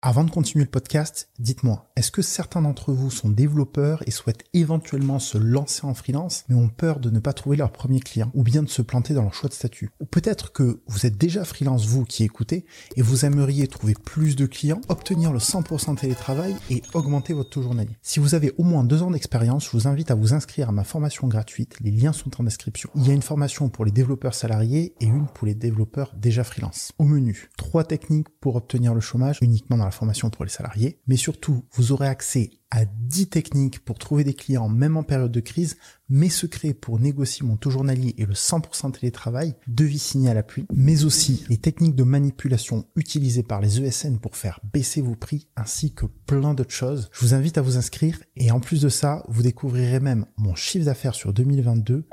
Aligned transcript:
Avant 0.00 0.22
de 0.22 0.30
continuer 0.30 0.64
le 0.64 0.70
podcast, 0.70 1.28
dites-moi, 1.40 1.90
est-ce 1.96 2.12
que 2.12 2.22
certains 2.22 2.62
d'entre 2.62 2.92
vous 2.92 3.10
sont 3.10 3.30
développeurs 3.30 4.04
et 4.06 4.12
souhaitent 4.12 4.44
éventuellement 4.54 5.18
se 5.18 5.36
lancer 5.36 5.84
en 5.84 5.92
freelance, 5.92 6.44
mais 6.48 6.54
ont 6.54 6.68
peur 6.68 7.00
de 7.00 7.10
ne 7.10 7.18
pas 7.18 7.32
trouver 7.32 7.56
leur 7.56 7.72
premier 7.72 7.98
client, 7.98 8.30
ou 8.32 8.44
bien 8.44 8.62
de 8.62 8.68
se 8.68 8.80
planter 8.80 9.12
dans 9.12 9.24
leur 9.24 9.34
choix 9.34 9.48
de 9.48 9.54
statut? 9.54 9.90
Ou 9.98 10.04
peut-être 10.04 10.52
que 10.52 10.82
vous 10.86 11.04
êtes 11.04 11.18
déjà 11.18 11.44
freelance, 11.44 11.84
vous 11.86 12.04
qui 12.04 12.22
écoutez, 12.22 12.64
et 12.94 13.02
vous 13.02 13.24
aimeriez 13.24 13.66
trouver 13.66 13.94
plus 13.94 14.36
de 14.36 14.46
clients, 14.46 14.80
obtenir 14.88 15.32
le 15.32 15.40
100% 15.40 15.96
télétravail 15.96 16.54
et 16.70 16.80
augmenter 16.94 17.32
votre 17.32 17.50
taux 17.50 17.62
journalier. 17.62 17.98
Si 18.00 18.20
vous 18.20 18.36
avez 18.36 18.52
au 18.56 18.62
moins 18.62 18.84
deux 18.84 19.02
ans 19.02 19.10
d'expérience, 19.10 19.64
je 19.64 19.72
vous 19.72 19.88
invite 19.88 20.12
à 20.12 20.14
vous 20.14 20.32
inscrire 20.32 20.68
à 20.68 20.72
ma 20.72 20.84
formation 20.84 21.26
gratuite, 21.26 21.74
les 21.80 21.90
liens 21.90 22.12
sont 22.12 22.40
en 22.40 22.44
description. 22.44 22.88
Il 22.94 23.04
y 23.04 23.10
a 23.10 23.14
une 23.14 23.22
formation 23.22 23.68
pour 23.68 23.84
les 23.84 23.90
développeurs 23.90 24.34
salariés 24.34 24.94
et 25.00 25.06
une 25.06 25.26
pour 25.26 25.48
les 25.48 25.56
développeurs 25.56 26.14
déjà 26.16 26.44
freelance. 26.44 26.92
Au 27.00 27.04
menu, 27.04 27.50
trois 27.56 27.82
techniques 27.82 28.28
pour 28.40 28.54
obtenir 28.54 28.94
le 28.94 29.00
chômage 29.00 29.38
uniquement 29.42 29.76
dans 29.76 29.87
formation 29.90 30.30
pour 30.30 30.44
les 30.44 30.50
salariés, 30.50 31.00
mais 31.06 31.16
surtout, 31.16 31.64
vous 31.72 31.92
aurez 31.92 32.08
accès 32.08 32.50
à 32.70 32.84
10 32.84 33.28
techniques 33.28 33.84
pour 33.84 33.98
trouver 33.98 34.24
des 34.24 34.34
clients 34.34 34.68
même 34.68 34.96
en 34.96 35.02
période 35.02 35.32
de 35.32 35.40
crise, 35.40 35.76
mes 36.08 36.28
secrets 36.28 36.74
pour 36.74 37.00
négocier 37.00 37.46
mon 37.46 37.56
taux 37.56 37.70
journalier 37.70 38.14
et 38.18 38.26
le 38.26 38.34
100% 38.34 38.92
télétravail, 38.92 39.54
devis 39.66 39.98
signé 39.98 40.30
à 40.30 40.34
l'appui, 40.34 40.66
mais 40.72 41.04
aussi 41.04 41.44
les 41.48 41.56
techniques 41.56 41.94
de 41.94 42.04
manipulation 42.04 42.86
utilisées 42.96 43.42
par 43.42 43.60
les 43.60 43.80
ESN 43.80 44.18
pour 44.18 44.36
faire 44.36 44.60
baisser 44.72 45.00
vos 45.00 45.16
prix, 45.16 45.48
ainsi 45.56 45.92
que 45.92 46.06
plein 46.26 46.54
d'autres 46.54 46.70
choses. 46.70 47.08
Je 47.12 47.20
vous 47.20 47.34
invite 47.34 47.58
à 47.58 47.62
vous 47.62 47.76
inscrire 47.76 48.20
et 48.36 48.50
en 48.50 48.60
plus 48.60 48.82
de 48.82 48.88
ça, 48.88 49.24
vous 49.28 49.42
découvrirez 49.42 50.00
même 50.00 50.26
mon 50.36 50.54
chiffre 50.54 50.84
d'affaires 50.84 51.14
sur 51.14 51.32
2022. 51.32 52.06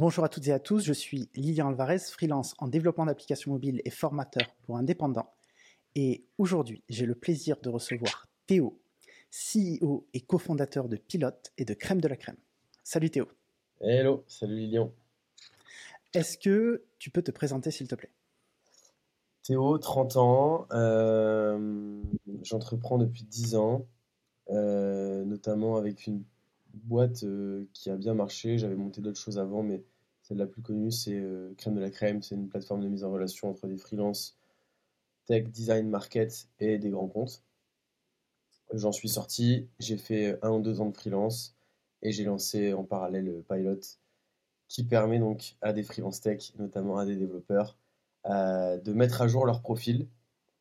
Bonjour 0.00 0.24
à 0.24 0.30
toutes 0.30 0.48
et 0.48 0.52
à 0.52 0.58
tous, 0.58 0.82
je 0.82 0.94
suis 0.94 1.28
Lilian 1.34 1.68
Alvarez, 1.68 1.98
freelance 1.98 2.54
en 2.56 2.68
développement 2.68 3.04
d'applications 3.04 3.50
mobiles 3.50 3.82
et 3.84 3.90
formateur 3.90 4.56
pour 4.62 4.78
indépendants. 4.78 5.30
Et 5.94 6.24
aujourd'hui, 6.38 6.82
j'ai 6.88 7.04
le 7.04 7.14
plaisir 7.14 7.60
de 7.60 7.68
recevoir 7.68 8.26
Théo, 8.46 8.80
CEO 9.30 10.06
et 10.14 10.22
cofondateur 10.22 10.88
de 10.88 10.96
Pilote 10.96 11.52
et 11.58 11.66
de 11.66 11.74
Crème 11.74 12.00
de 12.00 12.08
la 12.08 12.16
Crème. 12.16 12.38
Salut 12.82 13.10
Théo. 13.10 13.28
Hello, 13.82 14.24
salut 14.26 14.56
Lilian. 14.56 14.90
Est-ce 16.14 16.38
que 16.38 16.82
tu 16.98 17.10
peux 17.10 17.20
te 17.20 17.30
présenter 17.30 17.70
s'il 17.70 17.86
te 17.86 17.94
plaît? 17.94 18.14
Théo, 19.42 19.76
30 19.76 20.16
ans, 20.16 20.66
euh, 20.72 22.02
j'entreprends 22.42 22.96
depuis 22.96 23.24
10 23.24 23.54
ans, 23.54 23.86
euh, 24.48 25.26
notamment 25.26 25.76
avec 25.76 26.06
une 26.06 26.24
boîte 26.74 27.24
euh, 27.24 27.66
qui 27.72 27.90
a 27.90 27.96
bien 27.96 28.14
marché. 28.14 28.58
J'avais 28.58 28.76
monté 28.76 29.00
d'autres 29.00 29.20
choses 29.20 29.38
avant, 29.38 29.62
mais 29.62 29.84
celle 30.22 30.38
la 30.38 30.46
plus 30.46 30.62
connue, 30.62 30.90
c'est 30.90 31.18
euh, 31.18 31.54
Crème 31.56 31.74
de 31.74 31.80
la 31.80 31.90
Crème. 31.90 32.22
C'est 32.22 32.34
une 32.34 32.48
plateforme 32.48 32.82
de 32.82 32.88
mise 32.88 33.04
en 33.04 33.10
relation 33.10 33.50
entre 33.50 33.66
des 33.66 33.76
freelances, 33.76 34.38
tech, 35.26 35.48
design, 35.48 35.88
market 35.88 36.48
et 36.58 36.78
des 36.78 36.90
grands 36.90 37.08
comptes. 37.08 37.42
J'en 38.72 38.92
suis 38.92 39.08
sorti, 39.08 39.68
j'ai 39.80 39.96
fait 39.96 40.38
un 40.42 40.50
ou 40.50 40.60
deux 40.60 40.80
ans 40.80 40.88
de 40.88 40.96
freelance 40.96 41.56
et 42.02 42.12
j'ai 42.12 42.24
lancé 42.24 42.72
en 42.72 42.84
parallèle 42.84 43.42
Pilot 43.48 43.80
qui 44.68 44.84
permet 44.84 45.18
donc 45.18 45.56
à 45.60 45.72
des 45.72 45.82
freelance 45.82 46.20
tech, 46.20 46.52
notamment 46.56 46.96
à 46.98 47.04
des 47.04 47.16
développeurs, 47.16 47.76
euh, 48.26 48.78
de 48.78 48.92
mettre 48.92 49.22
à 49.22 49.26
jour 49.28 49.44
leur 49.44 49.60
profil 49.60 50.06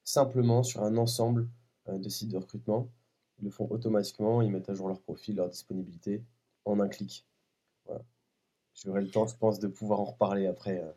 simplement 0.03 0.63
sur 0.63 0.81
un 0.83 0.97
ensemble 0.97 1.47
de 1.87 2.09
sites 2.09 2.29
de 2.29 2.37
recrutement 2.37 2.89
ils 3.41 3.45
le 3.45 3.51
font 3.51 3.67
automatiquement, 3.69 4.41
ils 4.41 4.51
mettent 4.51 4.69
à 4.69 4.73
jour 4.73 4.87
leur 4.87 4.99
profil, 4.99 5.35
leur 5.35 5.49
disponibilité 5.49 6.23
en 6.65 6.79
un 6.79 6.87
clic. 6.87 7.25
Voilà. 7.85 8.01
J'aurai 8.73 9.01
le 9.01 9.09
temps, 9.09 9.27
je 9.27 9.35
pense, 9.35 9.59
de 9.59 9.67
pouvoir 9.67 9.99
en 9.99 10.05
reparler 10.05 10.47
après. 10.47 10.81
Euh. 10.81 10.91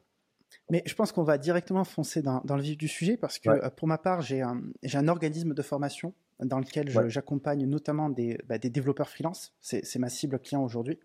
Mais 0.70 0.82
je 0.86 0.94
pense 0.94 1.12
qu'on 1.12 1.22
va 1.22 1.38
directement 1.38 1.84
foncer 1.84 2.22
dans, 2.22 2.42
le 2.44 2.62
vif 2.62 2.76
du 2.76 2.88
sujet 2.88 3.16
parce 3.16 3.38
que 3.38 3.48
euh, 3.48 3.70
pour 3.70 3.88
ma 3.88 3.98
part, 3.98 4.20
j'ai 4.20 4.42
un, 4.42 4.62
un, 4.92 5.08
organisme 5.08 5.54
de 5.54 5.62
formation 5.62 6.14
dans 6.40 6.58
lequel 6.58 6.90
j'accompagne 7.08 7.66
notamment 7.66 8.10
des, 8.10 8.38
bah, 8.46 8.58
des, 8.58 8.70
développeurs 8.70 9.08
freelance, 9.08 9.54
c'est 9.60 9.98
ma 9.98 10.08
cible 10.08 10.38
client 10.38 10.62
aujourd'hui, 10.62 10.98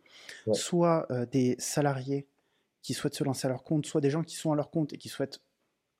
soit 0.53 1.05
euh, 1.11 1.25
des 1.25 1.55
salariés 1.59 2.27
qui 2.81 2.93
souhaitent 2.93 3.15
se 3.15 3.23
lancer 3.23 3.45
à 3.45 3.49
leur 3.49 3.63
compte, 3.63 3.85
soit 3.85 4.01
des 4.01 4.09
gens 4.09 4.23
qui 4.23 4.35
sont 4.35 4.51
à 4.51 4.55
leur 4.55 4.71
compte 4.71 4.93
et 4.93 4.97
qui 4.97 5.09
souhaitent 5.09 5.41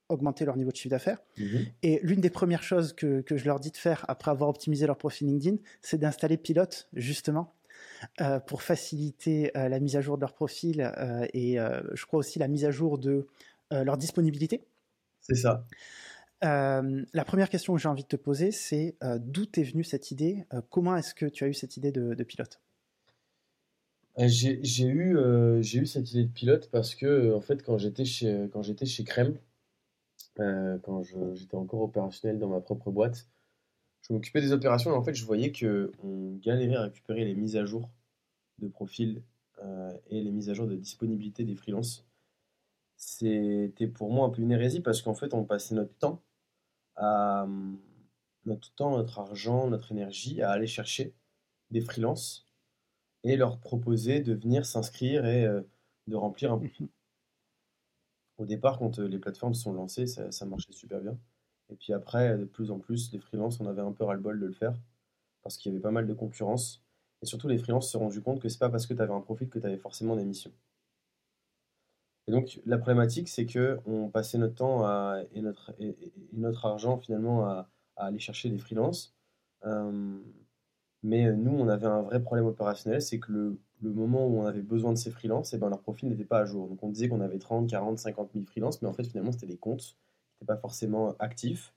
augmenter 0.10 0.46
leur 0.46 0.58
niveau 0.58 0.72
de 0.72 0.76
chiffre 0.76 0.92
d'affaires. 0.92 1.22
Mhm. 1.38 1.66
Et 1.84 2.00
l'une 2.04 2.22
des 2.22 2.30
premières 2.30 2.64
choses 2.64 2.94
que, 2.94 3.24
je 3.30 3.46
leur 3.46 3.60
dis 3.60 3.72
de 3.72 3.78
faire 3.78 4.06
après 4.08 4.32
avoir 4.32 4.50
optimisé 4.50 4.88
leur 4.88 4.98
profil 4.98 5.28
LinkedIn, 5.28 5.58
c'est 5.82 5.98
d'installer 5.98 6.38
Pilote, 6.38 6.90
justement, 6.94 7.54
euh, 8.22 8.40
pour 8.40 8.62
faciliter 8.64 9.56
euh, 9.58 9.70
la 9.70 9.80
mise 9.80 9.96
à 9.96 10.02
jour 10.02 10.18
de 10.18 10.22
leur 10.22 10.34
profil 10.34 10.82
euh, 10.82 11.26
et 11.34 11.58
je 11.94 12.06
crois 12.06 12.20
aussi 12.20 12.40
la 12.40 12.48
mise 12.48 12.66
à 12.66 12.72
jour 12.72 12.98
de 12.98 13.28
leur 13.72 13.98
disponibilité. 13.98 14.64
C'est 15.22 15.36
ça. 15.36 15.66
la 16.42 17.26
première 17.26 17.50
question 17.50 17.76
que 17.76 17.82
j'ai 17.82 17.90
envie 17.90 18.04
de 18.04 18.08
te 18.08 18.16
poser, 18.16 18.52
c'est 18.52 18.96
d'où 19.20 19.44
est 19.56 19.64
venue 19.64 19.84
cette 19.84 20.12
idée 20.12 20.46
Comment 20.70 20.96
est-ce 20.96 21.14
que 21.14 21.26
tu 21.26 21.44
as 21.44 21.48
eu 21.48 21.54
cette 21.54 21.76
idée 21.76 21.92
de, 21.92 22.24
pilote? 22.24 22.62
J'ai 24.18 24.86
eu, 24.86 25.18
j'ai 25.62 25.80
eu 25.80 25.86
cette 25.86 26.10
idée 26.12 26.24
de 26.24 26.32
pilote 26.32 26.70
parce 26.72 26.96
que, 26.96 27.34
en 27.34 27.42
fait, 27.42 27.62
quand 27.62 27.78
j'étais 27.78 28.06
chez, 28.06 28.48
quand 28.54 28.64
j'étais 28.64 28.86
chez 28.86 29.04
Crème, 29.04 29.38
euh, 30.40 30.78
quand 30.80 31.04
j'étais 31.34 31.56
encore 31.56 31.82
opérationnel 31.82 32.40
dans 32.40 32.50
ma 32.50 32.62
propre 32.62 32.92
boîte. 32.92 33.28
Je 34.02 34.14
m'occupais 34.14 34.42
des 34.42 34.54
opérations 34.54 34.92
et 34.92 34.96
en 34.96 35.04
fait, 35.04 35.14
je 35.14 35.26
voyais 35.26 35.52
qu'on 35.52 36.36
galérait 36.38 36.76
à 36.76 36.84
récupérer 36.84 37.26
les 37.26 37.36
mises 37.36 37.58
à 37.58 37.66
jour 37.66 37.90
de 38.60 38.68
profil 38.68 39.24
euh, 39.64 39.92
et 40.10 40.22
les 40.22 40.32
mises 40.32 40.50
à 40.50 40.54
jour 40.54 40.68
de 40.68 40.76
disponibilité 40.76 41.44
des 41.44 41.56
freelances. 41.56 42.06
C'était 42.96 43.88
pour 43.88 44.12
moi 44.12 44.28
un 44.28 44.30
peu 44.30 44.42
une 44.42 44.52
hérésie 44.52 44.82
parce 44.82 45.02
qu'en 45.02 45.14
fait, 45.14 45.34
on 45.34 45.44
passait 45.44 45.76
notre 45.76 45.94
temps 45.96 46.22
notre 48.48 48.74
temps, 48.74 48.98
notre 48.98 49.20
argent, 49.20 49.68
notre 49.68 49.92
énergie 49.92 50.42
à 50.42 50.52
aller 50.52 50.68
chercher 50.68 51.14
des 51.70 51.82
freelances 51.82 52.48
et 53.24 53.36
leur 53.36 53.60
proposer 53.60 54.22
de 54.22 54.34
venir 54.34 54.66
s'inscrire 54.66 55.26
et 55.26 55.46
euh, 55.46 55.62
de 56.08 56.16
remplir 56.16 56.54
un, 56.54 56.58
mmh 56.58 56.88
au 58.38 58.46
départ, 58.46 58.80
quand 58.80 59.00
euh, 59.00 59.08
les 59.08 59.20
plateformes 59.20 59.54
sont 59.54 59.74
lancées, 59.74 60.08
ça, 60.08 60.46
marchait 60.46 60.72
super 60.72 61.02
bien. 61.02 61.18
Et 61.70 61.76
puis 61.76 61.94
après, 61.94 62.38
de 62.38 62.46
plus 62.46 62.72
en 62.72 62.80
plus, 62.80 63.12
les 63.12 63.20
freelances, 63.20 63.60
on 63.60 63.68
avait 63.68 63.82
un 63.82 63.92
peu 63.92 64.04
ras-le-bol 64.04 64.40
de 64.40 64.46
le 64.46 64.54
faire 64.54 64.80
parce 65.44 65.58
qu'il 65.58 65.72
y 65.72 65.76
avait 65.76 65.82
pas 65.82 65.92
mal 65.92 66.08
de 66.08 66.14
concurrence. 66.14 66.84
Et 67.22 67.26
surtout, 67.26 67.48
les 67.48 67.58
freelances 67.58 67.88
se 67.88 67.94
sont 67.94 68.00
rendus 68.00 68.22
compte 68.22 68.42
que 68.42 68.50
c'est 68.50 68.60
pas 68.60 68.70
parce 68.70 68.86
que 68.86 68.94
tu 68.94 69.02
avais 69.02 69.14
un 69.14 69.22
profil 69.22 69.50
que 69.50 69.60
tu 69.60 69.66
avais 69.66 69.78
forcément 69.78 70.16
des 70.16 70.26
missions. 70.26 70.52
Et 72.28 72.32
donc, 72.32 72.60
la 72.66 72.78
problématique, 72.78 73.30
c'est 73.30 73.46
que 73.46 73.80
on 73.86 74.10
passait 74.10 74.38
notre 74.38 74.56
temps 74.56 74.86
à, 74.86 75.22
et, 75.34 75.42
notre, 75.42 75.74
et, 75.80 75.96
notre 76.34 76.66
argent 76.66 76.98
finalement 76.98 77.46
à, 77.46 77.70
aller 77.96 78.20
chercher 78.20 78.50
des 78.50 78.58
freelances. 78.58 79.16
Euh, 79.66 80.20
mais 81.04 81.32
nous, 81.32 81.52
on 81.52 81.68
avait 81.70 81.88
un 81.88 82.02
vrai 82.02 82.22
problème 82.22 82.46
opérationnel, 82.46 83.02
c'est 83.02 83.20
que 83.20 83.32
le 83.32 83.60
le 83.82 83.92
moment 83.92 84.26
où 84.28 84.40
on 84.40 84.46
avait 84.46 84.62
besoin 84.62 84.92
de 84.92 84.98
ces 84.98 85.12
freelances, 85.12 85.54
et 85.54 85.58
eh 85.58 85.60
ben 85.60 85.70
leur 85.70 85.82
profil 85.82 86.10
n'était 86.10 86.26
pas 86.26 86.40
à 86.40 86.46
jour. 86.46 86.68
Donc 86.68 86.82
on 86.84 86.90
disait 86.90 87.10
qu'on 87.10 87.22
avait 87.22 87.40
30, 87.40 87.70
40, 87.70 88.00
50 88.00 88.32
000 88.34 88.46
freelances, 88.46 88.82
mais 88.82 88.88
en 88.88 88.94
fait 88.94 89.04
finalement 89.06 89.32
c'était 89.32 89.48
des 89.48 89.58
comptes 89.58 89.82
qui 89.82 89.96
n'étaient 90.36 90.54
pas 90.54 90.58
forcément 90.58 91.16
actifs. 91.20 91.74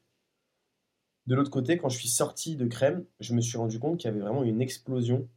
De 1.26 1.34
l'autre 1.34 1.50
côté, 1.50 1.76
quand 1.76 1.88
je 1.88 1.98
suis 1.98 2.08
sorti 2.08 2.56
de 2.56 2.66
Crème, 2.66 3.04
je 3.20 3.34
me 3.34 3.40
suis 3.40 3.58
rendu 3.58 3.78
compte 3.78 3.98
qu'il 3.98 4.08
y 4.08 4.10
avait 4.10 4.20
vraiment 4.20 4.42
une 4.42 4.60
explosion 4.60 5.28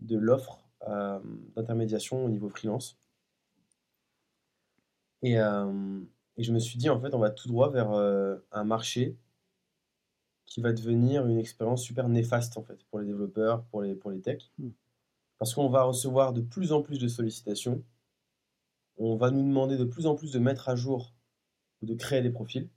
de 0.00 0.16
l'offre 0.16 0.68
euh, 0.88 1.18
d'intermédiation 1.56 2.24
au 2.24 2.28
niveau 2.28 2.48
freelance. 2.48 2.98
Et, 5.22 5.38
euh, 5.40 6.00
et, 6.36 6.42
je 6.44 6.52
me 6.52 6.58
suis 6.58 6.78
dit, 6.78 6.90
en 6.90 7.00
fait, 7.00 7.14
on 7.14 7.18
va 7.18 7.30
tout 7.30 7.48
droit 7.48 7.70
vers 7.70 7.92
euh, 7.92 8.36
un 8.52 8.64
marché 8.64 9.16
qui 10.46 10.60
va 10.60 10.72
devenir 10.72 11.26
une 11.26 11.38
expérience 11.38 11.82
super 11.82 12.08
néfaste 12.08 12.56
en 12.58 12.62
fait 12.62 12.84
pour 12.84 13.00
les 13.00 13.06
développeurs, 13.06 13.64
pour 13.64 13.82
les, 13.82 13.94
pour 13.94 14.10
les 14.10 14.20
techs. 14.20 14.52
Hmm. 14.58 14.68
Parce 15.38 15.54
qu'on 15.54 15.68
va 15.68 15.82
recevoir 15.82 16.32
de 16.32 16.40
plus 16.40 16.72
en 16.72 16.82
plus 16.82 16.98
de 16.98 17.08
sollicitations. 17.08 17.82
On 18.96 19.16
va 19.16 19.30
nous 19.30 19.42
demander 19.42 19.76
de 19.76 19.84
plus 19.84 20.06
en 20.06 20.14
plus 20.14 20.32
de 20.32 20.38
mettre 20.38 20.68
à 20.68 20.76
jour 20.76 21.12
ou 21.82 21.86
de 21.86 21.94
créer 21.94 22.22
des 22.22 22.30
profils. 22.30 22.68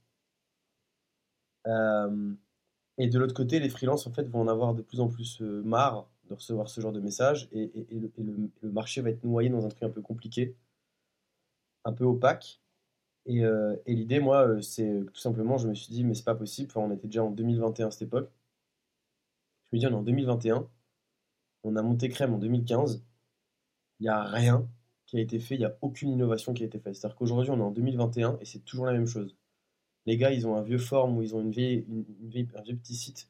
Euh, 1.66 2.34
et 2.98 3.08
de 3.08 3.18
l'autre 3.18 3.34
côté, 3.34 3.60
les 3.60 3.68
freelances 3.68 4.06
en 4.06 4.12
fait 4.12 4.28
vont 4.28 4.40
en 4.40 4.48
avoir 4.48 4.74
de 4.74 4.82
plus 4.82 5.00
en 5.00 5.08
plus 5.08 5.40
euh, 5.42 5.62
marre 5.62 6.08
de 6.28 6.34
recevoir 6.34 6.68
ce 6.68 6.80
genre 6.80 6.92
de 6.92 7.00
messages 7.00 7.48
et, 7.52 7.70
le, 7.90 8.70
marché 8.70 9.00
va 9.00 9.10
être 9.10 9.24
noyé 9.24 9.48
dans 9.50 9.64
un 9.64 9.68
truc 9.68 9.82
un 9.84 9.90
peu 9.90 10.02
compliqué, 10.02 10.56
un 11.84 11.92
peu 11.92 12.04
opaque. 12.04 12.60
Et, 13.26 13.44
euh, 13.44 13.76
l'idée, 13.86 14.20
moi, 14.20 14.60
c'est 14.62 15.04
tout 15.12 15.20
simplement, 15.20 15.58
je 15.58 15.68
me 15.68 15.74
suis 15.74 15.92
dit, 15.92 16.04
mais 16.04 16.14
c'est 16.14 16.24
pas 16.24 16.34
possible. 16.34 16.70
on 16.76 16.90
était 16.90 17.06
déjà 17.08 17.24
en 17.24 17.30
2021 17.30 17.88
à 17.88 17.90
cette 17.90 18.02
époque. 18.02 18.30
Je 19.72 19.76
me 19.76 19.80
dis, 19.80 19.86
on 19.86 19.90
est 19.90 19.94
en 19.94 20.02
2021 20.02 20.68
on 21.64 21.76
a 21.76 21.82
monté 21.82 22.08
Crème 22.08 22.34
en 22.34 22.38
2015. 22.38 23.02
Il 24.00 24.04
n'y 24.04 24.08
a 24.08 24.22
rien 24.24 24.68
qui 25.06 25.16
a 25.18 25.20
été 25.20 25.38
fait, 25.38 25.54
il 25.54 25.60
n'y 25.60 25.64
a 25.64 25.76
aucune 25.80 26.10
innovation 26.10 26.52
qui 26.52 26.62
a 26.62 26.66
été 26.66 26.78
faite. 26.78 26.94
C'est-à-dire 26.94 27.16
qu'aujourd'hui, 27.16 27.50
on 27.50 27.58
est 27.58 27.62
en 27.62 27.70
2021 27.70 28.38
et 28.40 28.44
c'est 28.44 28.60
toujours 28.60 28.86
la 28.86 28.92
même 28.92 29.06
chose. 29.06 29.36
Les 30.06 30.16
gars, 30.16 30.32
ils 30.32 30.46
ont 30.46 30.56
un 30.56 30.62
vieux 30.62 30.78
form 30.78 31.16
ou 31.16 31.22
ils 31.22 31.34
ont 31.34 31.40
une 31.40 31.50
vieille, 31.50 31.86
un 32.54 32.62
vieux 32.62 32.76
petit 32.76 32.94
site 32.94 33.28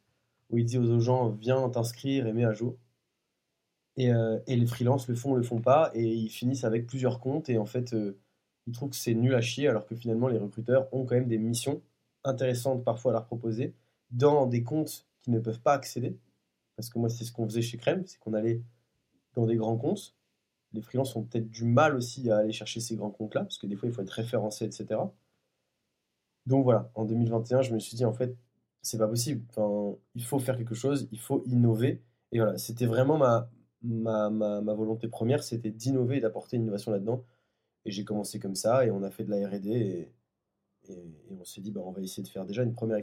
où 0.50 0.58
ils 0.58 0.64
disent 0.64 0.78
aux 0.78 1.00
gens 1.00 1.28
viens 1.30 1.68
t'inscrire 1.68 2.26
et 2.26 2.32
mets 2.32 2.44
à 2.44 2.52
jour. 2.52 2.76
Et, 3.96 4.12
euh, 4.12 4.38
les 4.46 4.66
freelances 4.66 5.08
le 5.08 5.14
font, 5.14 5.34
le 5.34 5.42
font 5.42 5.60
pas 5.60 5.90
et 5.94 6.04
ils 6.04 6.30
finissent 6.30 6.64
avec 6.64 6.86
plusieurs 6.86 7.20
comptes 7.20 7.48
et 7.48 7.58
en 7.58 7.66
fait, 7.66 7.94
euh, 7.94 8.18
ils 8.66 8.72
trouvent 8.72 8.90
que 8.90 8.96
c'est 8.96 9.14
nul 9.14 9.34
à 9.34 9.40
chier, 9.40 9.68
alors 9.68 9.86
que 9.86 9.96
finalement, 9.96 10.28
les 10.28 10.38
recruteurs 10.38 10.92
ont 10.92 11.04
quand 11.04 11.14
même 11.14 11.28
des 11.28 11.38
missions 11.38 11.82
intéressantes 12.24 12.84
parfois 12.84 13.12
à 13.12 13.14
leur 13.14 13.26
proposer 13.26 13.74
dans 14.10 14.46
des 14.46 14.62
comptes 14.62 15.06
qui 15.20 15.30
ne 15.30 15.40
peuvent 15.40 15.60
pas 15.60 15.72
accéder. 15.74 16.16
Parce 16.78 16.90
que 16.90 16.98
moi, 17.00 17.08
c'est 17.08 17.24
ce 17.24 17.32
qu'on 17.32 17.44
faisait 17.44 17.60
chez 17.60 17.76
Crème, 17.76 18.06
c'est 18.06 18.20
qu'on 18.20 18.34
allait 18.34 18.62
dans 19.34 19.46
des 19.46 19.56
grands 19.56 19.76
comptes. 19.76 20.14
Les 20.72 20.80
freelances 20.80 21.16
ont 21.16 21.24
peut-être 21.24 21.50
du 21.50 21.64
mal 21.64 21.96
aussi 21.96 22.30
à 22.30 22.36
aller 22.38 22.52
chercher 22.52 22.78
ces 22.78 22.94
grands 22.94 23.10
comptes-là, 23.10 23.40
parce 23.42 23.58
que 23.58 23.66
des 23.66 23.74
fois, 23.74 23.88
il 23.88 23.92
faut 23.92 24.02
être 24.02 24.10
référencé, 24.10 24.64
etc. 24.64 25.00
Donc 26.46 26.62
voilà, 26.62 26.88
en 26.94 27.04
2021, 27.04 27.62
je 27.62 27.74
me 27.74 27.80
suis 27.80 27.96
dit, 27.96 28.04
en 28.04 28.12
fait, 28.12 28.36
c'est 28.80 28.96
pas 28.96 29.08
possible. 29.08 29.44
Il 30.14 30.24
faut 30.24 30.38
faire 30.38 30.56
quelque 30.56 30.76
chose, 30.76 31.08
il 31.10 31.18
faut 31.18 31.42
innover. 31.46 32.00
Et 32.30 32.38
voilà, 32.38 32.56
c'était 32.58 32.86
vraiment 32.86 33.18
ma, 33.18 33.50
ma, 33.82 34.30
ma, 34.30 34.74
volonté 34.74 35.08
première, 35.08 35.42
c'était 35.42 35.72
d'innover 35.72 36.18
et 36.18 36.20
d'apporter 36.20 36.58
une 36.58 36.62
innovation 36.62 36.92
là-dedans. 36.92 37.24
Et 37.86 37.90
j'ai 37.90 38.04
commencé 38.04 38.38
comme 38.38 38.54
ça, 38.54 38.86
et 38.86 38.92
on 38.92 39.02
a 39.02 39.10
fait 39.10 39.24
de 39.24 39.30
la 39.32 39.48
RD, 39.48 39.66
et, 39.66 40.12
et, 40.90 41.36
on 41.40 41.44
s'est 41.44 41.60
dit, 41.60 41.72
bah, 41.72 41.80
on 41.84 41.90
va 41.90 42.02
essayer 42.02 42.22
de 42.22 42.28
faire 42.28 42.46
déjà 42.46 42.62
une 42.62 42.72
première 42.72 42.98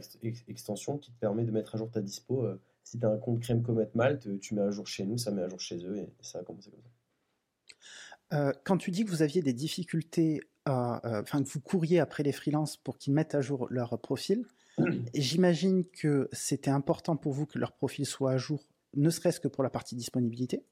extension 0.48 0.96
qui 0.96 1.12
te 1.12 1.18
permet 1.20 1.44
de 1.44 1.50
mettre 1.50 1.74
à 1.74 1.78
jour 1.78 1.90
ta 1.90 2.00
dispo. 2.00 2.42
Euh, 2.46 2.58
si 2.86 3.00
tu 3.00 3.04
as 3.04 3.10
un 3.10 3.18
compte 3.18 3.40
Crème 3.40 3.62
Comet 3.62 3.90
Malte, 3.94 4.38
tu 4.38 4.54
mets 4.54 4.62
à 4.62 4.70
jour 4.70 4.86
chez 4.86 5.04
nous, 5.04 5.18
ça 5.18 5.32
met 5.32 5.42
à 5.42 5.48
jour 5.48 5.58
chez 5.58 5.84
eux, 5.84 5.98
et, 5.98 6.08
ça 6.20 6.38
a 6.38 6.42
commencé 6.44 6.70
comme 6.70 6.80
ça. 6.80 8.38
Euh, 8.38 8.52
quand 8.64 8.78
tu 8.78 8.92
dis 8.92 9.04
que 9.04 9.10
vous 9.10 9.22
aviez 9.22 9.42
des 9.42 9.52
difficultés, 9.52 10.40
euh, 10.68 10.98
enfin 11.02 11.42
que 11.42 11.48
vous 11.48 11.60
couriez 11.60 11.98
après 11.98 12.22
les 12.22 12.30
freelances 12.30 12.76
pour 12.76 12.96
qu'ils 12.96 13.12
mettent 13.12 13.34
à 13.34 13.40
jour 13.40 13.66
leur 13.70 13.98
profil, 13.98 14.46
j'imagine 15.14 15.84
que 15.84 16.28
c'était 16.30 16.70
important 16.70 17.16
pour 17.16 17.32
vous 17.32 17.44
que 17.44 17.58
leur 17.58 17.72
profil 17.72 18.06
soit 18.06 18.30
à 18.30 18.36
jour, 18.36 18.64
ne 18.94 19.10
serait-ce 19.10 19.40
que 19.40 19.48
pour 19.48 19.64
la 19.64 19.70
partie 19.70 19.96
disponibilité. 19.96 20.62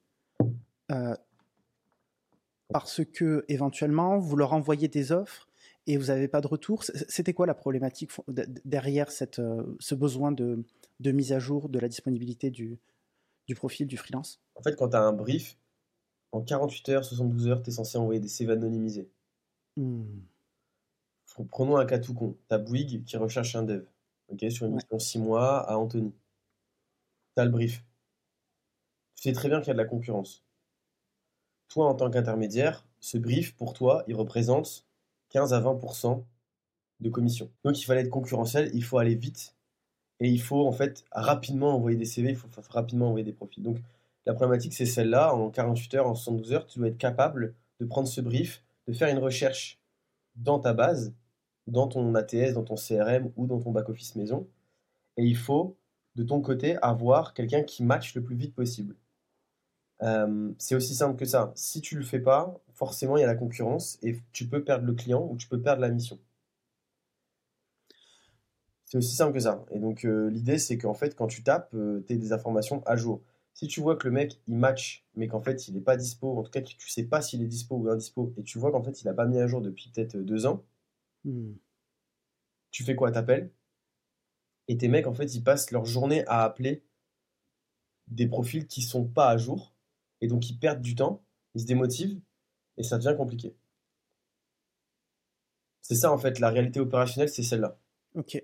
parce 2.69 3.05
que 3.05 3.45
éventuellement, 3.49 4.19
vous 4.19 4.37
leur 4.37 4.53
envoyez 4.53 4.87
des 4.87 5.11
offres 5.11 5.49
et 5.89 5.97
vous 5.97 6.07
n'avez 6.07 6.29
pas 6.29 6.41
de 6.41 6.47
retour. 6.47 6.85
C'était 6.85 7.35
quoi 7.35 7.47
la 7.47 7.55
problématique 7.55 8.11
derrière 8.65 9.11
cette, 9.11 9.39
euh, 9.39 9.77
ce 9.81 9.95
besoin 9.95 10.33
de, 10.33 10.65
de, 11.00 11.12
mise 11.12 11.32
à 11.32 11.38
jour 11.38 11.69
de 11.69 11.79
la 11.79 11.88
disponibilité 11.88 12.50
du, 12.50 12.79
du 13.46 13.55
profil 13.55 13.87
du 13.87 13.96
freelance 13.96 14.41
En 14.55 14.62
fait, 14.62 14.76
quand 14.76 14.91
tu 14.91 14.96
as 14.96 15.02
un 15.02 15.12
brief, 15.12 15.58
en 16.32 16.43
48 16.43 16.88
heures, 16.91 17.05
72 17.05 17.49
heures, 17.49 17.62
tu 17.62 17.70
es 17.70 17.73
censé 17.73 17.99
envoyer 17.99 18.20
des 18.20 18.29
CV 18.29 18.52
anonymisés. 18.52 19.11
Hmm. 19.76 20.05
Prenons 21.50 21.76
un 21.76 21.87
cas 21.87 21.99
tout 21.99 22.14
con. 22.14 22.37
Tu 22.49 22.55
as 22.55 22.58
Bouygues 22.58 23.05
qui 23.05 23.17
recherche 23.17 23.56
un 23.56 23.64
dev 23.64 23.85
ok, 24.29 24.50
sur 24.50 24.67
une 24.67 24.75
mission 24.75 24.99
6 24.99 25.19
mois 25.19 25.69
à 25.69 25.76
Anthony. 25.76 26.12
Tu 27.37 27.41
as 27.41 27.44
le 27.44 27.50
brief. 27.50 27.85
Tu 29.17 29.23
sais 29.23 29.32
très 29.32 29.49
bien 29.49 29.61
qu'il 29.61 29.69
y 29.69 29.70
a 29.70 29.75
de 29.75 29.79
la 29.79 29.85
concurrence. 29.85 30.44
Toi, 31.69 31.88
en 31.88 31.94
tant 31.94 32.11
qu'intermédiaire, 32.11 32.87
ce 33.00 33.19
brief, 33.19 33.56
pour 33.56 33.73
toi, 33.73 34.05
il 34.06 34.14
représente 34.14 34.87
15 35.31 35.52
à 35.55 35.61
20% 35.61 36.25
de 37.00 37.11
commission. 37.11 37.50
Donc 37.64 37.81
il 37.81 37.85
fallait 37.85 38.02
être 38.02 38.11
concurrentiel, 38.11 38.70
il 38.75 38.85
faut 38.85 38.99
aller 38.99 39.14
vite 39.14 39.54
et 40.25 40.29
il 40.29 40.41
faut 40.41 40.67
en 40.67 40.73
fait 40.73 41.05
rapidement 41.12 41.75
envoyer 41.75 41.99
des 41.99 42.06
CV, 42.06 42.31
il 42.31 42.37
faut 42.37 42.49
rapidement 42.71 43.09
envoyer 43.09 43.25
des 43.25 43.32
profils. 43.32 43.62
Donc 43.62 43.76
la 44.25 44.32
problématique 44.32 44.73
c'est 44.73 44.87
celle-là, 44.87 45.35
en 45.35 45.50
48 45.50 45.94
heures, 45.94 46.06
en 46.06 46.15
72 46.15 46.53
heures, 46.55 46.67
tu 46.67 46.79
dois 46.79 46.88
être 46.88 46.97
capable 46.97 47.55
de 47.79 47.85
prendre 47.85 48.09
ce 48.09 48.23
brief, 48.23 48.65
de 48.88 48.94
faire 48.94 49.09
une 49.09 49.19
recherche 49.19 49.79
dans 50.37 50.59
ta 50.59 50.73
base, 50.73 51.12
dans 51.67 51.88
ton 51.88 52.15
ATS, 52.15 52.55
dans 52.55 52.62
ton 52.62 52.76
CRM 52.76 53.32
ou 53.37 53.47
dans 53.47 53.61
ton 53.61 53.71
back-office 53.71 54.17
maison. 54.17 54.49
Et 55.19 55.25
il 55.25 55.37
faut, 55.37 55.76
de 56.15 56.23
ton 56.23 56.41
côté, 56.41 56.77
avoir 56.81 57.35
quelqu'un 57.35 57.62
qui 57.62 57.85
matche 57.85 58.15
le 58.15 58.23
plus 58.23 58.35
vite 58.35 58.55
possible. 58.55 58.97
Euh, 60.03 60.53
c'est 60.59 60.75
aussi 60.75 60.94
simple 60.94 61.17
que 61.19 61.27
ça. 61.27 61.53
Si 61.55 61.82
tu 61.82 61.97
le 61.97 62.03
fais 62.03 62.19
pas, 62.19 62.59
forcément 62.73 63.19
il 63.19 63.20
y 63.20 63.25
a 63.25 63.27
la 63.27 63.35
concurrence 63.35 63.99
et 64.03 64.19
tu 64.32 64.47
peux 64.49 64.65
perdre 64.65 64.87
le 64.87 64.94
client 64.94 65.29
ou 65.31 65.37
tu 65.37 65.49
peux 65.49 65.61
perdre 65.61 65.82
la 65.82 65.91
mission. 65.91 66.19
C'est 68.94 68.99
aussi 68.99 69.17
simple 69.17 69.32
que 69.32 69.41
ça. 69.41 69.67
Et 69.73 69.81
donc 69.81 70.05
euh, 70.05 70.31
l'idée 70.31 70.56
c'est 70.56 70.79
qu'en 70.79 70.94
fait 70.94 71.17
quand 71.17 71.26
tu 71.26 71.43
tapes, 71.43 71.75
euh, 71.75 72.05
tu 72.06 72.12
as 72.12 72.17
des 72.17 72.32
informations 72.32 72.81
à 72.87 72.94
jour. 72.94 73.25
Si 73.52 73.67
tu 73.67 73.81
vois 73.81 73.96
que 73.96 74.06
le 74.06 74.12
mec 74.12 74.41
il 74.46 74.55
match 74.55 75.05
mais 75.17 75.26
qu'en 75.26 75.41
fait 75.41 75.67
il 75.67 75.75
n'est 75.75 75.81
pas 75.81 75.96
dispo, 75.96 76.38
en 76.38 76.44
tout 76.44 76.50
cas 76.52 76.61
que 76.61 76.69
tu 76.69 76.88
sais 76.88 77.02
pas 77.02 77.20
s'il 77.20 77.43
est 77.43 77.49
dispo 77.49 77.75
ou 77.76 77.88
indispo 77.88 78.32
et 78.37 78.44
tu 78.44 78.61
vois 78.61 78.70
qu'en 78.70 78.85
fait 78.85 79.02
il 79.02 79.06
n'a 79.06 79.12
pas 79.12 79.26
mis 79.26 79.38
à 79.41 79.49
jour 79.49 79.61
depuis 79.62 79.91
peut-être 79.93 80.17
deux 80.17 80.46
ans, 80.46 80.62
hmm. 81.25 81.55
tu 82.70 82.85
fais 82.85 82.94
quoi? 82.94 83.11
T'appelles 83.11 83.50
et 84.69 84.79
tes 84.79 84.87
mecs 84.87 85.08
en 85.08 85.14
fait 85.14 85.35
ils 85.35 85.43
passent 85.43 85.73
leur 85.73 85.87
journée 85.87 86.25
à 86.29 86.44
appeler 86.44 86.85
des 88.06 88.29
profils 88.29 88.69
qui 88.69 88.81
sont 88.82 89.05
pas 89.05 89.29
à 89.29 89.37
jour 89.38 89.75
et 90.20 90.29
donc 90.29 90.49
ils 90.49 90.56
perdent 90.56 90.82
du 90.82 90.94
temps, 90.94 91.20
ils 91.56 91.62
se 91.62 91.67
démotivent, 91.67 92.20
et 92.76 92.85
ça 92.85 92.99
devient 92.99 93.17
compliqué. 93.17 93.56
C'est 95.82 95.96
ça 95.96 96.12
en 96.12 96.19
fait, 96.19 96.38
la 96.38 96.50
réalité 96.50 96.79
opérationnelle, 96.79 97.29
c'est 97.29 97.43
celle-là. 97.43 97.76
Ok. 98.14 98.41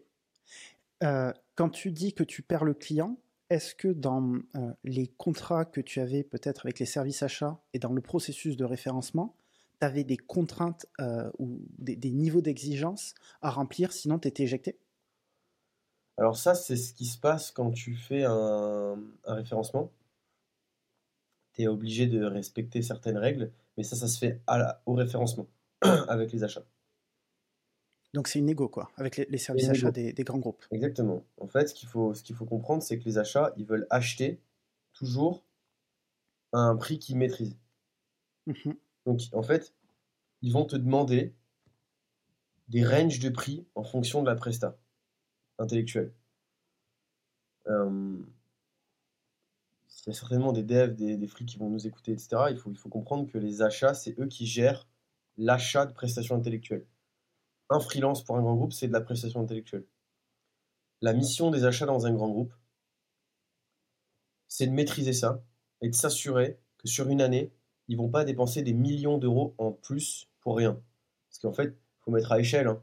Euh, 1.02 1.32
quand 1.54 1.70
tu 1.70 1.92
dis 1.92 2.12
que 2.12 2.24
tu 2.24 2.42
perds 2.42 2.64
le 2.64 2.74
client, 2.74 3.18
est-ce 3.48 3.74
que 3.74 3.88
dans 3.88 4.34
euh, 4.54 4.72
les 4.84 5.08
contrats 5.08 5.64
que 5.64 5.80
tu 5.80 6.00
avais 6.00 6.22
peut-être 6.22 6.66
avec 6.66 6.78
les 6.78 6.86
services 6.86 7.22
achats 7.22 7.60
et 7.72 7.78
dans 7.78 7.92
le 7.92 8.00
processus 8.00 8.56
de 8.56 8.64
référencement, 8.64 9.36
tu 9.80 9.86
avais 9.86 10.04
des 10.04 10.16
contraintes 10.16 10.86
euh, 11.00 11.30
ou 11.38 11.60
des, 11.78 12.10
niveaux 12.10 12.42
d'exigence 12.42 13.14
à 13.42 13.50
remplir, 13.50 13.92
sinon 13.92 14.18
tu 14.18 14.28
étais 14.28 14.44
éjecté? 14.44 14.78
Alors 16.18 16.36
ça, 16.36 16.54
c'est 16.54 16.76
ce 16.76 16.92
qui 16.92 17.06
se 17.06 17.18
passe 17.18 17.50
quand 17.50 17.70
tu 17.70 17.94
fais 17.96 18.24
un 18.24 18.96
référencement 19.24 19.90
tu 21.54 21.62
es 21.62 21.66
obligé 21.66 22.06
de 22.06 22.24
respecter 22.24 22.82
certaines 22.82 23.18
règles, 23.18 23.52
mais 23.76 23.82
ça, 23.82 23.96
ça 23.96 24.08
se 24.08 24.18
fait 24.18 24.40
au 24.86 24.94
référencement 24.94 25.48
avec 25.82 26.32
les 26.32 26.44
achats. 26.44 26.64
Donc 28.12 28.26
c'est 28.26 28.40
une 28.40 28.48
égo, 28.48 28.68
quoi, 28.68 28.90
avec 28.96 29.16
les, 29.16 29.38
services 29.38 29.68
achats 29.68 29.92
des, 29.92 30.12
grands 30.24 30.38
groupes. 30.38 30.64
Exactement. 30.72 31.24
En 31.38 31.46
fait, 31.46 31.68
ce 31.68 31.74
qu'il 31.74 31.88
faut, 31.88 32.12
ce 32.14 32.22
qu'il 32.22 32.34
faut 32.34 32.44
comprendre, 32.44 32.82
c'est 32.82 32.98
que 32.98 33.04
les 33.04 33.18
achats, 33.18 33.52
ils 33.56 33.64
veulent 33.64 33.86
acheter 33.88 34.40
toujours 34.92 35.44
à 36.52 36.58
un 36.58 36.76
prix 36.76 36.98
qu'ils 36.98 37.16
maîtrisent. 37.16 37.56
Mmh 38.46 38.72
Donc, 39.06 39.20
en 39.32 39.42
fait, 39.42 39.74
ils 40.42 40.52
vont 40.52 40.64
te 40.64 40.74
demander 40.74 41.34
des 42.68 42.84
ranges 42.84 43.20
de 43.20 43.28
prix 43.28 43.64
en 43.74 43.84
fonction 43.84 44.22
de 44.22 44.26
la 44.28 44.34
presta 44.34 44.76
intellectuelle. 45.58 46.12
Euh, 47.68 48.18
il 50.06 50.08
y 50.08 50.10
a 50.10 50.14
certainement 50.14 50.52
des 50.52 50.62
devs, 50.62 50.94
des, 50.94 51.16
des 51.16 51.26
qui 51.28 51.58
vont 51.58 51.68
nous 51.68 51.86
écouter, 51.86 52.12
etc. 52.12 52.46
Il 52.50 52.56
faut, 52.56 52.70
il 52.70 52.76
faut 52.76 52.88
comprendre 52.88 53.30
que 53.30 53.38
les 53.38 53.62
achats, 53.62 53.94
c'est 53.94 54.18
eux 54.18 54.26
qui 54.26 54.46
gèrent 54.46 54.88
l'achat 55.36 55.86
de 55.86 55.92
prestations 55.92 56.36
intellectuelles. 56.36 56.86
Un 57.70 57.80
freelance 57.80 58.24
pour 58.24 58.36
un 58.36 58.42
grand 58.42 58.56
groupe, 58.56 58.72
c'est 58.72 58.88
de 58.88 58.92
la 58.92 59.00
prestation 59.00 59.40
intellectuelle. 59.40 59.86
La 61.00 61.12
mission 61.12 61.50
des 61.50 61.64
achats 61.64 61.86
dans 61.86 62.06
un 62.06 62.12
grand 62.12 62.28
groupe, 62.28 62.52
c'est 64.48 64.66
de 64.66 64.72
maîtriser 64.72 65.12
ça 65.12 65.42
et 65.80 65.88
de 65.88 65.94
s'assurer 65.94 66.58
que 66.78 66.88
sur 66.88 67.08
une 67.08 67.22
année, 67.22 67.52
ils 67.88 67.96
vont 67.96 68.10
pas 68.10 68.24
dépenser 68.24 68.62
des 68.62 68.72
millions 68.74 69.18
d'euros 69.18 69.54
en 69.58 69.72
plus 69.72 70.28
pour 70.40 70.56
rien. 70.56 70.82
Parce 71.28 71.38
qu'en 71.38 71.52
fait, 71.52 71.68
il 71.68 72.04
faut 72.04 72.10
mettre 72.10 72.32
à 72.32 72.40
échelle. 72.40 72.66
Hein. 72.66 72.82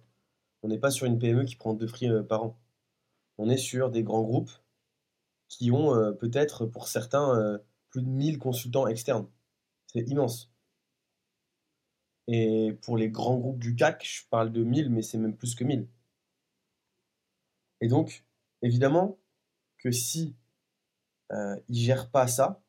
On 0.64 0.70
n'est 0.70 0.80
pas 0.80 0.92
sur 0.92 1.06
une 1.06 1.20
PME 1.20 1.46
qui 1.46 1.56
prend 1.56 1.74
deux 1.74 1.86
prix 1.86 2.10
euh, 2.10 2.24
par 2.24 2.44
an. 2.44 2.60
On 3.38 3.50
est 3.50 3.58
sur 3.58 3.92
des 3.92 4.04
grands 4.04 4.24
groupes 4.24 4.52
qui 5.48 5.72
ont 5.72 5.96
euh, 5.96 6.12
peut-être 6.12 6.66
pour 6.66 6.88
certains 6.88 7.38
euh, 7.38 7.58
plus 7.90 8.02
de 8.02 8.10
1000 8.10 8.40
consultants 8.40 8.88
externes. 8.88 9.28
C'est 9.88 10.10
immense. 10.10 10.52
Et 12.28 12.78
pour 12.82 12.98
les 12.98 13.10
grands 13.10 13.38
groupes 13.38 13.60
du 13.60 13.76
CAC, 13.76 14.04
je 14.06 14.28
parle 14.30 14.52
de 14.52 14.64
1000, 14.64 14.90
mais 14.90 15.02
c'est 15.02 15.18
même 15.18 15.36
plus 15.36 15.56
que 15.56 15.64
1000. 15.64 15.88
Et 17.82 17.88
donc, 17.88 18.26
évidemment, 18.62 19.18
que 19.78 19.92
si 19.92 20.36
euh, 21.32 21.58
ils 21.70 21.80
gèrent 21.80 22.10
pas 22.10 22.28
ça, 22.28 22.62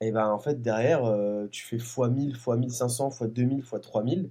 et 0.00 0.08
eh 0.08 0.12
ben 0.12 0.28
en 0.28 0.38
fait 0.38 0.62
derrière 0.62 1.04
euh, 1.04 1.48
tu 1.48 1.64
fais 1.64 1.76
x 1.76 1.98
1000, 1.98 2.30
x 2.30 2.46
1500, 2.46 3.10
x 3.10 3.22
2000, 3.24 3.58
x 3.60 3.74
3000, 3.82 4.30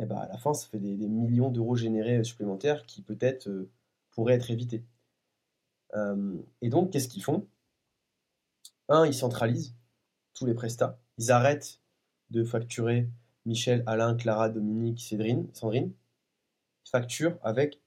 et 0.00 0.06
ben 0.06 0.16
à 0.16 0.28
la 0.28 0.38
fin 0.38 0.54
ça 0.54 0.68
fait 0.68 0.78
des, 0.78 0.96
millions 1.08 1.50
d'euros 1.50 1.76
générés 1.76 2.22
supplémentaires 2.24 2.86
qui 2.86 3.02
peut-être 3.02 3.48
pourraient 4.12 4.34
être 4.34 4.50
évités. 4.50 4.84
Euh, 5.94 6.36
et 6.62 6.68
donc, 6.68 6.92
qu'est-ce 6.92 7.08
qu'ils 7.08 7.22
font? 7.24 7.46
Un, 8.88 9.06
ils 9.06 9.14
centralisent 9.14 9.74
tous 10.34 10.46
les 10.46 10.54
prestats. 10.54 10.98
Ils 11.18 11.32
arrêtent 11.32 11.80
de 12.30 12.44
facturer 12.44 13.08
Michel, 13.46 13.82
Alain, 13.86 14.16
Clara, 14.16 14.48
Dominique, 14.50 15.00
Cédrine, 15.00 15.48
Sandrine. 15.54 15.92
Ils 16.84 16.90
facturent 16.90 17.38
avec 17.42 17.80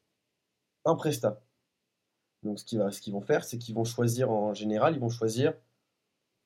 un 0.86 0.96
prestat. 0.96 1.42
Donc, 2.44 2.60
ce 2.60 2.66
qu'ils 2.66 3.14
vont 3.14 3.22
faire, 3.22 3.44
c'est 3.44 3.58
qu'ils 3.58 3.76
vont 3.76 3.84
choisir, 3.84 4.32
en 4.32 4.54
général, 4.54 4.96
ils 4.96 5.00
vont 5.00 5.10
choisir 5.10 5.54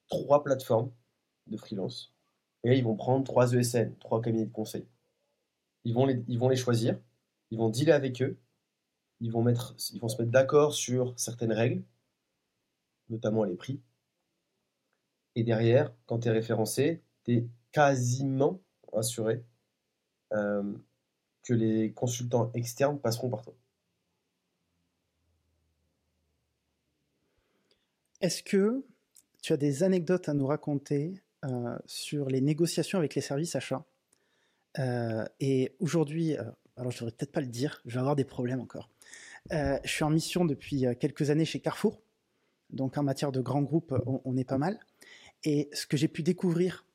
trois 0.08 0.44
plateformes 0.44 0.92
de 1.48 1.58
freelance. 1.58 2.14
Et 2.64 2.78
ils 2.78 2.84
vont 2.84 2.96
prendre 2.96 3.24
trois 3.24 3.54
ESN, 3.54 3.96
trois 4.00 4.22
cabinets 4.22 4.46
de 4.46 4.52
conseil. 4.52 4.88
Ils 5.84 5.94
vont 5.94 6.06
les, 6.06 6.24
ils 6.28 6.40
vont 6.40 6.50
les 6.50 6.56
choisir, 6.56 7.00
ils 7.52 7.58
vont 7.58 7.70
dealer 7.70 7.92
avec 7.92 8.22
eux, 8.22 8.38
ils 9.20 9.32
vont, 9.32 9.46
ils 9.48 10.00
vont 10.00 10.08
se 10.08 10.18
mettre 10.18 10.32
d'accord 10.32 10.74
sur 10.74 11.14
certaines 11.20 11.52
règles, 11.52 11.84
notamment 13.10 13.44
les 13.44 13.56
prix. 13.56 13.82
Et 15.36 15.44
derrière, 15.44 15.94
quand 16.06 16.20
tu 16.20 16.30
es 16.30 16.32
référencé, 16.32 17.04
tu 17.26 17.34
es 17.34 17.48
quasiment 17.72 18.62
assuré 18.98 19.44
que 21.44 21.54
les 21.54 21.92
consultants 21.92 22.52
externes 22.54 23.00
passeront 23.00 23.30
par 23.30 23.44
toi. 23.44 23.54
Est-ce 28.22 28.42
que 28.42 28.86
tu 29.42 29.52
as 29.52 29.58
des 29.58 29.84
anecdotes 29.84 30.30
à 30.30 30.34
nous 30.34 30.48
raconter 30.48 31.22
euh, 31.44 31.78
sur 31.86 32.30
les 32.30 32.40
négociations 32.40 32.98
avec 32.98 33.16
les 33.16 33.22
services 33.22 33.56
achats? 33.56 33.84
Euh, 34.80 35.26
Et 35.42 35.76
aujourd'hui, 35.80 36.38
euh, 36.38 36.44
alors 36.78 36.92
je 36.92 37.00
devrais 37.00 37.12
peut-être 37.12 37.34
pas 37.34 37.42
le 37.42 37.48
dire, 37.48 37.82
je 37.86 37.96
vais 37.96 38.00
avoir 38.00 38.16
des 38.16 38.24
problèmes 38.24 38.62
encore. 38.62 38.90
je 39.52 39.78
suis 39.84 40.06
en 40.06 40.10
mission 40.10 40.46
depuis 40.46 40.86
quelques 41.02 41.30
années 41.30 41.44
chez 41.44 41.60
Carrefour, 41.60 42.02
donc 42.70 42.98
en 42.98 43.04
matière 43.04 43.34
de 43.34 43.42
grands 43.42 43.62
groupes, 43.62 43.94
on 44.06 44.38
est 44.38 44.48
pas 44.48 44.58
mal. 44.58 44.80
Et 45.44 45.70
ce 45.74 45.86
que 45.86 45.98
j'ai 45.98 46.08
pu 46.08 46.24
découvrir 46.24 46.86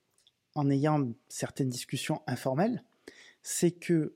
en 0.58 0.70
ayant 0.70 1.12
certaines 1.28 1.68
discussions 1.68 2.22
informelles, 2.26 2.82
c'est 3.42 3.70
que 3.70 4.14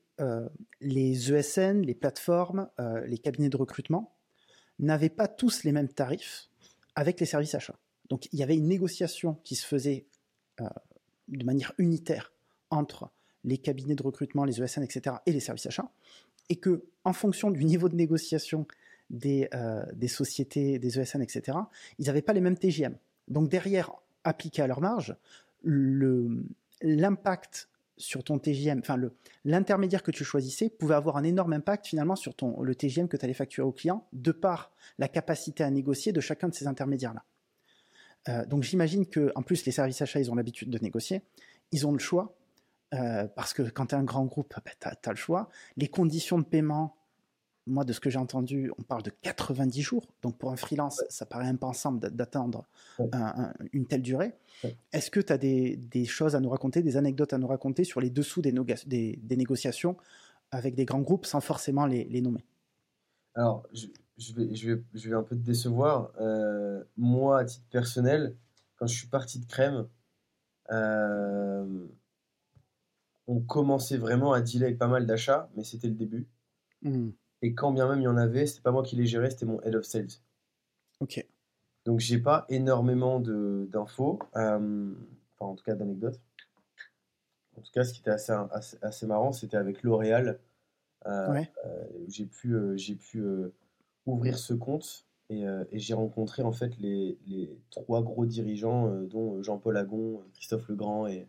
les 0.80 1.32
ESN, 1.32 1.82
les 1.82 1.94
plateformes, 1.94 2.68
les 3.06 3.18
cabinets 3.18 3.48
de 3.48 3.56
recrutement 3.56 4.14
n'avaient 4.78 5.08
pas 5.08 5.28
tous 5.28 5.64
les 5.64 5.72
mêmes 5.72 5.88
tarifs 5.88 6.48
avec 6.94 7.20
les 7.20 7.26
services 7.26 7.54
achats. 7.54 7.78
Donc 8.08 8.28
il 8.32 8.38
y 8.38 8.42
avait 8.42 8.56
une 8.56 8.68
négociation 8.68 9.38
qui 9.44 9.54
se 9.54 9.66
faisait 9.66 10.06
euh, 10.60 10.68
de 11.28 11.44
manière 11.44 11.72
unitaire 11.78 12.32
entre 12.70 13.10
les 13.44 13.58
cabinets 13.58 13.94
de 13.94 14.02
recrutement, 14.02 14.44
les 14.44 14.62
ESN, 14.62 14.82
etc., 14.82 15.16
et 15.26 15.32
les 15.32 15.40
services 15.40 15.66
achats, 15.66 15.90
et 16.48 16.56
que 16.56 16.84
en 17.04 17.12
fonction 17.12 17.50
du 17.50 17.64
niveau 17.64 17.88
de 17.88 17.96
négociation 17.96 18.66
des, 19.10 19.48
euh, 19.54 19.84
des 19.94 20.08
sociétés, 20.08 20.78
des 20.78 20.98
ESN, 20.98 21.22
etc., 21.22 21.58
ils 21.98 22.06
n'avaient 22.06 22.22
pas 22.22 22.32
les 22.32 22.40
mêmes 22.40 22.58
TGM. 22.58 22.96
Donc 23.28 23.48
derrière, 23.48 23.92
appliqué 24.24 24.62
à 24.62 24.66
leur 24.66 24.80
marge, 24.80 25.16
l'impact 25.64 27.68
sur 27.96 28.24
ton 28.24 28.38
TGM, 28.38 28.80
enfin 28.80 28.98
l'intermédiaire 29.44 30.02
que 30.02 30.10
tu 30.10 30.24
choisissais 30.24 30.68
pouvait 30.68 30.94
avoir 30.94 31.16
un 31.16 31.24
énorme 31.24 31.52
impact 31.52 31.86
finalement 31.86 32.16
sur 32.16 32.34
ton, 32.34 32.60
le 32.60 32.74
TGM 32.74 33.06
que 33.06 33.16
tu 33.16 33.24
allais 33.24 33.34
facturer 33.34 33.66
au 33.66 33.72
client, 33.72 34.06
de 34.12 34.32
par 34.32 34.72
la 34.98 35.08
capacité 35.08 35.62
à 35.62 35.70
négocier 35.70 36.12
de 36.12 36.20
chacun 36.20 36.48
de 36.48 36.54
ces 36.54 36.66
intermédiaires-là. 36.66 37.24
Euh, 38.28 38.46
donc 38.46 38.62
j'imagine 38.62 39.06
que 39.06 39.32
en 39.34 39.42
plus 39.42 39.64
les 39.64 39.72
services 39.72 40.02
achats, 40.02 40.20
ils 40.20 40.30
ont 40.30 40.34
l'habitude 40.34 40.70
de 40.70 40.78
négocier, 40.78 41.22
ils 41.70 41.86
ont 41.86 41.92
le 41.92 41.98
choix, 41.98 42.36
euh, 42.94 43.26
parce 43.26 43.54
que 43.54 43.62
quand 43.62 43.86
tu 43.86 43.94
as 43.94 43.98
un 43.98 44.04
grand 44.04 44.24
groupe, 44.24 44.54
ben, 44.64 44.72
tu 44.80 45.08
as, 45.08 45.12
le 45.12 45.16
choix. 45.16 45.48
Les 45.76 45.88
conditions 45.88 46.38
de 46.38 46.44
paiement, 46.44 46.96
moi, 47.66 47.84
de 47.84 47.92
ce 47.92 48.00
que 48.00 48.10
j'ai 48.10 48.18
entendu, 48.18 48.72
on 48.78 48.82
parle 48.82 49.02
de 49.02 49.10
90 49.22 49.82
jours. 49.82 50.06
Donc, 50.22 50.36
pour 50.36 50.50
un 50.50 50.56
freelance, 50.56 51.02
ça 51.08 51.26
paraît 51.26 51.46
impensable 51.46 52.10
d'attendre 52.10 52.64
une 53.72 53.86
telle 53.86 54.02
durée. 54.02 54.34
Est-ce 54.92 55.10
que 55.10 55.20
tu 55.20 55.32
as 55.32 55.38
des, 55.38 56.04
choses 56.04 56.34
à 56.34 56.40
nous 56.40 56.50
raconter, 56.50 56.82
des 56.82 56.96
anecdotes 56.96 57.32
à 57.32 57.38
nous 57.38 57.46
raconter 57.46 57.84
sur 57.84 58.00
les 58.00 58.10
dessous 58.10 58.42
des, 58.42 58.52
des, 58.52 59.36
négociations 59.36 59.96
avec 60.50 60.74
des 60.74 60.84
grands 60.84 61.00
groupes 61.00 61.26
sans 61.26 61.40
forcément 61.40 61.86
les, 61.86 62.20
nommer? 62.20 62.44
Alors, 63.34 63.66
je, 63.72 63.86
vais, 64.34 64.54
je, 64.54 64.72
vais, 64.72 64.82
je 64.94 65.08
vais 65.08 65.16
un 65.16 65.22
peu 65.22 65.36
te 65.36 65.40
décevoir. 65.40 66.12
Euh, 66.20 66.82
moi, 66.96 67.40
à 67.40 67.44
titre 67.44 67.64
personnel, 67.70 68.34
quand 68.76 68.86
je 68.86 68.94
suis 68.94 69.08
parti 69.08 69.38
de 69.38 69.46
Crème, 69.46 69.86
euh, 70.70 71.86
on 73.26 73.40
commençait 73.40 73.96
vraiment 73.96 74.32
à 74.32 74.40
dealer 74.40 74.66
avec 74.66 74.78
pas 74.78 74.88
mal 74.88 75.06
d'achats, 75.06 75.48
mais 75.56 75.64
c'était 75.64 75.88
le 75.88 75.94
début. 75.94 76.26
Mmh. 76.82 77.10
Et 77.42 77.54
quand 77.54 77.72
bien 77.72 77.88
même 77.88 78.00
il 78.00 78.04
y 78.04 78.08
en 78.08 78.16
avait, 78.16 78.46
c'était 78.46 78.62
pas 78.62 78.70
moi 78.70 78.82
qui 78.82 78.96
les 78.96 79.06
gérais, 79.06 79.30
c'était 79.30 79.46
mon 79.46 79.60
head 79.62 79.74
of 79.74 79.84
sales. 79.84 80.06
Ok. 81.00 81.26
Donc 81.84 81.98
j'ai 81.98 82.18
pas 82.18 82.46
énormément 82.48 83.18
d'infos, 83.18 84.20
euh, 84.36 84.94
enfin 85.32 85.50
en 85.50 85.54
tout 85.56 85.64
cas 85.64 85.74
d'anecdotes. 85.74 86.20
En 87.58 87.60
tout 87.60 87.72
cas, 87.72 87.84
ce 87.84 87.92
qui 87.92 88.00
était 88.00 88.10
assez, 88.10 88.32
assez, 88.80 89.06
marrant, 89.06 89.32
c'était 89.32 89.56
avec 89.56 89.82
L'Oréal. 89.82 90.38
Euh, 91.06 91.42
euh, 91.66 91.84
j'ai 92.06 92.24
pu, 92.24 92.56
j'ai 92.76 92.94
pu 92.94 93.22
ouvrir 94.06 94.38
ce 94.38 94.54
compte 94.54 95.06
et, 95.28 95.44
j'ai 95.72 95.94
rencontré 95.94 96.42
en 96.42 96.52
fait 96.52 96.78
les, 96.78 97.18
les 97.26 97.50
trois 97.70 98.02
gros 98.02 98.24
dirigeants, 98.24 98.88
dont 99.02 99.42
Jean-Paul 99.42 99.76
Agon, 99.76 100.22
Christophe 100.34 100.68
Legrand 100.68 101.08
et, 101.08 101.26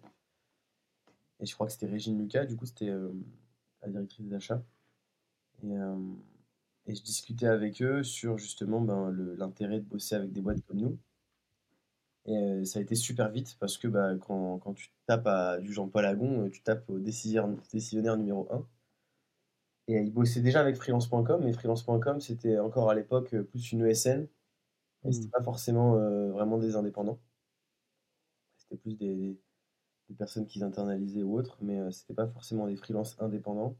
et 1.39 1.45
je 1.45 1.53
crois 1.55 1.65
que 1.65 1.73
c'était 1.73 1.87
Régine 1.87 2.19
Lucas. 2.19 2.45
Du 2.45 2.55
coup, 2.55 2.67
c'était 2.67 2.93
la 3.81 3.89
directrice 3.89 4.27
des 4.27 4.39
Euh, 5.65 6.15
et, 6.87 6.95
je 6.95 7.01
discutais 7.03 7.47
avec 7.47 7.81
eux 7.81 8.03
sur 8.03 8.37
justement 8.37 8.81
ben, 8.81 9.11
l'intérêt 9.37 9.79
de 9.79 9.85
bosser 9.85 10.15
avec 10.15 10.31
des 10.31 10.41
boîtes 10.41 10.61
comme 10.67 10.79
nous. 10.79 10.99
Et 12.25 12.35
euh, 12.35 12.65
ça 12.65 12.79
a 12.79 12.81
été 12.81 12.95
super 12.95 13.29
vite 13.29 13.57
parce 13.59 13.77
que 13.77 13.87
bah, 13.87 14.15
quand, 14.17 14.59
quand, 14.59 14.73
tu 14.73 14.91
tapes 15.05 15.27
à 15.27 15.59
du 15.59 15.73
Jean-Paul 15.73 16.05
Agon, 16.05 16.45
euh, 16.45 16.49
tu 16.49 16.61
tapes 16.63 16.89
au 16.89 16.99
décisionnaire, 16.99 17.57
décisionnaire 17.71 18.17
numéro 18.17 18.47
1. 18.51 18.67
Et 19.89 19.99
il 20.01 20.13
bossait 20.13 20.41
déjà 20.41 20.61
avec 20.61 20.77
freelance.com, 20.77 21.43
mais 21.43 21.53
freelance.com 21.53 22.21
c'était 22.21 22.57
encore 22.59 22.89
à 22.89 22.95
l'époque 22.95 23.35
plus 23.43 23.71
une 23.73 23.85
ESN. 23.85 24.27
Et 25.05 25.11
c'était 25.11 25.27
hmm. 25.27 25.31
pas 25.31 25.43
forcément 25.43 25.95
vraiment 26.29 26.57
des 26.57 26.75
indépendants. 26.77 27.19
C'était 28.57 28.77
plus 28.77 28.95
des, 28.95 29.37
des, 30.09 30.15
personnes 30.15 30.47
qui 30.47 30.63
internalisaient 30.63 31.23
ou 31.23 31.37
autres, 31.37 31.57
mais 31.61 31.91
c'était 31.91 32.13
pas 32.13 32.27
forcément 32.27 32.67
des 32.67 32.77
freelances 32.77 33.17
indépendants. 33.19 33.75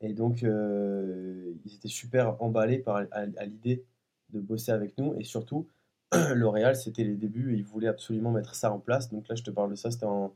Et 0.00 0.12
donc, 0.12 0.42
euh, 0.42 1.54
ils 1.64 1.74
étaient 1.74 1.88
super 1.88 2.40
emballés 2.42 2.78
par, 2.78 3.02
à, 3.10 3.26
l'idée 3.46 3.84
de 4.30 4.40
bosser 4.40 4.72
avec 4.72 4.98
nous. 4.98 5.14
Et 5.18 5.24
surtout, 5.24 5.68
L'Oréal, 6.34 6.76
c'était 6.76 7.04
les 7.04 7.16
débuts 7.16 7.54
et 7.54 7.56
ils 7.56 7.64
voulaient 7.64 7.88
absolument 7.88 8.30
mettre 8.30 8.54
ça 8.54 8.72
en 8.72 8.78
place. 8.78 9.10
Donc 9.10 9.28
là, 9.28 9.34
je 9.34 9.42
te 9.42 9.50
parle 9.50 9.70
de 9.70 9.74
ça, 9.74 9.90
c'était 9.90 10.06
en 10.06 10.34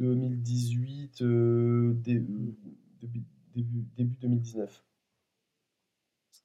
2018, 0.00 1.22
euh, 1.22 1.92
début, 1.94 2.54
début, 3.54 4.16
2019. 4.20 4.84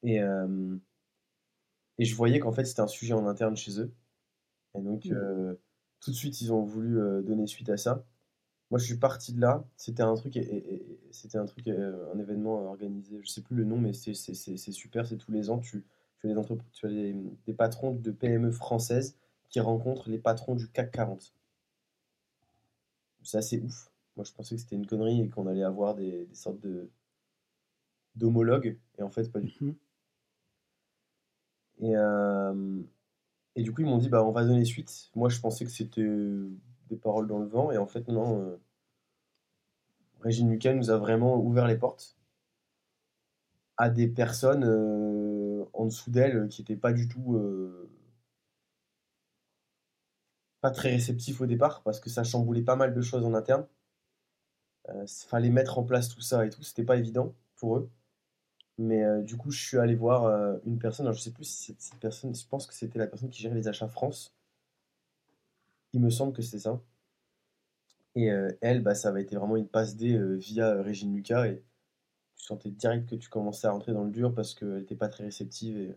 Et, 0.03 0.21
euh, 0.21 0.77
et 1.97 2.05
je 2.05 2.15
voyais 2.15 2.39
qu'en 2.39 2.51
fait, 2.51 2.65
c'était 2.65 2.81
un 2.81 2.87
sujet 2.87 3.13
en 3.13 3.25
interne 3.25 3.55
chez 3.55 3.79
eux. 3.79 3.93
Et 4.75 4.81
donc, 4.81 5.05
mmh. 5.05 5.55
tout 6.01 6.11
de 6.11 6.15
suite, 6.15 6.41
ils 6.41 6.51
ont 6.51 6.63
voulu 6.63 6.95
donner 7.23 7.47
suite 7.47 7.69
à 7.69 7.77
ça. 7.77 8.03
Moi, 8.71 8.79
je 8.79 8.85
suis 8.85 8.97
parti 8.97 9.33
de 9.33 9.41
là. 9.41 9.63
C'était 9.77 10.03
un 10.03 10.15
truc, 10.15 10.39
c'était 11.11 11.37
un 11.37 11.45
truc, 11.45 11.67
euh, 11.67 12.11
un 12.13 12.19
événement 12.19 12.65
organisé. 12.65 13.19
Je 13.21 13.29
sais 13.29 13.41
plus 13.41 13.55
le 13.55 13.65
nom, 13.65 13.77
mais 13.77 13.93
c'est 13.93 14.13
super. 14.71 15.05
C'est 15.05 15.17
tous 15.17 15.31
les 15.31 15.49
ans, 15.49 15.59
tu, 15.59 15.85
tu 16.19 16.27
as, 16.27 16.33
des, 16.33 16.41
tu 16.71 16.85
as 16.85 16.89
des, 16.89 17.53
patrons 17.53 17.91
de 17.91 18.11
PME 18.11 18.51
françaises 18.51 19.15
qui 19.49 19.59
rencontrent 19.59 20.09
les 20.09 20.17
patrons 20.17 20.55
du 20.55 20.67
CAC 20.69 20.91
40. 20.91 21.33
C'est 23.23 23.37
assez 23.37 23.59
ouf. 23.59 23.91
Moi, 24.15 24.25
je 24.25 24.33
pensais 24.33 24.55
que 24.55 24.61
c'était 24.61 24.75
une 24.75 24.85
connerie 24.85 25.21
et 25.21 25.29
qu'on 25.29 25.47
allait 25.47 25.63
avoir 25.63 25.95
des, 25.95 26.27
sortes 26.33 26.59
de 26.59 26.89
d'homologues, 28.15 28.77
et 28.99 29.03
en 29.03 29.09
fait, 29.09 29.31
pas 29.31 29.39
du 29.39 29.51
tout. 29.51 29.65
Mhm. 29.65 29.75
Et, 31.81 31.95
euh, 31.95 32.81
et 33.55 33.63
du 33.63 33.71
coup, 33.71 33.81
ils 33.81 33.87
m'ont 33.87 33.97
dit, 33.97 34.09
bah, 34.09 34.23
on 34.23 34.31
va 34.31 34.45
donner 34.45 34.65
suite. 34.65 35.11
Moi, 35.15 35.29
je 35.29 35.39
pensais 35.39 35.65
que 35.65 35.71
c'était 35.71 36.01
des 36.89 36.97
paroles 36.97 37.27
dans 37.27 37.39
le 37.39 37.47
vent. 37.47 37.71
Et 37.71 37.77
en 37.77 37.87
fait, 37.87 38.07
non. 38.07 38.41
Euh, 38.41 38.57
Régine 40.21 40.49
Lucas 40.49 40.73
nous 40.73 40.89
a 40.89 40.97
vraiment 40.97 41.37
ouvert 41.37 41.67
les 41.67 41.77
portes 41.77 42.17
à 43.77 43.89
des 43.89 44.07
personnes 44.07 44.63
euh, 44.63 45.65
en 45.73 45.85
dessous 45.85 46.11
d'elle 46.11 46.47
qui 46.47 46.61
n'étaient 46.61 46.77
pas 46.77 46.93
du 46.93 47.07
tout. 47.07 47.35
Euh, 47.35 47.89
pas 50.61 50.71
très 50.71 50.91
réceptifs 50.91 51.41
au 51.41 51.45
départ 51.45 51.83
parce 51.83 51.99
que 51.99 52.09
ça 52.09 52.23
chamboulait 52.23 52.61
pas 52.61 52.77
mal 52.77 52.93
de 52.93 53.01
choses 53.01 53.25
en 53.25 53.33
interne. 53.33 53.67
Il 54.89 55.07
fallait 55.27 55.49
mettre 55.49 55.77
en 55.77 55.83
place 55.83 56.09
tout 56.09 56.21
ça 56.21 56.45
et 56.45 56.49
tout. 56.49 56.63
C'était 56.63 56.83
pas 56.83 56.97
évident 56.97 57.33
pour 57.55 57.77
eux. 57.77 57.89
Mais 58.77 59.03
du 59.23 59.37
coup, 59.37 59.51
je 59.51 59.61
suis 59.61 59.77
allé 59.77 59.95
voir 59.95 60.25
une 60.65 60.79
personne. 60.79 61.05
Alors, 61.05 61.17
je 61.17 61.21
sais 61.21 61.31
plus 61.31 61.45
si 61.45 61.75
cette 61.77 61.99
personne, 61.99 62.33
je 62.35 62.47
pense 62.47 62.65
que 62.65 62.73
c'était 62.73 62.99
la 62.99 63.07
personne 63.07 63.29
qui 63.29 63.41
gérait 63.41 63.55
les 63.55 63.67
achats 63.67 63.87
France 63.89 64.33
il 65.93 66.01
me 66.01 66.09
semble 66.09 66.33
que 66.33 66.41
c'est 66.41 66.59
ça. 66.59 66.81
Et 68.15 68.31
euh, 68.31 68.51
elle, 68.61 68.81
bah, 68.83 68.95
ça 68.95 69.09
avait 69.09 69.23
été 69.23 69.35
vraiment 69.35 69.57
une 69.57 69.67
passe 69.67 69.95
D 69.95 70.13
euh, 70.13 70.35
via 70.35 70.69
euh, 70.69 70.81
Régine 70.81 71.15
Lucas. 71.15 71.47
Et 71.47 71.63
tu 72.35 72.45
sentais 72.45 72.69
direct 72.71 73.09
que 73.09 73.15
tu 73.15 73.29
commençais 73.29 73.67
à 73.67 73.71
rentrer 73.71 73.93
dans 73.93 74.03
le 74.03 74.11
dur 74.11 74.33
parce 74.33 74.53
qu'elle 74.53 74.79
n'était 74.79 74.95
pas 74.95 75.09
très 75.09 75.23
réceptive. 75.25 75.77
Et 75.77 75.95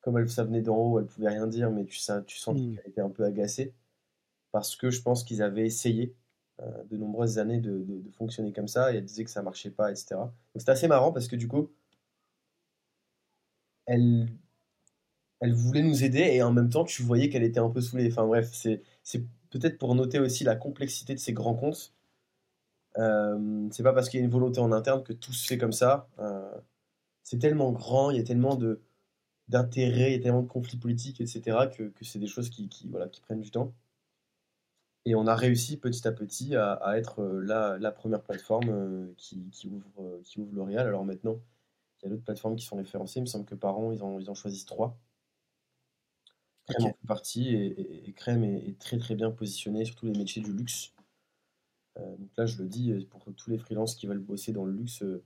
comme 0.00 0.18
elle, 0.18 0.28
ça 0.30 0.44
venait 0.44 0.62
d'en 0.62 0.76
haut, 0.76 1.00
elle 1.00 1.06
pouvait 1.06 1.28
rien 1.28 1.46
dire, 1.46 1.70
mais 1.70 1.84
tu, 1.86 1.98
ça, 1.98 2.22
tu 2.22 2.38
sentais 2.38 2.60
mmh. 2.60 2.76
qu'elle 2.76 2.90
était 2.90 3.00
un 3.00 3.10
peu 3.10 3.24
agacée. 3.24 3.74
Parce 4.52 4.76
que 4.76 4.90
je 4.90 5.02
pense 5.02 5.24
qu'ils 5.24 5.42
avaient 5.42 5.66
essayé 5.66 6.14
de 6.88 6.96
nombreuses 6.96 7.38
années 7.38 7.58
de, 7.58 7.84
fonctionner 8.12 8.52
comme 8.52 8.68
ça. 8.68 8.92
Et 8.92 8.98
elle 8.98 9.04
disait 9.04 9.24
que 9.24 9.30
ça 9.30 9.42
marchait 9.42 9.70
pas, 9.70 9.90
etc. 9.90 10.14
Donc 10.16 10.30
c'était 10.56 10.70
assez 10.70 10.88
marrant 10.88 11.12
parce 11.12 11.26
que 11.28 11.36
du 11.36 11.48
coup, 11.48 11.70
elle, 13.86 14.28
elle 15.44 15.52
voulait 15.52 15.82
nous 15.82 16.04
aider 16.04 16.20
et 16.20 16.42
en 16.42 16.52
même 16.52 16.70
temps, 16.70 16.84
tu 16.84 17.02
voyais 17.02 17.28
qu'elle 17.28 17.42
était 17.42 17.60
un 17.60 17.68
peu 17.68 17.82
saoulée. 17.82 18.08
Enfin 18.10 18.26
bref, 18.26 18.50
c'est 18.54 18.80
peut-être 19.50 19.78
pour 19.78 19.94
noter 19.94 20.18
aussi 20.18 20.42
la 20.42 20.56
complexité 20.56 21.14
de 21.14 21.20
ces 21.20 21.34
grands 21.34 21.54
comptes. 21.54 21.92
Euh, 22.96 23.68
c'est 23.70 23.82
pas 23.82 23.92
parce 23.92 24.08
qu'il 24.08 24.20
y 24.20 24.22
a 24.22 24.24
une 24.24 24.32
volonté 24.32 24.60
en 24.60 24.72
interne 24.72 25.02
que 25.04 25.12
tout 25.12 25.34
se 25.34 25.46
fait 25.46 25.58
comme 25.58 25.72
ça. 25.72 26.08
Euh, 26.18 26.50
c'est 27.24 27.38
tellement 27.38 27.72
grand, 27.72 28.10
il 28.10 28.16
y 28.16 28.20
a 28.20 28.24
tellement 28.24 28.58
d'intérêts, 29.48 30.12
il 30.12 30.16
y 30.16 30.20
a 30.20 30.22
tellement 30.22 30.42
de 30.42 30.48
conflits 30.48 30.78
politiques, 30.78 31.20
etc., 31.20 31.68
que, 31.76 31.92
c'est 32.02 32.18
des 32.18 32.26
choses 32.26 32.48
qui, 32.48 32.70
prennent 33.22 33.42
du 33.42 33.50
temps. 33.50 33.74
Et 35.04 35.14
on 35.14 35.26
a 35.26 35.34
réussi 35.34 35.76
petit 35.76 36.08
à 36.08 36.12
petit 36.12 36.56
à, 36.56 36.96
être 36.96 37.22
la, 37.22 37.76
la, 37.78 37.92
première 37.92 38.22
plateforme 38.22 39.12
qui, 39.18 39.68
ouvre, 39.68 40.20
L'Oréal. 40.54 40.86
Alors 40.86 41.04
maintenant, 41.04 41.38
il 42.00 42.06
y 42.06 42.08
a 42.08 42.10
d'autres 42.10 42.24
plateformes 42.24 42.56
qui 42.56 42.64
sont 42.64 42.76
référencées. 42.76 43.20
Il 43.20 43.22
me 43.22 43.26
semble 43.26 43.44
que 43.44 43.54
par 43.54 43.78
an, 43.78 43.92
ils 43.92 44.30
en 44.30 44.34
choisissent 44.34 44.64
trois. 44.64 44.96
Crème 46.66 46.86
en 46.86 46.88
fait 46.88 47.06
partie 47.06 47.54
et, 47.54 48.12
Crème 48.16 48.44
est, 48.44 48.78
très 48.78 48.98
très 48.98 49.14
bien 49.14 49.30
positionné 49.30 49.84
sur 49.84 49.96
tous 49.96 50.06
les 50.06 50.16
métiers 50.16 50.42
du 50.42 50.52
luxe. 50.52 50.92
Euh, 51.98 52.16
donc 52.16 52.30
là, 52.36 52.46
je 52.46 52.62
le 52.62 52.68
dis 52.68 53.06
pour 53.10 53.24
tous 53.36 53.50
les 53.50 53.58
freelances 53.58 53.94
qui 53.94 54.06
veulent 54.06 54.18
bosser 54.18 54.52
dans 54.52 54.64
le 54.64 54.72
luxe, 54.72 55.02
euh, 55.02 55.22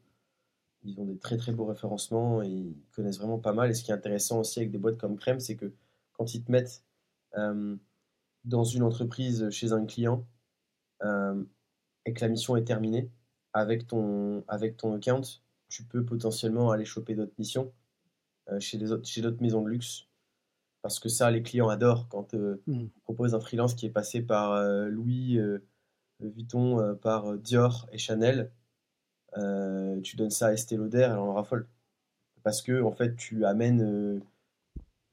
ils 0.83 1.01
ont 1.01 1.05
des 1.05 1.19
très 1.19 1.37
très 1.37 1.53
beaux 1.53 1.65
référencements 1.65 2.43
et 2.43 2.49
ils 2.49 2.77
connaissent 2.93 3.19
vraiment 3.19 3.39
pas 3.39 3.53
mal. 3.53 3.71
Et 3.71 3.75
ce 3.75 3.85
qui 3.85 3.91
est 3.91 3.95
intéressant 3.95 4.41
aussi 4.41 4.59
avec 4.61 4.71
des 4.71 4.79
boîtes 4.79 4.99
comme 4.99 5.17
Crème, 5.17 5.41
c'est 5.41 5.57
que 5.57 5.73
quand 6.13 6.35
ils 6.35 6.45
te 6.45 6.51
mettent 6.51 6.85
euh, 7.37 7.77
dans 8.45 8.65
une 8.65 8.83
entreprise 8.83 9.51
chez 9.51 9.73
un 9.73 9.87
client 9.87 10.27
et 12.05 12.13
que 12.13 12.21
la 12.21 12.29
mission 12.29 12.57
est 12.57 12.65
terminée, 12.65 13.11
avec 13.53 13.87
ton, 13.87 14.45
avec 14.49 14.77
ton 14.77 14.95
account, 14.95 15.23
tu 15.69 15.85
peux 15.85 16.05
potentiellement 16.05 16.73
aller 16.73 16.85
choper 16.85 17.15
d'autres 17.15 17.35
missions 17.39 17.73
chez 18.59 18.79
d'autres 18.79 19.43
maisons 19.43 19.63
de 19.63 19.69
luxe 19.69 20.08
parce 20.83 21.01
que 21.01 21.09
ça, 21.09 21.31
les 21.31 21.43
clients 21.43 21.69
adorent 21.69 22.09
quand 22.09 22.35
euh, 22.35 22.63
mmh. 22.67 22.83
on 22.83 22.89
propose 23.05 23.35
un 23.35 23.41
freelance 23.41 23.75
qui 23.75 23.87
est 23.87 23.91
passé 23.91 24.23
par 24.23 24.53
euh, 24.53 24.89
Louis 24.89 25.39
euh, 25.39 25.59
Vuitton, 26.21 26.97
par 27.01 27.35
Dior 27.39 27.89
et 27.93 27.99
Chanel. 27.99 28.51
tu 30.03 30.17
donnes 30.17 30.31
ça 30.31 30.49
à 30.49 30.53
Estée 30.53 30.77
Lauder, 30.77 31.09
elle 31.11 31.19
en 31.19 31.35
raffole. 31.35 31.69
Parce 32.43 32.63
que, 32.63 32.83
en 32.83 32.93
fait, 32.93 33.15
tu 33.17 33.45
amènes 33.45 34.21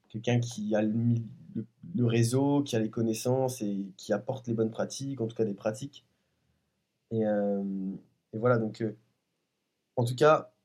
quelqu'un 0.08 0.40
qui 0.40 0.74
a 0.74 0.82
le, 0.82 2.04
réseau, 2.04 2.62
qui 2.62 2.74
a 2.74 2.80
les 2.80 2.90
connaissances 2.90 3.62
et 3.62 3.86
qui 3.96 4.12
apporte 4.12 4.48
les 4.48 4.54
bonnes 4.54 4.70
pratiques, 4.70 5.20
en 5.20 5.28
tout 5.28 5.36
cas 5.36 5.44
des 5.44 5.54
pratiques. 5.54 6.04
Et, 7.12 7.20
et 7.20 8.38
voilà, 8.38 8.58
donc, 8.58 8.84
en 9.94 10.04
tout 10.04 10.16
cas, 10.16 10.55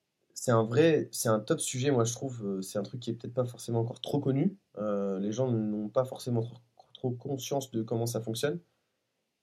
c'est 0.42 0.50
un 0.50 0.64
vrai, 0.64 1.08
c'est 1.12 1.30
un 1.30 1.40
top 1.40 1.60
sujet, 1.62 1.92
moi 1.92 2.04
je 2.04 2.14
trouve. 2.14 2.44
Euh, 2.44 2.62
c'est 2.64 2.80
un 2.80 2.84
truc 2.84 3.00
qui 3.00 3.12
est 3.12 3.14
peut-être 3.14 3.34
pas 3.36 3.46
forcément 3.46 3.82
encore 3.82 4.02
trop 4.02 4.20
connu. 4.20 4.58
Euh, 4.80 5.20
les 5.20 5.32
gens 5.32 5.52
n'ont 5.52 5.88
pas 5.88 6.04
forcément 6.04 6.42
trop, 6.96 7.12
conscience 7.12 7.70
de 7.70 7.84
comment 7.84 8.08
ça 8.08 8.22
fonctionne. 8.22 8.60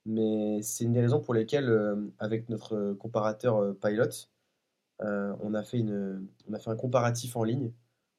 Mais 0.07 0.61
c'est 0.61 0.83
une 0.83 0.93
des 0.95 1.00
raisons 1.00 1.21
pour 1.21 1.35
lesquelles, 1.35 1.69
euh, 1.69 2.12
avec 2.19 2.49
notre 2.49 2.95
comparateur 2.95 3.76
Pilot, 3.76 4.26
on, 4.99 5.55
a 5.55 5.62
fait 5.62 5.78
une, 5.78 6.26
on 6.49 6.55
a 6.55 6.59
fait 6.59 6.71
un 6.71 6.76
comparatif 6.76 7.37
en 7.37 7.45
ligne 7.45 7.73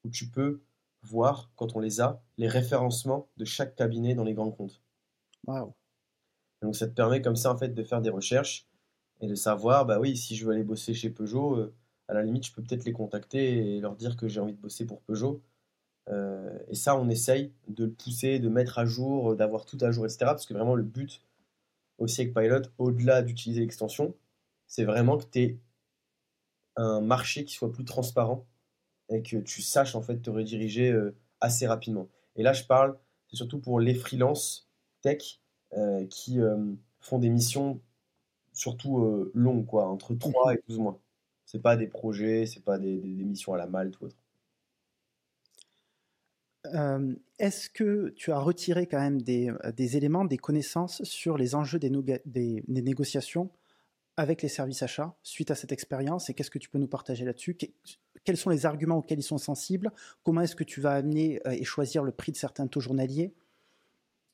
où 0.05 0.09
tu 0.09 0.29
peux 0.29 0.61
voir, 1.03 1.51
quand 1.57 1.75
on 1.75 1.81
les 1.81 1.99
a, 1.99 2.23
les 2.37 2.47
référencements 2.47 3.27
de 3.35 3.43
chaque 3.43 3.75
cabinet 3.75 4.15
dans 4.15 4.23
les 4.23 4.33
grands 4.33 4.51
comptes. 4.51 4.81
Wow. 5.47 5.75
Donc 6.61 6.77
ça 6.77 6.87
te 6.87 6.93
permet 6.93 7.21
comme 7.21 7.35
ça 7.35 7.51
en 7.51 7.57
fait 7.57 7.73
de 7.73 7.83
faire 7.83 8.01
des 8.01 8.09
recherches 8.09 8.69
et 9.19 9.27
de 9.27 9.35
savoir, 9.35 9.85
bah 9.85 9.99
oui, 9.99 10.15
si 10.15 10.37
je 10.37 10.45
veux 10.45 10.53
aller 10.53 10.63
bosser 10.63 10.93
chez 10.93 11.09
Peugeot 11.09 11.73
à 12.09 12.13
la 12.15 12.23
limite, 12.23 12.45
je 12.47 12.53
peux 12.53 12.63
peut-être 12.63 12.85
les 12.85 12.91
contacter 12.91 13.75
et 13.75 13.79
leur 13.79 13.95
dire 13.95 14.17
que 14.17 14.27
j'ai 14.27 14.39
envie 14.39 14.53
de 14.53 14.57
bosser 14.59 14.85
pour 14.85 15.01
Peugeot. 15.01 15.43
Euh, 16.09 16.57
et 16.67 16.75
ça, 16.75 16.97
on 16.97 17.07
essaye 17.07 17.53
de 17.67 17.85
le 17.85 17.91
pousser, 17.91 18.39
de 18.39 18.49
mettre 18.49 18.79
à 18.79 18.85
jour, 18.85 19.35
d'avoir 19.35 19.65
tout 19.65 19.77
à 19.81 19.91
jour, 19.91 20.05
etc. 20.05 20.19
Parce 20.21 20.47
que 20.47 20.55
vraiment, 20.55 20.75
le 20.75 20.83
but 20.83 21.21
aussi 21.99 22.21
avec 22.21 22.33
Pilot, 22.33 22.63
au-delà 22.79 23.21
d'utiliser 23.21 23.61
l'extension, 23.61 24.15
c'est 24.67 24.85
vraiment 24.85 25.17
que 25.17 25.25
tu 25.25 25.39
aies 25.39 25.59
un 26.77 27.01
marché 27.01 27.45
qui 27.45 27.53
soit 27.53 27.71
plus 27.71 27.85
transparent 27.85 28.47
et 29.09 29.21
que 29.21 29.37
tu 29.37 29.61
saches 29.61 29.95
en 29.95 30.01
fait 30.01 30.17
te 30.17 30.29
rediriger 30.31 30.91
euh, 30.91 31.15
assez 31.41 31.67
rapidement. 31.67 32.09
Et 32.35 32.43
là, 32.43 32.53
je 32.53 32.63
parle, 32.63 32.97
c'est 33.29 33.37
surtout 33.37 33.59
pour 33.59 33.79
les 33.79 33.93
freelances 33.93 34.67
tech 35.01 35.41
euh, 35.77 36.05
qui 36.07 36.39
font 37.01 37.19
des 37.19 37.29
missions 37.29 37.81
surtout 38.53 39.31
longues, 39.35 39.65
quoi, 39.65 39.87
entre 39.87 40.15
3 40.15 40.55
et 40.55 40.63
12 40.67 40.79
mois. 40.79 40.99
C'est 41.51 41.63
pas 41.63 41.75
des 41.75 41.87
projets, 41.87 42.45
c'est 42.45 42.63
pas 42.63 42.77
des, 42.77 42.97
des, 42.97 43.23
missions 43.23 43.55
à 43.55 43.57
la 43.57 43.65
malte 43.65 43.99
ou 43.99 44.05
autre. 44.05 44.15
Euh, 46.67 47.15
est-ce 47.39 47.71
que 47.71 48.09
tu 48.15 48.31
as 48.31 48.37
retiré 48.37 48.85
quand 48.85 48.99
même 48.99 49.19
des, 49.19 49.51
des, 49.75 49.97
éléments, 49.97 50.25
des 50.25 50.37
connaissances 50.37 51.01
sur 51.01 51.39
les 51.39 51.55
enjeux 51.55 51.79
des, 51.79 51.89
des, 52.23 52.63
négociations 52.67 53.49
avec 54.15 54.43
les 54.43 54.47
services 54.47 54.83
achats 54.83 55.15
suite 55.23 55.49
à 55.49 55.55
cette 55.55 55.71
expérience 55.71 56.29
et 56.29 56.35
qu'est-ce 56.35 56.51
que 56.51 56.59
tu 56.59 56.69
peux 56.69 56.77
nous 56.77 56.87
partager 56.87 57.25
là-dessus? 57.25 57.57
Quels 58.23 58.37
sont 58.37 58.51
les 58.51 58.67
arguments 58.67 58.97
auxquels 58.97 59.17
ils 59.17 59.23
sont 59.23 59.39
sensibles? 59.39 59.91
Comment 60.21 60.41
est-ce 60.41 60.55
que 60.55 60.63
tu 60.63 60.81
vas 60.81 60.91
amener 60.91 61.41
euh, 61.47 61.51
et 61.51 61.63
choisir 61.63 62.03
le 62.03 62.11
prix 62.11 62.31
de 62.31 62.37
certains 62.37 62.67
taux 62.67 62.79
journaliers? 62.79 63.33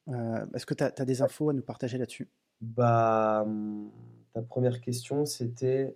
Euh, 0.09 0.45
Est-ce 0.53 0.65
que 0.65 0.73
tu 0.73 0.83
as, 0.83 0.93
as, 0.97 1.05
des 1.05 1.21
infos 1.21 1.49
à 1.49 1.53
nous 1.53 1.63
partager 1.63 1.97
là-dessus? 1.97 2.27
Bah, 2.59 3.43
hum, 3.45 3.89
Ta 4.35 4.41
première 4.41 4.81
question, 4.81 5.25
c'était 5.25 5.95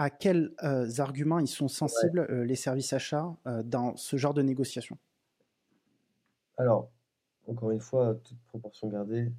à 0.00 0.08
quels 0.08 0.54
euh, 0.62 0.88
arguments 0.98 1.40
ils 1.40 1.48
sont 1.48 1.68
sensibles, 1.68 2.26
euh, 2.30 2.42
les 2.42 2.54
services 2.54 2.94
achats, 2.94 3.36
euh, 3.46 3.62
dans 3.62 3.96
ce 3.96 4.16
genre 4.16 4.32
de 4.32 4.40
négociation? 4.40 4.96
Alors, 6.56 6.90
encore 7.46 7.70
une 7.70 7.80
fois, 7.80 8.14
toute 8.24 8.38
proportion 8.48 8.88
gardée, 8.88 9.30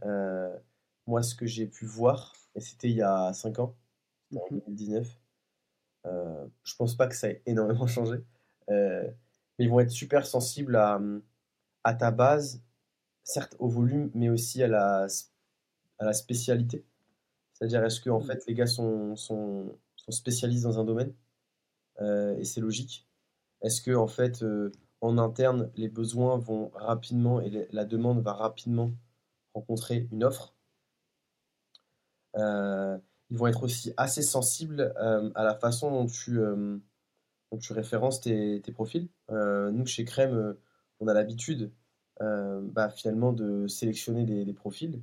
moi, 1.08 1.24
ce 1.24 1.34
que 1.34 1.48
j'ai 1.48 1.66
pu 1.66 1.86
voir, 1.86 2.34
et 2.56 2.60
c'était 2.60 2.90
il 2.90 2.96
y 2.96 3.02
a 3.02 3.34
5 3.34 3.60
ans, 3.60 3.76
en 4.36 4.46
2019, 4.52 5.08
mmh 5.08 5.18
je 6.64 6.76
pense 6.76 6.96
pas 6.96 7.06
que 7.06 7.16
ça 7.16 7.30
ait 7.30 7.44
énormément 7.46 7.86
changé, 7.86 8.18
mais 8.68 9.14
ils 9.60 9.70
vont 9.70 9.80
être 9.80 9.92
super 9.92 10.26
sensibles 10.26 10.76
à, 10.76 11.00
à 11.84 11.94
ta 11.94 12.10
base, 12.10 12.64
certes 13.24 13.56
au 13.60 13.68
volume, 13.68 14.10
mais 14.16 14.30
aussi 14.30 14.64
à 14.64 14.68
la, 14.68 15.06
à 16.00 16.06
la 16.06 16.14
spécialité. 16.14 16.84
C'est-à-dire, 17.54 17.84
est-ce 17.84 18.02
que 18.02 18.10
en 18.10 18.20
mmh. 18.20 18.26
fait, 18.26 18.44
les 18.48 18.56
gars 18.56 18.66
sont, 18.66 19.16
sont 19.16 19.78
sont 20.06 20.12
spécialistes 20.12 20.64
dans 20.64 20.80
un 20.80 20.84
domaine 20.84 21.14
euh, 22.02 22.38
et 22.38 22.46
c'est 22.46 22.62
logique. 22.62 23.08
Est-ce 23.62 23.82
que 23.82 23.92
en 23.92 24.08
fait 24.08 24.44
euh, 24.44 24.72
en 25.02 25.18
interne 25.18 25.72
les 25.76 25.90
besoins 25.90 26.38
vont 26.38 26.72
rapidement 26.76 27.42
et 27.42 27.68
la 27.72 27.86
demande 27.86 28.22
va 28.22 28.34
rapidement 28.34 28.92
rencontrer 29.54 30.08
une 30.12 30.24
offre? 30.24 30.56
Euh, 32.38 32.98
Ils 33.30 33.38
vont 33.38 33.48
être 33.48 33.64
aussi 33.64 33.94
assez 33.98 34.22
sensibles 34.22 34.94
à 35.36 35.44
la 35.44 35.56
façon 35.56 35.92
dont 35.92 36.06
tu, 36.08 37.74
références 37.74 38.22
tes, 38.22 38.62
profils. 38.74 39.10
nous 39.30 39.86
chez 39.86 40.06
Crème, 40.06 40.56
on 41.00 41.08
a 41.08 41.14
l'habitude 41.14 41.72
bah, 42.20 42.90
finalement 42.90 43.34
de 43.34 43.68
sélectionner 43.68 44.26
des, 44.26 44.54
profils. 44.54 45.02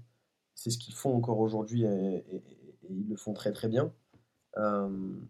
C'est 0.54 0.70
ce 0.70 0.78
qu'ils 0.78 0.94
font 0.94 1.14
encore 1.14 1.38
aujourd'hui 1.40 1.84
et, 1.84 2.24
ils 2.90 3.08
le 3.08 3.16
font 3.16 3.34
très 3.34 3.52
très 3.52 3.68
bien. 3.68 3.92
Euh, 4.56 5.20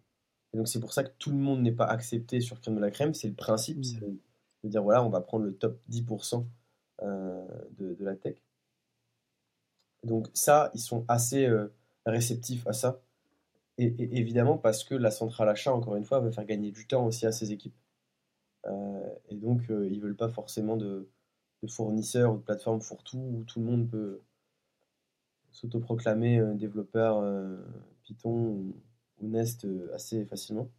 et 0.53 0.57
donc 0.57 0.69
c'est 0.69 0.81
pour 0.81 0.93
ça 0.93 1.05
que 1.05 1.11
tout 1.19 1.31
le 1.31 1.37
monde 1.37 1.63
n'est 1.63 1.73
pas 1.73 1.87
accepté 1.87 2.41
sur 2.41 2.61
Crème 2.61 2.77
de 2.77 2.81
la 2.81 2.91
Crème. 2.91 3.15
C'est 3.15 3.29
le 3.29 3.35
principe, 3.35 3.85
c'est 3.85 4.01
de 4.01 4.69
dire 4.69 4.83
voilà, 4.83 5.05
on 5.05 5.11
va 5.11 5.21
prendre 5.21 5.45
le 5.45 5.55
top 5.55 5.81
10% 5.91 6.45
euh, 7.03 7.47
de, 7.79 7.95
de, 7.95 8.05
la 8.05 8.17
tech. 8.17 8.37
Donc 10.05 10.29
ça, 10.35 10.71
ils 10.75 10.81
sont 10.81 11.05
assez 11.09 11.47
euh, 11.47 11.73
réceptifs 12.07 12.67
à 12.67 12.73
ça. 12.73 13.01
Et, 13.79 13.95
évidemment 14.19 14.59
parce 14.59 14.85
que 14.85 14.95
la 14.95 15.11
centrale 15.11 15.49
achat, 15.49 15.73
encore 15.73 15.97
une 15.97 16.05
fois, 16.05 16.21
veut 16.21 16.33
faire 16.33 16.45
gagner 16.47 16.73
du 16.73 16.87
temps 16.87 17.07
aussi 17.07 17.27
à 17.27 17.33
ses 17.33 17.53
équipes. 17.53 17.77
et 19.31 19.37
donc 19.37 19.63
ils 19.69 20.01
veulent 20.01 20.17
pas 20.17 20.29
forcément 20.29 20.77
de, 20.77 21.09
de 21.63 21.69
fournisseurs 21.69 22.35
ou 22.35 22.39
de 22.39 22.43
plateformes 22.43 22.81
fourre-tout 22.81 23.19
où 23.19 23.45
tout 23.45 23.61
le 23.61 23.67
monde 23.67 23.89
peut 23.89 24.21
s'autoproclamer 25.53 26.43
développeur 26.57 27.23
Python 28.03 28.31
ou 28.31 28.77
Nest 29.21 29.65
euh, 29.65 29.91
assez 29.95 30.25
facilement. 30.25 30.71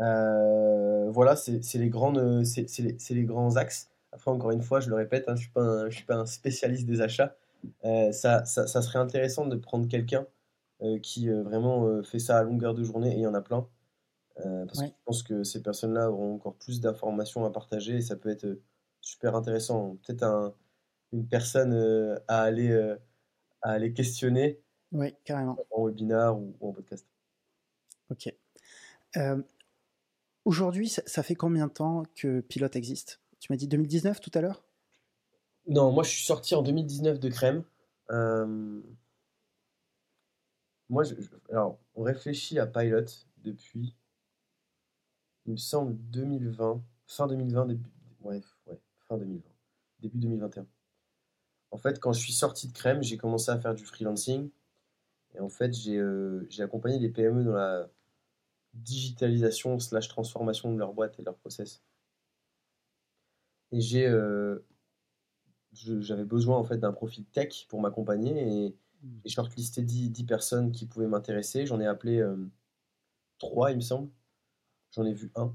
Euh, 0.00 1.10
voilà, 1.10 1.36
c'est 1.36 1.60
les, 1.74 1.88
grandes, 1.88 2.44
c'est 2.44 2.78
les, 2.80 2.96
les, 3.10 3.24
grands 3.24 3.56
axes. 3.56 3.90
Après, 4.12 4.30
encore 4.30 4.50
une 4.50 4.62
fois, 4.62 4.80
je 4.80 4.90
le 4.90 4.94
répète, 4.94 5.24
hein, 5.28 5.36
je 5.36 5.48
ne 5.58 5.90
suis, 5.90 6.04
pas 6.04 6.16
un 6.16 6.26
spécialiste 6.26 6.86
des 6.86 7.00
achats. 7.00 7.36
Euh, 7.84 8.12
ça, 8.12 8.44
ça, 8.44 8.66
ça, 8.66 8.82
serait 8.82 8.98
intéressant 8.98 9.46
de 9.46 9.56
prendre 9.56 9.88
quelqu'un 9.88 10.26
qui 11.02 11.30
vraiment 11.30 12.02
fait 12.02 12.18
ça 12.18 12.36
à 12.36 12.42
longueur 12.42 12.74
de 12.74 12.84
journée, 12.84 13.12
et 13.12 13.16
il 13.16 13.22
y 13.22 13.26
en 13.26 13.32
a 13.32 13.40
plein. 13.40 13.66
parce 14.36 14.80
que 14.80 14.86
je 14.86 14.92
pense 15.06 15.22
que 15.22 15.42
ces 15.42 15.62
personnes-là 15.62 16.10
auront 16.10 16.34
encore 16.34 16.54
plus 16.56 16.82
d'informations 16.82 17.46
à 17.46 17.50
partager 17.50 17.96
et 17.96 18.00
ça 18.02 18.14
peut 18.14 18.28
être 18.28 18.46
super 19.00 19.34
intéressant. 19.34 19.96
Peut-être 20.06 20.22
un, 20.24 20.54
une 21.12 21.26
personne 21.26 21.72
à, 22.28 22.42
aller, 22.42 22.74
à 23.62 23.70
aller 23.70 23.94
questionner 23.94 24.60
oui, 24.92 25.14
carrément. 25.24 25.56
En 25.70 25.86
webinar 25.86 26.38
ou, 26.38 26.54
en 26.60 26.72
podcast. 26.72 27.06
Ok. 28.10 28.32
Euh, 29.16 29.42
aujourd'hui, 30.44 30.88
ça, 30.88 31.22
fait 31.22 31.34
combien 31.34 31.66
de 31.66 31.72
temps 31.72 32.04
que 32.14 32.40
Pilote 32.40 32.76
existe? 32.76 33.20
Tu 33.40 33.52
m'as 33.52 33.56
dit 33.56 33.68
2019 33.68 34.20
tout 34.20 34.30
à 34.34 34.40
l'heure? 34.40 34.64
Non, 35.68 35.90
moi 35.90 36.04
je 36.04 36.10
suis 36.10 36.24
sorti 36.24 36.54
en 36.54 36.62
2019 36.62 37.18
de 37.18 37.28
Crème. 37.28 37.64
Euh, 38.10 38.80
moi, 40.88 41.02
alors, 41.50 41.78
on 41.96 42.02
réfléchit 42.02 42.58
à 42.60 42.66
Pilot 42.66 43.06
depuis, 43.38 43.94
il 45.46 45.52
me 45.52 45.56
semble, 45.56 45.96
2020, 46.10 46.82
fin 47.06 47.26
2020, 47.26 47.66
début, 47.66 47.90
ouais, 48.20 48.40
ouais, 48.66 48.80
fin 49.08 49.18
2020, 49.18 49.42
début 50.00 50.18
2021. 50.18 50.66
En 51.72 51.78
fait, 51.78 51.98
quand 51.98 52.12
je 52.12 52.20
suis 52.20 52.32
sorti 52.32 52.68
de 52.68 52.72
Crème, 52.72 53.02
j'ai 53.02 53.16
commencé 53.16 53.50
à 53.50 53.58
faire 53.58 53.74
du 53.74 53.84
freelancing. 53.84 54.50
Et 55.36 55.40
en 55.40 55.48
fait, 55.48 55.74
j'ai 55.74 55.98
euh, 55.98 56.48
accompagné 56.58 56.98
des 56.98 57.08
PME 57.10 57.44
dans 57.44 57.52
la 57.52 57.88
digitalisation 58.74 59.78
slash 59.78 60.08
transformation 60.08 60.72
de 60.72 60.78
leur 60.78 60.92
boîte 60.94 61.18
et 61.18 61.22
de 61.22 61.26
leur 61.26 61.36
process. 61.36 61.82
Et 63.72 63.80
j'ai 63.80 64.06
euh, 64.06 64.64
j'avais 65.72 66.24
besoin 66.24 66.56
en 66.58 66.64
fait 66.64 66.78
d'un 66.78 66.92
profil 66.92 67.24
tech 67.26 67.66
pour 67.68 67.80
m'accompagner 67.80 68.64
et 68.66 68.76
Hmm. 69.02 69.20
j'ai 69.24 69.30
shortlisté 69.30 69.82
10, 69.82 70.10
10 70.10 70.24
personnes 70.24 70.72
qui 70.72 70.86
pouvaient 70.86 71.06
m'intéresser. 71.06 71.66
J'en 71.66 71.80
ai 71.80 71.86
appelé 71.86 72.18
euh, 72.18 72.36
3, 73.38 73.72
il 73.72 73.76
me 73.76 73.80
semble. 73.80 74.10
J'en 74.92 75.04
ai 75.04 75.12
vu 75.14 75.32
un. 75.36 75.54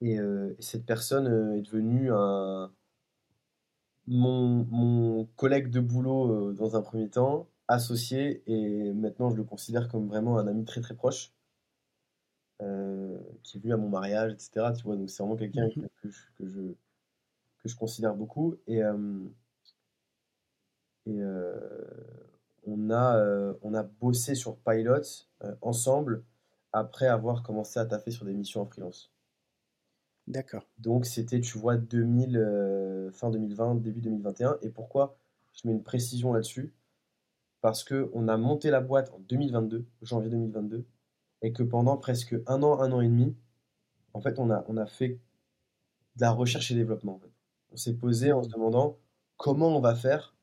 Et, 0.00 0.18
euh, 0.18 0.54
et 0.58 0.62
cette 0.62 0.86
personne 0.86 1.26
euh, 1.26 1.56
est 1.56 1.62
devenue 1.62 2.12
un, 2.12 2.72
mon, 4.06 4.64
mon 4.66 5.26
collègue 5.36 5.70
de 5.70 5.80
boulot 5.80 6.50
euh, 6.50 6.52
dans 6.52 6.76
un 6.76 6.82
premier 6.82 7.08
temps, 7.08 7.48
associé, 7.68 8.42
et 8.46 8.92
maintenant 8.94 9.30
je 9.30 9.36
le 9.36 9.44
considère 9.44 9.88
comme 9.88 10.08
vraiment 10.08 10.38
un 10.38 10.46
ami 10.48 10.64
très 10.64 10.80
très 10.80 10.94
proche, 10.94 11.32
euh, 12.62 13.18
qui 13.42 13.58
est 13.58 13.60
venu 13.60 13.72
à 13.72 13.76
mon 13.76 13.88
mariage, 13.88 14.32
etc. 14.32 14.72
Tu 14.72 14.84
vois, 14.84 14.96
donc 14.96 15.10
c'est 15.10 15.22
vraiment 15.22 15.36
quelqu'un 15.36 15.70
que, 15.70 15.80
Mhm. 15.80 15.88
que 16.02 16.08
je, 16.10 16.20
que 16.38 16.46
je, 16.46 16.60
que 17.58 17.68
je 17.68 17.76
considère 17.76 18.14
beaucoup. 18.14 18.56
Et, 18.66 18.82
euh, 18.84 19.28
et 21.06 21.20
euh, 21.20 21.54
on 22.66 22.90
a, 22.90 23.54
on 23.62 23.74
a 23.74 23.82
bossé 23.82 24.34
sur 24.34 24.56
Pilot 24.58 25.26
ensemble 25.62 26.24
après 26.72 27.06
avoir 27.06 27.42
commencé 27.42 27.78
à 27.78 27.86
taffer 27.86 28.10
sur 28.10 28.24
des 28.24 28.34
missions 28.34 28.62
en 28.62 28.66
freelance. 28.66 29.12
D'accord. 30.26 30.66
Donc 30.78 31.04
c'était, 31.04 31.40
tu 31.40 31.58
vois, 31.58 31.76
2000, 31.76 32.36
euh, 32.36 33.10
fin 33.10 33.28
2020, 33.30 33.74
début 33.76 34.00
2021. 34.00 34.56
Et 34.62 34.70
pourquoi 34.70 35.16
je 35.52 35.66
mets 35.66 35.74
une 35.74 35.82
précision 35.82 36.32
là-dessus? 36.32 36.72
Parce 37.64 37.82
que 37.82 38.10
on 38.12 38.28
a 38.28 38.36
monté 38.36 38.68
la 38.68 38.82
boîte 38.82 39.10
en 39.14 39.20
2022, 39.20 39.86
janvier 40.02 40.28
2022, 40.28 40.84
et 41.40 41.54
que 41.54 41.62
pendant 41.62 41.96
presque 41.96 42.36
un 42.46 42.62
an, 42.62 42.78
un 42.78 42.92
an 42.92 43.00
et 43.00 43.08
demi, 43.08 43.34
en 44.12 44.20
fait, 44.20 44.38
on 44.38 44.50
a, 44.50 44.66
on 44.68 44.76
a 44.76 44.84
fait 44.84 45.18
de 46.16 46.20
la 46.20 46.30
recherche 46.30 46.70
et 46.70 46.74
développement. 46.74 47.22
On 47.72 47.78
s'est 47.78 47.94
posé 47.94 48.32
en 48.32 48.42
se 48.42 48.50
demandant 48.50 48.98
comment 49.38 49.74
on 49.74 49.80
va 49.80 49.94
faire, 49.94 50.34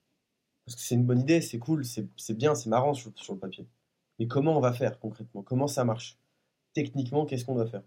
parce 0.66 0.76
que 0.76 0.82
c'est 0.82 0.96
une 0.96 1.06
bonne 1.06 1.20
idée, 1.20 1.42
c'est 1.42 1.60
cool, 1.60 1.86
c'est 1.86 2.34
bien, 2.34 2.56
c'est 2.56 2.72
marrant 2.72 2.96
sur, 2.96 3.12
sur 3.16 3.36
le 3.36 3.40
papier. 3.40 3.68
Mais 4.18 4.26
comment 4.26 4.58
on 4.58 4.60
va 4.60 4.74
faire 4.74 5.00
concrètement? 5.00 5.44
Comment 5.44 5.68
ça 5.68 5.86
marche? 5.86 6.18
Techniquement, 6.74 7.28
qu'est-ce 7.28 7.46
qu'on 7.46 7.54
doit 7.54 7.68
faire? 7.68 7.84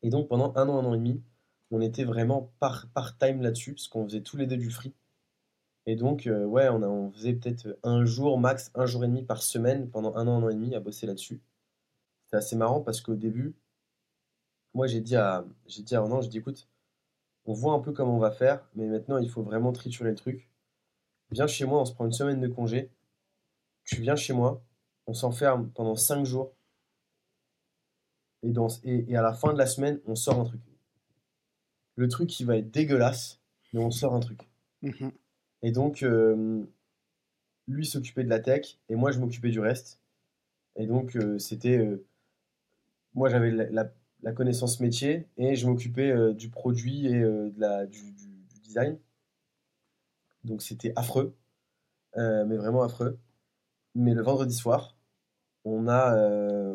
Et 0.00 0.08
donc 0.08 0.26
pendant 0.26 0.54
un 0.56 0.66
an, 0.70 0.78
un 0.78 0.86
an 0.86 0.94
et 0.94 0.98
demi, 0.98 1.22
on 1.70 1.82
était 1.82 2.04
vraiment 2.04 2.50
par, 2.60 2.88
part-time 2.94 3.42
là-dessus, 3.42 3.74
parce 3.74 3.88
qu'on 3.88 4.06
faisait 4.06 4.22
tous 4.22 4.38
les 4.38 4.46
deux 4.46 4.56
du 4.56 4.70
free. 4.70 4.94
Et 5.86 5.96
donc, 5.96 6.26
euh, 6.26 6.44
ouais, 6.44 6.68
on, 6.68 7.10
faisait 7.12 7.32
peut-être 7.32 7.78
un 7.82 8.04
jour, 8.04 8.38
max 8.38 8.70
un 8.74 8.86
jour 8.86 9.04
et 9.04 9.08
demi 9.08 9.22
par 9.22 9.42
semaine 9.42 9.88
pendant 9.90 10.14
un 10.16 10.26
an, 10.28 10.38
un 10.38 10.42
an 10.44 10.48
et 10.50 10.54
demi 10.54 10.74
à 10.74 10.80
bosser 10.80 11.06
là-dessus. 11.06 11.40
C'était 12.24 12.36
assez 12.36 12.56
marrant 12.56 12.80
parce 12.80 13.00
qu'au 13.00 13.14
début, 13.14 13.54
moi 14.74 14.86
j'ai 14.86 15.00
dit 15.00 15.16
à, 15.16 15.44
j'ai 15.66 15.82
dit 15.82 15.96
à 15.96 16.04
j'ai 16.20 16.28
dit 16.28 16.38
écoute, 16.38 16.68
on 17.46 17.54
voit 17.54 17.74
un 17.74 17.80
peu 17.80 17.92
comment 17.92 18.16
on 18.16 18.20
va 18.20 18.30
faire, 18.30 18.68
mais 18.76 18.86
maintenant 18.86 19.18
il 19.18 19.30
faut 19.30 19.42
vraiment 19.42 19.72
triturer 19.72 20.10
le 20.10 20.16
truc. 20.16 20.48
Viens 21.30 21.46
chez 21.46 21.64
moi, 21.64 21.80
on 21.80 21.84
se 21.84 21.92
prend 21.92 22.06
une 22.06 22.12
semaine 22.12 22.40
de 22.40 22.48
congé. 22.48 22.90
Tu 23.84 24.00
viens 24.02 24.16
chez 24.16 24.32
moi, 24.32 24.62
on 25.06 25.14
s'enferme 25.14 25.70
pendant 25.70 25.96
cinq 25.96 26.24
jours, 26.24 26.52
et, 28.42 28.52
et 29.08 29.16
à 29.16 29.22
la 29.22 29.32
fin 29.32 29.52
de 29.52 29.58
la 29.58 29.66
semaine, 29.66 30.00
on 30.06 30.14
sort 30.14 30.40
un 30.40 30.44
truc. 30.44 30.60
Le 31.96 32.08
truc 32.08 32.28
qui 32.28 32.44
va 32.44 32.56
être 32.56 32.70
dégueulasse, 32.70 33.40
mais 33.72 33.80
on 33.80 33.90
sort 33.90 34.14
un 34.14 34.20
truc. 34.20 34.48
Mhm. 34.82 35.12
Et 35.62 35.72
donc, 35.72 36.02
euh, 36.02 36.64
lui 37.68 37.86
s'occupait 37.86 38.24
de 38.24 38.28
la 38.28 38.40
tech 38.40 38.78
et 38.88 38.96
moi 38.96 39.12
je 39.12 39.18
m'occupais 39.20 39.50
du 39.50 39.60
reste. 39.60 40.00
Et 40.76 40.86
donc, 40.86 41.16
euh, 41.16 41.38
c'était. 41.38 41.78
euh, 41.78 42.04
moi 43.14 43.28
j'avais 43.28 43.50
la, 43.50 44.32
connaissance 44.32 44.80
métier 44.80 45.26
et 45.36 45.56
je 45.56 45.66
m'occupais 45.66 46.34
du 46.34 46.50
produit 46.50 47.06
et 47.06 47.20
de 47.20 47.54
la, 47.58 47.86
du, 47.86 48.12
design. 48.62 48.98
Donc, 50.44 50.62
c'était 50.62 50.92
affreux, 50.96 51.34
mais 52.16 52.56
vraiment 52.56 52.82
affreux. 52.82 53.18
Mais 53.94 54.14
le 54.14 54.22
vendredi 54.22 54.54
soir, 54.54 54.96
on 55.64 55.88
a, 55.88 56.14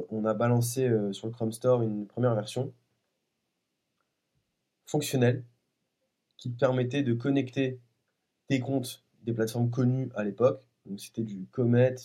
on 0.09 0.25
a 0.25 0.33
balancé 0.33 0.89
sur 1.13 1.27
le 1.27 1.33
Chrome 1.33 1.51
Store 1.51 1.81
une 1.83 2.07
première 2.07 2.35
version 2.35 2.73
fonctionnelle 4.85 5.43
qui 6.37 6.49
permettait 6.49 7.03
de 7.03 7.13
connecter 7.13 7.79
tes 8.47 8.59
comptes 8.59 9.03
des 9.23 9.33
plateformes 9.33 9.69
connues 9.69 10.09
à 10.15 10.23
l'époque. 10.23 10.63
Donc 10.85 10.99
c'était 10.99 11.23
du 11.23 11.45
Comet, 11.47 11.95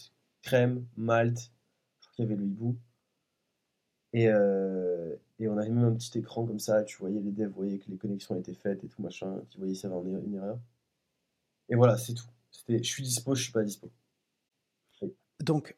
Crème, 0.42 0.87
Malte, 0.96 1.53
je 2.00 2.07
crois 2.09 2.12
qu'il 2.16 2.24
y 2.24 2.29
avait 2.29 2.37
le 2.37 2.44
Hibou. 2.46 2.76
Et, 4.12 4.29
euh, 4.29 5.16
et 5.38 5.48
on 5.48 5.57
avait 5.59 5.68
même 5.70 5.85
un 5.85 5.94
petit 5.94 6.18
écran 6.18 6.44
comme 6.46 6.59
ça, 6.59 6.83
tu 6.85 6.96
voyais 6.98 7.20
les 7.20 7.31
devs, 7.33 7.50
voyaient 7.53 7.79
que 7.79 7.90
les 7.90 7.96
connexions 7.98 8.37
étaient 8.37 8.55
faites 8.55 8.83
et 8.85 8.88
tout 8.88 9.03
machin, 9.03 9.40
tu 9.50 9.59
voyais 9.59 9.74
s'il 9.74 9.88
y 9.90 9.92
avait 9.92 10.14
un- 10.14 10.22
une 10.22 10.35
erreur. 10.35 10.59
Et 11.70 11.74
voilà, 11.74 11.96
c'est 11.96 12.12
tout. 12.12 12.26
C'était, 12.50 12.83
je 12.83 12.90
suis 12.90 13.03
dispo, 13.03 13.35
je 13.35 13.44
suis 13.44 13.53
pas 13.53 13.62
dispo. 13.62 13.90
Donc, 15.40 15.76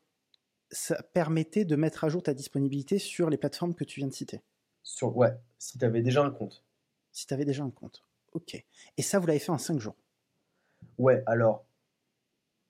ça 0.71 1.03
permettait 1.03 1.65
de 1.65 1.77
mettre 1.77 2.05
à 2.05 2.09
jour 2.09 2.23
ta 2.23 2.35
disponibilité 2.35 2.99
sur 2.99 3.31
les 3.31 3.37
plateformes 3.37 3.75
que 3.75 3.85
tu 3.85 4.01
viens 4.01 4.09
de 4.09 4.15
citer, 4.15 4.41
Sur, 4.85 5.17
ouais, 5.17 5.37
si 5.59 5.79
tu 5.79 5.85
avais 5.85 6.03
déjà 6.03 6.23
un 6.25 6.31
compte. 6.31 6.65
si 7.13 7.27
tu 7.27 7.35
avais 7.35 7.45
déjà 7.45 7.63
un 7.63 7.71
compte. 7.71 8.05
Ok. 8.33 8.55
Et 8.97 9.03
ça, 9.03 9.19
vous 9.19 9.27
l'avez 9.27 9.39
fait 9.39 9.51
en 9.51 9.59
5 9.59 9.79
jours, 9.79 9.97
Ouais, 10.99 11.23
alors, 11.27 11.65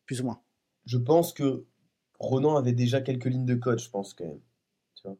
plus 0.07 0.21
ou 0.21 0.25
moins. 0.25 0.41
je 0.85 0.99
pense 0.99 1.33
que 1.33 1.65
Ronan 2.19 2.57
avait 2.57 2.73
déjà 2.73 3.01
quelques 3.01 3.27
lignes 3.27 3.47
de 3.47 3.55
code, 3.55 3.79
je 3.81 3.91
pense 3.91 4.15
quand 4.15 4.25
même. 4.25 4.41
Tu 4.95 5.03
vois. 5.09 5.17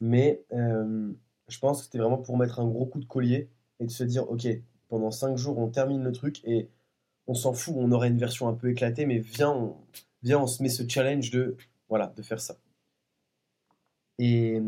Mais 0.00 0.44
euh, 0.52 1.12
je 1.48 1.58
pense 1.58 1.78
que 1.80 1.84
c'était 1.86 1.98
vraiment 1.98 2.18
pour 2.18 2.38
mettre 2.38 2.60
un 2.60 2.68
gros 2.68 2.86
coup 2.86 3.00
de 3.00 3.06
collier 3.06 3.50
et 3.80 3.86
de 3.86 3.90
se 3.90 4.04
dire, 4.04 4.30
ok, 4.30 4.46
pendant 4.88 5.10
5 5.10 5.36
jours, 5.36 5.58
on 5.58 5.68
termine 5.70 6.02
le 6.04 6.12
truc 6.12 6.42
et 6.44 6.70
on 7.26 7.34
s'en 7.34 7.52
fout, 7.54 7.74
on 7.76 7.92
aurait 7.92 8.08
une 8.08 8.18
version 8.18 8.48
un 8.48 8.54
peu 8.54 8.70
éclatée, 8.70 9.06
mais 9.06 9.18
viens, 9.18 9.52
on, 9.52 9.76
viens, 10.22 10.40
on 10.40 10.46
se 10.46 10.62
met 10.62 10.68
ce 10.70 10.88
challenge 10.88 11.30
de, 11.30 11.56
voilà, 11.88 12.08
de 12.16 12.22
faire 12.22 12.40
ça. 12.40 12.56
Et, 14.18 14.60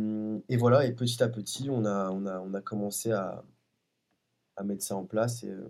voilà, 0.58 0.84
et 0.86 0.92
petit 0.92 1.22
à 1.22 1.28
petit, 1.28 1.70
on 1.70 1.84
a, 1.84 2.10
on 2.10 2.26
a, 2.26 2.40
on 2.40 2.54
a 2.54 2.60
commencé 2.60 3.12
à, 3.12 3.44
à 4.56 4.62
mettre 4.64 4.82
ça 4.82 4.96
en 4.96 5.04
place. 5.04 5.42
Et, 5.44 5.48
Euh, 5.50 5.68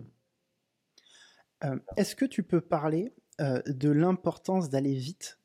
Est-ce 1.97 2.15
que 2.15 2.25
tu 2.25 2.43
peux 2.43 2.61
parler 2.61 3.11
euh, 3.41 3.61
de 3.67 3.89
l'importance 3.89 4.69
d'aller 4.69 4.93
vite 4.93 5.39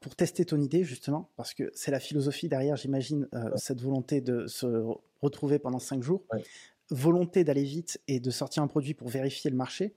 pour 0.00 0.16
tester 0.16 0.44
ton 0.44 0.60
idée, 0.60 0.84
justement? 0.84 1.30
Parce 1.36 1.54
que 1.54 1.70
c'est 1.74 1.90
la 1.90 2.00
philosophie 2.00 2.48
derrière, 2.48 2.76
j'imagine, 2.76 3.28
euh, 3.34 3.44
Ouais. 3.50 3.56
cette 3.56 3.80
volonté 3.80 4.20
de 4.20 4.46
se 4.46 4.66
re- 4.66 5.00
retrouver 5.20 5.58
pendant 5.58 5.78
5 5.78 6.02
jours. 6.02 6.22
Ouais. 6.32 6.42
Volonté 6.90 7.44
d'aller 7.44 7.62
vite 7.64 8.00
et 8.08 8.18
de 8.20 8.30
sortir 8.30 8.62
un 8.62 8.66
produit 8.66 8.94
pour 8.94 9.08
vérifier 9.08 9.50
le 9.50 9.56
marché 9.56 9.94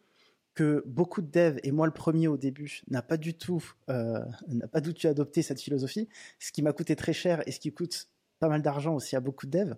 que 0.54 0.84
beaucoup 0.86 1.22
de 1.24 1.32
devs, 1.32 1.60
et 1.64 1.72
moi 1.72 1.88
le 1.88 1.94
premier 1.94 2.28
au 2.28 2.38
début, 2.38 2.82
n'a 2.88 3.02
pas 3.02 3.18
du 3.18 3.34
tout, 3.34 3.64
euh, 3.90 4.20
n'a 4.48 4.68
pas 4.68 4.82
du 4.82 4.94
tout 4.94 5.08
adopté 5.08 5.42
cette 5.42 5.60
philosophie, 5.62 6.08
ce 6.40 6.52
qui 6.52 6.62
m'a 6.62 6.74
coûté 6.74 6.96
très 6.96 7.14
cher 7.14 7.42
et 7.48 7.52
ce 7.52 7.60
qui 7.60 7.72
coûte 7.72 8.08
pas 8.40 8.50
mal 8.50 8.62
d'argent 8.62 8.94
aussi 8.96 9.16
à 9.16 9.20
beaucoup 9.22 9.48
de 9.48 9.52
devs. 9.52 9.76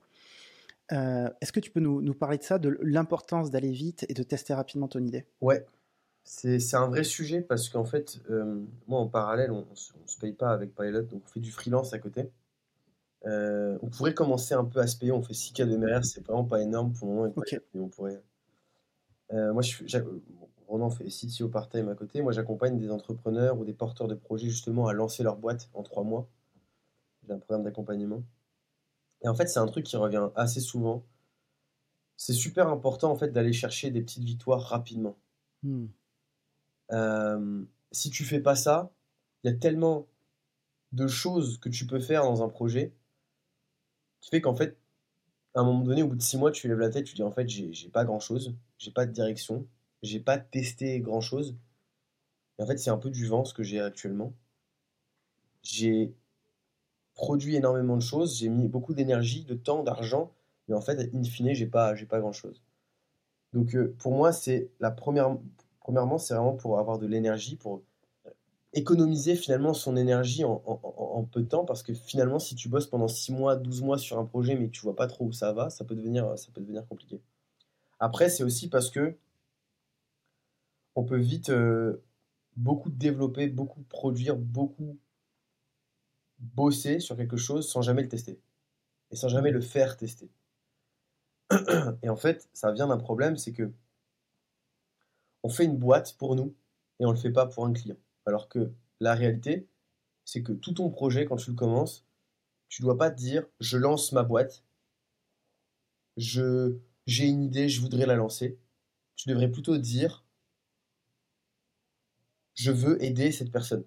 Euh, 0.92 1.30
Est-ce 1.42 1.52
que 1.52 1.60
tu 1.60 1.72
peux 1.72 1.80
nous, 1.80 2.02
nous 2.02 2.14
parler 2.14 2.38
de 2.38 2.44
ça, 2.44 2.60
de 2.60 2.78
l'importance 2.82 3.52
d'aller 3.52 3.72
vite 3.72 4.06
et 4.10 4.14
de 4.14 4.24
tester 4.24 4.54
rapidement 4.54 4.88
ton 4.88 5.00
idée? 5.00 5.26
Ouais, 5.42 5.66
c'est 6.24 6.76
un 6.76 6.88
vrai 6.88 7.04
sujet 7.04 7.42
parce 7.42 7.70
qu'en 7.70 7.86
fait, 7.86 8.20
euh, 8.30 8.62
moi 8.88 9.00
en 9.00 9.08
parallèle, 9.08 9.52
on, 9.52 9.66
on 9.72 9.76
se, 9.76 10.18
paye 10.20 10.34
pas 10.34 10.52
avec 10.52 10.76
Pilot, 10.76 11.04
donc 11.04 11.24
on 11.26 11.28
fait 11.28 11.40
du 11.40 11.52
freelance 11.52 11.94
à 11.94 12.00
côté. 12.00 12.30
Euh, 13.26 13.78
on 13.82 13.88
pourrait 13.88 14.14
commencer 14.14 14.54
un 14.54 14.66
peu 14.66 14.80
à 14.80 14.88
se 14.88 14.98
payer, 14.98 15.12
on 15.12 15.24
fait 15.24 15.34
6K 15.34 15.66
de 15.66 15.78
MRR, 15.78 16.06
c'est 16.06 16.24
vraiment 16.24 16.46
pas 16.46 16.62
énorme 16.62 16.94
pour 16.94 17.08
le 17.08 17.14
moment, 17.14 17.34
mais 17.74 17.82
on 17.82 17.90
pourrait. 17.90 18.22
Moi, 19.32 19.64
je 19.64 19.98
Ronan 20.68 20.90
fait 20.90 21.06
CTO 21.06 21.48
part-time 21.48 21.90
à 21.90 21.96
côté, 21.96 22.22
moi 22.22 22.32
j'accompagne 22.32 22.78
des 22.78 22.90
entrepreneurs 22.92 23.58
ou 23.60 23.66
des 23.66 23.74
porteurs 23.74 24.08
de 24.08 24.16
projets 24.16 24.50
justement 24.50 24.88
à 24.88 24.94
lancer 24.94 25.24
leur 25.24 25.38
boîte 25.38 25.70
en 25.74 25.84
trois 25.84 26.04
mois. 26.04 26.28
J'ai 27.26 27.34
un 27.34 27.40
programme 27.40 27.64
d'accompagnement. 27.64 28.24
Et 29.26 29.28
en 29.28 29.34
fait, 29.34 29.48
c'est 29.48 29.60
un 29.60 29.66
truc 29.66 29.86
qui 29.86 29.98
revient 29.98 30.30
assez 30.36 30.62
souvent. 30.62 31.04
C'est 32.16 32.34
super 32.34 32.70
important 32.70 33.12
en 33.12 33.18
fait 33.18 33.30
d'aller 33.30 33.54
chercher 33.54 33.90
des 33.90 34.02
petites 34.02 34.24
victoires 34.24 34.62
rapidement. 34.62 35.18
Hmm. 35.64 35.88
Euh, 36.92 37.66
si 37.92 38.12
tu 38.12 38.24
fais 38.24 38.40
pas 38.40 38.56
ça, 38.56 38.92
il 39.44 39.50
y 39.50 39.54
a 39.54 39.58
tellement 39.58 40.08
de 40.92 41.08
choses 41.08 41.58
que 41.58 41.70
tu 41.70 41.88
peux 41.88 42.00
faire 42.00 42.24
dans 42.24 42.44
un 42.44 42.50
projet 42.50 42.94
qui 44.22 44.30
fait 44.30 44.42
qu'en 44.42 44.56
fait, 44.56 44.78
à 45.56 45.62
un 45.62 45.64
moment 45.64 45.84
donné, 45.84 46.04
au 46.04 46.08
bout 46.10 46.16
de 46.16 46.22
six 46.22 46.38
mois, 46.38 46.52
tu 46.52 46.68
lèves 46.68 46.78
la 46.78 46.90
tête, 46.90 47.06
tu 47.06 47.16
dis 47.16 47.24
en 47.24 47.32
fait, 47.32 47.50
j'ai 47.50 47.90
pas 47.90 48.06
grand 48.06 48.20
chose, 48.20 48.56
j'ai 48.78 48.92
pas 48.92 49.08
de 49.08 49.12
direction, 49.12 49.68
j'ai 50.04 50.20
pas 50.20 50.38
testé 50.38 51.00
grand 51.00 51.22
chose. 51.22 51.58
Et 52.60 52.64
en 52.64 52.68
fait, 52.68 52.78
c'est 52.78 52.92
un 52.92 53.00
peu 53.00 53.10
du 53.10 53.26
vent 53.26 53.44
ce 53.44 53.56
que 53.56 53.64
j'ai 53.64 53.80
actuellement. 53.82 54.36
J'ai 55.64 56.14
produit 57.16 57.56
énormément 57.56 57.96
de 57.96 58.02
choses, 58.02 58.38
j'ai 58.38 58.50
mis 58.50 58.68
beaucoup 58.68 58.94
d'énergie, 58.94 59.44
de 59.46 59.56
temps, 59.56 59.84
d'argent, 59.84 60.32
mais 60.68 60.76
en 60.76 60.82
fait, 60.82 61.10
in 61.14 61.24
fine, 61.24 61.54
j'ai 61.54 61.66
pas, 61.66 61.94
pas 62.10 62.20
grand 62.20 62.34
chose. 62.34 62.62
Donc 63.54 63.76
euh, 63.76 63.96
pour 64.00 64.14
moi, 64.14 64.34
c'est 64.34 64.70
la 64.80 64.92
première, 64.92 65.38
premièrement, 65.80 66.18
c'est 66.18 66.34
vraiment 66.36 66.56
pour 66.56 66.78
avoir 66.78 67.00
de 67.00 67.08
l'énergie, 67.08 67.56
pour 67.56 67.82
économiser 68.74 69.36
finalement 69.36 69.74
son 69.74 69.96
énergie 69.96 70.44
en, 70.44 71.28
peu 71.32 71.42
de 71.42 71.48
temps, 71.48 71.64
parce 71.64 71.82
que 71.82 71.94
finalement, 71.94 72.40
si 72.40 72.56
tu 72.56 72.68
bosses 72.68 72.88
pendant 72.88 73.08
6 73.08 73.32
mois, 73.32 73.56
12 73.56 73.82
mois 73.82 73.98
sur 73.98 74.20
un 74.20 74.26
projet, 74.26 74.56
mais 74.56 74.68
que 74.68 74.72
tu 74.72 74.82
vois 74.82 74.96
pas 74.96 75.08
trop 75.08 75.26
où 75.26 75.32
ça 75.32 75.54
va, 75.54 75.70
ça 75.70 75.86
peut 75.86 75.96
devenir, 75.96 76.38
ça 76.38 76.50
peut 76.54 76.60
devenir 76.60 76.86
compliqué. 76.86 77.22
Après, 78.00 78.30
c'est 78.30 78.44
aussi 78.44 78.68
parce 78.70 78.90
que 78.92 79.16
on 80.96 81.06
peut 81.06 81.18
vite 81.18 81.50
euh, 81.50 82.04
beaucoup 82.58 82.90
développer, 82.90 83.48
beaucoup 83.48 83.82
produire, 83.84 84.36
beaucoup 84.36 84.98
bosser 86.54 87.00
sur 87.00 87.18
quelque 87.18 87.38
chose 87.38 87.70
sans 87.70 87.82
jamais 87.82 88.04
le 88.04 88.10
tester 88.10 88.40
et 89.12 89.16
sans 89.16 89.30
jamais 89.30 89.52
le 89.52 89.62
faire 89.62 89.98
tester. 89.98 90.30
Et 92.04 92.10
en 92.10 92.16
fait, 92.16 92.50
ça 92.54 92.72
vient 92.72 92.88
d'un 92.88 92.98
problème, 92.98 93.38
c'est 93.38 93.54
que 93.54 93.72
on 95.44 95.50
fait 95.50 95.66
une 95.66 95.78
boîte 95.78 96.16
pour 96.18 96.36
nous 96.36 96.56
et 97.00 97.06
on 97.06 97.12
le 97.12 97.18
fait 97.18 97.32
pas 97.32 97.46
pour 97.46 97.66
un 97.66 97.74
client. 97.74 97.98
Alors 98.26 98.50
que 98.50 98.72
la 99.00 99.14
réalité, 99.14 99.68
c'est 100.26 100.42
que 100.42 100.54
tout 100.54 100.74
ton 100.74 100.90
projet, 100.90 101.26
quand 101.26 101.36
tu 101.36 101.52
le 101.52 101.56
commences, 101.56 102.06
tu 102.68 102.82
dois 102.82 102.98
pas 102.98 103.12
te 103.12 103.18
dire 103.18 103.46
je 103.60 103.78
lance 103.78 104.12
ma 104.12 104.24
boîte, 104.24 104.64
je 106.18 106.78
j'ai 107.06 107.28
une 107.28 107.44
idée, 107.44 107.70
je 107.70 107.82
voudrais 107.82 108.08
la 108.08 108.16
lancer. 108.16 108.58
Tu 109.16 109.30
devrais 109.30 109.52
plutôt 109.52 109.78
dire 109.78 110.26
je 112.56 112.72
veux 112.72 113.04
aider 113.04 113.32
cette 113.32 113.52
personne. 113.52 113.86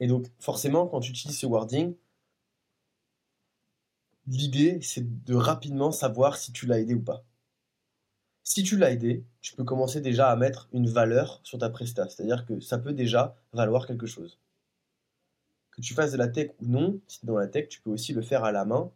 Et 0.00 0.06
donc, 0.06 0.26
forcément, 0.38 0.86
quand 0.86 1.00
tu 1.00 1.10
utilises 1.10 1.38
ce 1.38 1.46
wording, 1.46 1.94
l'idée, 4.26 4.80
c'est 4.82 5.24
de 5.24 5.34
rapidement 5.34 5.90
savoir 5.92 6.36
si 6.36 6.52
tu 6.52 6.66
l'as 6.66 6.78
aidé 6.80 6.94
ou 6.94 7.02
pas. 7.02 7.24
Si 8.44 8.62
tu 8.62 8.78
l'as 8.78 8.90
aidé, 8.92 9.24
tu 9.42 9.54
peux 9.54 9.64
commencer 9.64 10.00
déjà 10.00 10.30
à 10.30 10.36
mettre 10.36 10.68
une 10.72 10.88
valeur 10.88 11.40
sur 11.42 11.58
ta 11.58 11.68
presta. 11.68 12.08
C'est-à-dire 12.08 12.46
que 12.46 12.60
ça 12.60 12.78
peut 12.78 12.94
déjà 12.94 13.36
valoir 13.52 13.86
quelque 13.86 14.06
chose. 14.06 14.38
Que 15.72 15.82
tu 15.82 15.94
fasses 15.94 16.12
de 16.12 16.16
la 16.16 16.28
tech 16.28 16.52
ou 16.60 16.66
non, 16.66 17.00
si 17.06 17.20
tu 17.20 17.26
es 17.26 17.28
dans 17.28 17.36
la 17.36 17.46
tech, 17.46 17.68
tu 17.68 17.82
peux 17.82 17.90
aussi 17.90 18.12
le 18.12 18.22
faire 18.22 18.44
à 18.44 18.52
la 18.52 18.64
main. 18.64 18.90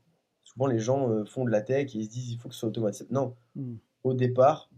Souvent, 0.44 0.66
les 0.66 0.78
gens 0.78 1.10
euh, 1.10 1.24
font 1.24 1.44
de 1.44 1.50
la 1.50 1.60
tech 1.60 1.94
et 1.94 1.98
ils 1.98 2.06
se 2.06 2.10
disent 2.10 2.30
il 2.30 2.38
faut 2.38 2.48
que 2.48 2.54
ce 2.54 2.60
soit 2.60 2.68
automatisé. 2.70 3.06
Non. 3.10 3.36
Hmm. 3.54 3.76
Au 4.04 4.14
départ, 4.14 4.70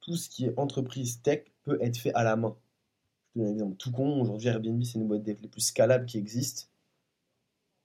tout 0.00 0.16
ce 0.16 0.28
qui 0.28 0.46
est 0.46 0.54
entreprise 0.56 1.22
tech 1.22 1.44
peut 1.64 1.78
être 1.82 1.98
fait 1.98 2.14
à 2.14 2.22
la 2.22 2.36
main. 2.36 2.56
Te 3.32 3.38
donne 3.38 3.48
un 3.48 3.52
exemple 3.52 3.76
tout 3.76 3.92
con. 3.92 4.20
Aujourd'hui, 4.20 4.48
Airbnb, 4.48 4.82
c'est 4.82 4.98
une 4.98 5.06
boîte 5.06 5.26
les 5.26 5.34
plus 5.34 5.60
scalables 5.60 6.06
qui 6.06 6.18
existent. 6.18 6.68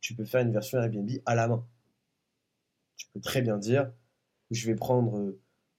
Tu 0.01 0.15
peux 0.15 0.25
faire 0.25 0.41
une 0.41 0.51
version 0.51 0.79
Airbnb 0.79 1.09
à 1.25 1.35
la 1.35 1.47
main. 1.47 1.65
Tu 2.95 3.07
peux 3.13 3.19
très 3.19 3.41
bien 3.41 3.57
dire 3.57 3.91
je 4.51 4.65
vais 4.67 4.75
prendre 4.75 5.35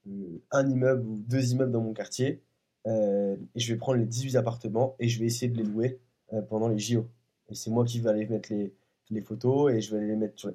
euh, 0.06 0.42
un 0.50 0.68
immeuble 0.68 1.06
ou 1.06 1.18
deux 1.18 1.52
immeubles 1.52 1.72
dans 1.72 1.80
mon 1.80 1.92
quartier 1.92 2.42
euh, 2.86 3.36
et 3.54 3.60
je 3.60 3.72
vais 3.72 3.78
prendre 3.78 3.98
les 3.98 4.06
18 4.06 4.36
appartements 4.36 4.96
et 4.98 5.08
je 5.08 5.18
vais 5.18 5.26
essayer 5.26 5.50
de 5.50 5.56
les 5.56 5.64
louer 5.64 6.00
euh, 6.32 6.42
pendant 6.42 6.68
les 6.68 6.78
JO. 6.78 7.08
Et 7.48 7.54
c'est 7.54 7.70
moi 7.70 7.84
qui 7.84 8.00
vais 8.00 8.10
aller 8.10 8.26
mettre 8.26 8.52
les, 8.52 9.20
photos 9.20 9.72
et 9.72 9.80
je 9.80 9.92
vais 9.92 9.98
aller 9.98 10.08
les 10.08 10.16
mettre 10.16 10.54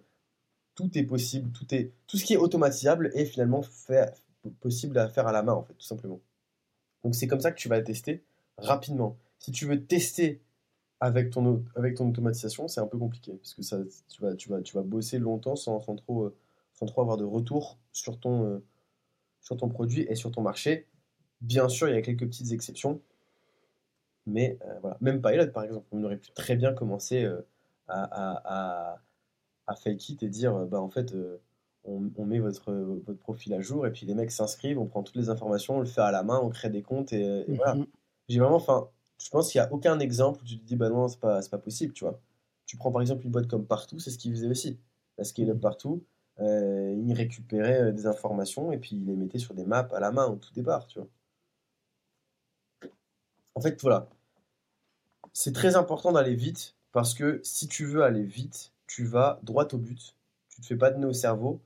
Tout 0.76 0.98
est 0.98 1.04
possible, 1.04 1.52
tout, 1.52 1.74
est, 1.74 1.94
tout 2.08 2.18
ce 2.18 2.26
qui 2.26 2.34
est 2.34 2.38
automatisable 2.38 3.12
est 3.14 3.26
finalement 3.26 3.62
possible 4.60 4.98
à 4.98 5.08
faire 5.08 5.28
à 5.28 5.32
la 5.32 5.44
main, 5.44 5.54
en 5.54 5.64
fait, 5.64 5.74
tout 5.74 5.86
simplement. 5.86 6.20
Donc 7.04 7.16
c'est 7.16 7.28
comme 7.28 7.40
ça 7.40 7.52
que 7.52 7.58
tu 7.58 7.70
vas 7.70 7.82
tester 7.82 8.24
rapidement. 8.62 9.18
Si 9.40 9.52
tu 9.52 9.66
veux 9.66 9.86
tester 9.86 10.42
avec 11.02 11.32
ton, 11.32 11.66
avec 11.76 11.96
ton 11.96 12.08
automatisation, 12.10 12.68
c'est 12.68 12.80
un 12.80 12.88
peu 12.88 12.98
compliqué, 12.98 13.34
parce 13.34 13.56
que 13.56 13.64
ça, 13.64 13.80
tu, 14.08 14.22
vas, 14.22 14.36
tu, 14.36 14.50
vas, 14.50 14.62
tu 14.62 14.76
vas 14.76 14.84
bosser 14.84 15.18
longtemps 15.18 15.56
sans, 15.56 15.80
sans 15.80 15.96
trop, 15.96 16.26
euh, 16.26 16.36
sans 16.74 16.86
trop 16.86 17.02
avoir 17.02 17.18
de 17.18 17.26
retour 17.26 17.80
sur 17.92 18.20
ton, 18.20 18.46
euh, 18.46 18.64
sur 19.42 19.58
ton 19.58 19.68
produit 19.68 20.06
et 20.08 20.16
sur 20.16 20.32
ton 20.32 20.42
marché. 20.42 20.88
Bien 21.42 21.68
sûr, 21.70 21.90
il 21.90 21.96
y 21.96 21.98
a 21.98 22.04
quelques 22.04 22.28
petites 22.28 22.52
exceptions, 22.52 23.02
mais 24.28 24.60
euh, 24.64 24.80
voilà. 24.82 24.98
Même 25.02 25.22
Pilot, 25.24 25.48
par 25.48 25.64
exemple, 25.64 25.88
on 25.92 26.04
aurait 26.04 26.18
pu 26.18 26.32
très 26.34 26.56
bien 26.56 26.72
commencer 26.72 27.26
à, 27.88 28.04
à, 28.04 29.02
à, 29.66 29.76
fake 29.76 30.10
it 30.10 30.24
et 30.24 30.30
dire, 30.30 30.54
bah, 30.68 30.80
en 30.80 30.90
fait, 30.90 31.16
on, 31.84 32.26
met 32.26 32.38
votre, 32.38 32.72
votre 32.72 33.20
profil 33.20 33.56
à 33.56 33.60
jour, 33.60 33.88
et 33.88 33.92
puis 33.92 34.06
les 34.06 34.14
mecs 34.14 34.30
s'inscrivent, 34.30 34.78
on 34.78 34.86
prend 34.86 35.02
toutes 35.02 35.16
les 35.16 35.30
informations, 35.30 35.78
on 35.78 35.80
le 35.80 35.86
fait 35.88 36.02
à 36.02 36.12
la 36.12 36.22
main, 36.22 36.40
on 36.44 36.50
crée 36.50 36.70
des 36.70 36.84
comptes, 36.84 37.12
et, 37.12 37.44
voilà. 37.48 37.76
J'ai 38.32 38.40
vraiment, 38.40 38.56
enfin, 38.56 38.90
je 39.22 39.30
pense 39.30 39.52
qu'il 39.52 39.60
n'y 39.60 39.68
a 39.68 39.74
aucun 39.74 40.00
exemple 40.00 40.42
où 40.42 40.46
tu 40.46 40.58
te 40.58 40.64
dis, 40.64 40.78
bah 40.78 40.90
non, 40.90 41.10
c'est 41.10 41.20
pas, 41.20 41.42
pas 41.52 41.58
possible, 41.58 41.94
tu 41.94 42.06
vois. 42.06 42.22
Tu 42.66 42.78
prends 42.78 42.90
par 42.92 43.02
exemple 43.02 43.26
une 43.26 43.32
boîte 43.32 43.48
comme 43.48 43.66
Partout, 43.66 44.00
c'est 44.00 44.10
ce 44.10 44.18
qu'ils 44.18 44.32
faisaient 44.34 44.48
aussi. 44.48 44.80
Qu'il 45.36 45.50
est 45.50 45.56
Partout, 45.56 46.06
euh, 46.40 46.96
il 46.98 47.14
récupérait 47.14 47.82
euh, 47.82 47.92
des 47.92 48.08
informations 48.08 48.72
et 48.72 48.78
puis 48.78 48.96
il 48.96 49.06
les 49.06 49.16
mettait 49.18 49.38
sur 49.38 49.54
des 49.54 49.66
maps 49.66 49.90
à 49.94 50.00
la 50.00 50.12
main 50.14 50.28
au 50.28 50.38
tout 50.38 50.54
départ, 50.54 50.88
tu 50.88 51.00
vois. 51.00 51.10
En 53.56 53.62
fait, 53.62 53.82
voilà. 53.82 54.08
C'est 55.34 55.54
très 55.54 55.76
important 55.76 56.14
d'aller 56.14 56.36
vite 56.36 56.76
parce 56.94 57.14
que 57.14 57.42
si 57.44 57.68
tu 57.68 57.86
veux 57.86 58.04
aller 58.04 58.24
vite, 58.24 58.72
tu 58.88 59.04
vas 59.06 59.40
droit 59.44 59.68
au 59.74 59.78
but. 59.78 60.16
Tu 60.50 60.62
ne 60.62 60.64
te 60.64 60.68
fais 60.68 60.78
pas 60.78 60.92
de 60.92 60.98
nœud 61.00 61.10
au 61.10 61.14
cerveau 61.14 61.62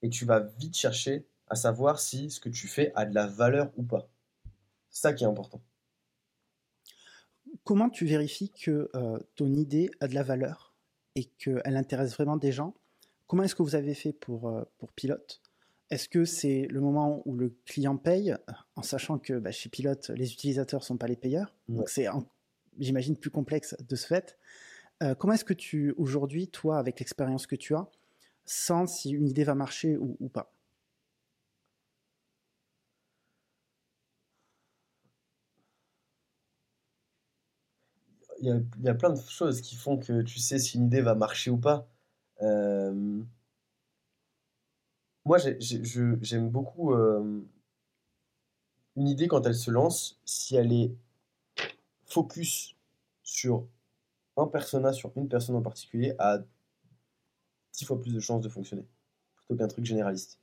et 0.00 0.08
tu 0.08 0.24
vas 0.24 0.40
vite 0.40 0.76
chercher 0.76 1.26
à 1.48 1.56
savoir 1.56 2.00
si 2.00 2.30
ce 2.30 2.40
que 2.40 2.48
tu 2.48 2.68
fais 2.68 2.92
a 2.94 3.04
de 3.04 3.14
la 3.14 3.26
valeur 3.26 3.70
ou 3.76 3.82
pas. 3.82 4.08
C'est 4.90 5.02
ça 5.02 5.12
qui 5.12 5.24
est 5.24 5.26
important 5.26 5.60
comment 7.66 7.90
tu 7.90 8.06
vérifies 8.06 8.50
que 8.50 8.88
euh, 8.94 9.18
ton 9.34 9.52
idée 9.52 9.90
a 10.00 10.06
de 10.06 10.14
la 10.14 10.22
valeur 10.22 10.72
et 11.16 11.24
qu'elle 11.24 11.76
intéresse 11.76 12.14
vraiment 12.14 12.36
des 12.36 12.52
gens? 12.52 12.74
Comment 13.26 13.42
est-ce 13.42 13.56
que 13.56 13.62
vous 13.64 13.74
avez 13.74 13.92
fait 13.92 14.12
pour, 14.12 14.48
euh, 14.48 14.62
pour 14.78 14.92
Pilote? 14.92 15.42
Est-ce 15.90 16.08
que 16.08 16.24
c'est 16.24 16.68
le 16.70 16.80
moment 16.80 17.22
où 17.26 17.34
le 17.34 17.52
client 17.64 17.96
paye, 17.96 18.34
en 18.76 18.82
sachant 18.82 19.18
que 19.18 19.38
bah, 19.38 19.50
chez 19.50 19.68
Pilote, 19.68 20.10
les 20.14 20.32
utilisateurs 20.32 20.80
ne 20.80 20.84
sont 20.84 20.96
pas 20.96 21.08
les 21.08 21.16
payeurs? 21.16 21.54
Donc 21.68 21.88
c'est, 21.88 22.06
j'imagine, 22.78 23.16
plus 23.16 23.30
complexe 23.30 23.76
de 23.86 23.96
ce 23.96 24.06
fait. 24.06 24.38
Euh, 25.02 25.14
comment 25.16 25.34
est-ce 25.34 25.44
que 25.44 25.52
tu, 25.52 25.92
aujourd'hui, 25.96 26.48
toi, 26.48 26.78
avec 26.78 27.00
l'expérience 27.00 27.48
que 27.48 27.56
tu 27.56 27.74
as, 27.74 27.88
sens 28.44 29.00
si 29.00 29.10
une 29.10 29.28
idée 29.28 29.44
va 29.44 29.56
marcher 29.56 29.96
ou 29.96 30.28
pas? 30.28 30.52
Il 38.46 38.84
y, 38.84 38.88
a, 38.88 38.94
plein 38.94 39.10
de 39.10 39.20
choses 39.20 39.60
qui 39.60 39.74
font 39.74 39.98
que 39.98 40.22
tu 40.22 40.38
sais 40.38 40.58
si 40.58 40.78
une 40.78 40.86
idée 40.86 41.00
va 41.00 41.14
marcher 41.14 41.50
ou 41.50 41.58
pas. 41.58 41.88
Euh, 42.42 43.22
moi, 45.24 45.38
j'aime 45.58 46.48
beaucoup 46.48 46.92
euh, 46.92 47.42
une 48.94 49.08
idée 49.08 49.26
quand 49.26 49.44
elle 49.46 49.54
se 49.56 49.70
lance, 49.70 50.20
si 50.24 50.54
elle 50.54 50.72
est 50.72 50.94
focus 52.04 52.76
sur 53.24 53.66
un 54.36 54.46
persona, 54.46 54.92
sur 54.92 55.10
une 55.16 55.28
personne 55.28 55.56
en 55.56 55.62
particulier, 55.62 56.14
a 56.20 56.38
dix 57.72 57.84
fois 57.84 58.00
plus 58.00 58.14
de 58.14 58.20
chances 58.20 58.42
de 58.42 58.48
fonctionner, 58.48 58.86
plutôt 59.34 59.56
qu'un 59.56 59.68
truc 59.68 59.84
généraliste. 59.84 60.38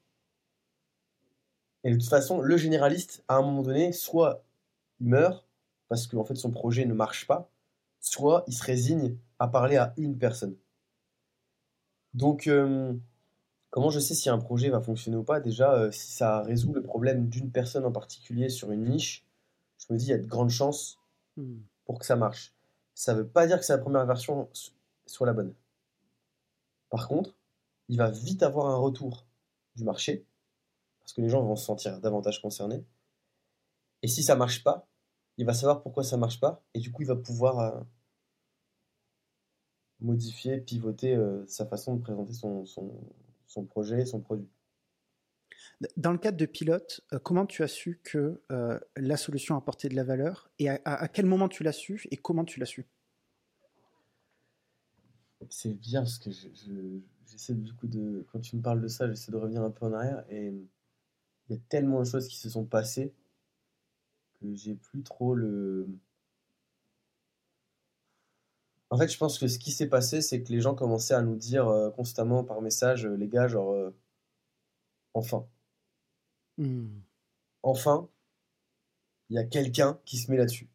Et 1.86 1.92
de 1.92 1.98
toute 1.98 2.10
façon, 2.10 2.42
le 2.42 2.58
généraliste, 2.58 3.24
à 3.30 3.38
un 3.38 3.42
moment 3.42 3.62
donné, 3.62 3.94
soit 3.94 4.44
il 5.00 5.08
meurt, 5.08 5.46
parce 5.88 6.08
qu'en 6.08 6.26
fait 6.26 6.36
son 6.36 6.52
projet 6.52 6.86
ne 6.86 6.94
marche 6.94 7.28
pas, 7.28 7.53
soit 8.04 8.44
il 8.48 8.54
se 8.54 8.64
résigne 8.64 9.18
à 9.40 9.48
parler 9.48 9.78
à 9.78 9.94
une 9.98 10.18
personne. 10.18 10.56
Donc, 12.14 12.48
euh, 12.48 12.94
comment 13.70 13.90
je 13.90 14.00
sais 14.00 14.14
si 14.14 14.30
un 14.30 14.38
projet 14.38 14.70
va 14.70 14.82
fonctionner 14.82 15.18
ou 15.18 15.24
pas? 15.24 15.40
Déjà, 15.40 15.74
euh, 15.74 15.92
si 15.92 16.12
ça 16.12 16.42
résout 16.42 16.74
le 16.74 16.84
problème 16.84 17.30
d'une 17.30 17.50
personne 17.50 17.86
en 17.86 17.92
particulier 17.92 18.50
sur 18.50 18.72
une 18.72 18.84
niche, 18.84 19.26
je 19.78 19.92
me 19.92 19.98
dis, 19.98 20.06
il 20.08 20.10
y 20.10 20.14
a 20.14 20.18
de 20.18 20.28
grandes 20.28 20.50
chances 20.50 21.00
hmm. 21.38 21.60
pour 21.86 21.98
que 21.98 22.06
ça 22.06 22.18
marche. 22.18 22.54
Ça 22.94 23.14
ne 23.14 23.20
veut 23.20 23.28
pas 23.28 23.48
dire 23.48 23.60
que 23.60 23.66
la 23.72 23.78
première 23.78 24.06
version 24.06 24.50
soit 25.06 25.26
la 25.26 25.34
bonne. 25.34 25.56
Par 26.90 27.08
contre, 27.08 27.36
il 27.88 27.98
va 27.98 28.12
vite 28.12 28.44
avoir 28.44 28.68
un 28.68 28.76
retour 28.76 29.26
du 29.76 29.86
marché, 29.86 30.26
parce 31.00 31.14
que 31.14 31.22
les 31.22 31.30
gens 31.30 31.42
vont 31.42 31.56
se 31.56 31.66
sentir 31.66 32.00
davantage 32.02 32.42
concernés. 32.42 32.84
Et 34.02 34.08
si 34.10 34.24
ça 34.24 34.36
marche 34.36 34.62
pas, 34.64 34.88
il 35.38 35.46
va 35.46 35.54
savoir 35.54 35.82
pourquoi 35.82 36.04
ça 36.04 36.18
marche 36.18 36.40
pas, 36.40 36.64
et 36.74 36.80
du 36.80 36.92
coup, 36.92 37.02
il 37.02 37.08
va 37.08 37.16
pouvoir 37.16 37.60
euh, 37.60 37.82
modifier, 40.00 40.60
pivoter 40.60 41.16
euh, 41.16 41.46
sa 41.48 41.66
façon 41.66 41.96
de 41.96 42.02
présenter 42.02 42.34
son, 42.34 42.66
son, 42.66 43.66
projet, 43.66 44.06
son 44.06 44.22
produit. 44.22 44.50
Dans 45.98 46.12
le 46.12 46.18
cadre 46.18 46.38
de 46.38 46.46
pilote, 46.46 47.02
euh, 47.14 47.20
comment 47.20 47.46
tu 47.46 47.64
as 47.64 47.68
su 47.68 48.00
que 48.04 48.44
la 48.96 49.18
solution 49.18 49.56
apportait 49.58 49.90
de 49.90 49.96
la 49.96 50.04
valeur, 50.04 50.52
et 50.60 50.70
à, 50.70 51.08
quel 51.08 51.26
moment 51.26 51.50
tu 51.50 51.64
l'as 51.64 51.74
su, 51.74 52.06
et 52.12 52.18
comment 52.18 52.46
tu 52.46 52.60
l'as 52.60 52.66
su? 52.66 52.86
C'est 55.50 55.74
bien 55.74 56.04
parce 56.04 56.20
que 56.20 56.30
j'essaie 56.32 57.54
du 57.54 57.74
coup 57.74 57.88
de, 57.88 58.26
quand 58.32 58.40
tu 58.40 58.56
me 58.56 58.62
parles 58.62 58.80
de 58.80 58.88
ça, 58.88 59.10
j'essaie 59.10 59.32
de 59.32 59.38
revenir 59.38 59.62
un 59.62 59.72
peu 59.72 59.86
en 59.86 59.94
arrière, 59.94 60.24
et 60.30 60.54
il 61.50 61.56
y 61.56 61.58
a 61.58 61.62
tellement 61.68 62.00
de 62.00 62.06
choses 62.06 62.28
qui 62.28 62.38
se 62.38 62.50
sont 62.50 62.66
passées 62.66 63.14
j'ai 64.54 64.76
plus 64.76 65.04
trop 65.04 65.36
le. 65.36 65.88
En 68.90 68.98
fait, 68.98 69.08
je 69.08 69.18
pense 69.18 69.40
que 69.40 69.48
ce 69.48 69.58
qui 69.58 69.72
s'est 69.72 69.88
passé, 69.88 70.22
c'est 70.22 70.44
que 70.44 70.52
les 70.52 70.62
gens 70.62 70.76
commençaient 70.76 71.16
à 71.16 71.22
nous 71.22 71.36
dire 71.36 71.68
euh, 71.68 71.90
constamment 71.90 72.44
par 72.44 72.62
message, 72.62 73.06
euh, 73.06 73.16
les 73.16 73.28
gars, 73.28 73.48
genre, 73.48 73.72
euh, 73.74 73.96
enfin. 75.14 75.48
Hmm. 76.58 77.00
Enfin, 77.64 78.08
il 79.30 79.36
y 79.36 79.40
a 79.40 79.44
quelqu'un 79.44 80.00
qui 80.06 80.18
se 80.18 80.30
met 80.30 80.38
là-dessus. 80.38 80.70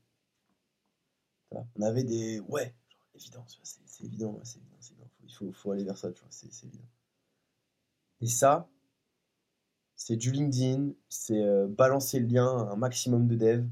On 1.50 1.82
avait 1.82 2.04
des. 2.04 2.40
Ouais, 2.40 2.74
évident, 3.14 3.44
c'est 3.46 4.04
évident, 4.04 4.40
c'est 4.44 4.58
évident, 4.58 4.76
Il 5.24 5.32
faut, 5.32 5.52
faut, 5.52 5.70
aller 5.72 5.84
vers 5.84 5.96
ça, 5.96 6.10
tu 6.12 6.20
vois, 6.20 6.28
c'est 6.30 6.64
évident. 6.64 6.88
Et 8.20 8.26
ça, 8.26 8.68
c'est 9.98 10.16
du 10.16 10.30
LinkedIn, 10.32 10.92
c'est 11.10 11.42
euh, 11.42 11.66
balancer 11.68 12.20
le 12.20 12.28
lien 12.28 12.46
à 12.46 12.72
un 12.72 12.76
maximum 12.76 13.26
de 13.28 13.36
devs. 13.36 13.68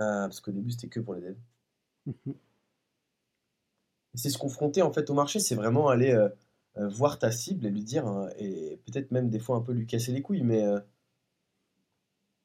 Euh, 0.00 0.24
parce 0.26 0.40
qu'au 0.40 0.50
début, 0.50 0.70
c'était 0.72 0.88
que 0.88 1.00
pour 1.00 1.14
les 1.14 1.20
devs. 1.20 1.38
C'est 4.16 4.30
se 4.30 4.38
confronter 4.38 4.80
en 4.82 4.92
fait 4.92 5.10
au 5.10 5.14
marché, 5.14 5.40
c'est 5.40 5.56
vraiment 5.56 5.88
aller 5.88 6.12
euh, 6.12 6.28
voir 6.88 7.18
ta 7.18 7.32
cible 7.32 7.66
et 7.66 7.70
lui 7.70 7.82
dire, 7.82 8.06
hein, 8.06 8.28
et 8.38 8.80
peut-être 8.86 9.10
même 9.10 9.28
des 9.28 9.40
fois 9.40 9.56
un 9.56 9.60
peu 9.60 9.72
lui 9.72 9.86
casser 9.86 10.12
les 10.12 10.22
couilles, 10.22 10.42
mais 10.44 10.62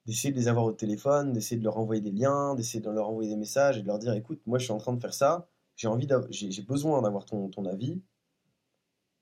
d'essayer 0.06 0.34
de 0.34 0.38
les 0.38 0.48
avoir 0.50 0.66
au 0.66 0.74
téléphone, 0.74 1.32
d'essayer 1.32 1.58
de 1.58 1.64
leur 1.64 1.78
envoyer 1.78 2.02
des 2.02 2.12
liens, 2.12 2.54
d'essayer 2.56 2.82
de 2.82 2.90
leur 2.90 3.08
envoyer 3.08 3.30
des 3.30 3.38
messages 3.38 3.78
et 3.78 3.82
de 3.82 3.88
leur 3.88 4.00
dire 4.00 4.14
écoute, 4.14 4.42
moi 4.46 4.58
je 4.60 4.66
suis 4.66 4.74
en 4.74 4.78
train 4.78 4.94
de 4.94 5.00
faire 5.00 5.14
ça, 5.14 5.48
j'ai 5.78 5.88
envie 5.88 6.08
j'ai 6.32 6.64
besoin 6.64 7.02
d'avoir 7.02 7.26
ton, 7.26 7.48
ton 7.50 7.66
avis. 7.66 8.02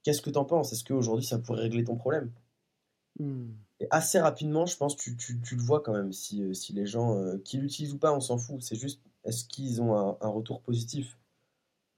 Qu'est-ce 0.01 0.23
que 0.23 0.31
tu 0.31 0.37
en 0.39 0.45
penses? 0.45 0.73
Est-ce 0.73 0.83
qu'aujourd'hui 0.83 1.25
ça 1.25 1.37
pourrait 1.37 1.61
régler 1.61 1.83
ton 1.83 1.97
problème? 1.97 2.31
Hmm. 3.19 3.51
Et 3.79 3.87
assez 3.91 4.19
rapidement, 4.19 4.65
je 4.65 4.75
pense, 4.75 4.95
tu, 4.95 5.15
tu, 5.15 5.39
tu 5.39 5.55
le 5.55 5.61
vois 5.61 5.81
quand 5.81 5.93
même, 5.93 6.11
si, 6.11 6.43
euh, 6.43 6.53
si 6.53 6.73
les 6.73 6.87
gens 6.87 7.17
euh, 7.19 7.37
qui 7.37 7.57
l'utilisent 7.57 7.93
ou 7.93 7.99
pas, 7.99 8.13
on 8.13 8.19
s'en 8.19 8.37
fout. 8.37 8.61
C'est 8.61 8.75
juste, 8.75 9.01
est-ce 9.23 9.45
qu'ils 9.45 9.81
ont 9.81 9.95
un, 9.95 10.27
retour 10.29 10.61
positif? 10.61 11.17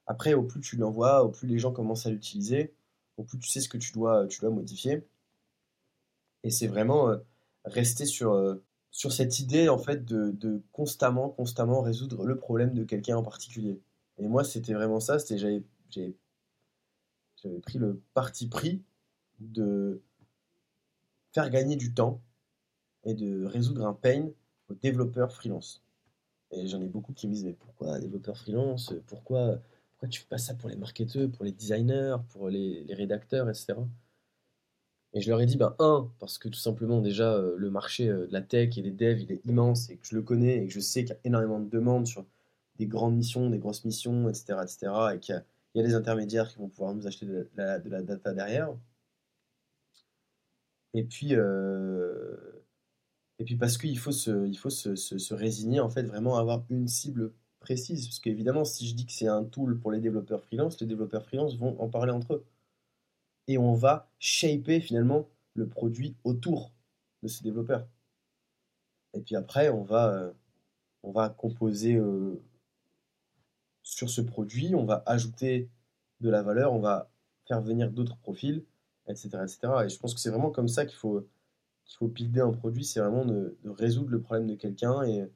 Après, 0.07 0.33
au 0.33 0.43
plus 0.43 0.59
tu 0.61 0.75
l'envoies, 0.75 1.23
au 1.23 1.29
plus 1.29 1.47
les 1.47 1.59
gens 1.59 1.71
commencent 1.71 2.05
à 2.05 2.09
l'utiliser, 2.09 2.73
au 3.17 3.23
plus 3.23 3.39
tu 3.39 3.47
sais 3.49 3.61
ce 3.61 3.69
que 3.69 3.77
tu 3.77 3.93
dois, 3.93 4.27
tu 4.27 4.41
dois 4.41 4.49
modifier. 4.49 5.07
Et 6.43 6.51
c'est 6.51 6.67
vraiment 6.67 7.09
euh, 7.09 7.17
rester 7.65 8.05
sur, 8.05 8.59
sur 8.91 9.13
cette 9.13 9.39
idée, 9.39 9.69
en 9.69 9.77
fait, 9.77 10.05
de, 10.05 10.31
de, 10.31 10.61
constamment, 10.73 11.29
constamment 11.29 11.81
résoudre 11.81 12.25
le 12.25 12.37
problème 12.37 12.73
de 12.73 12.83
quelqu'un 12.83 13.17
en 13.17 13.23
particulier. 13.23 13.79
Et 14.17 14.27
moi, 14.27 14.43
c'était 14.43 14.73
vraiment 14.73 14.99
ça. 14.99 15.19
C'était 15.19 15.37
j'avais 15.37 15.63
pris 17.61 17.77
le 17.77 18.01
parti 18.13 18.47
pris 18.47 18.83
de 19.39 20.01
faire 21.33 21.49
gagner 21.49 21.75
du 21.75 21.93
temps 21.93 22.21
et 23.05 23.13
de 23.13 23.45
résoudre 23.45 23.85
un 23.85 23.93
pain 23.93 24.29
aux 24.69 24.73
développeurs 24.75 25.31
freelance. 25.31 25.83
Et 26.51 26.67
j'en 26.67 26.81
ai 26.81 26.87
beaucoup 26.87 27.13
qui 27.13 27.27
me 27.27 27.33
disent 27.33 27.45
mais 27.45 27.53
pourquoi 27.53 27.99
développeur 27.99 28.37
freelance? 28.37 28.93
Pourquoi 29.07 29.59
pourquoi 29.99 30.09
tu 30.09 30.21
fais 30.21 30.27
pas 30.29 30.37
ça 30.37 30.53
pour 30.53 30.69
les 30.69 30.77
marketeurs, 30.77 31.29
pour 31.29 31.43
les 31.43 31.51
designers, 31.51 32.15
pour 32.29 32.49
les, 32.49 32.85
les, 32.85 32.93
rédacteurs, 32.93 33.49
etc. 33.49 33.75
Et 35.13 35.19
je 35.19 35.29
leur 35.29 35.41
ai 35.41 35.45
dit, 35.45 35.57
ben, 35.57 35.75
un, 35.79 36.09
parce 36.19 36.37
que 36.37 36.47
tout 36.47 36.59
simplement, 36.59 37.01
déjà, 37.01 37.33
euh, 37.33 37.55
le 37.57 37.69
marché 37.69 38.07
euh, 38.07 38.25
de 38.25 38.31
la 38.31 38.41
tech 38.41 38.77
et 38.77 38.81
des 38.81 38.91
devs, 38.91 39.19
il 39.19 39.31
est 39.31 39.41
immense 39.45 39.89
et 39.89 39.97
que 39.97 40.05
je 40.05 40.15
le 40.15 40.21
connais 40.21 40.63
et 40.63 40.67
que 40.67 40.73
je 40.73 40.79
sais 40.79 41.03
qu'il 41.03 41.09
y 41.15 41.17
a 41.17 41.19
énormément 41.25 41.59
de 41.59 41.69
demandes 41.69 42.07
sur 42.07 42.25
des 42.77 42.85
grandes 42.87 43.17
missions, 43.17 43.49
des 43.49 43.57
grosses 43.57 43.83
missions, 43.83 44.29
etc. 44.29 44.59
etc. 44.63 44.91
et 45.15 45.19
qu'il 45.19 45.43
y, 45.75 45.79
a 45.79 45.83
des 45.83 45.95
intermédiaires 45.95 46.47
qui 46.47 46.59
vont 46.59 46.69
pouvoir 46.69 46.93
nous 46.95 47.07
acheter 47.07 47.25
de 47.25 47.49
la 47.57 47.79
data 47.79 48.33
derrière. 48.33 48.73
Et 50.93 51.03
puis, 51.03 51.35
euh, 51.35 52.35
et 53.39 53.45
puis 53.45 53.55
parce 53.55 53.77
qu'il 53.77 53.97
faut, 53.97 54.11
se, 54.11 54.47
il 54.47 54.57
faut 54.57 54.69
se, 54.69 54.95
se, 54.95 55.33
résigner, 55.33 55.79
en 55.79 55.89
fait, 55.89 56.03
vraiment 56.03 56.37
avoir 56.37 56.63
une 56.69 56.87
cible 56.87 57.33
précise. 57.59 58.07
Parce 58.07 58.19
qu'évidemment, 58.19 58.65
si 58.65 58.87
je 58.87 58.95
dis 58.95 59.05
que 59.05 59.11
c'est 59.11 59.27
un 59.27 59.43
tool 59.43 59.79
pour 59.79 59.91
les 59.91 59.99
développeurs 59.99 60.43
freelance, 60.43 60.79
les 60.81 60.87
développeurs 60.87 61.23
freelance 61.25 61.57
vont 61.57 61.79
en 61.81 61.89
parler 61.89 62.11
entre 62.11 62.35
eux. 62.35 62.45
Et 63.47 63.57
on 63.57 63.73
va 63.73 64.09
shaper 64.19 64.81
finalement 64.81 65.27
le 65.55 65.67
produit 65.67 66.15
autour 66.23 66.71
de 67.23 67.27
ces 67.27 67.43
développeurs. 67.43 67.87
Et 69.13 69.21
puis 69.21 69.35
après, 69.35 69.69
on 69.69 69.83
va, 69.83 70.13
euh, 70.13 70.33
on 71.03 71.11
va 71.11 71.29
composer 71.29 71.95
euh, 71.95 72.41
sur 73.83 74.09
ce 74.09 74.21
produit, 74.21 74.75
on 74.75 74.85
va 74.85 75.03
ajouter 75.05 75.69
de 76.21 76.29
la 76.29 76.43
valeur, 76.43 76.73
on 76.73 76.79
va 76.79 77.09
faire 77.47 77.61
venir 77.61 77.91
d'autres 77.91 78.17
profils, 78.17 78.63
etc., 79.09 79.29
etc. 79.41 79.59
Et 79.85 79.89
je 79.89 79.99
pense 79.99 80.13
que 80.13 80.19
c'est 80.19 80.29
vraiment 80.29 80.51
comme 80.51 80.67
ça 80.67 80.85
qu'il 80.85 80.97
faut, 80.97 81.27
qu'il 81.85 81.97
faut 81.97 82.07
builder 82.07 82.41
un 82.41 82.51
produit, 82.51 82.85
c'est 82.85 82.99
vraiment 82.99 83.25
de, 83.25 83.57
résoudre 83.65 84.11
le 84.11 84.21
problème 84.21 84.47
de 84.47 84.55
quelqu'un 84.55 85.03
et, 85.03 85.29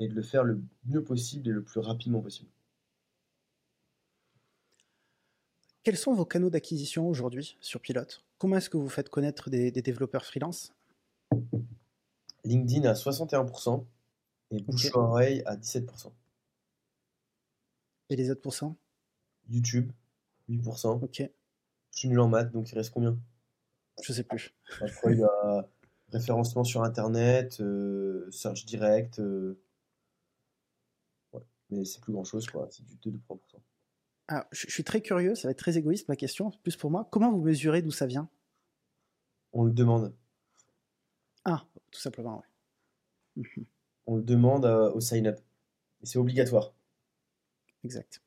et 0.00 0.08
de 0.08 0.14
le 0.14 0.22
faire 0.22 0.44
le 0.44 0.60
mieux 0.86 1.02
possible 1.02 1.48
et 1.48 1.52
le 1.52 1.62
plus 1.62 1.80
rapidement 1.80 2.20
possible. 2.20 2.50
Quels 5.88 5.96
sont 5.96 6.12
vos 6.12 6.26
canaux 6.26 6.50
d'acquisition 6.50 7.08
aujourd'hui 7.08 7.56
sur 7.60 7.80
Pilote? 7.80 8.22
Comment 8.36 8.56
est-ce 8.56 8.68
que 8.68 8.76
vous 8.76 8.90
faites 8.90 9.08
connaître 9.08 9.48
des, 9.48 9.70
développeurs 9.70 10.24
freelance? 10.24 10.74
LinkedIn 12.44 12.86
à 12.88 12.92
61% 12.92 13.84
et 14.50 14.60
bouche-oreille 14.60 15.42
à 15.46 15.56
17%. 15.56 16.12
Et 18.10 18.16
les 18.16 18.30
autres 18.30 18.42
pourcents 18.42 18.76
YouTube, 19.48 19.90
8%. 20.50 21.02
Ok. 21.02 21.30
Je 21.98 22.02
suis 22.02 22.08
nul 22.10 22.20
en 22.20 22.28
maths, 22.28 22.52
donc 22.52 22.70
il 22.70 22.76
reste 22.76 22.92
combien? 22.92 23.18
Je 24.04 24.12
sais 24.12 24.22
plus. 24.22 24.54
Après, 24.80 25.14
il 25.14 25.18
y 25.18 25.24
a 25.24 25.68
référencement 26.12 26.62
sur 26.62 26.84
Internet, 26.84 27.60
euh, 27.60 28.30
search 28.30 28.64
direct. 28.66 29.18
Euh, 29.18 29.60
ouais. 31.32 31.42
Mais 31.70 31.84
c'est 31.84 32.00
plus 32.00 32.12
grand 32.12 32.22
chose, 32.22 32.46
quoi. 32.46 32.68
C'est 32.70 32.84
du 32.84 32.94
2-3%. 32.98 33.40
Ah, 34.28 34.46
je 34.52 34.70
suis 34.70 34.84
très 34.84 35.00
curieux, 35.00 35.34
ça 35.34 35.48
va 35.48 35.50
être 35.50 35.58
très 35.58 35.76
égoïste 35.76 36.06
ma 36.06 36.14
question, 36.14 36.52
plus 36.62 36.76
pour 36.76 36.92
moi. 36.92 37.08
Comment 37.10 37.32
vous 37.32 37.42
mesurez 37.42 37.82
d'où 37.82 37.90
ça 37.90 38.06
vient? 38.06 38.30
On 39.52 39.64
le 39.64 39.72
demande. 39.72 40.14
Ah, 41.44 41.66
tout 41.90 42.00
simplement, 42.00 42.44
ouais. 43.36 43.66
On 44.06 44.14
le 44.14 44.22
demande 44.22 44.66
euh, 44.66 44.92
au 44.92 45.00
sign-up. 45.00 45.40
c'est 46.04 46.20
obligatoire. 46.20 46.72
Exact. 47.82 48.22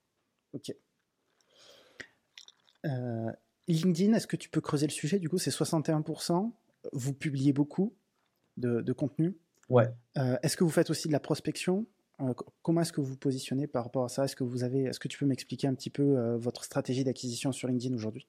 Ok. 0.52 0.76
Euh, 2.84 3.32
LinkedIn, 3.68 4.14
est-ce 4.14 4.28
que 4.28 4.36
tu 4.36 4.50
peux 4.50 4.62
creuser 4.62 4.88
le 4.88 4.92
sujet? 4.92 5.20
Du 5.20 5.30
coup, 5.30 5.38
c'est 5.38 5.52
61%. 5.52 6.52
Vous 6.94 7.14
publiez 7.14 7.54
beaucoup 7.54 7.96
de, 8.58 8.92
contenu. 8.94 9.38
Ouais. 9.70 9.90
Euh, 10.18 10.38
est-ce 10.44 10.58
que 10.58 10.64
vous 10.64 10.70
faites 10.70 10.90
aussi 10.90 11.08
de 11.08 11.14
la 11.14 11.20
prospection? 11.20 11.86
Euh, 12.20 12.34
Comment 12.62 12.82
est-ce 12.82 12.92
que 12.92 13.02
vous 13.02 13.08
vous 13.08 13.18
positionnez 13.18 13.68
par 13.68 13.84
rapport 13.84 14.04
à 14.04 14.10
ça? 14.10 14.26
Est-ce 14.26 14.36
que 14.36 14.44
vous 14.44 14.64
avez, 14.64 14.84
est-ce 14.84 15.00
que 15.00 15.08
tu 15.08 15.18
peux 15.18 15.26
m'expliquer 15.26 15.68
un 15.68 15.74
petit 15.74 15.90
peu 15.90 16.36
votre 16.36 16.64
stratégie 16.64 17.04
d'acquisition 17.04 17.52
sur 17.52 17.68
LinkedIn 17.68 17.96
aujourd'hui? 17.96 18.28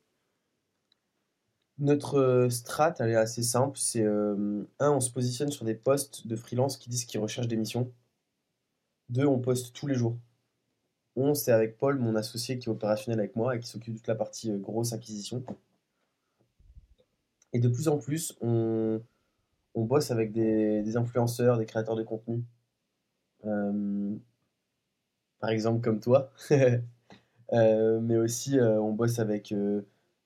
Notre 1.78 2.48
strat, 2.50 2.94
elle 3.00 3.10
est 3.10 3.16
assez 3.16 3.42
simple. 3.42 3.78
C'est 3.78 4.04
un, 4.04 4.66
on 4.78 5.00
se 5.00 5.10
positionne 5.10 5.50
sur 5.50 5.64
des 5.64 5.74
postes 5.74 6.26
de 6.26 6.36
freelance 6.36 6.76
qui 6.76 6.90
disent 6.90 7.06
qu'ils 7.06 7.20
recherchent 7.20 7.48
des 7.48 7.56
missions. 7.56 7.92
Deux, 9.08 9.26
on 9.26 9.38
poste 9.38 9.74
tous 9.74 9.86
les 9.86 9.94
jours. 9.94 10.16
On, 11.16 11.34
c'est 11.34 11.52
avec 11.52 11.76
Paul, 11.78 11.98
mon 11.98 12.16
associé 12.16 12.58
qui 12.58 12.68
est 12.68 12.72
opérationnel 12.72 13.20
avec 13.20 13.36
moi 13.36 13.54
et 13.56 13.60
qui 13.60 13.68
s'occupe 13.68 13.94
de 13.94 13.98
toute 13.98 14.08
la 14.08 14.14
partie 14.14 14.50
euh, 14.50 14.56
grosse 14.58 14.92
acquisition. 14.92 15.44
Et 17.52 17.58
de 17.60 17.68
plus 17.68 17.88
en 17.88 17.98
plus, 17.98 18.36
on, 18.40 19.02
bosse 19.74 20.10
avec 20.10 20.32
des, 20.32 20.96
influenceurs, 20.96 21.58
des 21.58 21.66
créateurs 21.66 21.96
de 21.96 22.02
contenu. 22.02 22.42
Euh, 23.44 24.14
par 25.40 25.50
exemple, 25.50 25.80
comme 25.82 26.00
toi. 26.00 26.30
Euh, 27.54 28.00
mais 28.00 28.16
aussi, 28.16 28.58
on 28.58 28.92
bosse 28.92 29.18
avec 29.18 29.52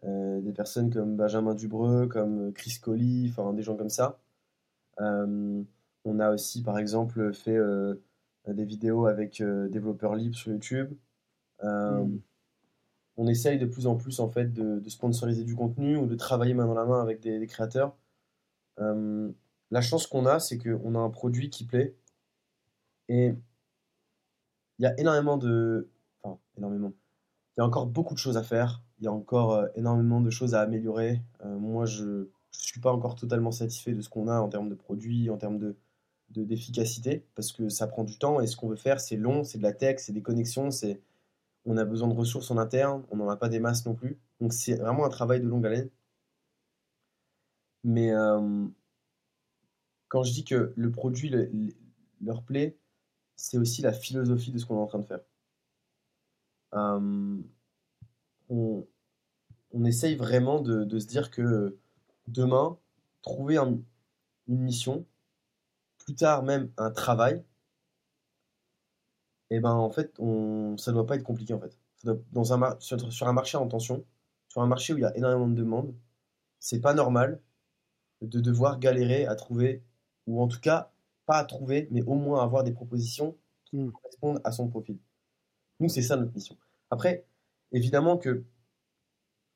des 0.05 0.53
personnes 0.53 0.93
comme 0.93 1.17
Benjamin 1.17 1.57
Dubreux, 1.57 2.07
comme 2.07 2.53
Chris 2.53 2.79
Colli, 2.81 3.27
enfin 3.29 3.53
des 3.53 3.63
gens 3.63 3.75
comme 3.75 3.89
ça. 3.89 4.21
on 5.01 6.21
a 6.21 6.31
aussi, 6.31 6.63
par 6.63 6.79
exemple, 6.79 7.33
fait 7.35 7.59
des 8.55 8.65
vidéos 8.65 9.07
avec 9.07 9.41
euh, 9.41 9.69
développeurs 9.69 10.15
libres 10.15 10.37
sur 10.37 10.53
YouTube. 10.53 10.93
Euh, 11.65 12.03
hmm. 12.03 12.21
On 13.17 13.27
essaye 13.29 13.59
de 13.59 13.67
plus 13.67 13.87
en 13.87 13.97
plus 13.97 14.21
en 14.21 14.29
fait 14.29 14.53
de, 14.53 14.83
sponsoriser 14.89 15.45
du 15.45 15.55
contenu 15.55 15.97
ou 15.97 16.07
de 16.07 16.15
travailler 16.15 16.55
main 16.55 16.67
dans 16.67 16.75
la 16.75 16.85
main 16.85 17.01
avec 17.01 17.21
des, 17.21 17.47
créateurs. 17.47 17.97
la 18.79 19.81
chance 19.81 20.07
qu'on 20.07 20.27
a, 20.27 20.39
c'est 20.39 20.59
qu'on 20.59 20.95
a 20.95 20.99
un 20.99 21.09
produit 21.11 21.49
qui 21.49 21.65
plaît 21.65 21.97
et 23.09 23.35
il 24.79 24.83
y 24.83 24.87
a 24.87 24.99
énormément 25.01 25.39
de. 25.39 25.89
Enfin, 26.23 26.39
énormément. 26.59 26.93
Il 27.57 27.61
y 27.61 27.63
a 27.63 27.67
encore 27.67 27.87
beaucoup 27.87 28.13
de 28.13 28.19
choses 28.19 28.37
à 28.37 28.43
faire. 28.43 28.83
Il 28.99 29.05
y 29.05 29.09
a 29.09 29.13
encore 29.13 29.67
énormément 29.77 30.21
de 30.21 30.29
choses 30.29 30.55
à 30.55 30.61
améliorer. 30.61 31.23
moi, 31.43 31.87
je 31.87 32.05
ne 32.05 32.29
suis 32.51 32.81
pas 32.81 32.93
encore 32.93 33.15
totalement 33.15 33.51
satisfait 33.51 33.95
de 33.95 34.03
ce 34.03 34.11
qu'on 34.11 34.29
a 34.29 34.39
en 34.41 34.51
termes 34.51 34.69
de 34.69 34.75
produits, 34.75 35.31
en 35.31 35.39
termes 35.39 35.59
de, 35.59 35.75
d'efficacité 36.31 37.25
parce 37.35 37.53
que 37.53 37.69
ça 37.69 37.87
prend 37.87 38.05
du 38.05 38.19
temps 38.19 38.41
et 38.41 38.47
ce 38.47 38.57
qu'on 38.57 38.69
veut 38.69 38.77
faire 38.77 39.01
c'est 39.01 39.17
long, 39.17 39.45
c'est 39.45 39.59
de 39.59 39.63
la 39.63 39.73
tech, 39.73 39.99
c'est 39.99 40.13
des 40.13 40.23
connexions, 40.23 40.71
c'est 40.71 41.01
on 41.67 41.77
a 41.77 41.85
besoin 41.85 42.09
de 42.09 42.15
ressources 42.15 42.51
en 42.51 42.59
interne, 42.59 43.05
on 43.11 43.17
n'en 43.17 43.29
a 43.29 43.37
pas 43.37 43.49
des 43.49 43.61
masses 43.61 43.85
non 43.87 43.95
plus. 43.95 44.19
Donc 44.41 44.53
c'est 44.53 44.77
vraiment 44.77 45.05
un 45.05 45.09
travail 45.09 45.41
de 45.41 45.49
longue 45.49 45.67
haleine. 45.67 45.91
Mais 47.85 48.13
euh, 48.13 48.67
quand 50.09 50.23
je 50.23 50.33
dis 50.33 50.45
que 50.45 50.73
le 50.77 50.91
produit 50.91 51.33
leur 52.21 52.43
plaît, 52.43 52.77
c'est 53.37 53.59
aussi 53.59 53.83
la 53.83 53.93
philosophie 53.93 54.53
de 54.53 54.59
ce 54.59 54.67
qu'on 54.67 54.77
est 54.77 54.81
en 54.81 54.87
train 54.87 54.99
de 55.01 55.05
faire. 55.05 55.21
Euh, 56.75 57.39
on, 58.49 58.87
on, 59.73 59.85
essaye 59.85 60.17
vraiment 60.17 60.61
de, 60.61 60.99
se 60.99 61.07
dire 61.07 61.31
que 61.31 61.79
demain, 62.29 62.79
trouver 63.23 63.57
un, 63.57 63.79
une 64.49 64.61
mission, 64.61 65.07
plus 66.07 66.15
tard 66.15 66.43
même 66.43 66.73
un 66.79 66.91
travail, 66.91 67.45
et 69.51 69.57
eh 69.57 69.61
ben 69.61 69.73
en 69.73 69.91
fait, 69.91 70.13
on, 70.19 70.77
ça 70.77 70.93
doit 70.93 71.07
pas 71.07 71.17
être 71.17 71.23
compliqué 71.23 71.55
en 71.55 71.61
fait. 71.61 71.79
dans 72.33 72.53
un 72.53 72.77
sur, 72.81 73.13
sur, 73.13 73.29
un 73.29 73.33
marché 73.33 73.57
en 73.57 73.69
tension, 73.69 74.05
sur 74.49 74.61
un 74.63 74.67
marché 74.67 74.93
où 74.93 74.99
il 74.99 75.03
y 75.03 75.05
a 75.05 75.17
énormément 75.17 75.47
de 75.47 75.55
demandes, 75.55 75.95
c'est 76.59 76.81
pas 76.81 76.95
normal 76.95 77.41
de 78.23 78.41
devoir 78.41 78.79
galérer 78.81 79.27
à 79.27 79.37
trouver, 79.37 79.85
ou 80.27 80.43
en 80.43 80.49
tout 80.49 80.61
cas 80.61 80.91
pas 81.27 81.39
à 81.39 81.45
trouver, 81.45 81.89
mais 81.91 82.03
au 82.03 82.15
moins 82.15 82.43
avoir 82.43 82.65
des 82.65 82.73
propositions 82.73 83.37
qui 83.65 83.79
hmm. 83.79 83.93
correspondent 83.93 84.41
à 84.45 84.53
son 84.53 84.69
profil. 84.69 84.99
Nous, 85.81 85.89
c'est 85.89 86.03
ça 86.03 86.17
notre 86.17 86.33
mission. 86.35 86.57
Après, 86.91 87.27
évidemment 87.73 88.17
que 88.17 88.45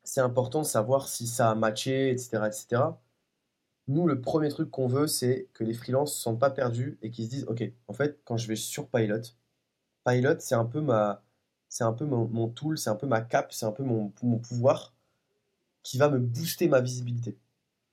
c'est 0.04 0.20
important 0.20 0.60
de 0.60 0.66
savoir 0.66 1.08
si 1.08 1.26
ça 1.26 1.50
a 1.50 1.54
matché, 1.54 2.10
etc., 2.10 2.42
etc. 2.46 2.82
Nous, 3.90 4.06
le 4.06 4.20
premier 4.20 4.48
truc 4.50 4.70
qu'on 4.70 4.86
veut, 4.86 5.08
c'est 5.08 5.48
que 5.52 5.64
les 5.64 5.74
freelances 5.74 6.12
ne 6.12 6.16
se 6.16 6.22
sentent 6.22 6.38
pas 6.38 6.50
perdus 6.50 6.96
et 7.02 7.10
qu'ils 7.10 7.24
se 7.24 7.30
disent, 7.30 7.44
OK, 7.48 7.64
en 7.88 7.92
fait, 7.92 8.20
quand 8.24 8.36
je 8.36 8.46
vais 8.46 8.54
sur 8.54 8.88
Pilot, 8.88 9.22
Pilot, 10.06 10.36
c'est 10.38 10.54
un 10.54 10.64
peu 10.64 10.80
ma, 10.80 11.24
c'est 11.68 11.82
un 11.82 11.92
peu 11.92 12.04
mon, 12.04 12.48
tool, 12.48 12.78
c'est 12.78 12.88
un 12.88 12.94
peu 12.94 13.08
ma 13.08 13.20
cape, 13.20 13.52
c'est 13.52 13.66
un 13.66 13.72
peu 13.72 13.82
mon, 13.82 14.12
mon, 14.22 14.38
pouvoir 14.38 14.94
qui 15.82 15.98
va 15.98 16.08
me 16.08 16.20
booster 16.20 16.68
ma 16.68 16.80
visibilité. 16.80 17.36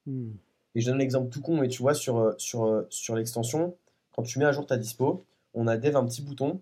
Hmm. 0.06 0.34
Et 0.76 0.82
je 0.82 0.86
donne 0.86 1.00
l'exemple 1.00 1.30
tout 1.32 1.42
con, 1.42 1.60
mais 1.60 1.68
tu 1.68 1.82
vois, 1.82 1.96
sur, 1.96 2.36
sur, 2.38 2.86
sur 2.92 3.16
l'extension, 3.16 3.76
quand 4.12 4.22
tu 4.22 4.38
mets 4.38 4.46
à 4.46 4.52
jour 4.52 4.68
ta 4.68 4.78
dispo, 4.78 5.26
on 5.56 5.66
a 5.66 5.78
dev 5.78 5.96
un 5.96 6.06
petit 6.06 6.22
bouton 6.22 6.62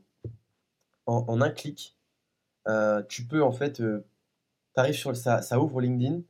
en, 1.07 1.41
un 1.41 1.49
clic. 1.49 1.97
Euh, 2.69 3.03
tu 3.09 3.25
peux 3.25 3.43
en 3.43 3.51
fait, 3.51 3.81
euh, 3.81 4.05
tu 4.75 4.79
arrives 4.79 4.95
sur 4.95 5.13
ça, 5.13 5.41
ça 5.41 5.59
ouvre 5.59 5.81
LinkedIn, 5.81 6.21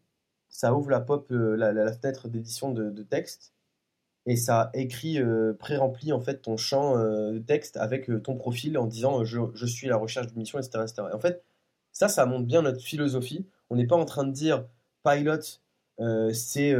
ça 0.56 0.74
ouvre 0.74 0.90
la 0.90 1.02
pop, 1.02 1.28
euh, 1.32 1.56
la, 1.56 1.94
fenêtre 1.94 2.28
d'édition 2.30 2.72
de, 2.72 3.04
texte, 3.04 3.54
et 4.26 4.36
ça 4.36 4.72
écrit 4.74 5.20
pré-rempli 5.60 6.12
en 6.12 6.20
fait 6.20 6.42
ton 6.42 6.58
champ 6.58 6.98
de 6.98 7.38
texte 7.40 7.78
avec 7.78 8.10
ton 8.24 8.36
profil 8.36 8.78
en 8.78 8.88
disant 8.88 9.24
je, 9.24 9.40
je, 9.54 9.66
suis 9.68 9.88
à 9.88 9.92
la 9.92 9.98
recherche 9.98 10.28
d'une 10.28 10.40
mission, 10.40 10.58
etc., 10.58 10.84
etc. 10.84 11.04
Et 11.12 11.16
en 11.16 11.20
fait, 11.20 11.44
ça, 11.92 12.08
ça 12.08 12.26
montre 12.26 12.46
bien 12.48 12.64
notre 12.64 12.82
philosophie. 12.82 13.46
On 13.70 13.76
n'est 13.76 13.86
pas 13.86 13.96
en 13.96 14.06
train 14.06 14.24
de 14.24 14.32
dire 14.32 14.66
pilot, 15.04 15.60
c'est 16.34 16.76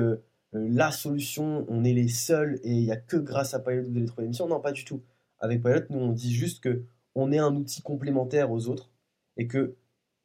la 0.56 0.92
solution, 0.92 1.66
on 1.70 1.84
est 1.84 1.94
les 1.94 2.08
seuls 2.08 2.60
et 2.64 2.72
il 2.72 2.84
n'y 2.84 2.92
a 2.92 2.98
que 2.98 3.18
grâce 3.18 3.54
à 3.54 3.60
Pilot 3.60 3.84
vous 3.84 3.98
allez 3.98 4.06
trouver 4.06 4.24
l'émission. 4.24 4.48
Non, 4.48 4.60
pas 4.60 4.72
du 4.72 4.86
tout. 4.86 5.04
Avec 5.40 5.62
Pilot, 5.62 5.82
nous 5.90 6.00
on 6.00 6.12
dit 6.12 6.34
juste 6.34 6.64
que 6.64 6.84
on 7.14 7.32
est 7.32 7.40
un 7.40 7.56
outil 7.56 7.82
complémentaire 7.82 8.52
aux 8.52 8.68
autres 8.68 8.90
et 9.38 9.48
que 9.48 9.76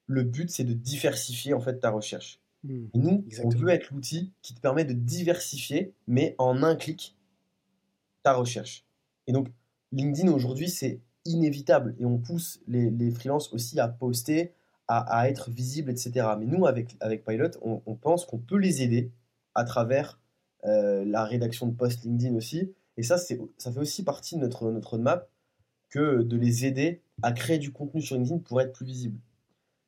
le 0.07 0.23
but 0.23 0.51
c'est 0.51 0.65
de 0.65 0.73
diversifier 0.73 1.55
en 1.55 1.61
fait 1.61 1.81
ta 1.81 1.91
recherche. 1.91 2.40
Hmm, 2.65 2.87
nous, 2.95 3.25
on 3.43 3.49
veut 3.49 3.71
être 3.71 3.91
l'outil 3.91 4.33
qui 4.43 4.55
te 4.55 4.61
permet 4.61 4.85
de 4.85 4.93
diversifier, 4.93 5.95
mais 6.07 6.35
en 6.39 6.63
un 6.63 6.77
clic, 6.77 7.17
ta 8.23 8.35
recherche. 8.35 8.85
Et 9.27 9.33
donc, 9.33 9.49
LinkedIn 9.93 10.31
aujourd'hui, 10.31 10.69
c'est 10.69 11.01
inévitable 11.25 11.95
et 11.99 12.05
on 12.05 12.19
pousse 12.19 12.61
les, 12.67 12.91
les 12.91 13.11
freelances 13.11 13.53
aussi 13.53 13.81
à 13.81 13.89
poster, 13.89 14.53
à, 14.89 15.29
être 15.29 15.51
visibles, 15.51 15.91
etc. 15.91 16.27
Mais 16.39 16.47
nous, 16.47 16.67
avec, 16.67 16.97
avec 16.99 17.25
Pilot, 17.25 17.51
on, 17.63 17.81
on 17.87 17.95
pense 17.95 18.27
qu'on 18.27 18.39
peut 18.39 18.59
les 18.59 18.83
aider 18.83 19.13
à 19.55 19.63
travers 19.63 20.19
euh, 20.65 21.05
la 21.05 21.25
rédaction 21.25 21.67
de 21.67 21.75
posts 21.75 22.05
LinkedIn 22.05 22.35
aussi. 22.35 22.75
Et 22.97 23.05
ça, 23.05 23.17
ça 23.17 23.73
fait 23.73 23.79
aussi 23.79 24.03
partie 24.03 24.35
de 24.35 24.41
notre, 24.41 24.71
notre 24.71 24.91
roadmap 24.91 25.31
que 25.91 26.23
de 26.23 26.37
les 26.37 26.67
aider 26.67 27.03
à 27.23 27.33
créer 27.33 27.59
du 27.59 27.73
contenu 27.73 28.03
sur 28.03 28.17
LinkedIn 28.17 28.39
pour 28.39 28.61
être 28.61 28.73
plus 28.73 28.85
visible. 28.85 29.19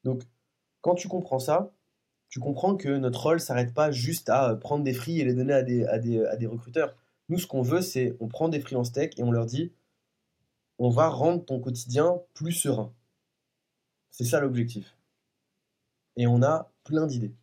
Donc, 0.04 0.22
quand 0.82 0.94
tu 0.94 1.08
comprends 1.08 1.40
ça, 1.40 1.72
tu 2.32 2.40
comprends 2.40 2.76
que 2.76 2.88
notre 2.88 3.22
rôle 3.22 3.40
s'arrête 3.40 3.74
pas 3.74 3.90
juste 3.90 4.30
à 4.30 4.56
prendre 4.56 4.82
des 4.82 4.94
free 4.94 5.20
et 5.20 5.24
les 5.24 5.34
donner 5.34 5.52
à 5.52 5.62
des, 5.62 5.84
à 5.84 5.98
des, 5.98 6.24
à 6.24 6.36
des 6.36 6.46
recruteurs. 6.46 6.96
Nous, 7.28 7.38
ce 7.38 7.46
qu'on 7.46 7.60
veut, 7.60 7.82
c'est 7.82 8.16
on 8.20 8.28
prend 8.28 8.48
des 8.48 8.58
freelance 8.58 8.90
tech 8.90 9.10
et 9.18 9.22
on 9.22 9.30
leur 9.30 9.44
dit 9.44 9.70
on 10.78 10.88
va 10.88 11.08
rendre 11.08 11.44
ton 11.44 11.60
quotidien 11.60 12.22
plus 12.32 12.52
serein. 12.52 12.94
C'est 14.10 14.24
ça 14.24 14.40
l'objectif. 14.40 14.96
Et 16.16 16.26
on 16.26 16.42
a 16.42 16.72
plein 16.84 17.06
d'idées. 17.06 17.34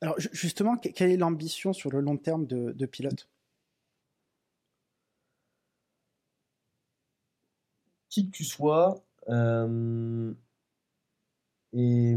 Alors 0.00 0.18
justement, 0.18 0.78
quelle 0.78 1.10
est 1.10 1.18
l'ambition 1.18 1.74
sur 1.74 1.90
le 1.90 2.00
long 2.00 2.16
terme 2.16 2.46
de, 2.46 2.86
Pilote? 2.86 3.28
Qui 8.08 8.30
que 8.30 8.34
tu 8.34 8.44
sois, 8.44 9.04
euh, 9.28 10.32
et 11.74 12.16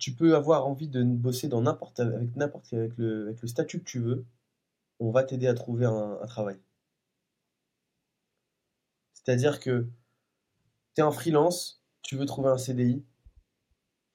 tu 0.00 0.12
peux 0.14 0.36
avoir 0.36 0.66
envie 0.66 0.88
de 0.88 1.02
bosser 1.04 1.48
dans 1.48 1.62
n'importe 1.62 2.00
avec 2.00 2.36
n'importe 2.36 2.72
avec 2.72 2.96
le, 2.98 3.28
avec 3.28 3.42
le 3.42 3.48
statut 3.48 3.80
que 3.80 3.84
tu 3.84 4.00
veux, 4.00 4.24
on 5.00 5.10
va 5.10 5.24
t'aider 5.24 5.46
à 5.48 5.54
trouver 5.54 5.86
un, 5.86 6.18
un 6.22 6.26
travail. 6.26 6.58
C'est-à-dire 9.12 9.60
que 9.60 9.86
tu 10.94 11.00
es 11.00 11.04
en 11.04 11.12
freelance, 11.12 11.82
tu 12.02 12.16
veux 12.16 12.26
trouver 12.26 12.48
un 12.50 12.58
CDI, 12.58 13.04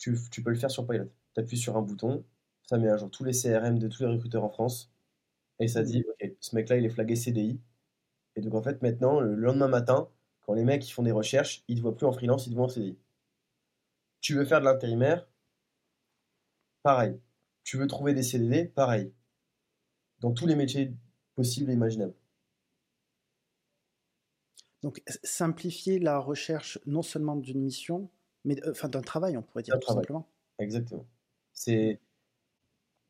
tu, 0.01 0.41
peux 0.43 0.49
le 0.49 0.55
faire 0.55 0.71
sur 0.71 0.87
Pilot. 0.87 1.11
Tu 1.35 1.41
appuies 1.41 1.57
sur 1.57 1.77
un 1.77 1.81
bouton, 1.81 2.25
ça 2.63 2.77
met 2.77 2.89
à 2.89 2.97
jour 2.97 3.11
tous 3.11 3.23
les 3.23 3.33
CRM 3.33 3.77
de 3.77 3.87
tous 3.87 4.03
les 4.03 4.09
recruteurs 4.09 4.43
en 4.43 4.49
France, 4.49 4.91
et 5.59 5.67
ça 5.67 5.83
dit, 5.83 6.03
ok, 6.09 6.31
ce 6.39 6.55
mec-là, 6.55 6.77
il 6.77 6.85
est 6.85 6.89
flagué 6.89 7.15
CDI. 7.15 7.59
Et 8.35 8.41
donc, 8.41 8.55
en 8.55 8.63
fait, 8.63 8.81
maintenant, 8.81 9.19
le 9.19 9.35
lendemain 9.35 9.67
matin, 9.67 10.09
quand 10.41 10.53
les 10.53 10.63
mecs 10.65 10.87
ils 10.87 10.91
font 10.91 11.03
des 11.03 11.11
recherches, 11.11 11.63
ils 11.67 11.75
ne 11.75 11.79
te 11.79 11.83
voient 11.83 11.95
plus 11.95 12.07
en 12.07 12.11
freelance, 12.13 12.47
ils 12.47 12.51
te 12.51 12.55
voient 12.55 12.65
en 12.65 12.69
CDI. 12.69 12.97
Tu 14.21 14.35
veux 14.35 14.45
faire 14.45 14.59
de 14.59 14.65
l'intérimaire, 14.65 15.27
pareil. 16.83 17.19
Tu 17.63 17.77
veux 17.77 17.87
trouver 17.87 18.13
des 18.13 18.23
CDD, 18.23 18.65
pareil. 18.65 19.13
Dans 20.19 20.31
tous 20.31 20.47
les 20.47 20.55
métiers 20.55 20.93
possibles 21.35 21.71
et 21.71 21.73
imaginables. 21.73 22.15
Donc, 24.83 25.01
simplifier 25.23 25.99
la 25.99 26.17
recherche 26.17 26.79
non 26.85 27.03
seulement 27.03 27.35
d'une 27.35 27.61
mission, 27.61 28.09
mais 28.45 28.55
enfin 28.67 28.89
d'un 28.89 29.01
travail, 29.01 29.37
on 29.37 29.43
pourrait 29.43 29.63
dire 29.63 29.79
tout 29.79 29.93
simplement. 29.93 30.27
Exactement. 30.57 31.05
C'est 31.53 31.99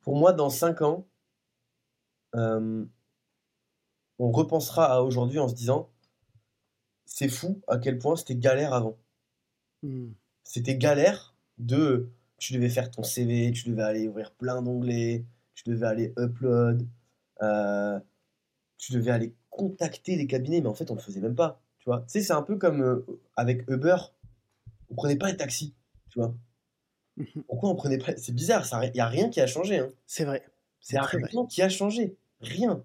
pour 0.01 0.15
moi 0.15 0.34
dans 0.34 0.49
5 0.49 0.82
ans, 0.82 1.07
euh, 2.36 2.86
on 4.19 4.32
repensera 4.32 4.93
à 4.93 5.01
aujourd'hui 5.01 5.39
en 5.39 5.47
se 5.47 5.55
disant 5.55 5.89
c'est 7.05 7.30
fou 7.30 7.61
à 7.67 7.78
quel 7.78 7.99
point 7.99 8.15
c'était 8.15 8.36
galère 8.36 8.74
avant. 8.74 8.97
Hmm. 9.84 10.11
C'était 10.43 10.78
galère 10.78 11.36
de 11.57 12.11
tu 12.42 12.54
devais 12.54 12.70
faire 12.70 12.89
ton 12.89 13.04
CV, 13.04 13.52
tu 13.52 13.70
devais 13.70 13.84
aller 13.84 14.08
ouvrir 14.08 14.32
plein 14.32 14.64
d'onglets, 14.64 15.24
tu 15.54 15.64
devais 15.70 15.86
aller 15.86 16.12
upload, 16.18 16.88
euh, 17.44 18.00
tu 18.80 18.94
devais 18.94 19.12
aller 19.12 19.36
contacter 19.52 20.16
les 20.16 20.26
cabinets, 20.26 20.60
mais 20.60 20.68
en 20.68 20.74
fait 20.74 20.89
on 20.89 20.96
ne 20.96 21.00
le 21.00 21.06
faisait 21.06 21.22
même 21.22 21.36
pas. 21.36 21.62
Tu 21.78 21.86
vois, 21.86 22.02
tu 22.02 22.10
sais, 22.10 22.22
c'est 22.22 22.34
un 22.34 22.42
peu 22.42 22.58
comme 22.58 22.82
euh, 22.82 23.06
avec 23.36 23.70
Uber 23.70 23.96
on 24.89 24.96
prenait 24.96 25.18
pas 25.18 25.30
les 25.30 25.38
taxis, 25.38 25.76
tu 26.10 26.18
vois. 26.18 26.36
Pourquoi 27.48 27.70
on 27.70 27.76
prenait 27.76 28.00
pas 28.00 28.18
C'est 28.18 28.34
bizarre, 28.34 28.68
il 28.86 28.92
n'y 28.92 29.00
a 29.00 29.08
rien 29.08 29.30
qui 29.30 29.39
a 29.39 29.46
changé. 29.46 29.78
Hein. 29.78 29.89
C'est 30.08 30.26
vrai. 30.26 30.44
C'est 30.80 31.00
rien 31.00 31.46
qui 31.46 31.62
a 31.62 31.70
changé. 31.70 32.18
Rien. 32.39 32.84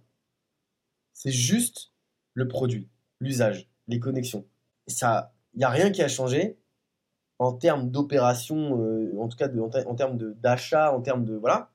C'est 1.14 1.32
juste 1.32 1.92
le 2.34 2.46
produit, 2.46 2.90
l'usage, 3.20 3.70
les 3.88 4.00
connexions. 4.00 4.46
Ça, 4.86 5.32
il 5.54 5.58
n'y 5.60 5.64
a 5.64 5.70
rien 5.70 5.90
qui 5.90 6.02
a 6.02 6.08
changé 6.08 6.58
en 7.38 7.52
termes 7.52 7.90
d'opération, 7.90 8.80
euh, 8.80 9.12
en 9.18 9.28
tout 9.28 9.36
cas 9.36 9.48
en, 9.56 9.94
termes 9.94 10.16
d'achat, 10.34 10.92
en 10.92 11.00
termes 11.02 11.24
de 11.24 11.34
voilà. 11.36 11.70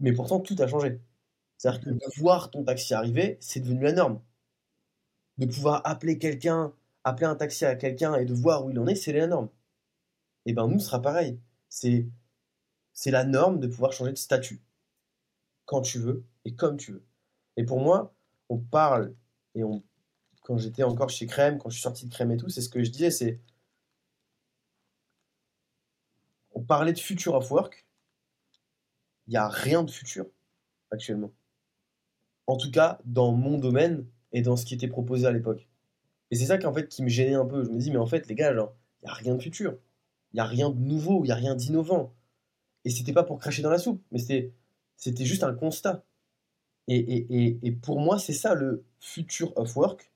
Mais 0.00 0.12
pourtant 0.12 0.40
tout 0.40 0.56
a 0.58 0.66
changé. 0.66 1.00
C'est-à-dire 1.58 1.80
que 1.80 1.90
de 1.90 2.20
voir 2.20 2.50
ton 2.50 2.64
taxi 2.64 2.94
arriver, 2.94 3.38
c'est 3.40 3.60
devenu 3.60 3.82
la 3.82 3.92
norme. 3.92 4.20
De 5.38 5.46
pouvoir 5.46 5.82
appeler 5.84 6.18
quelqu'un 6.18 6.72
appeler 7.06 7.26
un 7.26 7.36
taxi 7.36 7.64
à 7.64 7.76
quelqu'un 7.76 8.16
et 8.16 8.24
de 8.24 8.34
voir 8.34 8.64
où 8.64 8.70
il 8.70 8.78
en 8.80 8.86
est, 8.88 8.96
c'est 8.96 9.12
la 9.12 9.28
norme. 9.28 9.48
Et 10.44 10.52
ben 10.52 10.66
nous, 10.66 10.80
ce 10.80 10.86
sera 10.86 11.00
pareil. 11.00 11.38
C'est 11.68 12.10
la 13.06 13.24
norme 13.24 13.60
de 13.60 13.68
pouvoir 13.68 13.92
changer 13.92 14.12
de 14.12 14.18
statut 14.18 14.60
quand 15.66 15.82
tu 15.82 16.00
veux 16.00 16.24
et 16.44 16.56
comme 16.56 16.76
tu 16.76 16.92
veux. 16.92 17.04
Et 17.56 17.64
pour 17.64 17.80
moi, 17.80 18.12
on 18.48 18.58
parle 18.58 19.14
et 19.54 19.62
on 19.62 19.84
quand 20.42 20.58
j'étais 20.58 20.84
encore 20.84 21.10
chez 21.10 21.26
Crème, 21.26 21.58
quand 21.58 21.70
je 21.70 21.74
suis 21.74 21.82
sorti 21.82 22.06
de 22.06 22.12
Crème 22.12 22.30
et 22.32 22.36
tout, 22.36 22.48
c'est 22.48 22.60
ce 22.60 22.68
que 22.68 22.82
je 22.82 22.90
disais, 22.90 23.10
c'est 23.10 23.40
on 26.56 26.62
parlait 26.62 26.94
de 26.94 26.98
future 26.98 27.34
of 27.34 27.50
work. 27.50 27.86
Il 29.26 29.32
n'y 29.32 29.36
a 29.36 29.48
rien 29.48 29.84
de 29.84 29.90
futur 29.90 30.26
actuellement. 30.90 31.30
En 32.46 32.56
tout 32.56 32.70
cas, 32.70 32.98
dans 33.04 33.32
mon 33.32 33.58
domaine 33.58 34.06
et 34.32 34.40
dans 34.40 34.56
ce 34.56 34.64
qui 34.64 34.74
était 34.74 34.88
proposé 34.88 35.26
à 35.26 35.32
l'époque. 35.32 35.68
Et 36.30 36.36
c'est 36.36 36.46
ça 36.46 36.56
qui, 36.56 36.66
en 36.66 36.72
fait, 36.72 36.88
qui 36.88 37.02
me 37.02 37.08
gênait 37.08 37.34
un 37.34 37.44
peu. 37.44 37.62
Je 37.64 37.70
me 37.70 37.78
dis, 37.78 37.90
mais 37.90 37.98
en 37.98 38.06
fait, 38.06 38.26
les 38.26 38.34
gars, 38.34 38.52
il 38.52 38.56
n'y 38.56 39.10
a 39.10 39.12
rien 39.12 39.34
de 39.34 39.42
futur. 39.42 39.76
Il 40.32 40.36
n'y 40.36 40.40
a 40.40 40.46
rien 40.46 40.70
de 40.70 40.78
nouveau, 40.78 41.24
il 41.24 41.26
n'y 41.26 41.32
a 41.32 41.36
rien 41.36 41.54
d'innovant. 41.54 42.14
Et 42.84 42.90
c'était 42.90 43.12
pas 43.12 43.24
pour 43.24 43.38
cracher 43.38 43.62
dans 43.62 43.70
la 43.70 43.78
soupe, 43.78 44.02
mais 44.10 44.18
c'était, 44.18 45.24
juste 45.24 45.42
un 45.44 45.54
constat. 45.54 46.04
Et, 46.88 47.58
et, 47.66 47.72
pour 47.72 48.00
moi, 48.00 48.18
c'est 48.18 48.32
ça 48.32 48.54
le 48.54 48.84
futur 49.00 49.56
of 49.58 49.76
work. 49.76 50.10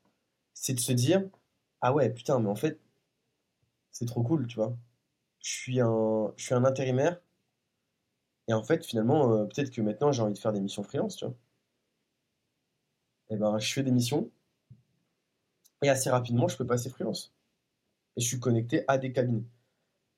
C'est 0.55 0.74
de 0.74 0.80
se 0.80 0.93
dire, 0.93 1.28
ah 1.82 1.93
ouais, 1.93 2.11
putain, 2.11 2.38
mais 2.41 2.49
en 2.49 2.55
fait, 2.55 2.80
c'est 3.91 4.07
trop 4.07 4.22
cool, 4.22 4.47
tu 4.47 4.57
vois. 4.57 4.76
Je 5.41 5.51
suis 5.51 5.80
un, 5.80 6.32
je 6.36 6.45
suis 6.45 6.55
un 6.55 6.64
intérimaire. 6.64 7.20
Et 8.49 8.53
en 8.53 8.62
fait, 8.62 8.84
finalement, 8.84 9.32
euh, 9.32 9.45
peut-être 9.47 9.70
que 9.70 9.80
maintenant 9.80 10.12
j'ai 10.12 10.22
envie 10.22 10.34
de 10.34 10.38
faire 10.38 10.53
des 10.53 10.61
missions 10.61 10.82
freelance, 10.82 11.16
tu 11.16 11.24
vois. 11.24 11.34
Et 13.30 13.36
ben, 13.36 13.59
je 13.59 13.72
fais 13.72 13.82
des 13.82 13.93
missions 13.93 14.30
et 15.82 15.88
assez 15.88 16.11
rapidement, 16.11 16.49
je 16.49 16.57
peux 16.57 16.66
passer 16.66 16.91
freelance. 16.91 17.32
Et 18.16 18.20
je 18.20 18.26
suis 18.28 18.41
connecté 18.41 18.84
à 18.88 18.99
des 18.99 19.12
cabinets. 19.12 19.45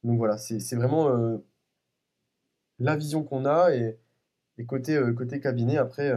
Donc 0.05 0.18
voilà, 0.18 0.39
c'est 0.39 0.77
vraiment 0.77 1.09
euh, 1.11 1.39
la 2.79 2.97
vision 2.97 3.23
qu'on 3.25 3.45
a 3.45 3.75
et, 3.75 3.99
côté, 4.66 4.97
euh, 4.97 5.12
côté 5.12 5.41
cabinet, 5.41 5.77
après, 5.79 6.12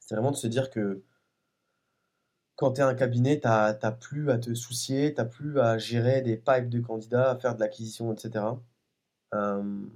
c'est 0.00 0.14
vraiment 0.14 0.32
de 0.32 0.36
se 0.36 0.46
dire 0.46 0.70
que 0.70 1.02
quand 2.60 2.72
tu 2.72 2.82
es 2.82 2.84
un 2.84 2.94
cabinet, 2.94 3.40
tu 3.40 3.48
n'as 3.48 3.92
plus 3.92 4.30
à 4.30 4.36
te 4.36 4.52
soucier, 4.52 5.14
tu 5.14 5.20
n'as 5.20 5.26
plus 5.26 5.58
à 5.60 5.78
gérer 5.78 6.20
des 6.20 6.36
pipes 6.36 6.68
de 6.68 6.80
candidats, 6.80 7.30
à 7.30 7.38
faire 7.38 7.54
de 7.54 7.60
l'acquisition, 7.60 8.12
etc. 8.12 8.44
Euh, 9.34 9.86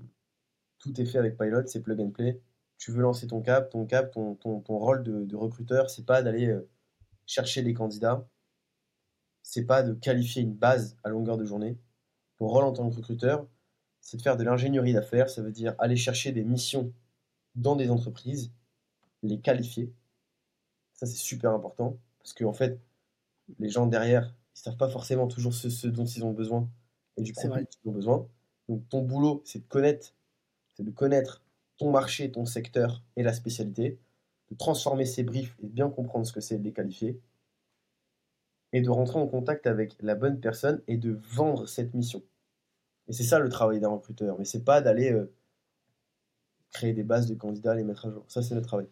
tout 0.79 0.99
est 0.99 1.05
fait 1.05 1.19
avec 1.19 1.37
Pilot, 1.37 1.67
c'est 1.67 1.83
plug 1.83 2.01
and 2.01 2.11
play. 2.13 2.41
Tu 2.79 2.91
veux 2.91 3.03
lancer 3.03 3.27
ton 3.27 3.43
cap, 3.43 3.69
ton 3.69 3.85
cap, 3.85 4.11
ton, 4.13 4.63
rôle 4.67 5.03
de, 5.03 5.27
de 5.27 5.37
recruteur, 5.37 5.91
c'est 5.91 6.07
pas 6.07 6.23
d'aller 6.23 6.47
euh, 6.49 6.67
chercher 7.27 7.63
des 7.63 7.75
candidats, 7.75 8.27
c'est 9.43 9.67
pas 9.67 9.83
de 9.83 9.93
qualifier 9.93 10.41
une 10.41 10.55
base 10.55 10.97
à 11.05 11.11
longueur 11.11 11.37
de 11.37 11.45
journée. 11.45 11.79
Ton 12.39 12.49
rôle 12.49 12.65
en 12.65 12.73
tant 12.73 12.89
que 12.89 12.97
recruteur, 12.97 13.47
c'est 14.01 14.17
de 14.17 14.23
faire 14.23 14.39
de 14.39 14.45
l'ingénierie 14.45 14.95
d'affaires, 14.95 15.29
ça 15.29 15.43
veut 15.43 15.53
dire 15.53 15.75
aller 15.79 15.97
chercher 15.97 16.33
des 16.33 16.45
missions 16.45 16.95
dans 17.57 17.77
des 17.77 17.91
entreprises, 17.91 18.53
les 19.23 19.39
qualifier. 19.41 19.93
Ça, 20.95 21.05
c'est 21.05 21.17
super 21.17 21.51
important. 21.53 21.99
Parce 22.25 22.35
qu'en 22.35 22.49
en 22.49 22.53
fait, 22.53 22.81
les 23.61 23.69
gens 23.69 23.87
derrière, 23.87 24.35
ils 24.57 24.59
savent 24.59 24.77
pas 24.77 24.89
forcément 24.89 25.29
toujours 25.29 25.55
ce, 25.55 25.87
dont 25.87 26.07
ils 26.07 26.25
ont 26.25 26.33
besoin 26.33 26.69
et 27.17 27.23
du 27.23 27.33
produit 27.33 27.63
dont 27.63 27.69
ils 27.85 27.89
ont 27.89 27.93
besoin. 27.93 28.29
Donc 28.69 28.89
ton 28.89 29.03
boulot, 29.03 29.43
c'est 29.45 29.61
de 29.61 29.67
connaître, 29.67 30.15
c'est 30.75 30.83
de 30.83 30.91
connaître 30.91 31.43
ton 31.77 31.91
marché, 31.91 32.33
ton 32.33 32.47
secteur 32.47 33.03
et 33.17 33.23
la 33.23 33.35
spécialité, 33.35 33.99
de 34.51 34.57
transformer 34.57 35.05
ces 35.05 35.23
briefs 35.23 35.55
et 35.63 35.67
de 35.67 35.73
bien 35.73 35.91
comprendre 35.91 36.27
ce 36.27 36.33
que 36.33 36.41
c'est 36.41 36.59
de 36.59 36.65
les 36.65 36.73
qualifier, 36.73 37.21
et 38.73 38.81
de 38.81 38.91
rentrer 38.91 39.19
en 39.19 39.29
contact 39.29 39.67
avec 39.67 39.95
la 40.03 40.17
bonne 40.17 40.41
personne 40.41 40.83
et 40.89 40.97
de 40.97 41.13
vendre 41.13 41.67
cette 41.67 41.95
mission. 41.95 42.23
Et 43.07 43.13
c'est 43.13 43.23
ça 43.23 43.39
le 43.39 43.49
travail 43.49 43.81
d'un 43.81 43.91
recruteur, 43.91 44.37
mais 44.39 44.45
c'est 44.45 44.65
pas 44.65 44.81
d'aller 44.81 45.13
euh, 45.13 45.33
créer 46.73 46.93
des 46.93 47.05
bases 47.05 47.27
de 47.27 47.35
candidats, 47.35 47.75
les 47.75 47.85
mettre 47.85 48.07
à 48.07 48.11
jour. 48.11 48.25
Ça, 48.29 48.43
c'est 48.43 48.55
notre 48.55 48.67
travail. 48.67 48.89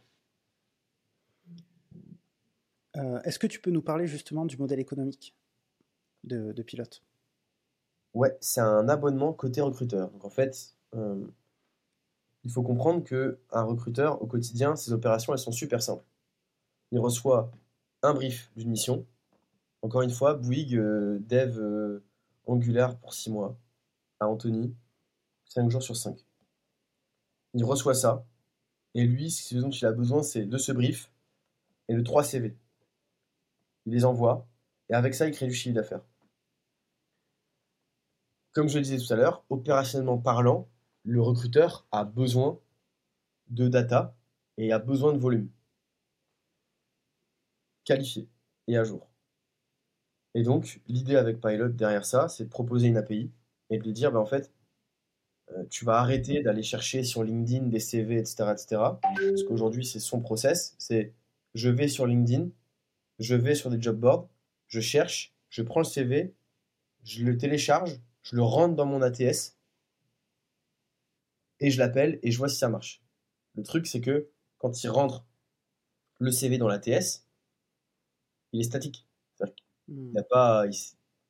Euh, 2.96 3.20
est-ce 3.22 3.38
que 3.38 3.46
tu 3.46 3.60
peux 3.60 3.70
nous 3.70 3.82
parler 3.82 4.06
justement 4.06 4.44
du 4.44 4.56
modèle 4.56 4.80
économique 4.80 5.34
de, 6.24 6.62
Pilote? 6.62 7.02
Ouais, 8.14 8.36
c'est 8.40 8.60
un 8.60 8.88
abonnement 8.88 9.32
côté 9.32 9.60
recruteur. 9.60 10.10
Donc 10.10 10.24
en 10.24 10.30
fait, 10.30 10.76
euh, 10.94 11.26
il 12.44 12.50
faut 12.50 12.62
comprendre 12.62 13.02
que 13.02 13.38
un 13.50 13.62
recruteur 13.62 14.20
au 14.22 14.26
quotidien, 14.26 14.76
ses 14.76 14.92
opérations, 14.92 15.32
elles 15.32 15.38
sont 15.38 15.52
super 15.52 15.82
simples. 15.82 16.04
Il 16.90 16.98
reçoit 16.98 17.50
un 18.02 18.12
brief 18.12 18.50
d'une 18.56 18.70
mission. 18.70 19.06
Encore 19.80 20.02
une 20.02 20.10
fois, 20.10 20.34
Bouygues, 20.34 20.76
euh, 20.76 21.18
dev 21.20 22.00
Angular 22.46 22.98
pour 22.98 23.14
6 23.14 23.30
mois 23.30 23.56
à 24.20 24.28
Anthony, 24.28 24.74
5 25.46 25.70
jours 25.70 25.82
sur 25.82 25.96
5. 25.96 26.24
Il 27.54 27.64
reçoit 27.64 27.94
ça, 27.94 28.26
et 28.94 29.04
lui, 29.04 29.30
ce 29.30 29.54
dont 29.56 29.70
il 29.70 29.86
a 29.86 29.92
besoin, 29.92 30.22
c'est 30.22 30.44
de 30.44 30.58
ce 30.58 30.72
brief 30.72 31.10
et 31.88 31.94
de 31.94 32.00
3 32.02 32.24
CV 32.24 32.56
il 33.86 33.92
les 33.92 34.04
envoie, 34.04 34.46
et 34.88 34.94
avec 34.94 35.14
ça, 35.14 35.26
il 35.26 35.32
crée 35.32 35.46
du 35.46 35.54
chiffre 35.54 35.74
d'affaires. 35.74 36.02
Comme 38.52 38.68
je 38.68 38.78
le 38.78 38.84
disais 38.84 38.98
tout 38.98 39.12
à 39.12 39.16
l'heure, 39.16 39.44
opérationnellement 39.48 40.18
parlant, 40.18 40.68
le 41.04 41.20
recruteur 41.20 41.86
a 41.90 42.04
besoin 42.04 42.60
de 43.48 43.68
data 43.68 44.14
et 44.58 44.72
a 44.72 44.78
besoin 44.78 45.12
de 45.12 45.18
volume 45.18 45.48
qualifié 47.84 48.28
et 48.68 48.76
à 48.76 48.84
jour. 48.84 49.08
Et 50.34 50.42
donc, 50.42 50.80
l'idée 50.88 51.16
avec 51.16 51.40
Pilot 51.40 51.70
derrière 51.70 52.06
ça, 52.06 52.28
c'est 52.28 52.44
de 52.44 52.48
proposer 52.48 52.88
une 52.88 52.96
API 52.96 53.30
et 53.70 53.78
de 53.78 53.82
lui 53.82 53.92
dire, 53.92 54.12
ben, 54.12 54.20
en 54.20 54.26
fait, 54.26 54.52
euh, 55.50 55.64
tu 55.70 55.84
vas 55.84 55.98
arrêter 55.98 56.42
d'aller 56.42 56.62
chercher 56.62 57.04
sur 57.04 57.22
LinkedIn 57.24 57.66
des 57.66 57.80
CV, 57.80 58.18
etc., 58.18 58.44
etc. 58.52 58.66
Parce 59.02 59.42
qu'aujourd'hui, 59.46 59.84
c'est 59.84 60.00
son 60.00 60.20
process. 60.20 60.74
C'est 60.78 61.12
je 61.54 61.68
vais 61.68 61.88
sur 61.88 62.06
LinkedIn, 62.06 62.48
je 63.22 63.34
vais 63.34 63.54
sur 63.54 63.70
des 63.70 63.80
job 63.80 63.98
boards, 63.98 64.28
je 64.68 64.80
cherche, 64.80 65.34
je 65.48 65.62
prends 65.62 65.80
le 65.80 65.84
CV, 65.84 66.34
je 67.04 67.24
le 67.24 67.36
télécharge, 67.36 68.00
je 68.22 68.36
le 68.36 68.42
rentre 68.42 68.74
dans 68.74 68.86
mon 68.86 69.02
ATS 69.02 69.56
et 71.60 71.70
je 71.70 71.78
l'appelle 71.78 72.18
et 72.22 72.30
je 72.30 72.38
vois 72.38 72.48
si 72.48 72.56
ça 72.56 72.68
marche. 72.68 73.02
Le 73.54 73.62
truc, 73.62 73.86
c'est 73.86 74.00
que 74.00 74.28
quand 74.58 74.82
il 74.82 74.88
rentre 74.88 75.26
le 76.18 76.30
CV 76.30 76.58
dans 76.58 76.68
l'ATS, 76.68 77.26
il 78.52 78.60
est 78.60 78.64
statique. 78.64 79.06
Hmm. 79.88 80.08
Il 80.08 80.12
n'a 80.12 80.22
pas, 80.22 80.64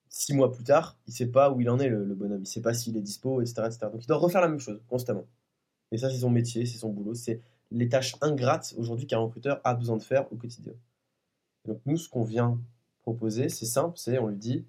six 0.09 0.35
mois 0.35 0.53
plus 0.53 0.65
tard, 0.65 0.99
il 1.07 1.11
ne 1.11 1.15
sait 1.15 1.27
pas 1.27 1.51
où 1.51 1.61
il 1.61 1.71
en 1.71 1.79
est 1.79 1.89
le, 1.89 2.05
bonhomme, 2.15 2.39
il 2.39 2.41
ne 2.41 2.47
sait 2.47 2.61
pas 2.61 2.75
s'il 2.75 2.97
est 2.97 3.01
dispo, 3.01 3.41
etc., 3.41 3.63
etc. 3.67 3.79
Donc 3.91 4.05
il 4.05 4.07
doit 4.07 4.19
refaire 4.19 4.43
la 4.43 4.49
même 4.49 4.61
chose 4.61 4.81
constamment. 4.89 5.27
Et 5.91 5.99
ça, 5.99 6.11
c'est 6.11 6.19
son 6.19 6.31
métier, 6.31 6.67
c'est 6.67 6.79
son 6.79 6.91
boulot, 6.91 7.15
c'est 7.15 7.41
les 7.71 7.89
tâches 7.89 8.17
ingrates 8.21 8.75
aujourd'hui 8.77 9.07
qu'un 9.07 9.19
recruteur 9.19 9.61
a 9.65 9.75
besoin 9.75 9.97
de 9.97 10.03
faire 10.03 10.31
au 10.33 10.37
quotidien. 10.37 10.75
Donc 11.65 11.81
nous, 11.87 11.97
ce 11.97 12.09
qu'on 12.09 12.25
vient 12.25 12.61
proposer, 13.03 13.49
c'est 13.49 13.67
simple, 13.67 13.99
c'est 13.99 14.19
on 14.19 14.29
lui 14.29 14.37
dit, 14.37 14.67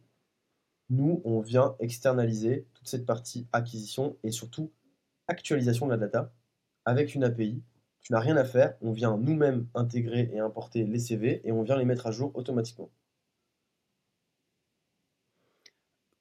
nous, 0.89 1.21
on 1.25 1.39
vient 1.39 1.75
externaliser 1.79 2.67
toute 2.73 2.87
cette 2.87 3.05
partie 3.05 3.47
acquisition 3.51 4.17
et 4.23 4.31
surtout 4.31 4.71
actualisation 5.27 5.85
de 5.87 5.91
la 5.91 5.97
data 5.97 6.33
avec 6.85 7.15
une 7.15 7.23
API. 7.23 7.63
Tu 8.01 8.11
n'as 8.11 8.19
rien 8.19 8.35
à 8.35 8.43
faire, 8.43 8.75
on 8.81 8.91
vient 8.91 9.17
nous-mêmes 9.17 9.67
intégrer 9.73 10.29
et 10.33 10.39
importer 10.39 10.83
les 10.83 10.99
CV 10.99 11.41
et 11.47 11.51
on 11.51 11.63
vient 11.63 11.77
les 11.77 11.85
mettre 11.85 12.07
à 12.07 12.11
jour 12.11 12.35
automatiquement. 12.35 12.91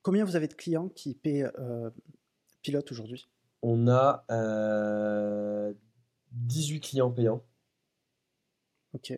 Combien 0.03 0.25
vous 0.25 0.37
avez 0.37 0.49
de 0.49 0.55
clients 0.55 0.89
qui 0.89 1.14
paient 1.14 1.45
euh, 1.59 1.91
Pilote 2.62 2.91
aujourd'hui? 2.93 3.29
On 3.62 3.89
a 3.89 4.25
18 6.33 6.77
euh, 6.77 6.81
clients 6.81 7.11
payants. 7.11 7.45
Ok. 8.95 9.12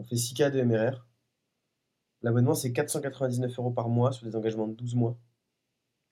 On 0.00 0.02
fait 0.02 0.16
6 0.16 0.32
cas 0.32 0.48
de 0.48 0.62
MRR. 0.62 1.06
L'abonnement, 2.22 2.54
c'est 2.54 2.72
499 2.72 3.58
euros 3.58 3.70
par 3.70 3.90
mois 3.90 4.12
sur 4.12 4.26
des 4.26 4.34
engagements 4.34 4.66
de 4.66 4.72
12 4.72 4.94
mois. 4.94 5.18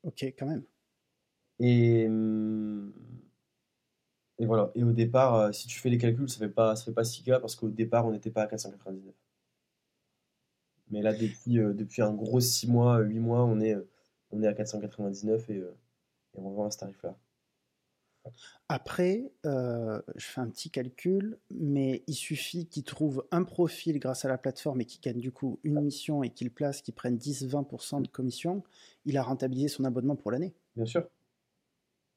Ok, 0.02 0.22
quand 0.38 0.46
même. 0.46 0.62
Et, 1.58 2.06
hum, 2.06 2.92
et 4.38 4.44
voilà. 4.46 4.70
Et 4.74 4.84
au 4.84 4.92
départ, 4.92 5.34
euh, 5.36 5.52
si 5.52 5.68
tu 5.68 5.78
fais 5.80 5.88
les 5.88 5.96
calculs, 5.98 6.28
ça 6.28 6.40
ne 6.40 6.48
fait, 6.48 6.54
pas, 6.54 6.76
fait 6.76 6.92
pas 6.92 7.02
6K 7.02 7.40
parce 7.40 7.56
qu'au 7.56 7.70
départ, 7.70 8.06
on 8.06 8.12
n'était 8.12 8.30
pas 8.30 8.42
à 8.42 8.46
499. 8.46 9.14
Mais 10.90 11.00
là, 11.00 11.14
depuis, 11.14 11.58
euh, 11.58 11.72
depuis 11.72 12.02
un 12.02 12.12
gros 12.12 12.40
6 12.40 12.68
mois, 12.68 12.98
8 12.98 13.18
mois, 13.20 13.44
on 13.44 13.58
est, 13.60 13.76
on 14.32 14.42
est 14.42 14.46
à 14.46 14.52
499 14.54 15.48
et, 15.50 15.58
euh, 15.60 15.74
et 16.36 16.40
on 16.40 16.50
vend 16.50 16.66
à 16.66 16.70
ce 16.70 16.78
tarif-là. 16.78 17.16
Après, 18.68 19.32
euh, 19.46 20.00
je 20.16 20.26
fais 20.26 20.42
un 20.42 20.48
petit 20.48 20.70
calcul, 20.70 21.38
mais 21.50 22.02
il 22.06 22.14
suffit 22.14 22.66
qu'il 22.66 22.84
trouve 22.84 23.24
un 23.30 23.42
profil 23.42 23.98
grâce 23.98 24.26
à 24.26 24.28
la 24.28 24.36
plateforme 24.36 24.82
et 24.82 24.84
qu'il 24.84 25.00
gagne 25.00 25.20
du 25.20 25.32
coup 25.32 25.58
une 25.64 25.80
mission 25.80 26.22
et 26.22 26.28
qu'il 26.28 26.50
place, 26.50 26.82
qu'il 26.82 26.94
prenne 26.94 27.16
10-20% 27.16 28.02
de 28.02 28.08
commission, 28.08 28.62
il 29.06 29.16
a 29.16 29.22
rentabilisé 29.22 29.68
son 29.68 29.84
abonnement 29.84 30.16
pour 30.16 30.30
l'année. 30.30 30.54
Bien 30.76 30.84
sûr. 30.84 31.08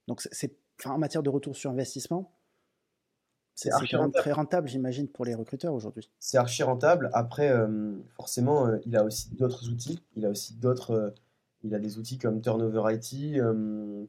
Donc 0.07 0.21
c'est, 0.31 0.57
en 0.83 0.97
matière 0.97 1.23
de 1.23 1.29
retour 1.29 1.55
sur 1.55 1.71
investissement, 1.71 2.33
c'est 3.55 3.69
très 4.13 4.31
rentable, 4.31 4.67
j'imagine, 4.67 5.07
pour 5.07 5.23
les 5.23 5.35
recruteurs 5.35 5.73
aujourd'hui. 5.73 6.09
C'est 6.19 6.37
archi 6.37 6.63
rentable. 6.63 7.09
Après, 7.13 7.49
euh, 7.49 7.93
forcément, 8.15 8.67
euh, 8.67 8.77
il 8.85 8.97
a 8.97 9.03
aussi 9.03 9.33
d'autres 9.35 9.69
outils. 9.69 10.01
Il 10.15 10.25
a 10.25 10.29
aussi 10.29 10.55
d'autres. 10.55 11.13
il 11.63 11.75
a 11.75 11.79
des 11.79 11.97
outils 11.97 12.17
comme 12.17 12.41
Turnover 12.41 12.93
IT, 12.93 13.39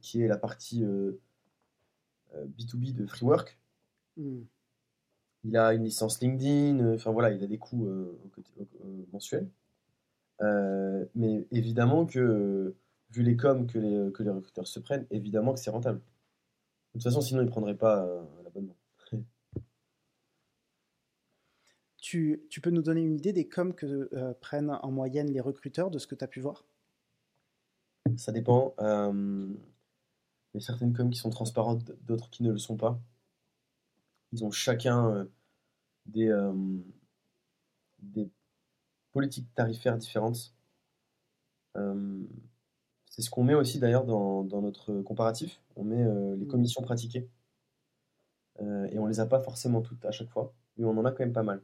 qui 0.01 0.23
est 0.23 0.29
la 0.29 0.39
partie 0.39 0.85
B2B 2.59 2.91
euh, 2.91 2.93
de 2.93 3.07
Freework. 3.07 3.59
Hmm. 4.17 4.43
Il 5.45 5.57
a 5.57 5.75
une 5.75 5.85
licence 5.85 6.21
LinkedIn, 6.21 6.79
euh, 6.81 6.95
enfin 6.95 7.11
voilà, 7.11 7.33
il 7.33 7.43
a 7.43 7.47
des 7.47 7.59
coûts 7.59 7.87
euh, 7.87 8.19
mensuels. 9.13 9.49
mais 11.15 11.47
évidemment 11.51 12.07
que, 12.07 12.75
vu 13.11 13.23
les 13.23 13.37
coms 13.37 13.67
que 13.67 13.79
les, 13.79 14.13
que 14.13 14.23
les 14.23 14.31
recruteurs 14.31 14.67
se 14.67 14.81
prennent, 14.81 15.07
évidemment 15.11 15.53
que 15.53 15.61
c'est 15.61 15.71
rentable. 15.71 15.99
De 15.99 16.99
toute 16.99 17.05
façon, 17.05 17.21
sinon, 17.21 17.41
ils 17.41 17.47
ne 17.47 17.51
prendraient 17.51 17.77
pas 17.77 18.07
l'abonnement. 18.45 18.77
Tu, 22.05 22.43
tu, 22.51 22.61
peux 22.61 22.71
nous 22.71 22.83
donner 22.83 23.01
une 23.01 23.15
idée 23.15 23.33
des 23.33 23.49
coms 23.49 23.73
que 23.73 24.35
prennent 24.41 24.77
en 24.83 24.91
moyenne 24.91 25.31
les 25.33 25.41
recruteurs, 25.41 25.89
de 25.89 25.99
ce 25.99 26.09
que 26.09 26.17
tu 26.17 26.25
as 26.25 26.27
pu 26.27 26.41
voir? 26.41 26.67
Ça 28.17 28.33
dépend. 28.33 28.75
Il 30.55 30.61
y 30.61 30.63
a 30.63 30.67
certaines 30.67 30.93
coms 30.93 31.11
qui 31.11 31.19
sont 31.19 31.31
transparentes, 31.31 31.93
d'autres 32.03 32.29
qui 32.31 32.43
ne 32.43 32.53
le 32.53 32.59
sont 32.59 32.77
pas. 32.77 33.01
Ils 34.33 34.45
ont 34.45 34.51
chacun 34.51 35.11
euh, 35.11 35.25
des, 36.07 36.29
euh, 36.29 36.53
des 38.01 38.31
politiques 39.13 39.53
tarifaires 39.55 39.97
différentes. 39.97 40.55
Euh, 41.77 42.23
c'est 43.11 43.23
ce 43.23 43.31
qu'on 43.31 43.45
met 43.45 43.55
aussi 43.55 43.79
d'ailleurs 43.79 44.05
dans, 44.05 44.45
notre 44.45 45.01
comparatif. 45.03 45.61
On 45.77 45.85
met 45.85 46.05
les 46.37 46.45
mmh. 46.45 46.49
commissions 46.49 46.83
pratiquées. 46.83 47.29
Et 48.61 48.99
on 48.99 49.07
les 49.07 49.19
a 49.19 49.27
pas 49.27 49.41
forcément 49.41 49.81
toutes 49.81 50.05
à 50.05 50.13
chaque 50.13 50.29
fois, 50.29 50.55
mais 50.77 50.85
on 50.85 50.97
en 50.97 51.05
a 51.05 51.11
quand 51.11 51.25
même 51.25 51.33
pas 51.33 51.43
mal. 51.43 51.63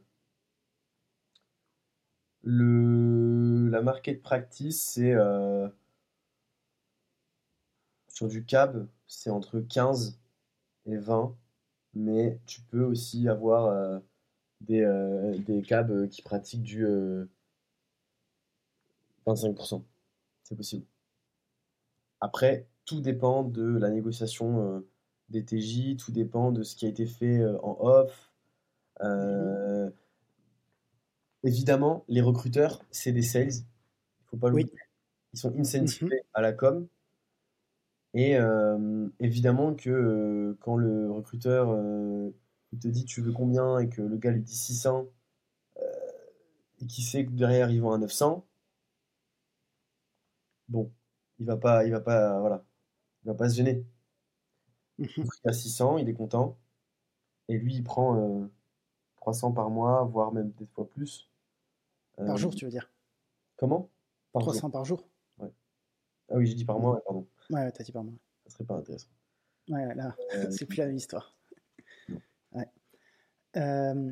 Le, 2.43 3.69
la 3.69 3.81
market 3.81 4.21
practice, 4.21 4.81
c'est 4.81 5.13
sur 8.19 8.27
du 8.27 8.43
cab, 8.43 8.85
c'est 9.07 9.29
entre 9.29 9.61
15 9.61 10.19
et 10.87 10.97
20, 10.97 11.37
mais 11.93 12.37
tu 12.45 12.59
peux 12.63 12.83
aussi 12.83 13.29
avoir 13.29 13.67
euh, 13.67 13.99
des, 14.61 14.81
euh, 14.81 15.37
des 15.37 15.61
cabs 15.61 16.09
qui 16.09 16.21
pratiquent 16.21 16.63
du 16.63 16.85
25%. 19.25 19.83
C'est 20.43 20.55
possible. 20.57 20.85
Après, 22.21 22.67
tout 22.85 23.01
dépend 23.01 23.43
de 23.43 23.63
la 23.77 23.89
négociation 23.89 24.83
des 25.29 25.45
TJ, 25.45 25.95
tout 25.97 26.11
dépend 26.11 26.51
de 26.51 26.63
ce 26.63 26.75
qui 26.75 26.85
a 26.85 26.89
été 26.89 27.05
fait 27.05 27.45
en 27.63 27.77
off. 27.79 28.31
Évidemment, 31.43 32.05
les 32.07 32.21
recruteurs, 32.21 32.81
c'est 32.91 33.11
des 33.11 33.21
sales. 33.21 33.51
Il 33.51 33.63
faut 34.27 34.37
pas 34.37 34.49
l'oublier. 34.49 34.69
Oui. 34.73 34.79
Ils 35.33 35.39
sont 35.39 35.51
Mhm. 35.51 35.59
incentivés 35.61 36.21
à 36.33 36.41
la 36.41 36.53
com. 36.53 36.87
Et 38.13 38.37
euh, 38.37 39.07
évidemment 39.19 39.75
que 39.75 39.89
euh, 39.89 40.57
quand 40.61 40.75
le 40.75 41.11
recruteur 41.11 41.69
euh, 41.71 42.31
il 42.71 42.79
te 42.79 42.87
dit 42.87 43.05
tu 43.05 43.21
veux 43.21 43.31
combien 43.31 43.79
et 43.79 43.89
que 43.89 44.01
le 44.01 44.17
gars 44.17 44.31
lui 44.31 44.41
dit 44.41 44.55
600 44.55 45.07
euh, 45.77 45.81
et 46.81 46.87
qu'il 46.87 47.03
sait 47.03 47.25
que 47.25 47.31
derrière 47.31 47.69
ils 47.71 47.81
vont 47.81 47.91
à 47.91 47.97
900, 47.97 48.45
bon, 50.69 50.91
il 51.39 51.45
va 51.45 51.57
pas, 51.57 51.85
il 51.85 51.91
va 51.91 51.99
pas, 51.99 52.39
voilà, 52.39 52.63
il 53.23 53.27
va 53.27 53.33
pas 53.35 53.49
se 53.49 53.55
gêner. 53.55 53.85
Mhm. 54.97 55.07
Il 55.17 55.23
est 55.23 55.47
à 55.47 55.53
600, 55.53 55.97
il 55.97 56.09
est 56.09 56.13
content. 56.13 56.57
Et 57.47 57.57
lui, 57.57 57.75
il 57.75 57.83
prend 57.83 58.15
euh, 58.17 58.47
300 59.17 59.53
par 59.53 59.69
mois, 59.69 60.03
voire 60.03 60.31
même 60.31 60.51
des 60.51 60.67
fois 60.67 60.87
plus. 60.87 61.29
Par 62.17 62.37
jour, 62.37 62.53
tu 62.53 62.65
veux 62.65 62.71
dire? 62.71 62.91
Comment? 63.57 63.89
Par 64.33 64.41
jour. 64.41 64.51
300 64.51 64.69
par 64.69 64.85
jour? 64.85 65.07
Ah 66.31 66.35
oui, 66.37 66.47
j'ai 66.47 66.53
dit 66.55 66.65
par 66.65 66.79
mois, 66.79 66.95
ouais, 66.95 67.01
pardon. 67.05 67.27
Ouais, 67.49 67.61
ouais, 67.61 67.71
t'as 67.71 67.83
dit 67.83 67.91
par 67.91 68.03
mois. 68.03 68.13
Ça 68.45 68.53
serait 68.53 68.63
pas 68.65 68.75
intéressant. 68.75 69.07
Ouais, 69.69 69.93
là, 69.95 70.15
Euh, 70.35 70.49
c'est 70.51 70.65
plus 70.65 70.77
la 70.77 70.85
même 70.87 70.95
histoire. 70.97 71.35
Ouais. 72.53 72.67
Euh, 73.57 74.11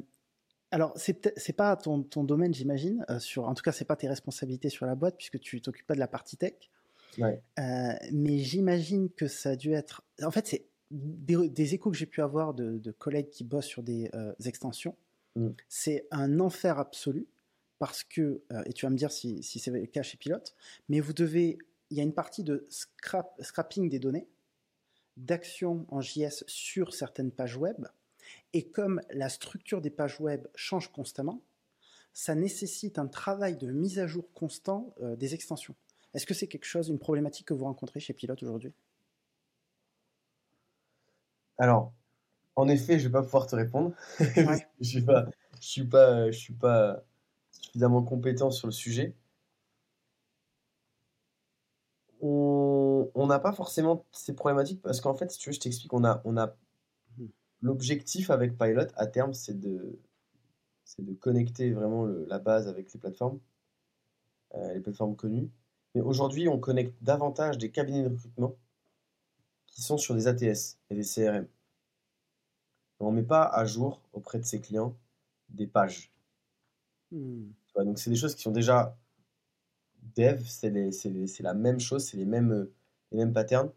alors, 0.72 0.94
c'est 0.98 1.54
pas 1.56 1.76
ton, 1.78 2.04
ton 2.04 2.24
domaine, 2.24 2.54
j'imagine. 2.54 3.06
euh, 3.10 3.20
sur, 3.20 3.48
en 3.48 3.54
tout 3.54 3.64
cas, 3.64 3.72
c'est 3.72 3.86
pas 3.86 3.96
tes 3.96 4.08
responsabilités 4.08 4.70
sur 4.70 4.86
la 4.86 4.96
boîte 4.96 5.16
puisque 5.18 5.40
tu 5.40 5.62
t'occupes 5.62 5.88
pas 5.88 5.96
de 5.96 6.00
la 6.00 6.08
partie 6.08 6.38
tech. 6.38 6.54
ouais. 7.20 7.42
Euh, 7.60 7.94
mais 8.12 8.38
j'imagine 8.40 9.10
que 9.10 9.28
ça 9.28 9.52
a 9.52 9.56
dû 9.56 9.72
être. 9.74 10.04
En 10.24 10.32
fait, 10.32 10.46
c'est 10.48 10.68
des, 10.92 11.50
des 11.50 11.74
échos 11.74 11.92
que 11.92 11.98
j'ai 11.98 12.06
pu 12.06 12.22
avoir 12.22 12.54
de, 12.54 12.78
de 12.78 12.92
collègues 12.92 13.30
qui 13.30 13.44
bossent 13.44 13.66
sur 13.66 13.84
des 13.84 14.10
extensions. 14.46 14.96
Mm. 15.36 15.50
C'est 15.70 16.08
un 16.12 16.40
enfer 16.40 16.80
absolu 16.80 17.28
parce 17.80 18.04
que, 18.04 18.42
et 18.66 18.74
tu 18.74 18.86
vas 18.86 18.90
me 18.90 18.98
dire 18.98 19.12
si, 19.12 19.44
si 19.44 19.60
c'est 19.60 19.72
le 19.72 19.86
cas 19.86 20.02
chez 20.04 20.18
Pilote, 20.18 20.56
mais 20.90 21.00
vous 21.00 21.14
devez. 21.14 21.58
Il 21.90 21.98
y 21.98 22.00
a 22.00 22.04
une 22.04 22.14
partie 22.14 22.44
de 22.44 22.66
scrap, 22.70 23.34
scrapping 23.42 23.90
des 23.90 24.00
données, 24.00 24.28
d'action 25.16 25.86
en 25.90 26.02
JS 26.02 26.44
sur 26.48 26.94
certaines 26.94 27.32
pages 27.32 27.58
web. 27.58 27.88
Et 28.54 28.70
comme 28.70 29.02
la 29.10 29.30
structure 29.30 29.82
des 29.82 29.90
pages 29.90 30.20
web 30.20 30.48
change 30.56 30.92
constamment, 30.92 31.42
ça 32.14 32.36
nécessite 32.36 33.00
un 33.00 33.08
travail 33.08 33.58
de 33.58 33.72
mise 33.72 34.00
à 34.00 34.08
jour 34.08 34.26
constant 34.34 34.94
euh, 35.02 35.16
des 35.16 35.34
extensions. 35.34 35.76
Est-ce 36.14 36.26
que 36.26 36.34
c'est 36.34 36.48
quelque 36.48 36.66
chose, 36.66 36.90
une 36.90 37.00
problématique 37.00 37.48
que 37.48 37.54
vous 37.54 37.66
rencontrez 37.66 38.00
chez 38.00 38.14
Pilote 38.14 38.42
aujourd'hui? 38.42 38.74
Alors, 41.58 41.94
en 42.56 42.68
effet, 42.68 43.00
je 43.00 43.08
vais 43.08 43.12
pas 43.12 43.24
pouvoir 43.24 43.48
te 43.48 43.56
répondre. 43.56 43.94
Ouais. 44.20 44.68
Je 44.82 44.88
suis 44.88 45.02
pas, 45.02 45.26
je 45.60 45.68
suis 45.68 45.84
pas, 45.84 46.32
je 46.32 46.38
suis 46.38 46.54
pas 46.54 47.04
suffisamment 47.52 48.04
compétent 48.04 48.52
sur 48.52 48.68
le 48.68 48.74
sujet. 48.74 49.16
On 52.22 53.28
n'a 53.28 53.40
pas 53.40 53.52
forcément 53.54 54.06
ces 54.12 54.34
problématiques 54.34 54.82
parce 54.82 55.02
qu'en 55.02 55.16
fait, 55.16 55.32
si 55.32 55.38
tu 55.40 55.50
veux, 55.50 55.54
je 55.54 55.60
t'explique, 55.60 55.94
on 55.94 56.04
a, 56.04 56.22
on 56.26 56.38
a 56.38 56.56
l'objectif 57.62 58.30
avec 58.30 58.58
Pilot 58.58 58.88
à 58.96 59.08
terme, 59.08 59.34
c'est 59.34 59.60
de, 59.60 60.00
c'est 60.86 61.06
de 61.06 61.14
connecter 61.14 61.72
vraiment 61.74 62.06
le- 62.06 62.26
la 62.28 62.40
base 62.40 62.68
avec 62.68 62.94
les 62.94 63.00
plateformes, 63.00 63.40
euh, 64.56 64.74
les 64.74 64.80
plateformes 64.80 65.16
connues. 65.16 65.50
Mais 65.96 66.02
aujourd'hui, 66.02 66.48
on 66.48 66.60
connecte 66.60 66.96
davantage 67.02 67.58
des 67.58 67.72
cabinets 67.72 68.04
de 68.04 68.10
recrutement 68.10 68.56
qui 69.68 69.82
sont 69.82 69.98
sur 69.98 70.16
des 70.16 70.28
ATS 70.28 70.78
et 70.90 70.96
des 70.96 71.04
CRM. 71.04 71.48
On 73.00 73.12
ne 73.12 73.18
met 73.18 73.24
pas 73.24 73.44
à 73.44 73.66
jour 73.66 74.02
auprès 74.14 74.40
de 74.40 74.44
ses 74.46 74.60
clients 74.60 74.96
des 75.50 75.68
pages. 75.68 76.12
Hmm. 77.12 77.52
Tu 77.68 77.74
vois, 77.74 77.86
donc 77.86 78.00
c'est 78.00 78.10
des 78.10 78.16
choses 78.16 78.36
qui 78.36 78.42
sont 78.42 78.52
déjà 78.52 78.98
dev, 80.16 80.44
c'est 80.46 81.42
la 81.42 81.54
même 81.54 81.80
chose, 81.80 82.06
c'est 82.06 82.18
les 82.18 82.26
mêmes, 82.26 82.52
euh, 82.52 82.74
les 83.12 83.18
mêmes 83.18 83.34
patterns, 83.34 83.72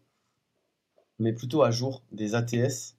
mais 1.19 1.33
plutôt 1.33 1.63
à 1.63 1.71
jour 1.71 2.03
des 2.11 2.35
ATS 2.35 2.97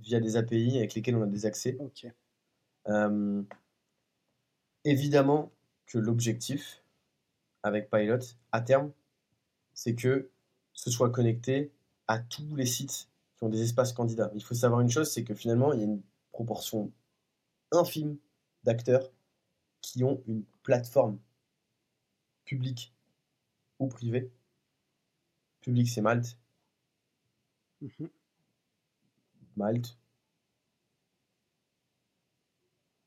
via 0.00 0.20
des 0.20 0.36
API 0.36 0.78
avec 0.78 0.94
lesquels 0.94 1.16
on 1.16 1.22
a 1.22 1.26
des 1.26 1.46
accès. 1.46 1.78
Euh, 2.88 3.42
évidemment 4.84 5.52
que 5.86 5.98
l'objectif 5.98 6.82
avec 7.62 7.90
Pilot, 7.90 8.18
à 8.50 8.60
terme, 8.60 8.92
c'est 9.74 9.94
que 9.94 10.30
ce 10.72 10.90
soit 10.90 11.10
connecté 11.10 11.72
à 12.08 12.18
tous 12.18 12.56
les 12.56 12.66
sites 12.66 13.08
qui 13.36 13.44
ont 13.44 13.48
des 13.48 13.62
espaces 13.62 13.92
candidats. 13.92 14.30
Il 14.34 14.42
faut 14.42 14.54
savoir 14.54 14.80
une 14.80 14.90
chose, 14.90 15.10
c'est 15.10 15.24
que 15.24 15.34
finalement, 15.34 15.72
il 15.72 15.78
y 15.78 15.82
a 15.82 15.86
une 15.86 16.02
proportion 16.32 16.90
infime 17.70 18.16
d'acteurs 18.64 19.10
qui 19.80 20.04
ont 20.04 20.22
une 20.26 20.44
plateforme 20.62 21.18
publique 22.44 22.94
ou 23.78 23.88
privée. 23.88 24.30
Public, 25.60 25.88
c'est 25.88 26.00
Malte. 26.00 26.38
Mhm. 27.80 28.10
Malte. 29.56 29.96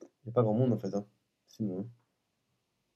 Il 0.01 0.07
n'y 0.25 0.29
a 0.31 0.33
pas 0.33 0.43
grand 0.43 0.53
monde 0.53 0.73
en 0.73 0.77
fait. 0.77 0.93
Hein. 0.95 1.05
Sinon, 1.47 1.81
hein. 1.81 1.87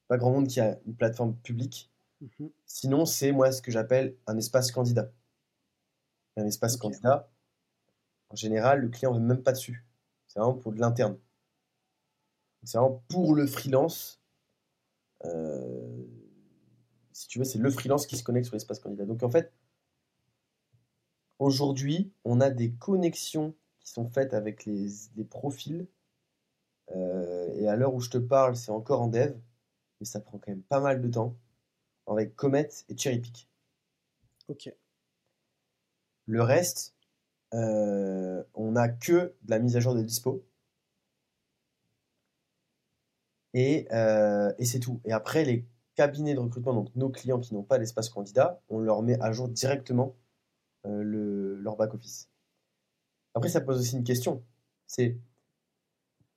Pas 0.07 0.17
grand 0.17 0.31
monde 0.31 0.47
qui 0.47 0.59
a 0.59 0.79
une 0.85 0.95
plateforme 0.95 1.35
publique. 1.37 1.91
Mhm. 2.21 2.49
Sinon, 2.65 3.05
c'est 3.05 3.31
moi 3.31 3.51
ce 3.51 3.61
que 3.61 3.71
j'appelle 3.71 4.15
un 4.27 4.37
espace 4.37 4.71
candidat. 4.71 5.11
Un 6.37 6.45
espace 6.45 6.77
candidat, 6.77 7.29
en 8.29 8.35
général, 8.35 8.79
le 8.81 8.89
client 8.89 9.13
ne 9.13 9.19
va 9.19 9.25
même 9.25 9.43
pas 9.43 9.51
dessus. 9.51 9.85
C'est 10.27 10.39
vraiment 10.39 10.55
pour 10.55 10.73
de 10.73 10.79
l'interne. 10.79 11.19
C'est 12.63 12.77
vraiment 12.77 13.03
pour 13.07 13.35
le 13.35 13.47
freelance. 13.47 14.21
Euh, 15.25 15.78
si 17.19 17.27
tu 17.27 17.37
veux, 17.37 17.43
c'est 17.43 17.59
le 17.59 17.69
freelance 17.69 18.07
qui 18.07 18.15
se 18.15 18.23
connecte 18.23 18.45
sur 18.45 18.55
l'espace 18.55 18.79
candidat. 18.79 19.03
Donc 19.03 19.23
en 19.23 19.29
fait, 19.29 19.51
aujourd'hui, 21.37 22.13
on 22.23 22.39
a 22.39 22.49
des 22.49 22.71
connexions 22.71 23.53
qui 23.81 23.91
sont 23.91 24.07
faites 24.07 24.33
avec 24.33 24.63
les, 24.63 24.87
les 25.17 25.25
profils. 25.25 25.85
Euh, 26.95 27.53
et 27.55 27.67
à 27.67 27.75
l'heure 27.75 27.93
où 27.93 27.99
je 27.99 28.09
te 28.09 28.17
parle, 28.17 28.55
c'est 28.55 28.71
encore 28.71 29.01
en 29.01 29.07
dev, 29.07 29.35
mais 29.99 30.05
ça 30.05 30.21
prend 30.21 30.37
quand 30.37 30.51
même 30.51 30.63
pas 30.63 30.79
mal 30.79 31.01
de 31.01 31.09
temps 31.09 31.35
avec 32.07 32.37
Comet 32.37 32.69
et 32.87 32.95
Cherrypick. 32.97 33.49
Ok. 34.47 34.73
Le 36.25 36.41
reste, 36.41 36.95
euh, 37.53 38.41
on 38.53 38.71
n'a 38.71 38.87
que 38.87 39.35
de 39.41 39.49
la 39.49 39.59
mise 39.59 39.75
à 39.75 39.81
jour 39.81 39.93
de 39.93 40.03
dispo. 40.03 40.41
Et, 43.53 43.89
euh, 43.91 44.53
et 44.57 44.63
c'est 44.63 44.79
tout. 44.79 45.01
Et 45.03 45.11
après, 45.11 45.43
les 45.43 45.65
cabinets 45.99 46.33
de 46.33 46.39
recrutement, 46.39 46.73
donc 46.73 46.95
nos 46.95 47.09
clients 47.09 47.41
qui 47.41 47.53
n'ont 47.53 47.63
pas 47.63 47.77
d'espace 47.77 48.07
candidat, 48.07 48.61
on 48.69 48.79
leur 48.79 49.01
met 49.01 49.19
à 49.19 49.33
jour 49.33 49.49
directement 49.49 50.15
euh, 50.85 51.03
le, 51.03 51.55
leur 51.57 51.75
back-office. 51.75 52.29
Après, 53.33 53.49
ça 53.49 53.59
pose 53.59 53.81
aussi 53.81 53.97
une 53.97 54.05
question. 54.05 54.41
C'est 54.87 55.17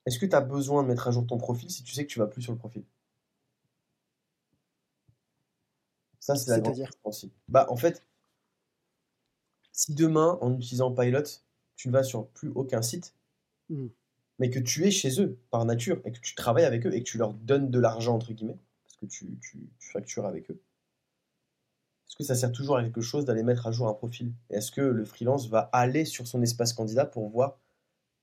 est-ce 0.05 0.19
que 0.19 0.27
tu 0.27 0.35
as 0.35 0.41
besoin 0.41 0.83
de 0.83 0.89
mettre 0.89 1.07
à 1.07 1.13
jour 1.13 1.25
ton 1.25 1.39
profil 1.39 1.71
si 1.71 1.85
tu 1.85 1.95
sais 1.95 2.05
que 2.05 2.11
tu 2.11 2.19
vas 2.19 2.27
plus 2.27 2.43
sur 2.43 2.51
le 2.51 2.59
profil? 2.59 2.83
Ça, 6.19 6.35
c'est 6.35 6.51
la 6.51 6.59
grande 6.59 6.77
question 6.77 7.01
aussi. 7.05 7.33
Bah, 7.47 7.67
en 7.71 7.77
fait, 7.77 8.05
si 9.71 9.95
demain, 9.95 10.39
en 10.41 10.53
utilisant 10.55 10.93
Pilot, 10.93 11.23
tu 11.77 11.87
ne 11.87 11.93
vas 11.93 12.03
sur 12.03 12.27
plus 12.31 12.51
aucun 12.57 12.83
site, 12.83 13.15
Hmm. 13.69 13.87
mais 14.41 14.51
que 14.51 14.59
tu 14.59 14.85
es 14.85 14.91
chez 14.91 15.21
eux 15.21 15.39
par 15.51 15.65
nature 15.65 16.01
et 16.05 16.11
que 16.11 16.19
tu 16.19 16.35
travailles 16.35 16.65
avec 16.65 16.85
eux 16.85 16.93
et 16.93 17.03
que 17.03 17.09
tu 17.09 17.17
leur 17.17 17.33
donnes 17.33 17.71
de 17.71 17.79
l'argent, 17.79 18.17
entre 18.17 18.33
guillemets, 18.33 18.59
que 19.07 19.11
tu, 19.13 19.39
tu, 19.41 19.59
tu 19.79 19.91
factures 19.91 20.27
avec 20.27 20.51
eux, 20.51 20.61
est-ce 22.13 22.19
que 22.19 22.25
ça 22.25 22.35
sert 22.35 22.53
toujours 22.53 22.77
à 22.77 22.83
quelque 22.83 23.01
chose 23.01 23.25
d'aller 23.25 23.43
mettre 23.43 23.67
à 23.67 23.73
jour 23.73 23.89
un 23.89 23.95
profil? 23.95 24.35
Est-ce 24.51 24.71
que 24.71 24.83
le 24.83 25.03
freelance 25.07 25.49
va 25.49 25.71
aller 25.73 26.05
sur 26.05 26.27
son 26.27 26.43
espace 26.43 26.75
candidat 26.75 27.07
pour 27.07 27.27
voir, 27.31 27.59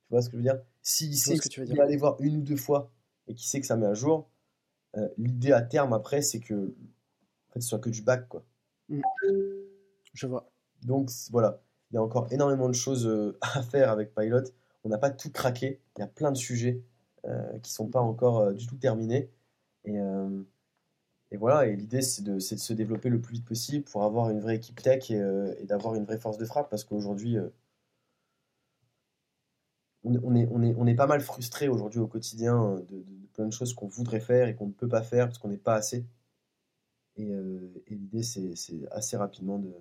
tu 0.05 0.11
vois 0.11 0.21
ce 0.21 0.29
que 0.29 0.33
je 0.33 0.37
veux 0.37 0.43
dire? 0.43 0.61
S'il 0.83 1.17
sait 1.17 1.37
que 1.37 1.41
qu'il 1.41 1.49
tu 1.49 1.61
veux 1.61 1.65
va 1.65 1.73
dire. 1.73 1.83
aller 1.85 1.97
voir 1.97 2.15
une 2.19 2.37
ou 2.37 2.41
deux 2.41 2.55
fois 2.55 2.91
et 3.27 3.33
qu'il 3.33 3.47
sait 3.47 3.59
que 3.59 3.65
ça 3.65 3.77
met 3.77 3.87
à 3.87 3.95
jour, 3.95 4.29
euh, 4.95 5.09
l'idée 5.17 5.53
à 5.53 5.63
terme 5.63 5.91
après, 5.93 6.21
c'est 6.21 6.39
que 6.39 6.53
en 6.53 7.51
fait, 7.51 7.61
ce 7.61 7.69
soit 7.69 7.79
que 7.79 7.89
du 7.89 8.03
back, 8.03 8.27
quoi. 8.27 8.45
Je 10.13 10.27
vois. 10.27 10.51
Donc 10.83 11.09
voilà, 11.31 11.59
il 11.89 11.95
y 11.95 11.97
a 11.97 12.03
encore 12.03 12.31
énormément 12.31 12.67
de 12.67 12.75
choses 12.75 13.07
euh, 13.07 13.39
à 13.41 13.63
faire 13.63 13.89
avec 13.89 14.13
Pilot. 14.13 14.43
on 14.83 14.89
n'a 14.89 14.99
pas 14.99 15.09
tout 15.09 15.31
craqué. 15.31 15.81
Il 15.97 16.01
y 16.01 16.03
a 16.03 16.07
plein 16.07 16.31
de 16.31 16.37
sujets 16.37 16.83
euh, 17.25 17.57
qui 17.63 17.71
sont 17.71 17.87
pas 17.87 18.01
encore 18.01 18.53
du 18.53 18.67
tout 18.67 18.77
terminés. 18.77 19.31
Et, 19.85 19.97
et 21.31 21.37
voilà, 21.37 21.67
et 21.67 21.75
l'idée, 21.75 22.01
c'est 22.01 22.23
de, 22.23 22.33
de 22.35 22.39
se 22.39 22.73
développer 22.73 23.09
le 23.09 23.21
plus 23.21 23.33
vite 23.35 23.45
possible 23.45 23.83
pour 23.85 24.03
avoir 24.03 24.29
une 24.31 24.39
vraie 24.39 24.55
équipe 24.55 24.81
tech 24.81 25.11
et, 25.11 25.15
euh, 25.21 25.53
d'avoir 25.65 25.95
une 25.95 26.05
vraie 26.05 26.17
force 26.19 26.37
de 26.37 26.45
frappe 26.45 26.69
parce 26.69 26.83
qu'aujourd'hui, 26.83 27.37
euh, 27.37 27.49
on, 30.03 30.35
est, 30.35 30.47
on 30.51 30.61
est, 30.63 30.75
on 30.77 30.87
est 30.87 30.95
pas 30.95 31.07
mal 31.07 31.21
frustré 31.21 31.67
aujourd'hui 31.67 31.99
au 31.99 32.07
quotidien 32.07 32.61
euh, 32.63 32.81
de, 32.83 33.05
plein 33.33 33.45
de 33.47 33.53
choses 33.53 33.73
qu'on 33.73 33.87
voudrait 33.87 34.19
faire 34.19 34.47
et 34.47 34.55
qu'on 34.55 34.67
ne 34.67 34.71
peut 34.73 34.87
pas 34.89 35.03
faire 35.03 35.27
parce 35.27 35.37
qu'on 35.37 35.49
n'est 35.49 35.57
pas 35.57 35.75
assez. 35.75 36.05
Et, 37.17 37.25
l'idée, 37.89 38.23
c'est, 38.23 38.53
assez 38.91 39.17
rapidement 39.17 39.59
de, 39.59 39.71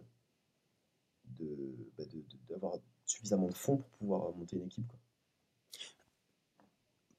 de, 1.39 1.47
bah, 1.97 2.05
de- 2.05 2.25
d'avoir 2.49 2.75
suffisamment 3.07 3.49
de 3.49 3.55
fonds 3.55 3.77
pour 3.79 3.89
pouvoir 3.91 4.35
monter 4.37 4.57
une 4.57 4.65
équipe. 4.65 4.87
quoi. 4.89 4.99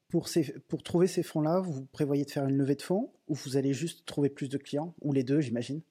Pour, 0.10 0.28
ces, 0.28 0.44
pour 0.68 0.84
trouver 0.84 1.08
ces 1.08 1.24
fonds-là, 1.24 1.62
vous 1.62 1.86
prévoyez 1.86 2.26
de 2.26 2.30
faire 2.32 2.46
une 2.48 2.58
levée 2.58 2.76
de 2.76 2.82
fonds 2.82 3.12
ou 3.28 3.34
vous 3.34 3.58
allez 3.58 3.74
juste 3.74 4.06
trouver 4.06 4.30
plus 4.30 4.50
de 4.50 4.58
clients 4.58 4.94
Ou 5.02 5.14
les 5.14 5.24
deux, 5.24 5.40
j'imagine? 5.42 5.82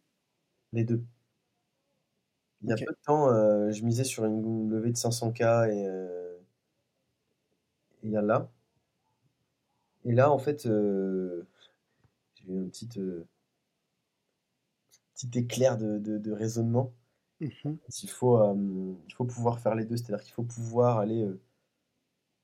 Les 0.72 0.84
deux. 0.84 1.04
Il 2.62 2.68
y 2.68 2.72
a 2.72 2.76
peu 2.76 2.92
de 2.92 2.98
temps, 3.04 3.30
euh, 3.32 3.72
je 3.72 3.82
misais 3.84 4.04
sur 4.04 4.24
une 4.24 4.70
levée 4.70 4.92
de 4.92 4.96
500K 4.96 5.42
et, 5.68 5.86
euh, 5.88 6.38
et 8.02 8.06
il 8.08 8.12
y 8.12 8.16
a 8.16 8.22
là. 8.22 8.48
Et 10.04 10.12
là, 10.12 10.30
en 10.32 10.38
fait, 10.38 10.66
euh, 10.66 11.46
j'ai 12.34 12.52
eu 12.52 12.60
un 12.60 12.68
petit, 12.68 12.88
euh, 12.98 13.26
petit 15.14 15.38
éclair 15.38 15.76
de, 15.76 15.98
de- 15.98 16.16
de 16.18 16.32
raisonnement. 16.32 16.92
Mhm. 17.40 17.76
Il 18.02 18.08
faut, 18.10 18.38
euh, 18.38 18.54
il 19.06 19.12
faut 19.14 19.24
pouvoir 19.26 19.60
faire 19.60 19.74
les 19.74 19.84
deux, 19.84 19.96
c'est-à-dire 19.96 20.24
qu'il 20.24 20.32
faut 20.32 20.42
pouvoir 20.44 20.98
aller 20.98 21.22
euh, 21.24 21.38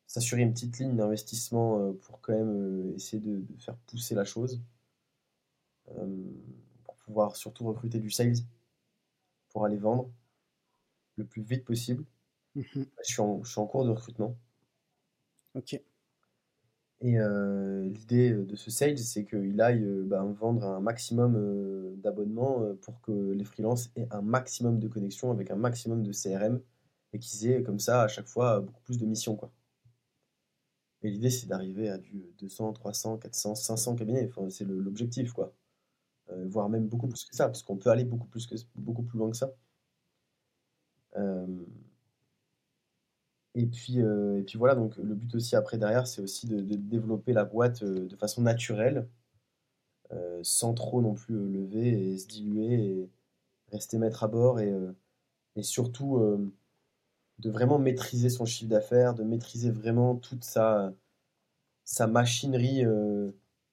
s'assurer 0.07 0.43
une 0.43 0.53
petite 0.53 0.79
ligne 0.79 0.97
d'investissement 0.97 1.79
euh, 1.81 1.93
pour 1.93 2.21
quand 2.21 2.33
même 2.33 2.91
euh, 2.91 2.95
essayer 2.97 3.21
de, 3.21 3.39
de 3.41 3.61
faire 3.61 3.77
pousser 3.87 4.15
la 4.15 4.25
chose, 4.25 4.61
euh, 5.91 6.07
pour 6.85 6.95
pouvoir 6.97 7.37
surtout 7.37 7.65
recruter 7.67 7.99
du 8.01 8.11
sales, 8.11 8.37
pour 9.51 9.65
aller 9.65 9.77
vendre 9.77 10.11
le 11.17 11.25
plus 11.25 11.43
vite 11.43 11.65
possible. 11.65 12.05
Mhm. 12.55 12.87
Je 13.03 13.13
suis 13.13 13.21
en, 13.21 13.43
je 13.43 13.51
suis 13.51 13.61
en 13.61 13.67
cours 13.67 13.85
de 13.85 13.91
recrutement. 13.91 14.37
Ok. 15.55 15.81
Et 17.01 17.19
euh, 17.19 17.85
l'idée 17.89 18.33
de 18.33 18.57
ce 18.57 18.71
sales, 18.71 18.99
c'est 18.99 19.25
qu'il 19.27 19.61
aille 19.61 19.85
ben, 20.05 20.25
vendre 20.33 20.65
un 20.65 20.81
maximum 20.81 21.35
euh, 21.37 21.95
d'abonnements 21.97 22.63
pour 22.83 23.01
que 23.03 23.13
les 23.33 23.45
freelances 23.45 23.91
aient 23.97 24.09
un 24.11 24.23
maximum 24.23 24.79
de 24.79 24.89
connexions 24.89 25.31
avec 25.31 25.51
un 25.51 25.57
maximum 25.57 26.03
de 26.03 26.13
CRM 26.13 26.61
et 27.13 27.19
qu'ils 27.19 27.51
aient 27.51 27.63
comme 27.63 27.79
ça 27.81 28.03
à 28.03 28.09
chaque 28.09 28.27
fois 28.27 28.61
beaucoup 28.61 28.81
plus 28.83 28.99
de 28.99 29.07
missions. 29.07 29.37
Quoi. 29.37 29.51
Et 31.05 31.11
l'idée, 31.11 31.31
c'est 31.31 31.47
d'arriver 31.47 31.91
à 31.91 31.99
du 31.99 32.33
200, 32.39 32.73
300, 32.73 33.19
400, 33.19 33.55
500 33.55 33.97
cabinets. 33.97 34.27
Enfin, 34.27 34.49
c'est 34.51 34.65
l'objectif, 34.65 35.33
quoi. 35.33 35.55
Euh, 36.31 36.47
voire 36.49 36.69
même 36.71 36.89
beaucoup 36.89 37.09
plus 37.09 37.25
que 37.25 37.37
ça, 37.37 37.47
parce 37.47 37.63
qu'on 37.63 37.77
peut 37.77 37.91
aller 37.91 38.05
beaucoup 38.05 38.27
plus, 38.27 38.47
que, 38.47 38.55
beaucoup 38.77 39.03
plus 39.03 39.19
loin 39.19 39.31
que 39.31 39.37
ça. 39.37 39.53
Euh, 41.17 41.47
et 43.55 43.67
puis, 43.67 44.01
euh, 44.01 44.39
et 44.41 44.43
puis 44.43 44.59
voilà, 44.59 44.75
donc 44.75 44.97
le 44.97 45.15
but 45.15 45.35
aussi 45.35 45.55
après 45.57 45.79
derrière, 45.79 46.07
c'est 46.07 46.23
aussi 46.23 46.47
de, 46.47 46.61
développer 46.61 47.33
la 47.33 47.45
boîte 47.45 47.85
de 47.85 48.17
façon 48.17 48.43
naturelle, 48.43 49.09
sans 50.43 50.75
trop 50.75 51.03
non 51.03 51.15
plus 51.15 51.35
lever 51.35 52.13
et 52.13 52.19
se 52.19 52.27
diluer 52.29 52.75
et 52.75 53.11
rester 53.73 53.99
maître 53.99 54.23
à 54.23 54.29
bord 54.29 54.61
et, 54.61 54.73
et 55.57 55.63
surtout 55.63 56.21
de 57.39 57.51
vraiment 57.51 57.79
maîtriser 57.79 58.29
son 58.29 58.45
chiffre 58.45 58.71
d'affaires, 58.71 59.15
de 59.15 59.25
maîtriser 59.25 59.71
vraiment 59.71 60.17
toute 60.17 60.45
sa, 60.45 60.93
machinerie 62.09 62.85
euh, 62.85 63.31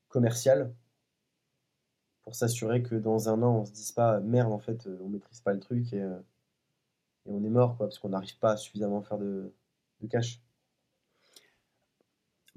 commerciale 0.09 0.73
pour 2.23 2.35
s'assurer 2.35 2.83
que 2.83 2.95
dans 2.95 3.29
un 3.29 3.41
an, 3.41 3.61
on 3.61 3.65
se 3.65 3.71
dise 3.71 3.91
pas 3.91 4.19
merde, 4.19 4.51
en 4.51 4.59
fait, 4.59 4.87
euh, 4.87 4.97
on 5.01 5.09
maîtrise 5.09 5.41
pas 5.41 5.53
le 5.53 5.59
truc 5.59 5.93
et, 5.93 6.01
euh, 6.01 6.19
et 7.25 7.31
on 7.31 7.43
est 7.43 7.49
mort, 7.49 7.77
quoi, 7.77 7.87
parce 7.87 7.99
qu'on 7.99 8.09
n'arrive 8.09 8.37
pas 8.37 8.51
à 8.51 8.57
suffisamment 8.57 9.01
faire 9.01 9.17
de, 9.17 9.51
cash. 10.09 10.41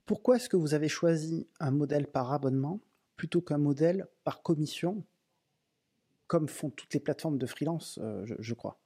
Pourquoi 0.06 0.36
est-ce 0.36 0.48
que 0.48 0.56
vous 0.56 0.74
avez 0.74 0.88
choisi 0.88 1.46
un 1.60 1.70
modèle 1.70 2.06
par 2.06 2.32
abonnement 2.32 2.80
plutôt 3.16 3.40
qu'un 3.40 3.58
modèle 3.58 4.06
par 4.24 4.42
commission, 4.42 5.04
comme 6.26 6.48
font 6.48 6.70
toutes 6.70 6.92
les 6.94 7.00
plateformes 7.00 7.38
de 7.38 7.46
freelance, 7.46 8.00
je 8.24 8.54
crois? 8.54 8.78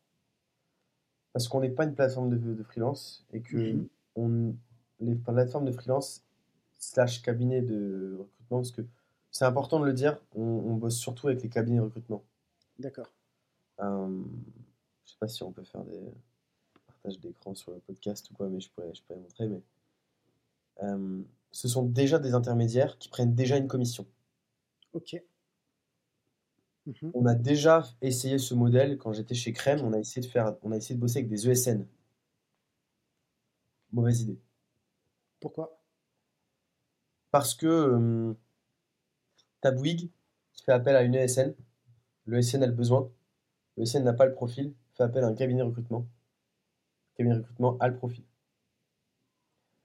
Parce 1.33 1.49
qu'on 1.49 1.61
n'est 1.61 1.71
pas 1.71 1.85
une 1.85 1.95
plateforme 1.95 2.31
de, 2.31 2.37
de 2.55 2.63
freelance 2.63 3.25
et 3.33 3.41
que 3.41 3.57
Mhm. 3.73 3.89
on, 4.17 4.55
les 5.01 5.15
plateformes 5.15 5.67
de 5.67 5.73
freelance 5.73 6.25
slash 6.79 7.23
cabinet 7.23 7.63
de 7.63 8.17
recrutement, 8.19 8.59
parce 8.59 8.73
que 8.73 8.83
c'est 9.31 9.45
important 9.45 9.79
de 9.81 9.85
le 9.85 9.93
dire, 9.93 10.21
on, 10.35 10.43
on 10.43 10.75
bosse 10.75 10.97
surtout 10.97 11.29
avec 11.29 11.43
les 11.43 11.49
cabinets 11.49 11.79
de 11.79 11.83
recrutement. 11.83 12.25
D'accord. 12.79 13.13
Euh, 13.81 14.23
je 15.05 15.11
sais 15.13 15.19
pas 15.21 15.29
si 15.29 15.43
on 15.43 15.53
peut 15.53 15.65
faire 15.65 15.85
des 15.85 16.01
partages 16.87 17.19
d'écran 17.21 17.55
sur 17.55 17.73
le 17.73 17.79
podcast 17.81 18.31
ou 18.31 18.35
quoi, 18.35 18.49
mais 18.49 18.61
je 18.61 18.71
pourrais, 18.71 18.93
je 18.95 19.03
pourrais 19.03 19.21
montrer. 19.21 19.49
Mais 19.49 19.63
euh, 20.83 21.23
ce 21.53 21.69
sont 21.69 21.85
déjà 21.85 22.19
des 22.19 22.35
intermédiaires 22.35 22.99
qui 22.99 23.09
prennent 23.09 23.35
déjà 23.35 23.57
une 23.57 23.69
commission. 23.69 24.07
Ok. 24.95 25.23
Mhm. 26.89 27.11
On 27.15 27.27
a 27.27 27.35
déjà 27.35 27.85
essayé 28.01 28.39
ce 28.39 28.55
modèle 28.55 28.97
quand 28.99 29.13
j'étais 29.13 29.35
chez 29.35 29.53
Crème. 29.53 29.81
On 29.85 29.93
a 29.93 29.99
essayé 29.99 30.27
de 30.27 30.31
faire, 30.31 30.57
on 30.63 30.73
a 30.73 30.77
essayé 30.77 30.95
de 30.95 31.01
bosser 31.01 31.19
avec 31.19 31.29
des 31.29 31.49
ESN. 31.49 31.87
Mauvaise 33.93 34.23
idée. 34.23 34.39
Pourquoi? 35.41 35.79
Parce 37.31 37.55
que 37.55 37.67
euh, 37.67 38.35
Bouygues 39.73 40.11
qui 40.53 40.65
fait 40.65 40.73
appel 40.73 40.97
à 40.97 41.03
une 41.03 41.15
ESN. 41.15 41.55
Le 42.25 42.39
ESN 42.39 42.63
a 42.63 42.67
le 42.67 42.73
besoin. 42.73 43.11
Le 43.77 43.83
ESN 43.83 44.05
n'a 44.05 44.15
pas 44.15 44.27
le 44.27 44.33
profil. 44.33 44.73
Fait 44.95 45.03
appel 45.03 45.25
à 45.25 45.27
un 45.27 45.35
cabinet 45.35 45.61
de 45.61 45.67
recrutement. 45.67 46.07
Le 47.13 47.17
cabinet 47.19 47.37
de 47.37 47.41
recrutement 47.41 47.77
a 47.81 47.89
le 47.89 47.97
profil. 47.97 48.25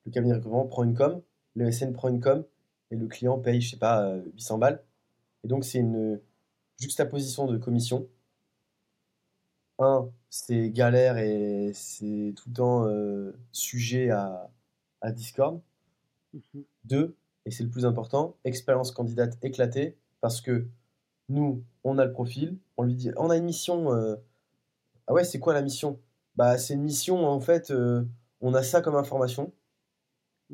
Le 0.05 0.11
cabinet 0.11 0.33
de 0.33 0.37
recrutement 0.37 0.67
prend 0.67 0.83
une 0.83 0.95
com. 0.95 1.21
Le 1.55 1.67
ESN 1.67 1.91
prend 1.91 2.07
une 2.07 2.21
com. 2.21 2.45
Et 2.91 2.95
le 2.95 3.07
client 3.07 3.39
paye, 3.39 3.59
je 3.59 3.71
sais 3.71 3.77
pas, 3.77 4.05
euh, 4.05 4.23
800 4.35 4.57
balles. 4.57 4.83
Et 5.43 5.47
donc, 5.49 5.65
c'est 5.65 5.79
une 5.79 6.21
juxtaposition 6.79 7.47
de 7.47 7.57
commission. 7.57 8.07
Un, 9.79 10.09
c'est 10.29 10.69
galère 10.71 11.17
et 11.17 11.71
c'est 11.73 12.33
tout 12.37 12.49
le 12.49 12.53
temps 12.55 12.87
euh, 12.87 13.33
sujet 13.51 14.09
à, 14.11 14.49
à 15.01 15.11
Discord. 15.11 15.61
Mhm. 16.33 16.65
Deux, 16.85 17.15
et 17.45 17.51
c'est 17.51 17.63
le 17.63 17.69
plus 17.69 17.85
important, 17.85 18.37
expérience 18.45 18.91
candidate 18.91 19.37
éclatée, 19.43 19.97
parce 20.21 20.41
que 20.41 20.67
nous, 21.29 21.63
on 21.83 21.97
a 21.99 22.05
le 22.05 22.11
profil, 22.13 22.57
on 22.77 22.83
lui 22.83 22.95
dit, 22.95 23.11
on 23.17 23.29
a 23.29 23.37
une 23.37 23.45
mission. 23.45 23.93
euh, 23.93 24.15
Ah 25.07 25.13
ouais, 25.13 25.23
c'est 25.25 25.39
quoi 25.39 25.53
la 25.53 25.61
mission? 25.61 25.99
Bah, 26.35 26.57
c'est 26.57 26.75
une 26.75 26.83
mission, 26.83 27.25
en 27.27 27.39
fait, 27.41 27.71
euh, 27.71 28.05
on 28.41 28.53
a 28.55 28.63
ça 28.63 28.81
comme 28.81 28.95
information. 28.95 29.53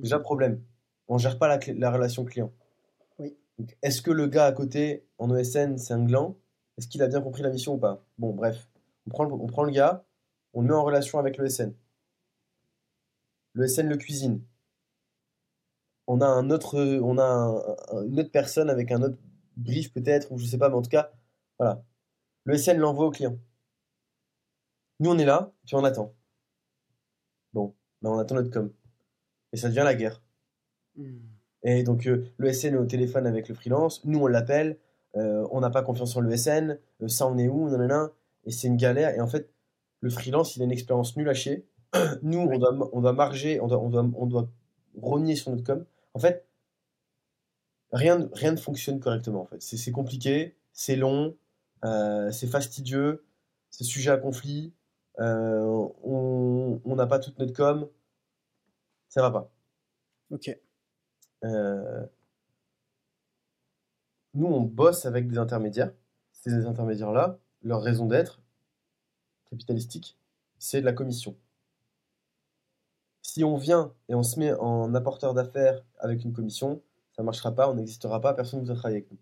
Déjà, 0.01 0.17
Mhm. 0.17 0.23
problème, 0.23 0.63
on 1.07 1.17
gère 1.17 1.37
pas 1.39 1.47
la, 1.47 1.91
relation 1.91 2.25
client. 2.25 2.51
Est-ce 3.81 4.01
que 4.01 4.11
le 4.11 4.27
gars 4.27 4.45
à 4.45 4.51
côté, 4.51 5.05
en 5.17 5.33
ESN, 5.35 5.77
c'est 5.77 5.93
un 5.93 6.03
gland? 6.03 6.37
Est-ce 6.77 6.87
qu'il 6.87 7.01
a 7.03 7.07
bien 7.07 7.21
compris 7.21 7.41
la 7.43 7.49
mission 7.49 7.73
ou 7.73 7.77
pas? 7.77 8.05
Bon, 8.17 8.33
bref, 8.33 8.69
on 9.05 9.09
prend 9.47 9.63
le, 9.63 9.71
gars, 9.71 10.05
on 10.53 10.61
le 10.61 10.67
met 10.67 10.73
en 10.73 10.83
relation 10.83 11.19
avec 11.19 11.37
le 11.37 11.45
SN. 11.49 11.73
Le 13.53 13.67
SN 13.67 13.87
le 13.89 13.97
cuisine. 13.97 14.41
On 16.07 16.19
a 16.21 16.25
un 16.27 16.49
autre, 16.49 16.77
on 17.01 17.17
a 17.17 17.23
un- 17.23 17.57
un- 17.97 18.05
une 18.05 18.19
autre 18.19 18.31
personne 18.31 18.69
avec 18.69 18.91
un 18.91 19.01
autre 19.01 19.17
brief 19.55 19.93
peut-être, 19.93 20.31
ou 20.31 20.37
je 20.37 20.45
sais 20.45 20.57
pas, 20.57 20.67
mais 20.69 20.75
en 20.75 20.81
tout 20.81 20.89
cas, 20.89 21.11
voilà. 21.57 21.83
Le 22.45 22.55
SN 22.55 22.77
l'envoie 22.79 23.05
au 23.07 23.11
client. 23.11 23.37
Nous, 25.01 25.09
on 25.09 25.17
est 25.17 25.25
là, 25.25 25.51
puis 25.65 25.75
on 25.75 25.83
attend. 25.83 26.13
Bon, 27.53 27.75
ben 28.01 28.09
on 28.09 28.17
attend 28.19 28.35
notre 28.35 28.49
com. 28.49 28.73
Et 29.53 29.57
ça 29.57 29.69
devient 29.69 29.83
la 29.85 29.95
guerre. 29.95 30.21
Mhm. 30.95 31.28
Et 31.63 31.83
donc, 31.83 32.07
euh, 32.07 32.25
le 32.37 32.49
SN 32.53 32.75
est 32.75 32.77
au 32.77 32.85
téléphone 32.85 33.27
avec 33.27 33.49
le 33.49 33.55
freelance, 33.55 34.03
nous, 34.05 34.19
on 34.19 34.27
l'appelle, 34.27 34.77
euh, 35.17 35.47
on 35.51 35.59
n'a 35.61 35.69
pas 35.69 35.81
confiance 35.81 36.15
en 36.15 36.21
le 36.21 36.31
SN, 36.31 36.77
euh, 37.01 37.07
ça, 37.07 37.27
on 37.27 37.37
est 37.37 37.47
où, 37.47 37.69
nanana, 37.69 38.11
et 38.45 38.51
c'est 38.51 38.67
une 38.67 38.77
galère. 38.77 39.13
Et 39.15 39.21
en 39.21 39.27
fait, 39.27 39.49
le 40.01 40.09
freelance, 40.09 40.55
il 40.55 40.61
a 40.61 40.65
une 40.65 40.71
expérience 40.71 41.17
nulle 41.17 41.29
à 41.29 41.33
chier. 41.33 41.65
Nous, 42.21 42.39
on 42.39 42.57
doit, 42.57 42.89
on 42.93 43.01
doit 43.01 43.13
marger, 43.13 43.59
on 43.61 43.67
doit, 43.67 43.79
on 43.79 43.89
doit, 43.89 44.09
on 44.15 44.25
doit 44.27 44.49
rogner 45.01 45.35
sur 45.35 45.51
notre 45.51 45.63
com. 45.63 45.85
En 46.13 46.19
fait, 46.19 46.45
rien, 47.91 48.19
ne- 48.19 48.27
rien 48.33 48.51
ne 48.51 48.57
fonctionne 48.57 48.99
correctement. 48.99 49.41
En 49.43 49.45
fait. 49.45 49.61
C'est 49.61 49.91
compliqué, 49.91 50.55
c'est 50.73 50.95
long, 50.95 51.35
euh, 51.85 52.31
c'est 52.31 52.47
fastidieux, 52.47 53.25
c'est 53.69 53.83
sujet 53.83 54.11
à 54.11 54.17
conflit, 54.17 54.73
on 55.19 56.81
on 56.85 56.95
n'a 56.95 57.07
pas 57.07 57.19
toute 57.19 57.37
notre 57.39 57.53
com, 57.53 57.87
ça 59.09 59.21
va 59.21 59.31
pas. 59.31 59.51
Ok. 60.31 60.49
Euh, 61.43 62.05
nous, 64.33 64.47
on 64.47 64.61
bosse 64.61 65.05
avec 65.05 65.27
des 65.27 65.37
intermédiaires. 65.37 65.91
Ces 66.31 66.65
intermédiaires-là, 66.65 67.37
leur 67.63 67.81
raison 67.81 68.05
d'être 68.05 68.41
capitalistique, 69.49 70.17
c'est 70.57 70.81
de 70.81 70.85
la 70.85 70.93
commission. 70.93 71.35
Si 73.21 73.43
on 73.43 73.57
vient 73.57 73.93
et 74.07 74.15
on 74.15 74.23
se 74.23 74.39
met 74.39 74.53
en 74.53 74.93
apporteur 74.95 75.33
d'affaires 75.33 75.83
avec 75.99 76.23
une 76.23 76.33
commission, 76.33 76.81
ça 77.15 77.21
ne 77.21 77.25
marchera 77.25 77.53
pas, 77.53 77.69
on 77.69 77.73
n'existera 77.73 78.21
pas, 78.21 78.33
personne 78.33 78.59
ne 78.59 78.65
voudra 78.65 78.75
travailler 78.75 78.99
avec 78.99 79.11
nous. 79.11 79.17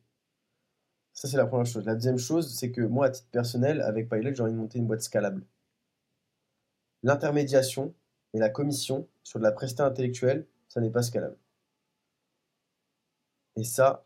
Ça, 1.14 1.28
c'est 1.28 1.38
la 1.38 1.48
première 1.48 1.66
chose. 1.66 1.86
La 1.86 1.96
deuxième 1.96 2.20
chose, 2.20 2.54
c'est 2.56 2.72
que 2.72 2.82
moi, 2.82 3.08
à 3.08 3.10
titre 3.10 3.28
personnel, 3.32 3.82
avec 3.82 4.08
Pilot, 4.10 4.36
j'ai 4.36 4.44
envie 4.44 4.52
de 4.52 4.58
monter 4.58 4.78
une 4.78 4.86
boîte 4.86 5.02
scalable. 5.02 5.44
L'intermédiation 7.02 7.94
et 8.34 8.40
la 8.40 8.50
commission 8.50 9.08
sur 9.24 9.40
de 9.40 9.44
la 9.44 9.52
prestation 9.52 9.86
intellectuelle, 9.86 10.46
ça 10.68 10.80
n'est 10.80 10.92
pas 10.92 11.02
scalable. 11.02 11.38
Et 13.58 13.64
ça, 13.64 14.06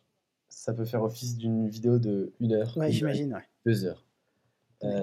ça 0.50 0.74
peut 0.74 0.86
faire 0.86 1.04
office 1.04 1.38
d'une 1.38 1.68
vidéo 1.68 2.00
de 2.00 2.34
une 2.40 2.54
heure. 2.54 2.76
Ouais, 2.78 2.92
j'imagine, 2.92 3.34
ouais. 3.34 3.48
Deux 3.66 3.86
heures. 3.86 4.06
Euh, 4.84 5.02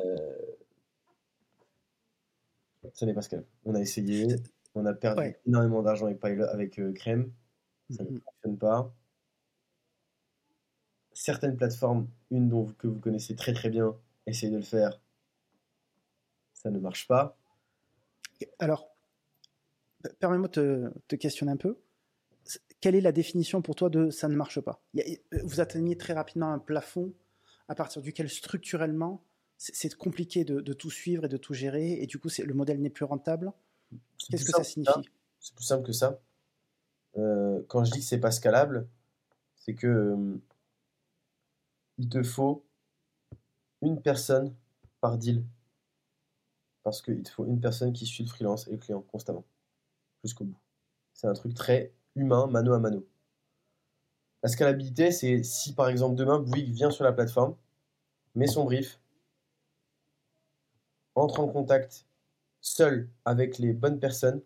ça 2.94 3.07
n'est 3.07 3.14
pas 3.14 3.22
scalable. 3.22 3.46
On 3.64 3.74
a 3.74 3.80
essayé, 3.80 4.26
on 4.74 4.86
a 4.86 4.94
perdu 4.94 5.36
énormément 5.46 5.82
d'argent 5.82 6.07
avec, 6.07 6.78
euh, 6.78 6.92
Crème, 6.92 7.32
ça 7.90 8.03
ne 8.05 8.11
mhm. 8.11 8.20
fonctionne 8.20 8.59
pas. 8.59 8.94
Certaines 11.12 11.57
plateformes, 11.57 12.09
une 12.30 12.49
dont, 12.49 12.66
que 12.78 12.86
vous 12.86 12.99
connaissez 12.99 13.36
très 13.36 13.53
très 13.53 13.70
bien, 13.70 13.96
essayez 14.26 14.51
de 14.51 14.57
le 14.57 14.62
faire, 14.62 15.01
ça 16.55 16.70
ne 16.70 16.78
marche 16.78 17.07
pas. 17.07 17.36
Alors, 18.59 18.88
permets-moi 20.20 20.49
de 20.49 20.92
te, 21.09 21.16
questionner 21.16 21.53
un 21.53 21.57
peu. 21.57 21.76
Quelle 22.81 22.95
est 22.95 23.01
la 23.01 23.12
définition 23.12 23.61
pour 23.62 23.74
toi 23.74 23.91
de 23.91 24.11
ça 24.11 24.29
ne 24.29 24.37
marche 24.37 24.61
pas? 24.61 24.83
Vous 25.45 25.61
atteignez 25.61 25.97
très 25.97 26.12
rapidement 26.12 26.53
un 26.53 26.59
plafond 26.59 27.12
à 27.68 27.74
partir 27.74 28.03
duquel 28.03 28.29
structurellement 28.31 29.24
c'est 29.57 29.93
compliqué 29.95 30.45
de, 30.45 30.72
tout 30.72 30.91
suivre 30.91 31.24
et 31.24 31.29
de 31.29 31.37
tout 31.37 31.53
gérer, 31.53 32.01
et 32.01 32.07
du 32.07 32.18
coup 32.18 32.29
le 32.39 32.55
modèle 32.55 32.81
n'est 32.81 32.91
plus 32.91 33.05
rentable? 33.05 33.53
Qu'est-ce 34.31 34.45
que 34.45 34.53
ça 34.53 34.64
signifie? 34.64 35.11
C'est 35.41 35.55
plus 35.55 35.64
simple 35.64 35.85
que 35.85 35.93
ça. 35.93 36.20
Euh, 37.16 37.62
quand 37.68 37.85
je 37.85 37.91
dis 37.91 37.99
que 37.99 38.05
c'est 38.05 38.20
pas 38.20 38.31
scalable, 38.31 38.87
c'est 39.57 39.74
que 39.74 39.87
euh, 39.87 40.41
il 41.99 42.09
te 42.09 42.22
faut 42.22 42.64
une 43.83 44.01
personne 44.01 44.55
par 45.01 45.18
deal 45.18 45.45
parce 46.85 47.03
qu'il 47.03 47.22
te 47.22 47.31
faut 47.31 47.45
une 47.47 47.61
personne 47.61 47.93
qui 47.93 48.07
suit 48.07 48.24
le 48.24 48.29
freelance 48.29 48.68
et 48.68 48.72
le 48.72 48.79
client 48.79 49.03
constamment, 49.03 49.45
jusqu'au 50.22 50.45
bout. 50.45 50.59
C'est 51.12 51.26
un 51.26 51.35
truc 51.35 51.55
très 51.55 51.93
humain, 52.20 52.46
mano 52.48 52.72
à 52.74 52.78
mano. 52.78 53.06
La 54.42 54.48
scalabilité, 54.48 55.10
c'est 55.10 55.42
si 55.42 55.74
par 55.74 55.88
exemple 55.88 56.14
demain 56.16 56.38
Bouygues 56.38 56.72
vient 56.72 56.90
sur 56.90 57.04
la 57.04 57.12
plateforme, 57.12 57.56
met 58.34 58.46
son 58.46 58.64
brief, 58.64 59.00
entre 61.14 61.40
en 61.40 61.48
contact 61.48 62.06
seul 62.60 63.08
avec 63.24 63.58
les 63.58 63.72
bonnes 63.72 63.98
personnes 64.00 64.42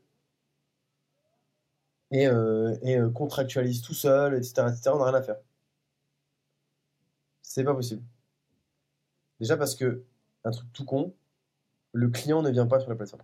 et, 2.11 2.27
euh, 2.27 2.77
euh, 2.85 3.11
contractualise 3.11 3.83
tout 3.83 3.95
seul, 3.95 4.35
etc., 4.35 4.67
etc., 4.69 4.91
on 4.95 4.99
n'a 4.99 5.07
rien 5.07 5.15
à 5.15 5.23
faire. 5.23 5.39
C'est 7.43 7.65
pas 7.65 7.75
possible. 7.75 8.03
Déjà 9.41 9.57
parce 9.57 9.75
que, 9.75 10.05
un 10.45 10.51
truc 10.51 10.73
tout 10.73 10.85
con, 10.85 11.15
le 11.93 12.09
client 12.11 12.43
ne 12.43 12.51
vient 12.51 12.67
pas 12.67 12.81
sur 12.81 12.91
la 12.91 12.97
plateforme. 12.97 13.23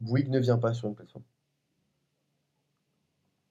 Bouygues 0.00 0.30
ne 0.30 0.38
vient 0.38 0.58
pas 0.58 0.74
sur 0.74 0.88
une 0.88 0.94
plateforme. 0.94 1.24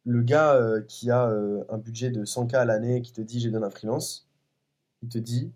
Le 0.05 0.21
gars 0.21 0.53
euh, 0.55 0.81
qui 0.81 1.09
a 1.09 1.29
euh, 1.29 1.63
un 1.69 1.77
budget 1.77 2.11
de 2.11 2.25
100K 2.25 2.55
à 2.55 2.65
l'année, 2.65 3.01
qui 3.01 3.11
te 3.11 3.21
dit 3.21 3.39
j'ai 3.39 3.49
donné 3.49 3.65
un 3.65 3.69
freelance, 3.69 4.27
il 5.01 5.09
te 5.09 5.17
dit 5.17 5.51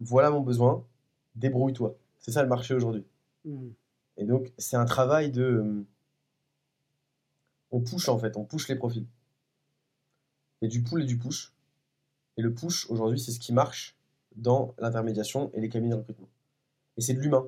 voilà 0.00 0.30
mon 0.30 0.40
besoin, 0.40 0.84
débrouille-toi. 1.36 1.96
C'est 2.18 2.32
ça 2.32 2.42
le 2.42 2.48
marché 2.48 2.74
aujourd'hui. 2.74 3.04
Mmh. 3.44 3.68
Et 4.16 4.24
donc, 4.24 4.52
c'est 4.58 4.76
un 4.76 4.84
travail 4.84 5.30
de. 5.30 5.42
Euh, 5.42 5.86
on 7.70 7.80
push 7.80 8.08
en 8.08 8.18
fait, 8.18 8.36
on 8.36 8.44
push 8.44 8.68
les 8.68 8.76
profils. 8.76 9.06
Il 10.60 10.66
y 10.66 10.68
a 10.68 10.70
du 10.70 10.82
pull 10.82 11.02
et 11.02 11.06
du 11.06 11.18
push. 11.18 11.52
Et 12.36 12.42
le 12.42 12.52
push, 12.52 12.90
aujourd'hui, 12.90 13.20
c'est 13.20 13.32
ce 13.32 13.40
qui 13.40 13.52
marche 13.52 13.96
dans 14.36 14.74
l'intermédiation 14.78 15.50
et 15.54 15.60
les 15.60 15.68
cabinets 15.68 15.94
de 15.94 16.00
recrutement 16.00 16.28
et 16.96 17.00
c'est 17.00 17.14
de 17.14 17.20
l'humain. 17.20 17.46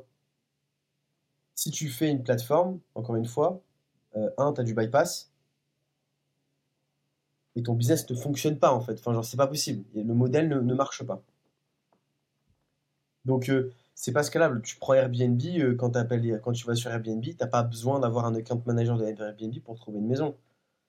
Si 1.54 1.70
tu 1.70 1.88
fais 1.88 2.10
une 2.10 2.22
plateforme, 2.22 2.80
encore 2.94 3.16
une 3.16 3.26
fois, 3.26 3.62
un, 4.14 4.52
tu 4.52 4.60
as 4.60 4.64
du 4.64 4.74
bypass, 4.74 5.30
et 7.56 7.62
ton 7.62 7.74
business 7.74 8.08
ne 8.08 8.14
fonctionne 8.14 8.58
pas 8.58 8.72
en 8.72 8.80
fait. 8.80 8.92
Enfin, 8.92 9.12
genre, 9.12 9.24
c'est 9.24 9.36
pas 9.36 9.46
possible. 9.46 9.84
Le 9.94 10.14
modèle 10.14 10.48
ne, 10.48 10.74
marche 10.74 11.02
pas. 11.02 11.22
Donc, 13.24 13.48
euh, 13.48 13.72
c'est 13.94 14.12
pas 14.12 14.22
scalable. 14.22 14.62
Tu 14.62 14.76
prends 14.76 14.94
Airbnb, 14.94 15.40
euh, 15.58 15.74
quand, 15.74 15.90
quand 15.90 16.52
tu 16.52 16.66
vas 16.66 16.74
sur 16.76 16.90
Airbnb, 16.90 17.24
tu 17.24 17.34
n'as 17.40 17.46
pas 17.46 17.62
besoin 17.62 17.98
d'avoir 17.98 18.26
un 18.26 18.34
account 18.34 18.62
manager 18.66 18.98
de 18.98 19.04
Airbnb 19.06 19.58
pour 19.64 19.76
trouver 19.76 19.98
une 19.98 20.06
maison. 20.06 20.36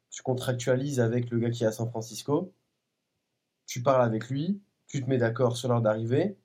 Tu 0.09 0.21
contractualises 0.21 0.99
avec 0.99 1.29
le 1.31 1.39
gars 1.39 1.49
qui 1.49 1.63
est 1.63 1.67
à 1.67 1.71
San 1.71 1.89
Francisco, 1.89 2.53
tu 3.65 3.81
parles 3.81 4.03
avec 4.03 4.29
lui, 4.29 4.61
tu 4.87 5.03
te 5.03 5.09
mets 5.09 5.17
d'accord 5.17 5.57
sur 5.57 5.69
l'heure 5.69 5.81
d'arrivée, 5.81 6.37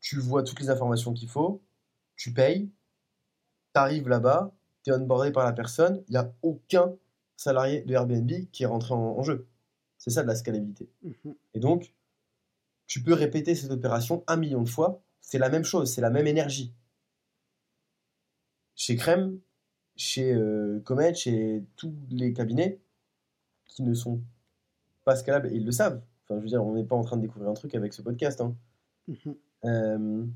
tu 0.00 0.18
vois 0.18 0.42
toutes 0.42 0.60
les 0.60 0.70
informations 0.70 1.12
qu'il 1.12 1.28
faut, 1.28 1.60
tu 2.16 2.32
payes, 2.32 2.70
tu 3.74 3.80
arrives 3.80 4.08
là-bas, 4.08 4.52
tu 4.82 4.90
es 4.90 4.94
onboardé 4.94 5.30
par 5.30 5.44
la 5.44 5.52
personne, 5.52 6.02
il 6.08 6.12
n'y 6.12 6.16
a 6.16 6.32
aucun 6.42 6.94
salarié 7.40 7.80
de 7.80 7.94
Airbnb 7.94 8.30
qui 8.52 8.64
est 8.64 8.66
rentré 8.66 8.92
en, 8.92 9.22
jeu. 9.22 9.48
C'est 9.96 10.10
ça 10.10 10.22
de 10.22 10.28
la 10.28 10.34
scalabilité. 10.34 10.90
Mhm. 11.02 11.34
Et 11.54 11.60
donc, 11.60 11.94
tu 12.86 13.02
peux 13.02 13.14
répéter 13.14 13.54
cette 13.54 13.70
opération 13.70 14.24
un 14.26 14.36
million 14.36 14.62
de 14.62 14.68
fois, 14.68 15.02
c'est 15.22 15.38
la 15.38 15.48
même 15.48 15.64
chose, 15.64 15.90
c'est 15.90 16.02
la 16.02 16.10
même 16.10 16.26
énergie. 16.26 16.74
Chez 18.76 18.94
Crème, 18.96 19.40
chez 19.96 20.34
euh, 20.34 20.80
Comet, 20.84 21.14
chez 21.14 21.64
tous 21.76 21.94
les 22.10 22.34
cabinets 22.34 22.78
qui 23.68 23.84
ne 23.84 23.94
sont 23.94 24.20
pas 25.04 25.16
scalables, 25.16 25.48
et 25.50 25.56
ils 25.56 25.64
le 25.64 25.72
savent. 25.72 26.02
Enfin, 26.24 26.36
je 26.36 26.42
veux 26.42 26.48
dire, 26.48 26.62
on 26.62 26.74
n'est 26.74 26.84
pas 26.84 26.96
en 26.96 27.04
train 27.04 27.16
de 27.16 27.22
découvrir 27.22 27.48
un 27.48 27.54
truc 27.54 27.74
avec 27.74 27.94
ce 27.94 28.02
podcast. 28.02 28.42
Hein. 28.42 28.54
Mhm. 29.08 29.34
Euh, 29.64 30.26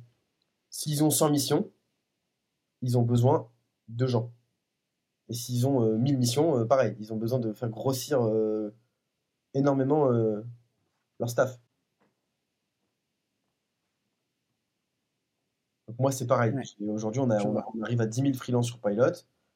s'ils 0.70 1.04
ont 1.04 1.10
100 1.10 1.30
missions, 1.30 1.70
ils 2.80 2.96
ont 2.96 3.02
besoin 3.02 3.50
de 3.88 4.06
gens. 4.06 4.32
Et 5.28 5.34
s'ils 5.34 5.66
ont 5.66 5.80
1000 5.96 6.14
euh, 6.14 6.18
missions, 6.18 6.58
euh, 6.58 6.64
pareil, 6.64 6.96
ils 7.00 7.12
ont 7.12 7.16
besoin 7.16 7.38
de 7.38 7.52
faire 7.52 7.70
grossir 7.70 8.20
énormément 9.54 10.10
leur 10.10 11.30
staff. 11.30 11.58
Donc 15.88 15.98
moi, 15.98 16.12
c'est 16.12 16.26
pareil. 16.26 16.52
Aujourd'hui, 16.88 17.20
on, 17.20 17.30
on, 17.30 17.82
arrive 17.82 18.00
à 18.00 18.06
10 18.06 18.20
000 18.22 18.34
freelances 18.34 18.66
sur 18.66 18.80
Pilot. 18.80 19.12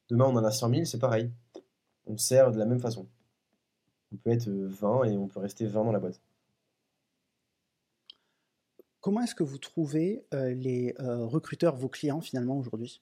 Demain, 0.09 0.25
on 0.25 0.35
en 0.35 0.43
a 0.43 0.51
100 0.51 0.69
000, 0.69 0.85
c'est 0.85 0.99
pareil. 0.99 1.31
On 2.05 2.17
sert 2.17 2.51
de 2.51 2.57
la 2.57 2.65
même 2.65 2.79
façon. 2.79 3.07
On 4.11 4.17
peut 4.17 4.31
être 4.31 4.49
20 4.49 5.03
et 5.05 5.17
on 5.17 5.27
peut 5.27 5.39
rester 5.39 5.65
20 5.65 5.85
dans 5.85 5.91
la 5.91 5.99
boîte. 5.99 6.21
Comment 9.01 9.21
est-ce 9.21 9.35
que 9.35 9.43
vous 9.43 9.57
trouvez 9.57 10.25
euh, 10.33 10.53
les 10.53 10.93
euh, 10.99 11.25
recruteurs, 11.25 11.75
vos 11.75 11.87
clients 11.87 12.19
finalement 12.19 12.57
aujourd'hui? 12.57 13.01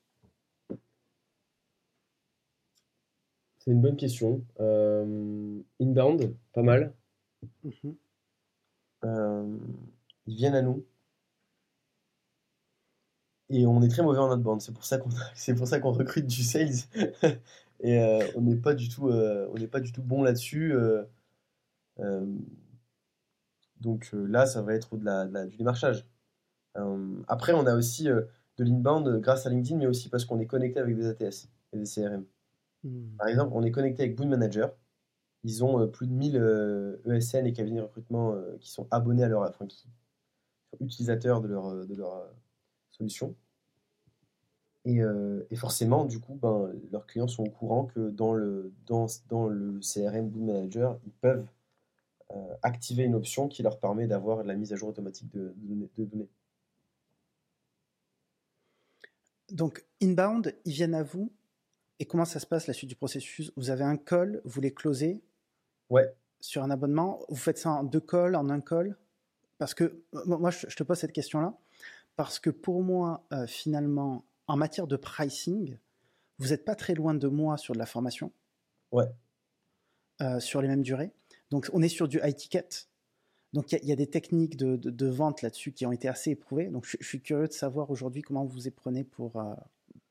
C'est 3.68 3.74
une 3.74 3.82
bonne 3.82 3.98
question. 3.98 4.42
Euh, 4.62 5.62
inbound, 5.82 6.34
pas 6.54 6.64
mal. 6.64 6.94
Mmh 7.64 7.92
ils 10.26 10.36
viennent 10.36 10.56
à 10.56 10.62
nous. 10.62 10.86
Et 13.50 13.66
on 13.66 13.82
est 13.82 13.90
très 13.90 14.04
mauvais 14.04 14.20
en 14.20 14.32
outbound. 14.32 14.62
C'est 14.62 14.74
pour 14.74 14.86
ça 14.86 14.98
qu'on 14.98 15.10
c'est 15.36 15.54
pour 15.56 15.68
ça 15.68 15.80
qu'on 15.80 15.92
recrute 15.92 16.28
du 16.28 16.44
sales. 16.44 16.88
et 17.82 18.00
on 18.36 18.42
n'est 18.42 18.56
pas 18.56 18.74
du 18.74 18.90
tout 18.90 19.10
on 19.10 19.54
n'est 19.56 19.68
pas 19.68 19.82
du 19.82 19.92
tout 19.92 20.02
bon 20.02 20.24
là-dessus. 20.24 20.74
Donc 23.82 24.10
euh, 24.14 24.26
là, 24.28 24.46
ça 24.46 24.62
va 24.62 24.74
être 24.74 24.98
de 24.98 25.46
du 25.48 25.58
démarchage. 25.58 26.06
Euh, 26.78 27.24
après, 27.28 27.54
on 27.54 27.66
a 27.68 27.76
aussi 27.76 28.10
euh, 28.10 28.24
de 28.58 28.64
l'inbound 28.64 29.20
grâce 29.22 29.46
à 29.46 29.50
LinkedIn, 29.50 29.78
mais 29.78 29.88
aussi 29.88 30.10
parce 30.10 30.26
qu'on 30.26 30.40
est 30.40 30.48
connecté 30.48 30.80
avec 30.80 30.96
des 30.96 31.08
ATS 31.08 31.50
et 31.74 31.78
des 31.78 31.86
CRM. 31.86 32.26
Hmm. 32.88 33.18
Par 33.18 33.28
exemple, 33.28 33.52
on 33.54 33.64
est 33.64 33.72
connecté 33.72 34.04
avec 34.04 34.16
Boon 34.16 34.28
Manager. 34.28 34.74
Ils 35.44 35.64
ont 35.64 35.88
plus 35.88 36.08
de 36.08 36.14
1000 36.14 36.36
ESN 37.06 37.46
e 37.46 37.48
et 37.48 37.54
cabinets 37.54 37.80
de 37.80 37.86
recrutement 37.86 38.36
qui 38.60 38.72
sont 38.72 38.88
abonnés 38.92 39.24
à 39.24 39.28
leur, 39.28 39.44
enfin, 39.44 39.66
qui 39.68 39.78
sont 39.78 39.90
utilisateurs 40.82 41.42
de 41.42 41.48
leur, 41.48 41.86
de 41.86 41.96
leur 41.96 42.28
solution. 42.90 43.36
Et, 44.84 45.56
forcément, 45.56 46.06
du 46.06 46.20
coup, 46.20 46.36
ben, 46.36 46.72
leurs 46.92 47.06
clients 47.06 47.28
sont 47.28 47.44
au 47.44 47.50
courant 47.50 47.86
que 47.86 48.10
dans 48.10 48.34
le, 48.34 48.74
dans, 48.86 49.06
dans 49.30 49.48
le 49.48 49.80
CRM 49.80 50.30
Boon 50.30 50.46
Manager, 50.46 50.98
ils 51.06 51.12
peuvent 51.12 51.46
euh, 52.36 52.56
activer 52.62 53.04
une 53.04 53.16
option 53.16 53.48
qui 53.48 53.64
leur 53.64 53.80
permet 53.80 54.06
d'avoir 54.06 54.44
la 54.44 54.56
mise 54.56 54.74
à 54.74 54.76
jour 54.76 54.90
automatique 54.90 55.32
de, 55.32 55.54
données. 55.98 56.28
Donc, 59.50 59.86
inbound, 60.02 60.54
ils 60.66 60.74
viennent 60.74 60.96
à 60.96 61.04
vous. 61.04 61.32
Et 62.00 62.06
comment 62.06 62.26
ça 62.26 62.40
se 62.40 62.46
passe 62.46 62.68
la 62.68 62.74
suite 62.74 62.90
du 62.90 62.96
processus? 62.96 63.52
Vous 63.56 63.70
avez 63.70 63.84
un 63.84 63.98
call, 63.98 64.42
vous 64.46 64.62
les 64.62 64.74
closez? 64.74 65.22
Ouais. 65.90 66.14
Sur 66.40 66.64
un 66.64 66.70
abonnement? 66.70 67.20
Vous 67.30 67.36
faites 67.36 67.58
ça 67.58 67.72
en 67.72 67.84
deux 67.84 68.00
calls, 68.00 68.36
en 68.36 68.50
un 68.50 68.62
call? 68.62 68.98
Parce 69.58 69.74
que, 69.74 70.04
moi, 70.26 70.52
je 70.52 70.76
te 70.76 70.84
pose 70.84 70.98
cette 70.98 71.14
question-là. 71.14 71.58
Parce 72.16 72.40
que 72.40 72.50
pour 72.50 72.84
moi, 72.84 73.26
euh, 73.34 73.48
finalement, 73.48 74.26
en 74.48 74.58
matière 74.58 74.88
de 74.88 74.96
pricing, 74.96 75.78
vous 76.38 76.50
n'êtes 76.50 76.66
pas 76.66 76.76
très 76.76 76.94
loin 76.94 77.14
de 77.14 77.28
moi 77.28 77.58
sur 77.58 77.74
de 77.74 77.80
la 77.80 77.86
formation. 77.86 78.32
Ouais. 78.92 79.06
Euh, 80.22 80.40
sur 80.40 80.62
les 80.62 80.68
mêmes 80.68 80.82
durées. 80.82 81.12
Donc, 81.50 81.70
on 81.74 81.82
est 81.82 81.90
sur 81.90 82.08
du 82.08 82.20
high 82.24 82.36
ticket. 82.36 82.68
Donc, 83.54 83.72
il 83.72 83.86
y, 83.86 83.92
a 83.92 83.96
des 83.96 84.08
techniques 84.08 84.58
de, 84.58 85.08
vente 85.08 85.42
là-dessus 85.42 85.72
qui 85.72 85.86
ont 85.86 85.92
été 85.92 86.08
assez 86.08 86.32
éprouvées. 86.32 86.68
Donc, 86.68 86.86
je, 86.86 86.98
suis 87.06 87.22
curieux 87.22 87.48
de 87.48 87.54
savoir 87.54 87.90
aujourd'hui 87.90 88.22
comment 88.22 88.44
vous 88.44 88.54
vous 88.54 88.68
y 88.68 88.72
prenez 88.72 89.04
pour, 89.04 89.38
euh, 89.38 89.54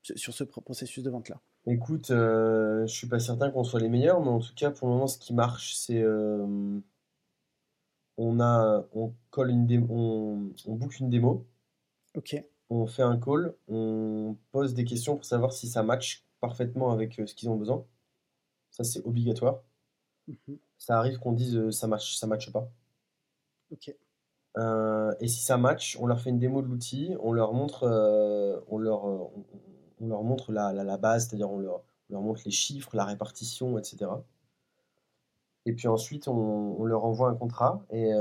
sur 0.01 0.33
ce 0.33 0.43
processus 0.43 1.03
de 1.03 1.09
vente-là. 1.09 1.39
Écoute, 1.67 2.11
euh, 2.11 2.87
je 2.87 2.93
suis 2.93 3.07
pas 3.07 3.19
certain 3.19 3.51
qu'on 3.51 3.63
soit 3.63 3.81
les 3.81 3.89
meilleurs, 3.89 4.21
mais 4.21 4.29
en 4.29 4.39
tout 4.39 4.53
cas, 4.55 4.71
pour 4.71 4.87
le 4.87 4.93
moment, 4.93 5.07
ce 5.07 5.17
qui 5.19 5.33
marche, 5.33 5.75
c'est 5.75 6.01
euh, 6.01 6.79
on 8.17 8.39
a, 8.39 8.85
on 8.93 9.13
colle 9.29 9.51
une 9.51 9.87
on, 9.89 10.51
on 10.65 10.75
book 10.75 10.99
une 10.99 11.09
démo. 11.09 11.45
Ok. 12.15 12.43
On 12.69 12.85
fait 12.87 13.03
un 13.03 13.17
call, 13.19 13.55
on 13.67 14.37
pose 14.51 14.73
des 14.73 14.85
questions 14.85 15.15
pour 15.15 15.25
savoir 15.25 15.53
si 15.53 15.67
ça 15.69 15.83
match 15.83 16.25
parfaitement 16.41 16.91
avec 16.91 17.13
ce 17.15 17.33
qu'ils 17.35 17.49
ont 17.49 17.55
besoin. 17.57 17.85
Ça, 18.71 18.83
c'est 18.83 19.05
obligatoire. 19.05 19.63
Mhm. 20.27 20.57
Ça 20.77 20.97
arrive 20.99 21.19
qu'on 21.19 21.33
dise 21.33 21.69
ça 21.71 21.87
match, 21.87 22.15
ça 22.17 22.27
matche 22.27 22.51
pas. 22.51 22.69
Ok. 23.71 23.95
Euh, 24.57 25.13
et 25.19 25.27
si 25.27 25.41
ça 25.43 25.57
match, 25.57 25.97
on 25.99 26.07
leur 26.07 26.19
fait 26.19 26.29
une 26.31 26.39
démo 26.39 26.61
de 26.61 26.67
l'outil, 26.67 27.15
on 27.21 27.31
leur 27.33 27.53
montre, 27.53 27.83
euh, 27.83 28.59
on 28.69 28.79
leur, 28.79 29.07
euh, 29.07 29.27
on, 29.99 30.07
leur 30.07 30.23
montre 30.23 30.51
la, 30.51 30.97
base, 30.97 31.27
c'est-à-dire 31.27 31.49
on 31.51 31.59
leur, 31.59 31.83
montre 32.09 32.41
les 32.45 32.51
chiffres, 32.51 32.95
la 32.95 33.05
répartition, 33.05 33.77
etc. 33.77 34.11
Et 35.65 35.73
puis 35.73 35.87
ensuite, 35.87 36.27
on, 36.27 36.83
leur 36.85 37.05
envoie 37.05 37.29
un 37.29 37.35
contrat 37.35 37.83
et, 37.91 38.11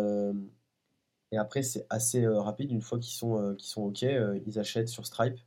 et 1.33 1.39
après, 1.39 1.63
c'est 1.63 1.87
assez 1.91 2.27
rapide. 2.27 2.73
Une 2.73 2.83
fois 2.83 2.99
qu'ils 2.99 3.15
sont, 3.15 3.55
sont 3.59 3.83
OK, 3.85 4.03
ils 4.03 4.59
achètent 4.59 4.89
sur 4.89 5.07
Stripe, 5.07 5.39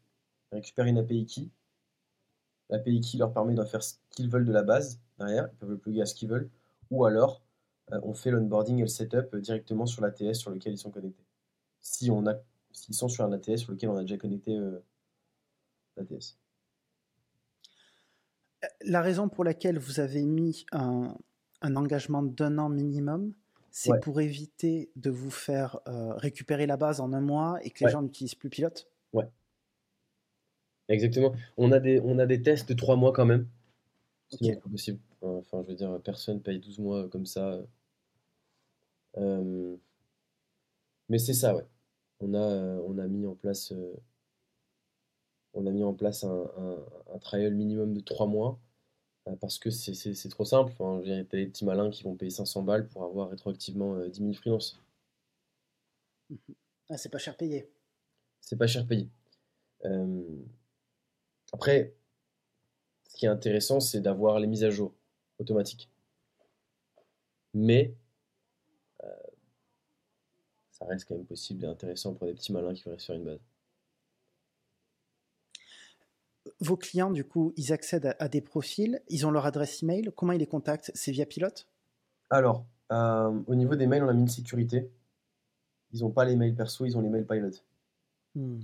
récupèrent 0.52 0.86
une 0.86 0.98
API 0.98 1.26
key. 1.26 1.50
L'API 2.70 3.02
key 3.02 3.18
leur 3.18 3.34
permet 3.34 3.56
de 3.56 3.64
faire 3.64 3.84
ce 3.84 3.96
qu'ils 4.10 4.30
veulent 4.30 4.46
de 4.46 4.52
la 4.52 4.64
base 4.64 5.00
derrière, 5.18 5.50
ils 5.52 5.58
peuvent 5.58 5.70
le 5.72 5.78
plugger 5.78 6.02
à 6.02 6.06
ce 6.06 6.16
qu'ils 6.16 6.30
veulent, 6.30 6.50
ou 6.92 7.06
alors 7.06 7.42
euh, 7.92 8.00
on 8.04 8.14
fait 8.14 8.32
l'onboarding 8.32 8.78
et 8.78 8.82
le 8.82 8.88
setup 8.88 9.36
directement 9.36 9.86
sur 9.86 10.02
l'ATS 10.02 10.34
sur 10.34 10.52
lequel 10.52 10.74
ils 10.74 10.78
sont 10.78 10.92
connectés. 10.92 11.26
Si 11.82 12.12
s'ils 12.72 12.96
sont 12.96 13.08
sur 13.08 13.26
un 13.26 13.32
ATS 13.32 13.58
sur 13.58 13.72
lequel 13.72 13.90
on 13.90 13.98
a 13.98 14.02
déjà 14.02 14.18
connecté 14.18 14.56
euh. 16.00 16.20
La 18.82 19.02
raison 19.02 19.30
pour 19.30 19.43
laquelle 19.43 19.78
vous 19.78 20.00
avez 20.00 20.26
mis 20.26 20.66
un, 20.72 21.16
engagement 21.62 22.24
d'un 22.24 22.58
an 22.58 22.70
minimum, 22.70 23.34
c'est 23.72 24.00
pour 24.02 24.20
éviter 24.22 24.89
de 24.95 25.10
vous 25.10 25.32
faire 25.32 25.80
euh, 25.88 26.14
récupérer 26.16 26.66
la 26.66 26.78
base 26.78 27.00
en 27.02 27.14
un 27.14 27.22
mois 27.22 27.60
et 27.64 27.70
que 27.70 27.86
les 27.86 27.91
gens 27.91 28.02
n'utilisent 28.02 28.36
plus 28.36 28.50
Pilote 28.50 28.89
Ouais. 29.14 29.30
Exactement. 30.88 31.34
On 31.58 31.72
a, 31.72 31.80
des, 31.80 32.00
on 32.02 32.18
a 32.18 32.26
des 32.26 32.41
tests 32.41 32.68
de 32.68 32.74
trois 32.74 32.95
mois 32.95 33.14
quand 33.14 33.26
même. 33.26 33.47
C'est 34.30 34.60
pas 34.62 34.70
possible. 34.70 35.00
Enfin, 35.22 35.62
je 35.64 35.70
veux 35.70 35.76
dire, 35.76 36.00
personne 36.04 36.41
paye 36.41 36.60
12 36.60 36.80
mois 36.80 37.10
comme 37.10 37.26
ça. 37.26 37.60
Euh, 39.18 39.76
mais 41.10 41.18
c'est 41.18 41.34
ça, 41.34 41.56
ouais. 41.56 41.66
On 42.20 42.34
a, 42.34 42.39
on 42.39 42.97
a 42.97 43.08
mis 43.08 43.26
en 43.26 43.36
place, 43.36 43.74
on 45.54 45.66
a 45.66 45.72
mis 45.72 45.84
en 45.84 45.93
place 45.93 46.24
un, 46.24 46.52
un, 47.14 47.20
trial 47.20 47.54
minimum 47.54 47.93
de 47.93 48.00
3 48.00 48.28
mois 48.28 48.60
euh, 49.28 49.36
parce 49.38 49.58
que 49.60 49.70
c'est 49.70 50.30
trop 50.30 50.45
simple. 50.45 50.72
Enfin, 50.74 51.02
il 51.04 51.10
y 51.10 51.14
a 51.14 51.24
des 51.24 51.47
petits 51.47 51.66
malins 51.66 51.89
qui 51.89 52.04
vont 52.04 52.16
payer 52.16 52.32
500 52.32 52.64
balles 52.64 52.88
pour 52.88 53.04
avoir 53.04 53.30
rétroactivement 53.30 54.00
10 54.08 54.20
000 54.20 54.34
freelances. 54.34 54.80
Ah, 56.89 56.97
c'est 56.97 57.10
pas 57.10 57.18
cher 57.18 57.36
payé. 57.38 57.70
C'est 58.41 58.58
pas 58.58 58.68
cher 58.68 58.86
payé. 58.88 59.10
après, 61.52 61.93
ce 63.08 63.16
qui 63.18 63.26
est 63.26 63.30
intéressant, 63.30 63.80
c'est 63.80 64.02
d'avoir 64.02 64.39
les 64.39 64.47
mises 64.47 64.64
à 64.64 64.70
jour 64.70 64.93
automatiques. 65.39 65.89
Mais 67.54 67.95
ça 70.80 70.86
reste 70.86 71.08
quand 71.08 71.16
même 71.16 71.26
possible 71.26 71.66
et 71.66 71.68
intéressant 71.68 72.14
pour 72.14 72.28
des 72.28 72.34
petits 72.34 72.54
malins 72.54 72.74
qui 72.74 72.84
veulent 72.84 73.00
sur 73.00 73.14
une 73.14 73.26
base. 73.26 73.39
Vos 76.62 76.76
clients, 76.76 77.12
du 77.12 77.24
coup, 77.24 77.53
ils 77.55 77.72
accèdent 77.72 78.16
à, 78.20 78.28
des 78.28 78.41
profils, 78.41 79.01
ils 79.07 79.26
ont 79.26 79.32
leur 79.32 79.45
adresse 79.45 79.82
email. 79.82 80.12
Comment 80.16 80.34
ils 80.34 80.39
les 80.39 80.47
contactent 80.47 80.91
C'est 80.93 81.12
via 81.12 81.26
Pilote? 81.26 81.68
Alors, 82.30 82.66
euh, 82.91 83.39
au 83.47 83.55
niveau 83.55 83.76
des 83.76 83.88
mails, 83.88 84.03
on 84.03 84.10
a 84.10 84.14
mis 84.14 84.22
une 84.22 84.28
sécurité. 84.28 84.91
Ils 85.91 86.01
n'ont 86.01 86.12
pas 86.12 86.26
les 86.26 86.36
mails 86.36 86.55
perso, 86.55 86.86
ils 86.86 86.97
ont 86.97 87.01
les 87.01 87.10
mails 87.10 87.26
Pilot. 87.26 87.51
Hmm. 88.36 88.60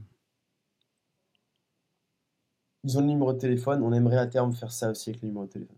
Ils 2.83 2.97
ont 2.97 3.01
le 3.01 3.07
numéro 3.07 3.33
de 3.33 3.39
téléphone. 3.39 3.81
On 3.81 3.93
aimerait 3.93 4.17
à 4.17 4.27
terme 4.27 4.53
faire 4.53 4.71
ça 4.71 4.91
aussi 4.91 5.09
avec 5.09 5.21
le 5.21 5.29
numéro 5.29 5.45
de 5.45 5.51
téléphone. 5.51 5.77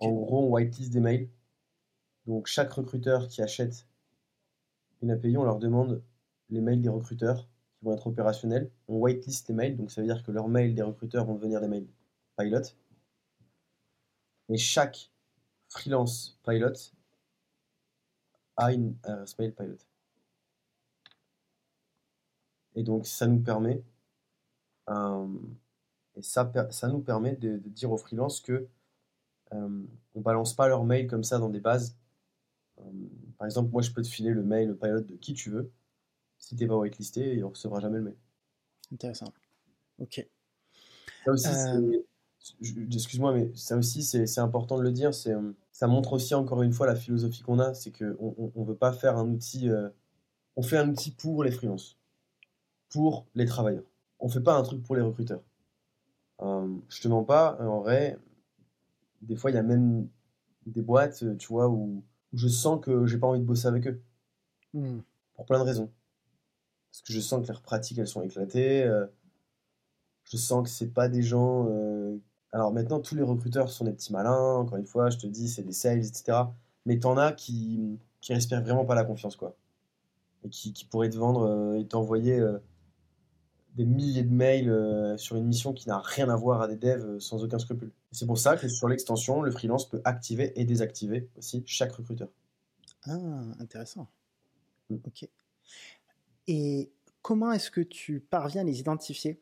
En 0.00 0.10
gros, 0.10 0.46
on 0.46 0.52
whitelist 0.52 0.92
des 0.92 1.00
mails. 1.00 1.28
Donc, 2.26 2.46
chaque 2.46 2.72
recruteur 2.72 3.28
qui 3.28 3.42
achète 3.42 3.86
une 5.02 5.10
API, 5.10 5.36
on 5.36 5.44
leur 5.44 5.58
demande 5.58 6.02
les 6.48 6.62
mails 6.62 6.80
des 6.80 6.88
recruteurs 6.88 7.46
être 7.92 8.06
opérationnels. 8.06 8.70
On 8.88 8.98
whitelist 8.98 9.48
les 9.48 9.54
mails, 9.54 9.76
donc 9.76 9.90
ça 9.90 10.00
veut 10.00 10.06
dire 10.06 10.22
que 10.22 10.30
leurs 10.30 10.48
mails 10.48 10.74
des 10.74 10.82
recruteurs 10.82 11.24
vont 11.24 11.34
devenir 11.34 11.60
des 11.60 11.68
mails 11.68 11.86
pilot. 12.36 12.74
Et 14.48 14.56
chaque 14.56 15.10
freelance 15.68 16.38
pilot 16.44 16.92
a 18.56 18.72
une 18.72 18.96
adresse 19.04 19.38
mail 19.38 19.54
pilot. 19.54 19.78
Et 22.76 22.82
donc 22.82 23.06
ça 23.06 23.26
nous 23.26 23.40
permet, 23.40 23.82
euh, 24.88 25.26
de, 26.16 27.68
dire 27.68 27.92
aux 27.92 27.96
freelances 27.96 28.40
que 28.40 28.66
euh, 29.52 29.86
on 30.14 30.20
balance 30.20 30.54
pas 30.54 30.68
leurs 30.68 30.84
mails 30.84 31.06
comme 31.06 31.24
ça 31.24 31.38
dans 31.38 31.50
des 31.50 31.60
bases 31.60 31.96
euh, 32.80 32.82
par 33.38 33.46
exemple, 33.46 33.70
moi, 33.70 33.82
je 33.82 33.90
peux 33.90 34.02
te 34.02 34.08
filer 34.08 34.30
le 34.30 34.42
mail, 34.42 34.68
le 34.68 34.76
pilot 34.76 35.00
de 35.00 35.16
qui 35.16 35.34
tu 35.34 35.50
veux. 35.50 35.70
Si 36.44 36.56
t'es 36.56 36.66
pas 36.66 36.76
whitelisté, 36.76 37.36
il 37.36 37.44
recevra 37.44 37.80
jamais 37.80 37.96
le 37.96 38.04
mail. 38.04 38.16
Intéressant. 38.92 39.32
Ok. 39.98 40.28
Euh. 41.26 42.02
excuse-moi, 42.92 43.32
mais 43.32 43.50
ça 43.54 43.78
aussi, 43.78 44.02
c'est 44.02 44.40
important 44.40 44.76
de 44.76 44.82
le 44.82 44.92
dire. 44.92 45.12
Euh, 45.26 45.52
ça 45.72 45.86
montre 45.86 46.12
aussi 46.12 46.34
encore 46.34 46.62
une 46.62 46.74
fois 46.74 46.86
la 46.86 46.96
philosophie 46.96 47.40
qu'on 47.40 47.60
a, 47.60 47.72
c'est 47.72 47.92
qu'on 47.92 48.52
on, 48.54 48.62
veut 48.62 48.76
pas 48.76 48.92
faire 48.92 49.16
un 49.16 49.26
outil. 49.26 49.70
on 50.56 50.62
fait 50.62 50.76
un 50.76 50.90
outil 50.90 51.12
pour 51.12 51.42
les 51.44 51.50
freelances, 51.50 51.96
pour 52.90 53.24
les 53.34 53.46
travailleurs. 53.46 53.86
On 54.20 54.28
fait 54.28 54.42
pas 54.42 54.54
un 54.54 54.62
truc 54.62 54.82
pour 54.82 54.96
les 54.96 55.02
recruteurs. 55.02 55.42
je 56.42 57.00
te 57.00 57.08
mens 57.08 57.24
pas, 57.24 57.56
en 57.58 57.80
vrai, 57.80 58.18
des 59.22 59.36
fois, 59.36 59.50
il 59.50 59.54
y 59.54 59.58
a 59.58 59.62
même 59.62 60.10
des 60.66 60.82
boîtes, 60.82 61.24
tu 61.38 61.48
vois, 61.48 61.70
où 61.70 62.04
je 62.34 62.48
sens 62.48 62.84
que 62.84 63.06
j'ai 63.06 63.16
pas 63.16 63.28
envie 63.28 63.40
de 63.40 63.46
bosser 63.46 63.66
avec 63.66 63.86
eux. 63.86 64.02
Hmm. 64.74 64.98
Pour 65.36 65.46
plein 65.46 65.58
de 65.58 65.64
raisons. 65.64 65.90
Parce 66.94 67.02
que 67.02 67.12
je 67.12 67.20
sens 67.20 67.42
que 67.42 67.48
leurs 67.48 67.62
pratiques, 67.62 67.98
elles 67.98 68.06
sont 68.06 68.22
éclatées. 68.22 68.84
Euh, 68.84 69.06
je 70.24 70.36
sens 70.36 70.62
que 70.62 70.68
c'est 70.70 70.92
pas 70.92 71.08
des 71.08 71.22
gens. 71.22 71.66
Euh, 71.68 72.16
alors 72.52 72.72
maintenant, 72.72 73.00
tous 73.00 73.16
les 73.16 73.22
recruteurs 73.22 73.70
sont 73.70 73.84
des 73.84 73.92
petits 73.92 74.12
malins. 74.12 74.54
Encore 74.56 74.78
une 74.78 74.86
fois, 74.86 75.10
je 75.10 75.18
te 75.18 75.26
dis, 75.26 75.48
c'est 75.48 75.62
des 75.62 75.72
sales, 75.72 75.98
etc. 75.98 76.38
Mais 76.86 76.98
t'en 76.98 77.16
as 77.16 77.32
qui, 77.32 77.98
qui 78.20 78.32
respirent 78.32 78.62
vraiment 78.62 78.84
pas 78.84 78.94
la 78.94 79.04
confiance, 79.04 79.36
quoi. 79.36 79.56
Et 80.44 80.48
qui, 80.48 80.72
qui 80.72 80.84
pourraient 80.84 81.10
te 81.10 81.16
vendre 81.16 81.42
euh, 81.42 81.78
et 81.78 81.86
t'envoyer 81.86 82.40
des 83.74 83.84
milliers 83.84 84.22
de 84.22 84.32
mails 84.32 84.70
euh, 84.70 85.16
sur 85.16 85.36
une 85.36 85.46
mission 85.46 85.72
qui 85.72 85.88
n'a 85.88 85.98
rien 85.98 86.28
à 86.28 86.36
voir 86.36 86.62
à 86.62 86.68
des 86.68 86.76
devs 86.76 87.04
euh, 87.04 87.20
sans 87.20 87.42
aucun 87.42 87.58
scrupule. 87.58 87.90
C'est 88.12 88.26
pour 88.26 88.38
ça 88.38 88.56
que 88.56 88.68
sur 88.68 88.88
l'extension, 88.88 89.42
le 89.42 89.50
freelance 89.50 89.88
peut 89.88 90.00
activer 90.04 90.52
et 90.58 90.64
désactiver 90.64 91.28
aussi 91.36 91.62
chaque 91.66 91.92
recruteur. 91.92 92.28
Ah, 93.06 93.18
intéressant. 93.58 94.06
Mm. 94.90 94.96
Ok. 95.06 95.28
Et 96.46 96.90
comment 97.22 97.52
est-ce 97.52 97.70
que 97.70 97.80
tu 97.80 98.20
parviens 98.20 98.62
à 98.62 98.64
les 98.64 98.80
identifier? 98.80 99.40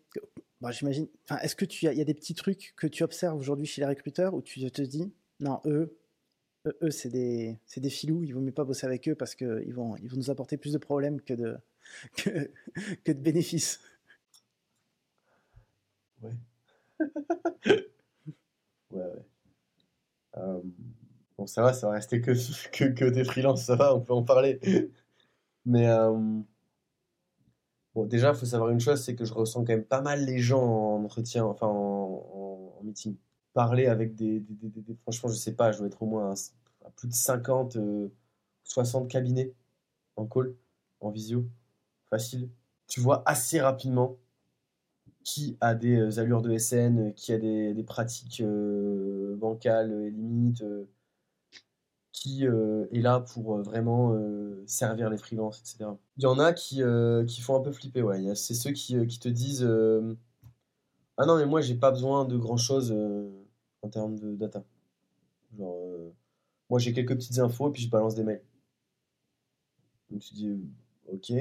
J'imagine. 0.71 1.09
est-ce 1.41 1.57
que 1.57 1.65
tu 1.65 1.87
y 1.87 2.01
a 2.01 2.05
des 2.05 2.15
petits 2.15 2.35
trucs 2.35 2.73
que 2.77 2.87
tu 2.87 3.03
observes 3.03 3.37
aujourd'hui 3.37 3.67
chez 3.67 3.81
les 3.81 3.87
recruteurs 3.89 4.33
où 4.35 4.43
tu 4.43 4.71
te 4.71 4.83
dis 4.83 5.13
non, 5.41 5.61
eux, 5.65 5.99
eux, 6.67 6.91
c'est 6.91 7.09
des, 7.09 7.59
c'est 7.67 7.81
des 7.81 7.91
filous, 7.91 8.23
il 8.23 8.33
vaut 8.33 8.41
mieux 8.41 8.53
pas 8.53 8.65
bosser 8.65 8.87
avec 8.87 9.09
eux 9.09 9.17
parce 9.17 9.35
qu'ils 9.35 9.75
vont, 9.75 9.97
ils 9.97 10.09
vont 10.09 10.17
nous 10.17 10.31
apporter 10.31 10.57
plus 10.57 10.73
de 10.73 10.79
problèmes 10.79 11.21
que 11.21 11.35
de, 11.35 11.59
que, 12.17 12.51
que 13.05 13.13
de 13.13 13.21
bénéfices. 13.21 13.81
Ouais. 16.23 16.31
ouais, 17.67 17.91
ouais. 18.93 19.27
Euh, 20.37 20.61
bon, 21.37 21.47
ça 21.47 21.63
va, 21.63 21.73
ça 21.73 21.89
va 21.89 21.95
rester 21.95 22.21
que, 22.21 22.33
que, 22.71 22.85
que, 22.85 23.05
des 23.07 23.25
freelances, 23.25 23.65
ça 23.65 23.77
va, 23.77 23.95
on 23.95 24.01
peut 24.01 24.15
en 24.15 24.23
parler. 24.23 24.61
Mais 25.67 25.89
euh, 25.89 26.41
bon, 27.95 28.05
déjà, 28.07 28.31
il 28.31 28.35
faut 28.35 28.47
savoir 28.47 28.71
une 28.71 28.81
chose, 28.81 29.03
c'est 29.03 29.15
que 29.15 29.25
je 29.25 29.35
ressens 29.35 29.61
quand 29.65 29.73
même 29.73 29.85
pas 29.85 30.01
mal 30.01 30.25
les 30.25 30.39
gens 30.39 30.63
en 30.63 31.05
entretien, 31.05 31.45
enfin 31.45 31.67
en, 31.67 32.81
meeting. 32.83 33.17
Parler 33.55 33.87
avec 33.87 34.15
des, 34.15 34.43
Franchement, 35.03 35.29
je 35.29 35.37
sais 35.37 35.55
pas, 35.55 35.73
je 35.73 35.79
dois 35.79 35.87
être 35.87 36.03
au 36.03 36.07
moins 36.07 36.33
à, 36.85 36.91
plus 36.91 37.09
de 37.09 37.15
50, 37.15 37.77
60 38.65 39.05
euh, 39.05 39.09
cabinets 39.09 39.53
en 40.17 40.27
call, 40.27 40.55
en 41.01 41.11
visio, 41.11 41.47
facile. 42.11 42.49
Tu 42.89 43.01
vois 43.01 43.23
assez 43.27 43.61
rapidement 43.61 44.17
qui 45.25 45.57
a 45.61 45.75
des 45.75 46.19
allures 46.19 46.43
de 46.43 46.57
SN, 46.59 47.13
qui 47.15 47.33
a 47.33 47.39
des, 47.39 47.75
des 47.75 47.85
pratiques 47.85 48.43
bancales 49.37 49.93
et 49.93 50.11
limites, 50.11 50.65
qui 52.13 52.45
est 52.45 53.01
là 53.01 53.21
pour 53.21 53.59
vraiment 53.63 54.17
servir 54.67 55.11
les 55.11 55.17
freelances, 55.17 55.61
etc. 55.61 55.91
Il 56.19 56.25
y 56.25 56.27
en 56.27 56.39
a 56.39 56.53
qui, 56.53 56.83
qui 57.27 57.41
font 57.41 57.57
un 57.57 57.61
peu 57.61 57.73
flipper, 57.73 58.03
ouais. 58.03 58.35
C'est 58.35 58.55
ceux 58.55 58.73
qui, 58.73 59.07
qui 59.07 59.19
te 59.19 59.29
disent 59.29 59.67
Ah 61.17 61.27
non, 61.27 61.37
mais 61.37 61.47
moi, 61.47 61.61
j'ai 61.61 61.75
pas 61.75 61.91
besoin 61.91 62.25
de 62.25 62.37
grand 62.37 62.57
chose 62.57 62.95
en 63.83 63.89
termes 63.89 64.19
de 64.19 64.37
data. 64.37 64.63
Genre, 65.59 66.13
moi, 66.71 66.79
j'ai 66.79 66.93
quelques 66.93 67.15
petites 67.15 67.39
infos 67.39 67.69
et 67.69 67.73
puis 67.73 67.83
je 67.83 67.91
balance 67.91 68.15
des 68.15 68.25
mails. 68.25 68.43
Donc 70.11 70.21
tu 70.21 70.35
dis 70.35 70.51
Ok, 71.09 71.33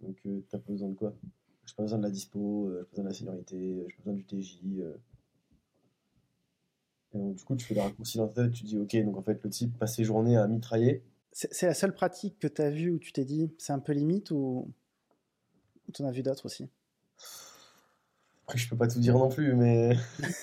donc 0.00 0.16
t'as 0.48 0.58
pas 0.58 0.72
besoin 0.72 0.88
de 0.88 0.94
quoi? 0.94 1.12
J'ai 1.64 1.74
pas 1.74 1.82
besoin 1.82 1.98
de 1.98 2.04
la 2.04 2.10
dispo, 2.10 2.70
j'ai 2.70 2.84
pas 2.84 2.90
besoin 2.90 3.04
de 3.04 3.08
la 3.08 3.14
seniorité, 3.14 3.86
j'ai 3.88 3.96
pas 3.96 4.02
besoin 4.04 4.14
du 4.14 4.24
TJ 4.24 4.60
du 7.34 7.44
coup, 7.44 7.56
tu 7.56 7.66
fais 7.66 7.74
la 7.74 7.84
raccourci 7.84 8.18
dans 8.18 8.28
ta 8.28 8.44
tête, 8.44 8.52
tu 8.52 8.64
dis, 8.64 8.78
ok, 8.78 8.96
donc 9.04 9.16
en 9.16 9.22
fait, 9.22 9.42
le 9.42 9.50
type 9.50 9.78
passe 9.78 9.96
ses 9.96 10.04
journées 10.04 10.36
à 10.36 10.46
mitrailler. 10.46 11.02
C'est 11.32 11.66
la 11.66 11.74
seule 11.74 11.92
pratique 11.92 12.38
que 12.38 12.48
tu 12.48 12.62
as 12.62 12.70
vue 12.70 12.90
où 12.90 12.98
tu 12.98 13.12
t'es 13.12 13.24
dit, 13.24 13.50
c'est 13.58 13.72
un 13.72 13.78
peu 13.78 13.92
limite 13.92 14.30
ou 14.30 14.72
tu 15.92 16.02
en 16.02 16.06
as 16.06 16.12
vu 16.12 16.22
d'autres 16.22 16.46
aussi? 16.46 16.68
Après, 18.44 18.58
je 18.58 18.68
peux 18.68 18.76
pas 18.76 18.86
tout 18.86 19.00
dire 19.00 19.14
non 19.14 19.28
plus, 19.28 19.54
mais. 19.54 19.96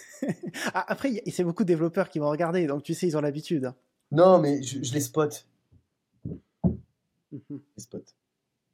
Ah, 0.74 0.86
après, 0.88 1.22
c'est 1.28 1.44
beaucoup 1.44 1.64
de 1.64 1.68
développeurs 1.68 2.10
qui 2.10 2.18
vont 2.20 2.30
regarder, 2.30 2.66
donc 2.66 2.84
tu 2.84 2.94
sais, 2.94 3.08
ils 3.08 3.18
ont 3.18 3.22
l'habitude. 3.22 3.74
Non, 4.12 4.40
mais 4.40 4.64
je, 4.64 4.80
les 4.94 5.02
spot. 5.02 5.46
Mhm. 6.24 7.42
les 7.50 7.84
spot. 7.84 8.16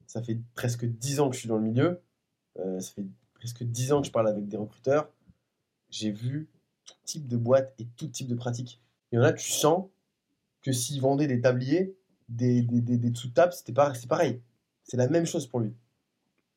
Ça 0.06 0.22
fait 0.22 0.38
presque 0.54 0.86
10 0.86 1.22
ans 1.22 1.30
que 1.30 1.34
je 1.34 1.40
suis 1.40 1.50
dans 1.50 1.58
le 1.58 1.64
milieu. 1.64 2.02
Euh, 2.60 2.80
ça 2.80 2.92
fait 2.92 3.06
presque 3.34 3.64
10 3.64 3.94
ans 3.94 4.02
que 4.02 4.08
je 4.08 4.12
parle 4.12 4.28
avec 4.28 4.48
des 4.48 4.58
recruteurs. 4.58 5.10
J'ai 5.90 6.12
vu 6.12 6.48
type 7.10 7.28
de 7.28 7.38
boîte 7.38 7.74
et 7.80 7.88
tout 7.98 8.08
type 8.08 8.28
de 8.28 8.36
pratique. 8.36 8.82
Il 9.12 9.16
y 9.16 9.20
en 9.20 9.24
a, 9.24 9.34
tu 9.34 9.50
sens 9.50 9.88
que 10.62 10.72
s'il 10.72 11.02
vendait 11.02 11.28
des 11.28 11.42
tabliers, 11.42 11.96
des, 12.28 12.62
des, 12.62 12.82
des, 12.82 12.98
des 12.98 13.16
sous-tables, 13.16 13.54
c'était 13.54 13.74
pas, 13.74 13.94
c'est 13.96 14.08
pareil. 14.08 14.42
C'est 14.84 14.98
la 14.98 15.08
même 15.08 15.26
chose 15.26 15.48
pour 15.48 15.60
lui. 15.60 15.74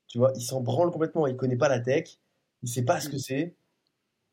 Tu 0.09 0.19
vois, 0.19 0.33
il 0.37 0.43
s'en 0.43 0.61
branle 0.61 0.91
complètement. 0.91 1.27
Il 1.27 1.37
connaît 1.37 1.57
pas 1.57 1.69
la 1.69 1.81
tech. 1.81 2.19
Il 2.63 2.69
sait 2.69 2.83
pas 2.83 3.01
ce 3.01 3.09
que 3.09 3.19
c'est. 3.19 3.55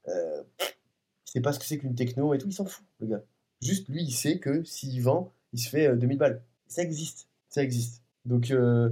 Euh, 0.07 0.43
il 0.59 1.31
sait 1.31 1.41
pas 1.41 1.53
ce 1.53 1.59
que 1.59 1.65
c'est 1.65 1.77
qu'une 1.77 1.95
techno 1.95 2.33
et 2.33 2.37
tout. 2.37 2.47
Il 2.47 2.53
s'en 2.53 2.65
fout, 2.65 2.85
le 2.99 3.07
gars. 3.07 3.23
Juste, 3.61 3.87
lui, 3.87 4.03
il 4.03 4.11
sait 4.11 4.39
que 4.39 4.63
s'il 4.63 5.01
vend, 5.01 5.31
il 5.53 5.59
se 5.59 5.69
fait 5.69 5.95
2000 5.95 6.15
euh, 6.15 6.19
balles. 6.19 6.43
Ça 6.67 6.81
existe. 6.81 7.29
Ça 7.49 7.63
existe. 7.63 8.03
Donc, 8.25 8.51
euh, 8.51 8.89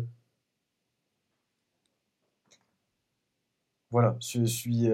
voilà. 3.91 4.17
Je 4.21 4.45
suis. 4.45 4.87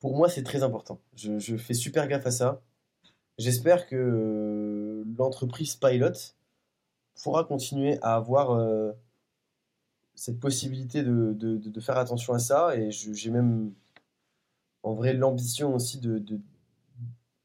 Pour 0.00 0.16
moi, 0.16 0.28
c'est 0.28 0.42
très 0.42 0.62
important. 0.62 1.00
Je, 1.14 1.56
fais 1.56 1.74
super 1.74 2.06
gaffe 2.08 2.26
à 2.26 2.30
ça. 2.30 2.62
J'espère 3.38 3.86
que 3.86 3.96
euh, 3.96 5.04
l'entreprise 5.18 5.76
Pilot 5.76 6.34
pourra 7.22 7.44
continuer 7.44 7.98
à 8.02 8.14
avoir 8.14 8.50
euh, 8.50 8.92
cette 10.14 10.38
possibilité 10.38 11.02
de, 11.02 11.80
faire 11.80 11.98
attention 11.98 12.34
à 12.34 12.38
ça. 12.38 12.76
Et 12.76 12.90
j'ai 12.90 13.30
même 13.30 13.72
en 14.82 14.94
vrai 14.94 15.12
l'ambition 15.12 15.74
aussi 15.74 15.98
de 15.98 16.22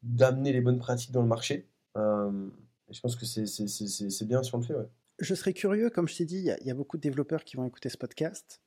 d'amener 0.04 0.52
les 0.52 0.62
bonnes 0.62 0.80
pratiques 0.80 1.12
dans 1.12 1.22
le 1.22 1.28
marché. 1.28 1.68
Euh, 1.96 2.50
et 2.90 2.94
je 2.94 3.00
pense 3.02 3.16
que 3.16 3.26
c'est 3.26 4.26
bien 4.26 4.42
si 4.42 4.56
on 4.56 4.58
le 4.58 4.64
fait. 4.64 4.74
Je 5.20 5.36
serais 5.36 5.54
curieux, 5.54 5.92
comme 5.92 6.08
je 6.08 6.18
t'ai 6.18 6.26
dit, 6.26 6.38
il 6.40 6.68
y, 6.68 6.72
a 6.72 6.74
beaucoup 6.74 6.98
de 6.98 7.04
développeurs 7.04 7.44
qui 7.44 7.56
vont 7.56 7.66
écouter 7.66 7.90
ce 7.90 7.98
podcast, 7.98 8.62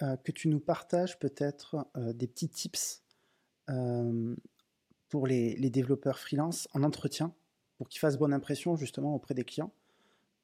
que 0.00 0.32
tu 0.32 0.48
nous 0.48 0.58
partages 0.58 1.20
peut-être 1.20 1.86
des 1.94 2.26
petits 2.26 2.48
tips 2.48 3.03
pour 5.14 5.26
les, 5.26 5.70
développeurs 5.70 6.18
freelance 6.18 6.68
en 6.74 6.82
entretien 6.82 7.32
pour 7.76 7.88
qu'ils 7.88 8.00
fassent 8.00 8.18
bonne 8.18 8.32
impression 8.32 8.76
justement 8.76 9.14
auprès 9.14 9.34
des 9.34 9.44
clients. 9.44 9.72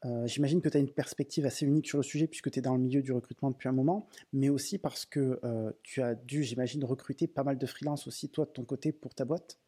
Euh, 0.05 0.27
j'imagine 0.27 0.63
que 0.63 0.69
tu 0.69 0.77
as 0.77 0.81
une 0.81 0.91
perspective 0.91 1.45
assez 1.45 1.67
unique 1.67 1.87
sur 1.87 1.99
le 1.99 2.05
sujet 2.05 2.27
puisque 2.27 2.51
tu 2.51 2.61
es 2.61 2.63
dans 2.63 2.75
le 2.75 2.81
milieu 2.81 3.03
du 3.03 3.13
recrutement 3.13 3.51
depuis 3.51 3.69
un 3.69 3.73
moment, 3.73 4.09
mais 4.33 4.49
aussi 4.49 4.79
parce 4.79 5.05
que 5.05 5.41
euh, 5.45 5.73
tu 5.83 6.03
as 6.03 6.15
dû, 6.15 6.43
j'imagine, 6.43 6.85
recruter 6.85 7.27
pas 7.27 7.43
mal 7.43 7.59
de 7.59 7.67
freelance 7.67 8.07
aussi, 8.07 8.29
toi, 8.29 8.47
de 8.47 8.51
ton 8.51 8.65
côté, 8.65 8.93
pour 8.93 9.15
ta 9.15 9.25
boîte. 9.25 9.59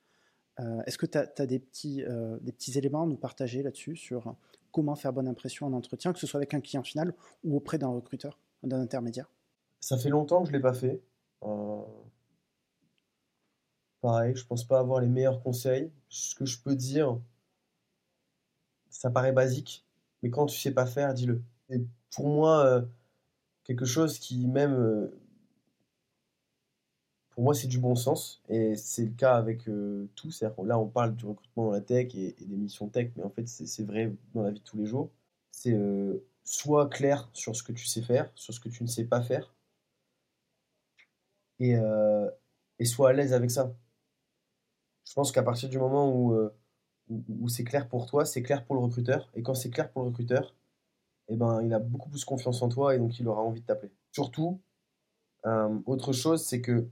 Est-ce 0.86 0.96
que 0.96 1.06
tu 1.06 1.18
as, 1.18 1.46
des 1.46 1.58
petits 1.58 2.78
éléments 2.78 3.02
à 3.02 3.06
nous 3.06 3.16
partager 3.16 3.64
là-dessus 3.64 3.96
sur 3.96 4.36
comment 4.70 4.94
faire 4.94 5.12
bonne 5.12 5.26
impression 5.26 5.66
en 5.66 5.72
entretien, 5.72 6.12
que 6.12 6.20
ce 6.20 6.26
soit 6.28 6.38
avec 6.38 6.54
un 6.54 6.60
client 6.60 6.84
final 6.84 7.14
ou 7.42 7.56
auprès 7.56 7.78
d'un 7.78 7.88
recruteur, 7.88 8.38
d'un 8.62 8.80
intermédiaire? 8.80 9.28
Ça 9.80 9.96
fait 9.96 10.10
longtemps 10.10 10.42
que 10.42 10.48
je 10.48 10.52
ne 10.52 10.58
l'ai 10.58 10.62
pas 10.62 10.74
fait. 10.74 11.00
Pareil, 14.02 14.34
je 14.36 14.44
pense 14.44 14.64
pas 14.64 14.80
avoir 14.80 15.00
les 15.00 15.08
meilleurs 15.08 15.40
conseils. 15.42 15.90
Ce 16.08 16.34
que 16.34 16.44
je 16.44 16.58
peux 16.60 16.74
dire, 16.74 17.20
ça 18.90 19.10
paraît 19.10 19.32
basique, 19.32 19.86
mais 20.22 20.30
quand 20.30 20.46
tu 20.46 20.58
sais 20.58 20.72
pas 20.72 20.86
faire, 20.86 21.14
dis-le. 21.14 21.42
Et 21.70 21.80
pour 22.10 22.28
moi, 22.28 22.66
euh, 22.66 22.82
quelque 23.64 23.84
chose 23.86 24.18
qui 24.18 24.46
même, 24.48 24.74
euh, 24.74 25.08
pour 27.30 27.44
moi, 27.44 27.54
c'est 27.54 27.68
du 27.68 27.78
bon 27.78 27.94
sens, 27.94 28.42
et 28.48 28.76
c'est 28.76 29.04
le 29.04 29.12
cas 29.12 29.36
avec 29.36 29.68
euh, 29.68 30.08
tout. 30.16 30.30
Là, 30.64 30.78
on 30.78 30.88
parle 30.88 31.14
du 31.16 31.26
recrutement 31.26 31.66
dans 31.66 31.72
la 31.72 31.80
tech 31.80 32.14
et, 32.14 32.34
des 32.40 32.56
missions 32.56 32.88
tech, 32.88 33.12
mais 33.16 33.22
en 33.24 33.30
fait, 33.30 33.48
c'est 33.48 33.84
vrai 33.84 34.12
dans 34.34 34.42
la 34.42 34.50
vie 34.50 34.60
de 34.60 34.64
tous 34.64 34.76
les 34.78 34.86
jours. 34.86 35.10
C'est 35.52 35.76
soit 36.44 36.88
clair 36.88 37.30
sur 37.34 37.56
ce 37.56 37.62
que 37.62 37.72
tu 37.72 37.86
sais 37.86 38.02
faire, 38.02 38.30
sur 38.34 38.54
ce 38.54 38.60
que 38.60 38.68
tu 38.68 38.82
ne 38.82 38.88
sais 38.88 39.04
pas 39.04 39.22
faire, 39.22 39.54
et, 41.60 41.74
et 42.78 42.84
sois 42.84 43.10
à 43.10 43.12
l'aise 43.12 43.32
avec 43.32 43.50
ça 43.50 43.74
je 45.08 45.14
pense 45.14 45.32
qu'à 45.32 45.42
partir 45.42 45.68
du 45.68 45.78
moment 45.78 46.32
euh, 46.32 46.54
où, 47.08 47.24
où, 47.40 47.48
c'est 47.48 47.64
clair 47.64 47.88
pour 47.88 48.06
toi, 48.06 48.24
c'est 48.24 48.42
clair 48.42 48.64
pour 48.64 48.76
le 48.76 48.82
recruteur. 48.82 49.30
Et 49.34 49.42
quand 49.42 49.54
c'est 49.54 49.70
clair 49.70 49.90
pour 49.90 50.02
le 50.02 50.08
recruteur, 50.08 50.54
eh 51.28 51.36
ben, 51.36 51.62
il 51.62 51.72
a 51.74 51.78
beaucoup 51.78 52.10
plus 52.10 52.24
confiance 52.24 52.62
en 52.62 52.68
toi 52.68 52.94
et 52.94 52.98
donc 52.98 53.18
il 53.18 53.28
aura 53.28 53.42
envie 53.42 53.60
de 53.60 53.66
t'appeler. 53.66 53.92
Surtout, 54.12 54.60
euh, 55.46 55.78
autre 55.86 56.12
chose, 56.12 56.44
c'est 56.44 56.60
que 56.60 56.86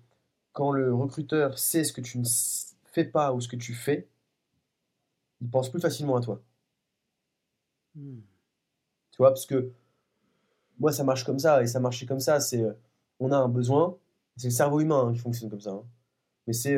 quand 0.52 0.72
le 0.72 0.94
recruteur 0.94 1.58
sait 1.58 1.84
ce 1.84 1.92
que 1.92 2.00
tu 2.00 2.18
ne 2.18 2.24
fais 2.84 3.04
pas 3.04 3.32
ou 3.32 3.40
ce 3.40 3.48
que 3.48 3.56
tu 3.56 3.74
fais, 3.74 4.08
il 5.40 5.50
pense 5.50 5.70
plus 5.70 5.80
facilement 5.80 6.16
à 6.16 6.20
toi. 6.20 6.42
Hmm. 7.94 8.20
Tu 9.10 9.16
vois, 9.18 9.30
parce 9.30 9.46
que 9.46 9.72
moi, 10.78 10.92
ça 10.92 11.04
marche 11.04 11.24
comme 11.24 11.38
ça 11.38 11.62
et 11.62 11.66
ça 11.66 11.80
marchait 11.80 12.06
comme 12.06 12.20
ça. 12.20 12.40
C'est, 12.40 12.62
euh, 12.62 12.72
on 13.20 13.32
a 13.32 13.36
un 13.36 13.48
besoin, 13.48 13.98
c'est 14.36 14.48
le 14.48 14.52
cerveau 14.52 14.80
humain 14.80 15.08
hein, 15.08 15.12
qui 15.12 15.18
fonctionne 15.18 15.50
comme 15.50 15.60
ça. 15.60 15.72
Hein. 15.72 15.84
Mais 16.46 16.52
c'est, 16.52 16.76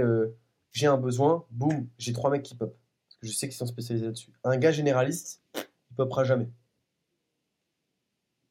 j'ai 0.73 0.87
un 0.87 0.97
besoin, 0.97 1.45
boum, 1.51 1.89
j'ai 1.99 2.13
trois 2.13 2.31
mecs 2.31 2.43
qui 2.43 2.55
pop. 2.55 2.77
Parce 3.09 3.17
que 3.21 3.27
je 3.27 3.33
sais 3.33 3.49
qu'ils 3.49 3.57
sont 3.57 3.67
spécialisés 3.67 4.07
là-dessus. 4.07 4.33
Un 4.43 4.57
gars 4.57 4.73
généraliste, 4.73 5.43
il 5.55 5.97
popera 5.97 6.25
jamais. 6.25 6.51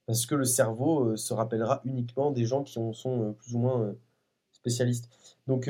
Parce 0.06 0.26
que 0.26 0.36
le 0.36 0.46
cerveau 0.46 1.06
euh, 1.06 1.18
se 1.18 1.34
rappellera 1.34 1.82
uniquement 1.86 2.32
des 2.32 2.46
gens 2.46 2.64
qui 2.64 2.78
en 2.80 2.94
sont 2.94 3.30
euh, 3.30 3.32
plus 3.32 3.56
ou 3.56 3.60
moins 3.60 3.82
euh, 3.82 4.00
spécialistes. 4.52 5.10
Donc, 5.48 5.70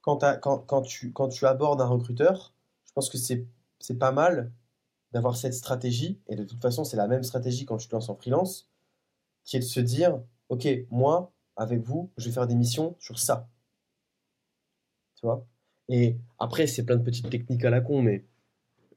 quand, 0.00 0.82
tu 0.82 1.46
abordes 1.46 1.80
un 1.80 1.86
recruteur, 1.86 2.54
je 2.86 2.92
pense 2.92 3.10
que 3.10 3.18
c'est 3.18 3.98
pas 3.98 4.12
mal 4.12 4.50
d'avoir 5.12 5.36
cette 5.36 5.54
stratégie, 5.54 6.20
et 6.28 6.36
de 6.36 6.44
toute 6.44 6.60
façon, 6.62 6.84
c'est 6.84 6.96
la 6.96 7.06
même 7.06 7.22
stratégie 7.22 7.66
quand 7.66 7.76
tu 7.76 7.86
te 7.86 7.94
lances 7.94 8.08
en 8.08 8.16
freelance, 8.16 8.70
qui 9.44 9.56
est 9.56 9.60
de 9.60 9.64
se 9.64 9.80
dire, 9.80 10.20
OK, 10.48 10.66
moi, 10.90 11.32
avec 11.56 11.82
vous, 11.82 12.10
je 12.16 12.26
vais 12.26 12.32
faire 12.32 12.46
des 12.46 12.54
missions 12.54 12.96
sur 12.98 13.18
ça. 13.18 13.48
Et 15.88 16.16
après, 16.38 16.66
c'est 16.66 16.84
plein 16.84 16.96
de 16.96 17.02
petites 17.04 17.30
techniques 17.30 17.64
à 17.64 17.70
la 17.70 17.80
con, 17.80 18.02
mais 18.02 18.24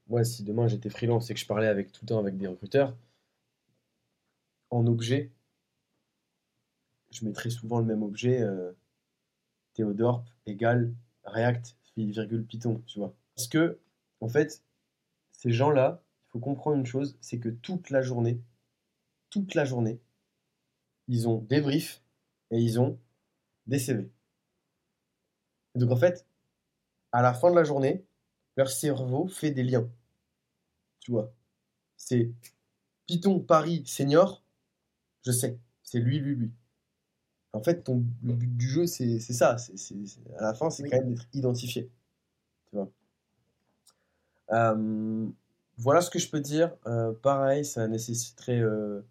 moi, 0.07 0.23
si 0.23 0.43
demain 0.43 0.67
j'étais 0.67 0.89
freelance 0.89 1.29
et 1.29 1.33
que 1.33 1.39
je 1.39 1.45
parlais 1.47 1.67
avec 1.67 1.91
tout 1.91 2.01
le 2.03 2.07
temps 2.09 2.19
avec 2.19 2.37
des 2.37 2.47
recruteurs, 2.47 2.95
en 4.69 4.85
objet, 4.87 5.31
je 7.11 7.25
mettrais 7.25 7.49
souvent 7.49 7.79
le 7.79 7.85
même 7.85 8.03
objet, 8.03 8.41
euh, 8.41 8.71
Théodore 9.73 10.23
égale 10.45 10.93
React, 11.25 11.75
virgule 11.97 12.45
Python, 12.45 12.81
tu 12.87 12.99
vois. 12.99 13.13
Parce 13.35 13.47
que, 13.47 13.79
en 14.21 14.27
fait, 14.29 14.63
ces 15.31 15.51
gens-là, 15.51 16.01
il 16.27 16.31
faut 16.31 16.39
comprendre 16.39 16.77
une 16.77 16.85
chose, 16.85 17.17
c'est 17.21 17.39
que 17.39 17.49
toute 17.49 17.89
la 17.89 18.01
journée, 18.01 18.41
toute 19.29 19.55
la 19.55 19.65
journée, 19.65 19.99
ils 21.07 21.27
ont 21.27 21.39
des 21.39 21.61
briefs 21.61 22.01
et 22.51 22.57
ils 22.59 22.79
ont 22.79 22.99
des 23.67 23.79
CV 23.79 24.09
donc 25.75 25.91
en 25.91 25.95
fait, 25.95 26.25
à 27.11 27.21
la 27.21 27.33
fin 27.33 27.49
de 27.51 27.55
la 27.55 27.63
journée, 27.63 28.05
leur 28.57 28.69
cerveau 28.69 29.27
fait 29.27 29.51
des 29.51 29.63
liens. 29.63 29.87
Tu 30.99 31.11
vois, 31.11 31.31
c'est 31.97 32.31
Python 33.05 33.39
Paris 33.39 33.83
senior, 33.85 34.43
je 35.25 35.31
sais, 35.31 35.57
c'est 35.83 35.99
lui, 35.99 36.19
lui, 36.19 36.35
lui. 36.35 36.51
En 37.53 37.61
fait, 37.61 37.83
ton, 37.83 38.03
le 38.23 38.33
but 38.33 38.57
du 38.57 38.67
jeu, 38.67 38.85
c'est 38.85 39.19
ça. 39.19 39.55
à 40.37 40.41
la 40.41 40.53
fin, 40.53 40.69
c'est 40.69 40.83
quand 40.89 40.97
même 40.97 41.13
d'être 41.13 41.27
identifié. 41.33 41.89
Tu 42.69 42.75
vois. 42.75 42.91
Euh, 44.51 45.27
voilà 45.77 46.01
ce 46.01 46.09
que 46.09 46.19
je 46.19 46.29
peux 46.29 46.41
dire. 46.41 46.75
Euh, 46.85 47.13
pareil, 47.13 47.63
ça 47.63 47.87
nécessiterait 47.87 48.59
euh, 48.59 49.01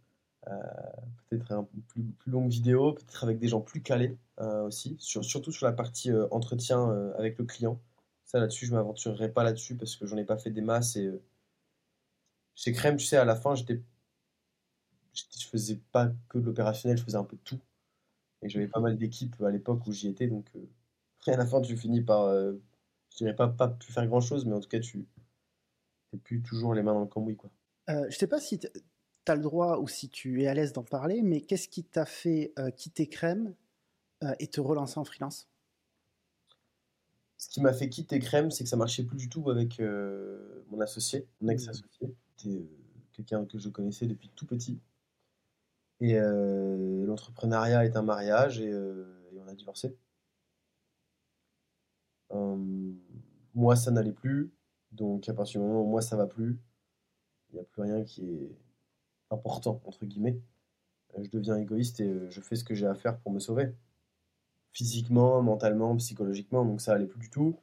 peut-être 1.28 1.52
un 1.52 1.66
plus, 1.88 2.02
plus 2.02 2.30
longue 2.30 2.50
vidéo, 2.50 2.92
peut-être 2.92 3.24
avec 3.24 3.38
des 3.38 3.48
gens 3.48 3.60
plus 3.60 3.80
calés 3.80 4.16
aussi, 4.38 4.96
surtout 4.98 5.52
sur 5.52 5.66
la 5.66 5.72
partie 5.72 6.10
entretien 6.30 7.12
avec 7.16 7.38
le 7.38 7.44
client. 7.44 7.80
Ça 8.24 8.40
là-dessus, 8.40 8.66
je 8.66 8.74
m'aventurerai 8.74 9.30
pas 9.30 9.44
là-dessus 9.44 9.76
parce 9.76 9.96
que 9.96 10.06
j'en 10.06 10.16
ai 10.16 10.24
pas 10.24 10.38
fait 10.38 10.50
des 10.50 10.60
masses 10.60 10.96
et 10.96 11.10
chez 12.54 12.72
Crème, 12.72 12.96
tu 12.96 13.04
sais, 13.04 13.16
à 13.16 13.24
la 13.24 13.36
fin, 13.36 13.54
j'étais 13.54 13.80
je 15.12 15.46
faisais 15.46 15.80
pas 15.92 16.10
que 16.28 16.38
de 16.38 16.46
l'opérationnel, 16.46 16.98
je 16.98 17.04
faisais 17.04 17.16
un 17.16 17.24
peu 17.24 17.36
tout. 17.44 17.60
Et 18.42 18.48
j'avais 18.48 18.66
pas 18.66 18.80
mal 18.80 18.98
d'équipes 18.98 19.40
à 19.42 19.50
l'époque 19.50 19.86
où 19.86 19.92
j'y 19.92 20.08
étais, 20.08 20.26
donc 20.26 20.50
à 21.26 21.36
la 21.36 21.46
fin, 21.46 21.60
tu 21.60 21.76
finis 21.76 22.02
par, 22.02 22.28
je 23.14 23.18
dirais 23.18 23.36
pas, 23.36 23.48
pas 23.48 23.68
plus 23.68 23.92
faire 23.92 24.06
grand 24.06 24.20
chose, 24.20 24.44
mais 24.44 24.54
en 24.54 24.60
tout 24.60 24.68
cas, 24.68 24.80
tu 24.80 25.06
n'es 26.12 26.18
plus 26.18 26.42
toujours 26.42 26.74
les 26.74 26.82
mains 26.82 26.94
dans 26.94 27.00
le 27.00 27.06
cambouis. 27.06 27.36
Quoi. 27.36 27.50
Euh, 27.90 28.06
je 28.10 28.16
sais 28.16 28.26
pas 28.26 28.40
si 28.40 28.58
tu 28.58 28.68
as 29.26 29.34
le 29.36 29.42
droit 29.42 29.78
ou 29.78 29.88
si 29.88 30.08
tu 30.08 30.42
es 30.42 30.46
à 30.46 30.54
l'aise 30.54 30.72
d'en 30.72 30.82
parler, 30.82 31.22
mais 31.22 31.40
qu'est-ce 31.40 31.68
qui 31.68 31.84
t'a 31.84 32.06
fait 32.06 32.52
euh, 32.58 32.70
quitter 32.70 33.06
Crème 33.06 33.48
euh, 33.48 33.52
et 34.38 34.48
te 34.48 34.60
relancer 34.60 34.98
en 34.98 35.04
freelance 35.04 35.48
Ce 37.36 37.48
qui 37.48 37.60
m'a 37.60 37.72
fait 37.72 37.88
quitter 37.88 38.18
Crème, 38.18 38.50
c'est 38.50 38.64
que 38.64 38.70
ça 38.70 38.76
marchait 38.76 39.04
plus 39.04 39.16
du 39.16 39.28
tout 39.28 39.50
avec 39.50 39.80
mon 40.70 40.80
associé, 40.80 41.26
mon 41.40 41.48
ex-associé. 41.48 42.14
C'était 42.36 42.66
quelqu'un 43.12 43.44
que 43.44 43.58
je 43.58 43.68
connaissais 43.68 44.06
depuis 44.06 44.30
tout 44.34 44.46
petit. 44.46 44.80
Et 46.00 46.18
l'entrepreneuriat 46.18 47.84
est 47.84 47.96
un 47.96 48.02
mariage 48.02 48.60
et, 48.60 48.70
et 48.70 49.40
on 49.40 49.46
a 49.48 49.54
divorcé. 49.54 49.96
moi, 53.54 53.76
ça 53.76 53.90
n'allait 53.90 54.12
plus. 54.12 54.52
Donc, 54.92 55.28
à 55.28 55.34
partir 55.34 55.60
du 55.60 55.66
moment 55.66 55.82
où 55.82 55.86
moi, 55.88 56.02
ça 56.02 56.16
va 56.16 56.26
plus, 56.26 56.58
il 57.50 57.56
n'y 57.56 57.60
a 57.60 57.64
plus 57.64 57.82
rien 57.82 58.04
qui 58.04 58.28
est 58.28 58.50
important, 59.30 59.80
entre 59.84 60.04
guillemets. 60.04 60.40
Je 61.16 61.30
deviens 61.30 61.56
égoïste 61.56 62.00
et 62.00 62.08
euh, 62.08 62.30
je 62.30 62.40
fais 62.40 62.56
ce 62.56 62.64
que 62.64 62.74
j'ai 62.74 62.86
à 62.86 62.94
faire 62.94 63.18
pour 63.18 63.32
me 63.32 63.38
sauver. 63.38 63.72
Physiquement, 64.74 65.42
mentalement, 65.42 65.96
psychologiquement, 65.96 66.64
donc 66.66 66.82
ça 66.82 66.92
allait 66.92 67.06
plus 67.06 67.20
du 67.20 67.30
tout. 67.30 67.56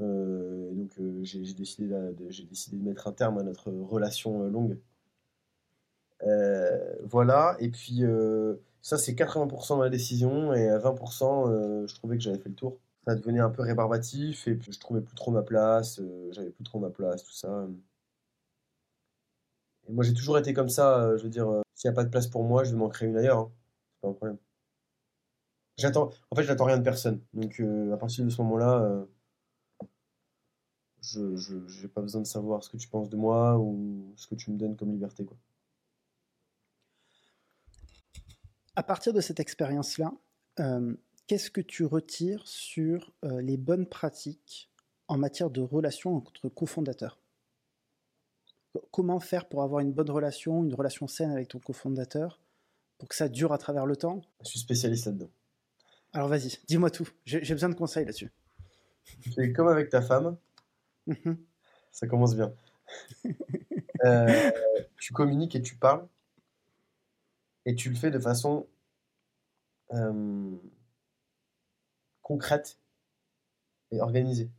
Euh, 0.00 0.72
donc 0.74 0.90
euh, 1.00 1.20
j'ai 1.24 1.40
décidé, 1.54 1.88
de, 1.88 2.76
mettre 2.76 3.08
un 3.08 3.12
terme 3.12 3.38
à 3.38 3.42
notre 3.42 3.72
relation 3.72 4.44
longue. 4.48 4.78
voilà, 7.04 7.56
et 7.60 7.68
puis 7.70 8.02
ça 8.82 8.98
c'est 8.98 9.12
80% 9.14 9.74
de 9.74 9.78
ma 9.80 9.88
décision 9.90 10.54
et 10.54 10.68
à 10.68 10.78
20% 10.78 11.86
je 11.86 11.94
trouvais 11.94 12.16
que 12.16 12.22
j'avais 12.22 12.38
fait 12.38 12.48
le 12.48 12.54
tour 12.54 12.78
ça 13.06 13.14
devenait 13.14 13.40
un 13.40 13.50
peu 13.50 13.62
rébarbatif 13.62 14.48
et 14.48 14.54
puis 14.54 14.72
je 14.72 14.80
trouvais 14.80 15.00
plus 15.00 15.14
trop 15.14 15.30
ma 15.30 15.42
place, 15.42 16.00
euh, 16.00 16.30
j'avais 16.32 16.50
plus 16.50 16.64
trop 16.64 16.78
ma 16.78 16.90
place, 16.90 17.22
tout 17.22 17.32
ça. 17.32 17.66
Et 19.88 19.92
moi 19.92 20.04
j'ai 20.04 20.12
toujours 20.14 20.38
été 20.38 20.52
comme 20.54 20.68
ça, 20.68 21.00
euh, 21.00 21.16
je 21.18 21.22
veux 21.24 21.28
dire, 21.30 21.48
euh, 21.48 21.62
s'il 21.74 21.90
n'y 21.90 21.94
a 21.94 21.96
pas 21.96 22.04
de 22.04 22.10
place 22.10 22.26
pour 22.26 22.44
moi, 22.44 22.64
je 22.64 22.70
vais 22.72 22.76
m'en 22.76 22.88
créer 22.88 23.08
une 23.08 23.16
ailleurs, 23.16 23.38
hein. 23.38 23.52
c'est 23.94 24.00
pas 24.02 24.08
un 24.08 24.12
problème. 24.12 24.38
J'attends, 25.76 26.10
en 26.30 26.36
fait, 26.36 26.44
j'attends 26.44 26.66
rien 26.66 26.78
de 26.78 26.84
personne. 26.84 27.20
Donc 27.32 27.60
à 27.92 27.96
partir 27.96 28.24
de 28.24 28.30
ce 28.30 28.40
moment-là, 28.42 29.06
je 31.00 31.82
n'ai 31.82 31.88
pas 31.88 32.00
besoin 32.00 32.22
de 32.22 32.26
savoir 32.26 32.62
ce 32.62 32.70
que 32.70 32.76
tu 32.76 32.88
penses 32.88 33.08
de 33.08 33.16
moi 33.16 33.58
ou 33.58 34.12
ce 34.16 34.26
que 34.26 34.34
tu 34.34 34.50
me 34.50 34.56
donnes 34.56 34.76
comme 34.76 34.92
liberté. 34.92 35.24
Quoi. 35.24 35.36
À 38.76 38.82
partir 38.82 39.12
de 39.12 39.20
cette 39.20 39.38
expérience-là, 39.40 40.12
qu'est-ce 41.26 41.50
que 41.50 41.60
tu 41.60 41.84
retires 41.84 42.46
sur 42.46 43.12
euh, 43.24 43.40
les 43.40 43.56
bonnes 43.56 43.86
pratiques 43.86 44.70
en 45.08 45.16
matière 45.18 45.50
de 45.50 45.60
relation 45.60 46.16
entre 46.16 46.48
cofondateurs? 46.48 47.18
Comment 48.90 49.20
faire 49.20 49.48
pour 49.48 49.62
avoir 49.62 49.80
une 49.80 49.92
bonne 49.92 50.10
relation, 50.10 50.64
une 50.64 50.74
relation 50.74 51.06
saine 51.06 51.30
avec 51.30 51.48
ton 51.48 51.60
cofondateur, 51.60 52.40
pour 52.98 53.08
que 53.08 53.14
ça 53.14 53.28
dure 53.28 53.52
à 53.52 53.58
travers 53.58 53.86
le 53.86 53.96
temps? 53.96 54.22
Je 54.42 54.48
suis 54.48 54.58
spécialiste 54.58 55.06
là-dedans. 55.06 55.30
Alors 56.14 56.28
vas-y, 56.28 56.60
dis-moi 56.68 56.90
tout. 56.90 57.08
J'ai 57.24 57.40
besoin 57.40 57.68
de 57.68 57.74
conseils 57.74 58.04
là-dessus. 58.04 58.32
C'est 59.34 59.52
comme 59.52 59.66
avec 59.66 59.90
ta 59.90 60.00
femme. 60.00 60.38
Mmh 61.06 61.34
ça 61.90 62.06
commence 62.06 62.34
bien. 62.34 62.54
Euh, 64.04 64.50
tu 65.00 65.14
communiques 65.14 65.54
et 65.54 65.62
tu 65.62 65.76
parles. 65.76 66.06
Et 67.64 67.74
tu 67.74 67.88
le 67.88 67.94
fais 67.94 68.10
de 68.10 68.18
façon 68.18 68.66
euh, 69.92 70.56
concrète 72.20 72.78
et 73.92 74.00
organisée. 74.02 74.50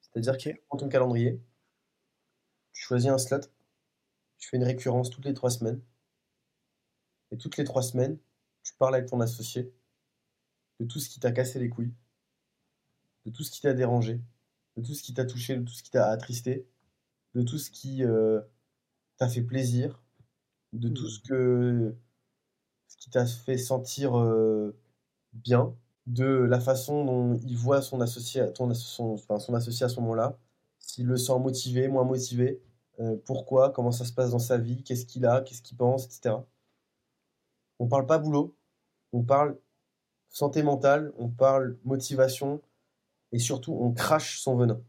C'est-à-dire 0.00 0.36
que 0.36 0.50
tu 0.50 0.62
prends 0.68 0.78
ton 0.78 0.88
calendrier, 0.88 1.40
tu 2.72 2.82
choisis 2.82 3.10
un 3.10 3.18
slot, 3.18 3.40
tu 4.38 4.48
fais 4.48 4.58
une 4.58 4.64
récurrence 4.64 5.10
toutes 5.10 5.24
les 5.24 5.34
trois 5.34 5.50
semaines, 5.50 5.80
et 7.32 7.38
toutes 7.38 7.56
les 7.56 7.64
trois 7.64 7.82
semaines, 7.82 8.16
tu 8.62 8.74
parles 8.74 8.94
avec 8.94 9.08
ton 9.08 9.20
associé 9.20 9.72
de 10.82 10.88
tout 10.88 10.98
ce 10.98 11.08
qui 11.08 11.20
t'a 11.20 11.30
cassé 11.30 11.60
les 11.60 11.68
couilles, 11.68 11.94
de 13.24 13.30
tout 13.30 13.44
ce 13.44 13.50
qui 13.50 13.60
t'a 13.60 13.72
dérangé, 13.72 14.20
de 14.76 14.82
tout 14.84 14.94
ce 14.94 15.02
qui 15.02 15.14
t'a 15.14 15.24
touché, 15.24 15.56
de 15.56 15.62
tout 15.62 15.72
ce 15.72 15.82
qui 15.82 15.90
t'a 15.90 16.08
attristé, 16.08 16.66
de 17.34 17.42
tout 17.42 17.58
ce 17.58 17.70
qui 17.70 18.04
euh, 18.04 18.40
t'a 19.16 19.28
fait 19.28 19.42
plaisir, 19.42 20.02
de 20.72 20.88
tout 20.88 21.04
mmh. 21.04 21.08
ce 21.08 21.20
que 21.20 21.94
ce 22.88 22.96
qui 22.96 23.10
t'a 23.10 23.26
fait 23.26 23.58
sentir 23.58 24.18
euh, 24.18 24.76
bien, 25.32 25.74
de 26.06 26.24
la 26.24 26.60
façon 26.60 27.04
dont 27.04 27.36
il 27.44 27.56
voit 27.56 27.80
son 27.80 28.00
associé, 28.00 28.44
son, 28.74 29.16
son 29.16 29.54
associé 29.54 29.86
à 29.86 29.88
ce 29.88 30.00
moment-là, 30.00 30.36
s'il 30.80 31.06
le 31.06 31.16
sent 31.16 31.38
motivé, 31.38 31.88
moins 31.88 32.04
motivé, 32.04 32.60
euh, 33.00 33.16
pourquoi, 33.24 33.70
comment 33.70 33.92
ça 33.92 34.04
se 34.04 34.12
passe 34.12 34.32
dans 34.32 34.38
sa 34.40 34.58
vie, 34.58 34.82
qu'est-ce 34.82 35.06
qu'il 35.06 35.26
a, 35.26 35.42
qu'est-ce 35.42 35.62
qu'il 35.62 35.76
pense, 35.76 36.06
etc. 36.06 36.36
On 37.78 37.86
parle 37.86 38.06
pas 38.06 38.18
boulot, 38.18 38.56
on 39.12 39.22
parle 39.22 39.56
santé 40.32 40.62
mentale, 40.62 41.12
on 41.18 41.28
parle 41.28 41.78
motivation 41.84 42.60
et 43.30 43.38
surtout 43.38 43.72
on 43.72 43.92
crache 43.92 44.40
son 44.40 44.56
venin. 44.56 44.82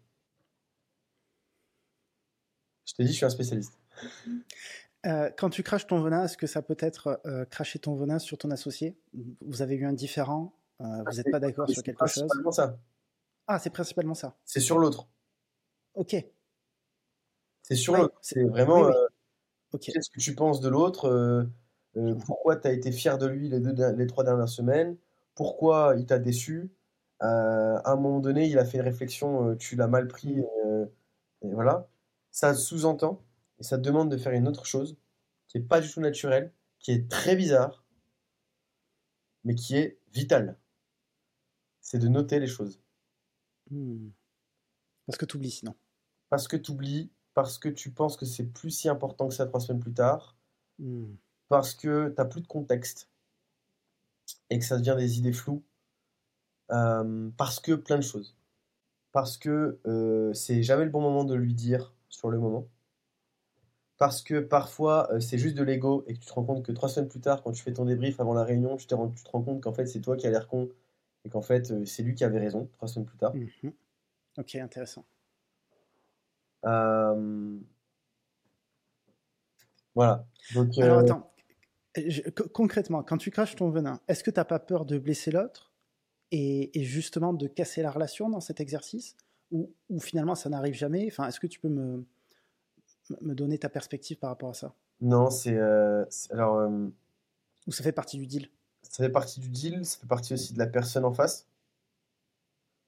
Je 2.86 2.94
t'ai 2.94 3.03
dit, 3.03 3.11
je 3.11 3.18
suis 3.18 3.26
un 3.26 3.30
spécialiste. 3.30 3.78
Euh, 5.06 5.30
quand 5.38 5.49
tu 5.49 5.64
craches 5.64 5.86
ton 5.86 6.02
venin, 6.02 6.24
est-ce 6.24 6.38
que 6.38 6.48
ça 6.48 6.61
peut 6.61 6.78
être 6.80 7.22
euh, 7.26 7.45
cracher 7.45 7.78
ton 7.78 7.95
venin 7.95 8.20
sur 8.20 8.38
ton 8.38 8.52
associé? 8.52 8.98
Vous 9.41 9.61
avez 9.61 9.76
eu 9.76 9.86
un 9.86 9.94
différent 9.94 10.56
euh, 10.82 11.03
vous 11.06 11.18
n'êtes 11.18 11.32
pas 11.32 11.40
d'accord 11.40 11.70
sur 11.70 11.84
quelque 11.84 12.06
chose? 12.07 12.28
C'est 12.28 12.52
ça. 12.52 12.78
Ah, 13.48 13.60
c'est 13.60 13.70
principalement 13.70 14.15
ça. 14.15 14.38
C'est 14.44 14.60
sur 14.60 14.80
l'autre. 14.80 15.07
Ok. 15.94 16.15
C'est 17.61 17.76
sur 17.76 17.95
l'autre. 17.95 18.18
C'est 18.22 18.44
vraiment. 18.44 18.90
Qu'est-ce 19.80 20.10
que 20.10 20.20
tu 20.20 20.36
penses 20.36 20.61
de 20.61 20.70
l'autre 20.70 21.48
Pourquoi 22.26 22.56
tu 22.56 22.68
as 22.68 22.72
été 22.72 22.91
fier 22.91 23.18
de 23.18 23.28
lui 23.28 23.49
les, 23.49 23.60
deux, 23.60 23.91
les 23.94 24.07
trois 24.07 24.24
dernières 24.24 24.49
semaines? 24.49 24.98
Pourquoi 25.35 25.95
il 25.97 26.05
t'a 26.05 26.19
déçu 26.19 26.72
À 27.19 27.91
un 27.91 27.95
moment 27.95 28.19
donné, 28.19 28.47
il 28.47 28.60
a 28.60 28.65
fait 28.65 28.77
une 28.77 28.84
réflexion, 28.84 29.55
tu 29.57 29.76
l'as 29.76 29.88
mal 29.88 30.07
pris. 30.07 30.39
et 31.41 31.51
voilà. 31.53 31.88
Ça 32.31 32.53
sous-entend 32.55 33.22
et 33.60 33.64
ça 33.64 33.77
te 33.77 33.84
demande 33.84 34.10
de 34.11 34.18
faire 34.18 34.34
une 34.34 34.47
autre 34.47 34.65
chose 34.65 34.97
qui 35.47 35.60
n'est 35.60 35.65
pas 35.65 35.81
du 35.81 35.91
tout 35.91 36.01
naturelle, 36.01 36.51
qui 36.80 36.91
est 36.91 37.10
très 37.10 37.35
bizarre, 37.35 37.85
mais 39.43 39.55
qui 39.55 39.77
est 39.77 39.99
vitale 40.14 40.57
c'est 41.84 41.99
de 41.99 42.07
noter 42.07 42.39
les 42.39 42.47
choses. 42.47 42.81
Hmm. 43.69 44.10
Parce 45.05 45.18
que 45.18 45.26
tu 45.26 45.35
oublies 45.35 45.51
sinon. 45.51 45.76
Parce 46.30 46.47
que 46.47 46.57
tu 46.57 46.72
oublies, 46.72 47.11
parce 47.35 47.60
que 47.60 47.69
tu 47.69 47.91
penses 47.91 48.18
que 48.18 48.26
c'est 48.26 48.45
plus 48.45 48.72
si 48.72 48.89
important 48.89 49.27
que 49.27 49.35
ça 49.35 49.45
trois 49.45 49.60
semaines 49.60 49.81
plus 49.81 49.93
tard, 49.93 50.35
hmm. 50.80 51.14
parce 51.49 51.76
que 51.76 52.10
tu 52.10 52.15
n'as 52.18 52.26
plus 52.26 52.41
de 52.41 52.47
contexte 52.47 53.10
et 54.49 54.59
que 54.59 54.65
ça 54.65 54.77
devient 54.77 54.95
des 54.97 55.17
idées 55.17 55.33
floues, 55.33 55.63
euh, 56.71 57.29
parce 57.37 57.59
que 57.59 57.73
plein 57.73 57.97
de 57.97 58.03
choses. 58.03 58.35
Parce 59.11 59.37
que 59.37 59.79
euh, 59.85 60.33
c'est 60.33 60.63
jamais 60.63 60.85
le 60.85 60.91
bon 60.91 61.01
moment 61.01 61.23
de 61.23 61.35
lui 61.35 61.53
dire 61.53 61.93
sur 62.09 62.29
le 62.29 62.39
moment. 62.39 62.67
Parce 63.97 64.21
que 64.21 64.39
parfois 64.39 65.11
euh, 65.13 65.19
c'est 65.19 65.37
juste 65.37 65.55
de 65.55 65.63
l'ego 65.63 66.03
et 66.07 66.13
que 66.13 66.19
tu 66.19 66.25
te 66.25 66.33
rends 66.33 66.43
compte 66.43 66.65
que 66.65 66.71
trois 66.71 66.89
semaines 66.89 67.09
plus 67.09 67.21
tard, 67.21 67.43
quand 67.43 67.51
tu 67.51 67.61
fais 67.63 67.73
ton 67.73 67.85
débrief 67.85 68.19
avant 68.19 68.33
la 68.33 68.43
réunion, 68.43 68.75
tu 68.75 68.87
te 68.87 68.95
rends 68.95 69.11
compte 69.41 69.61
qu'en 69.61 69.73
fait 69.73 69.85
c'est 69.85 70.01
toi 70.01 70.17
qui 70.17 70.27
as 70.27 70.31
l'air 70.31 70.47
con 70.47 70.69
et 71.25 71.29
qu'en 71.29 71.41
fait, 71.41 71.85
c'est 71.85 72.03
lui 72.03 72.15
qui 72.15 72.23
avait 72.25 72.39
raison, 72.39 72.69
trois 72.73 72.87
semaines 72.87 73.05
plus 73.05 73.17
tard. 73.17 73.33
Mhm. 73.33 73.71
Ok, 74.37 74.55
intéressant. 74.55 75.05
Voilà. 79.95 80.25
Donc, 80.53 80.77
Alors 80.77 80.99
euh, 80.99 81.13
concrètement, 82.53 83.03
quand 83.03 83.18
tu 83.18 83.32
craches 83.32 83.56
ton 83.56 83.70
venin, 83.70 83.99
est-ce 84.07 84.24
que 84.24 84.32
tu 84.32 84.40
n'as 84.40 84.45
pas 84.45 84.60
peur 84.60 84.86
de 84.86 84.98
blesser 84.98 85.32
l'autre 85.32 85.74
et, 86.32 86.72
justement 86.84 87.34
de 87.34 87.48
casser 87.48 87.82
la 87.82 87.91
relation 87.91 88.30
dans 88.30 88.40
cet 88.40 88.60
exercice 88.60 89.15
ou, 89.52 89.72
finalement 89.99 90.36
ça 90.36 90.49
n'arrive 90.49 90.74
jamais? 90.74 91.07
Enfin, 91.07 91.28
Est-ce 91.28 91.40
que 91.40 91.48
tu 91.48 91.60
peux 91.60 91.70
me, 91.70 92.06
me 93.22 93.36
donner 93.36 93.60
ta 93.60 93.70
perspective 93.70 94.18
par 94.18 94.32
rapport 94.32 94.49
à 94.49 94.53
ça? 94.53 94.76
Non, 95.02 95.30
c'est... 95.30 95.57
alors... 96.32 96.70
Ou 97.68 97.72
ça 97.72 97.84
fait 97.84 97.91
partie 97.91 98.18
du 98.18 98.28
deal? 98.28 98.49
ça 98.94 99.03
fait 99.03 99.10
partie 99.10 99.40
du 99.40 99.49
deal, 99.49 99.86
ça 99.86 99.98
fait 99.99 100.07
partie 100.07 100.34
aussi 100.34 100.53
de 100.53 100.60
la 100.60 100.68
personne 100.68 101.03
en 101.03 101.14
face. 101.14 101.48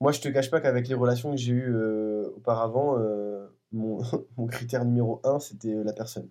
Moi, 0.02 0.11
je 0.11 0.22
te 0.22 0.27
cache 0.27 0.52
pas 0.52 0.61
qu'avec 0.61 0.88
les 0.88 0.94
relations 0.94 1.32
que 1.32 1.38
j'ai 1.38 1.53
eues 1.53 1.73
euh, 1.73 2.30
auparavant, 2.36 2.99
euh, 2.99 3.48
mon, 3.72 3.98
critère 4.52 4.86
numéro 4.86 5.19
un, 5.23 5.40
c'était 5.40 5.73
la 5.84 5.94
personne. 5.94 6.30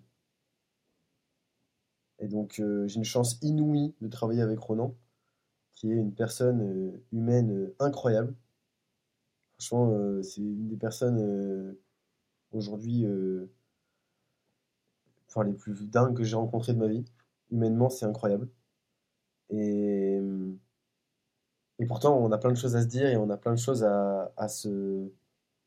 Et 2.19 2.27
donc, 2.27 2.59
euh, 2.59 2.87
j'ai 2.87 2.97
une 2.97 3.03
chance 3.05 3.39
inouïe 3.41 3.93
de 4.01 4.07
travailler 4.07 4.41
avec 4.41 4.59
Ronan, 4.59 4.95
qui 5.73 5.91
est 5.91 5.95
une 5.95 6.13
personne 6.13 6.61
euh, 6.61 7.03
humaine 7.11 7.51
euh, 7.51 7.75
incroyable. 7.79 8.35
Franchement, 9.59 10.21
c'est 10.21 10.41
une 10.41 10.67
des 10.67 10.75
personnes 10.77 11.77
aujourd'hui, 12.51 13.05
enfin, 15.29 15.43
les 15.45 15.53
plus 15.53 15.89
dingues 15.89 16.15
que 16.17 16.23
j'ai 16.25 16.35
rencontrées 16.35 16.73
de 16.73 16.79
ma 16.79 16.87
vie. 16.87 17.05
Humainement, 17.51 17.89
c'est 17.89 18.05
incroyable. 18.05 18.49
Et, 19.49 20.19
pourtant, 21.87 22.17
on 22.17 22.31
a 22.31 22.37
plein 22.37 22.51
de 22.51 22.57
choses 22.57 22.75
à 22.75 22.81
se 22.81 22.87
dire 22.87 23.07
et 23.07 23.17
on 23.17 23.29
a 23.29 23.37
plein 23.37 23.53
de 23.53 23.59
choses 23.59 23.83
à 23.83 24.47
se 24.49 25.09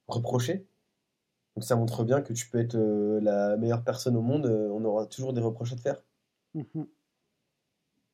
reprocher. 0.08 0.66
Donc 1.56 1.64
ça 1.64 1.76
montre 1.76 2.04
bien 2.04 2.22
que 2.22 2.32
tu 2.32 2.48
peux 2.50 2.58
être 2.58 2.76
la 3.22 3.56
meilleure 3.56 3.84
personne 3.84 4.16
au 4.16 4.22
monde, 4.22 4.46
on 4.46 4.84
aura 4.84 5.06
toujours 5.06 5.32
des 5.32 5.40
reproches 5.40 5.72
à 5.72 5.76
te 5.76 5.80
faire. 5.82 6.02
Mmh 6.54 6.84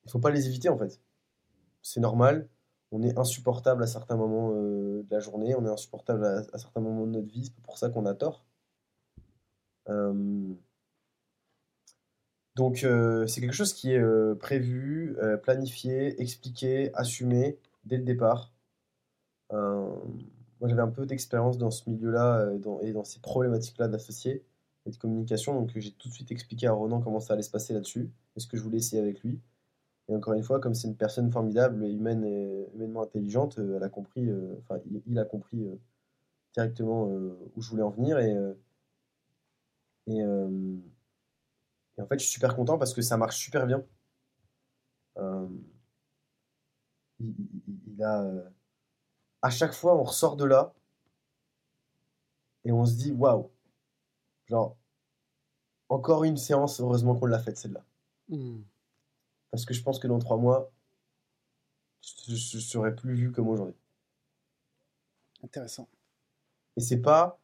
Il 0.04 0.10
faut 0.10 0.18
pas 0.18 0.30
les 0.30 0.46
éviter 0.46 0.68
en 0.68 0.78
fait. 0.78 1.00
C'est 1.82 2.00
normal. 2.00 2.48
On 2.92 3.02
est 3.02 3.18
insupportable 3.18 3.82
à 3.82 3.86
certains 3.86 4.16
moments 4.16 4.52
euh, 4.54 5.02
de 5.02 5.08
la 5.10 5.20
journée, 5.20 5.54
on 5.56 5.64
est 5.66 5.68
insupportable 5.70 6.24
à, 6.24 6.58
certains 6.58 6.80
moments 6.80 7.06
de 7.06 7.12
notre 7.12 7.28
vie, 7.28 7.46
c'est 7.46 7.62
pour 7.62 7.78
ça 7.78 7.90
qu'on 7.90 8.06
a 8.06 8.14
tort. 8.14 8.44
Donc 12.56 12.84
euh, 12.84 13.26
c'est 13.26 13.40
quelque 13.40 13.52
chose 13.54 13.72
qui 13.74 13.92
est 13.92 13.98
euh, 13.98 14.34
prévu, 14.36 15.16
planifié, 15.42 16.20
expliqué, 16.22 16.94
assumé 16.94 17.58
dès 17.84 17.96
le 17.96 18.04
départ. 18.04 18.52
moi 19.50 20.68
j'avais 20.68 20.82
un 20.82 20.88
peu 20.88 21.06
d'expérience 21.06 21.58
dans 21.58 21.70
ce 21.70 21.88
milieu-là 21.90 22.50
et 22.82 22.92
dans 22.92 23.04
ces 23.04 23.20
problématiques-là 23.20 23.88
d'associés 23.88 24.44
et 24.86 24.90
de 24.90 24.96
communication. 24.96 25.54
Donc 25.54 25.70
j'ai 25.74 25.92
tout 25.92 26.08
de 26.08 26.14
suite 26.14 26.30
expliqué 26.32 26.66
à 26.66 26.72
Ronan 26.72 27.00
comment 27.00 27.20
ça 27.20 27.34
allait 27.34 27.42
se 27.42 27.50
passer 27.50 27.74
là-dessus 27.74 28.10
et 28.36 28.40
ce 28.40 28.46
que 28.46 28.56
je 28.56 28.62
voulais 28.62 28.78
essayer 28.78 29.00
avec 29.00 29.22
lui. 29.22 29.40
Et 30.08 30.14
encore 30.14 30.34
une 30.34 30.42
fois, 30.42 30.60
comme 30.60 30.74
c'est 30.74 30.88
une 30.88 30.96
personne 30.96 31.30
formidable, 31.32 31.84
et 31.84 31.90
humainement 31.90 33.02
intelligente, 33.02 33.58
euh, 33.58 33.76
elle 33.76 33.82
a 33.82 33.88
compris, 33.88 34.28
euh, 34.28 34.56
enfin 34.60 34.80
il, 35.06 35.18
a 35.18 35.24
compris 35.24 35.64
euh, 35.64 35.76
directement 36.54 37.04
où 37.06 37.60
je 37.62 37.70
voulais 37.70 37.82
en 37.82 37.90
venir 37.90 38.18
et 38.18 38.36
en 41.98 42.06
fait 42.06 42.18
je 42.18 42.24
suis 42.24 42.34
super 42.34 42.54
content 42.56 42.78
parce 42.78 42.92
que 42.94 43.02
ça 43.02 43.16
marche 43.16 43.38
super 43.38 43.66
bien. 43.66 43.84
il, 47.20 48.02
a 48.02 48.30
à 49.42 49.50
chaque 49.50 49.72
fois 49.72 49.96
on 49.96 50.04
ressort 50.04 50.36
de 50.36 50.44
là 50.44 50.72
et 52.64 52.72
on 52.72 52.84
se 52.84 52.94
dit 52.94 53.12
waouh 53.12 53.50
Genre, 54.48 54.76
encore 55.88 56.24
une 56.24 56.36
séance, 56.36 56.80
heureusement 56.80 57.14
qu'on 57.14 57.26
l'a 57.26 57.38
faite 57.38 57.56
celle-là. 57.56 57.84
Hmm. 58.28 58.62
Parce 59.50 59.64
que 59.64 59.74
je 59.74 59.82
pense 59.82 59.98
que 59.98 60.06
dans 60.06 60.18
trois 60.18 60.36
mois, 60.36 60.70
je, 62.26 62.32
ne 62.32 62.60
serai 62.60 62.94
plus 62.94 63.14
vu 63.14 63.32
comme 63.32 63.48
aujourd'hui. 63.48 63.76
Intéressant. 65.42 65.88
Et 66.76 66.80
c'est 66.80 67.00
pas, 67.00 67.38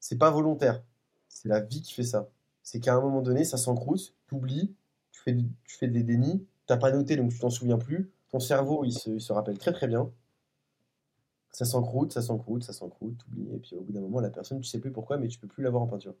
c'est 0.00 0.18
pas 0.18 0.30
volontaire. 0.30 0.82
C'est 1.28 1.48
la 1.48 1.60
vie 1.60 1.82
qui 1.82 1.92
fait 1.94 2.02
ça. 2.02 2.28
C'est 2.62 2.80
qu'à 2.80 2.94
un 2.94 3.00
moment 3.00 3.22
donné, 3.22 3.44
ça 3.44 3.56
s'encroute, 3.58 4.14
tu 4.28 4.34
oublies, 4.34 4.74
tu 5.12 5.20
fais, 5.20 5.34
tu 5.34 5.76
fais 5.76 5.88
des 5.88 6.02
dénis, 6.02 6.46
t'as 6.66 6.76
pas 6.76 6.90
noté 6.90 7.16
donc 7.16 7.30
tu 7.32 7.38
t'en 7.38 7.50
souviens 7.50 7.78
plus. 7.78 8.10
Ton 8.30 8.40
cerveau, 8.40 8.84
il 8.84 8.92
se, 8.92 9.10
il 9.10 9.20
se 9.20 9.32
rappelle 9.32 9.58
très 9.58 9.72
très 9.72 9.86
bien 9.86 10.10
ça 11.56 11.64
s'encroute, 11.64 12.12
ça 12.12 12.20
s'encroute, 12.20 12.64
ça 12.64 12.74
s'encroute, 12.74 13.16
t'oublies, 13.16 13.48
et 13.54 13.58
puis 13.58 13.76
au 13.76 13.80
bout 13.80 13.92
d'un 13.92 14.00
moment, 14.02 14.20
la 14.20 14.28
personne, 14.30 14.60
tu 14.60 14.68
sais 14.68 14.78
plus 14.78 14.92
pourquoi, 14.92 15.16
mais 15.16 15.28
tu 15.28 15.38
peux 15.38 15.48
plus 15.48 15.62
l'avoir 15.62 15.82
en 15.82 15.86
peinture. 15.86 16.14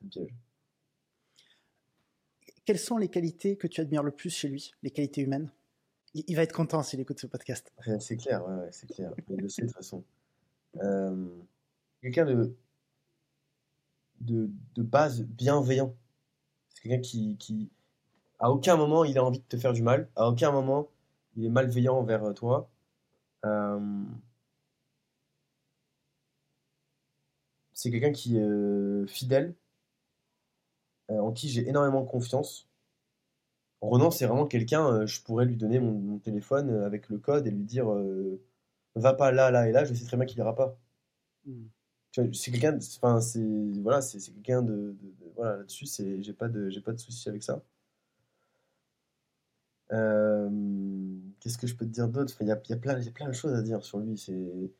C'est 0.00 0.01
le 0.01 0.01
piège. 0.12 0.34
Quelles 2.64 2.78
sont 2.78 2.96
les 2.96 3.08
qualités 3.08 3.56
que 3.56 3.66
tu 3.66 3.80
admires 3.80 4.04
le 4.04 4.12
plus 4.12 4.30
chez 4.30 4.48
lui, 4.48 4.72
les 4.82 4.90
qualités 4.90 5.22
humaines? 5.22 5.50
Il, 6.14 6.36
va 6.36 6.42
être 6.42 6.52
content 6.52 6.82
s'il 6.82 7.00
écoute 7.00 7.18
ce 7.18 7.26
podcast. 7.26 7.72
C'est 7.98 8.16
clair, 8.16 8.46
ouais, 8.46 8.68
c'est 8.70 8.86
clair. 8.86 9.12
Il 9.30 9.40
le 9.40 9.48
sait 9.48 9.62
de 9.62 9.66
toute 9.68 9.76
façon. 9.76 10.04
Euh, 10.76 11.26
quelqu'un 12.02 12.26
de, 12.26 12.54
de, 14.20 14.50
de, 14.74 14.82
base 14.82 15.22
bienveillant. 15.22 15.96
C'est 16.68 16.82
quelqu'un 16.82 17.00
qui, 17.00 17.36
qui, 17.38 17.70
à 18.38 18.50
aucun 18.50 18.76
moment, 18.76 19.04
il 19.04 19.16
a 19.18 19.24
envie 19.24 19.38
de 19.38 19.44
te 19.44 19.56
faire 19.56 19.72
du 19.72 19.82
mal. 19.82 20.08
À 20.16 20.28
aucun 20.28 20.50
moment, 20.50 20.88
il 21.36 21.46
est 21.46 21.50
malveillant 21.50 21.96
envers 21.96 22.24
euh, 22.24 22.32
toi. 22.32 22.68
Euh, 23.44 24.04
c'est 27.72 27.90
quelqu'un 27.90 28.12
qui 28.12 28.36
est 28.36 28.40
euh, 28.40 29.06
fidèle, 29.06 29.54
en 31.08 31.32
qui 31.32 31.48
j'ai 31.48 31.68
énormément 31.68 32.04
confiance. 32.04 32.68
Ronan, 33.80 34.10
c'est 34.10 34.26
vraiment 34.26 34.46
quelqu'un, 34.46 35.06
je 35.06 35.20
pourrais 35.22 35.44
lui 35.44 35.56
donner 35.56 35.80
mon, 35.80 36.18
téléphone 36.18 36.70
avec 36.84 37.08
le 37.08 37.18
code 37.18 37.46
et 37.46 37.50
lui 37.50 37.64
dire 37.64 37.86
va 38.94 39.14
pas 39.14 39.32
là, 39.32 39.50
là 39.50 39.68
et 39.68 39.72
là, 39.72 39.84
je 39.84 39.94
sais 39.94 40.04
très 40.04 40.16
bien 40.16 40.26
qu'il 40.26 40.38
ira 40.38 40.54
pas. 40.54 40.76
Hmm. 41.46 41.66
C'est 42.34 42.50
quelqu'un, 42.50 42.78
enfin, 42.98 43.20
c'est 43.20 43.40
voilà, 43.80 44.02
c'est 44.02 44.18
quelqu'un 44.34 44.62
de, 44.62 44.96
voilà 45.36 45.56
là-dessus, 45.58 45.86
c'est 45.86 46.22
j'ai 46.22 46.34
pas 46.34 46.48
de 46.48 46.68
j'ai 46.68 46.80
pas 46.82 46.92
de 46.92 46.98
souci 46.98 47.28
avec 47.28 47.42
ça. 47.42 47.62
Euh, 49.92 50.48
qu'est-ce 51.40 51.58
que 51.58 51.66
je 51.66 51.74
peux 51.74 51.84
te 51.86 51.90
dire 51.90 52.08
d'autre? 52.08 52.34
Il 52.40 52.48
y, 52.48 52.52
a, 52.52 52.60
y, 52.68 52.72
a 52.72 52.76
plein, 52.76 52.98
y 52.98 53.08
a 53.08 53.10
plein 53.10 53.28
de 53.28 53.32
choses 53.32 53.54
à 53.54 53.62
dire 53.62 53.84
sur 53.84 53.98
lui. 53.98 54.16
C'est 54.18 54.70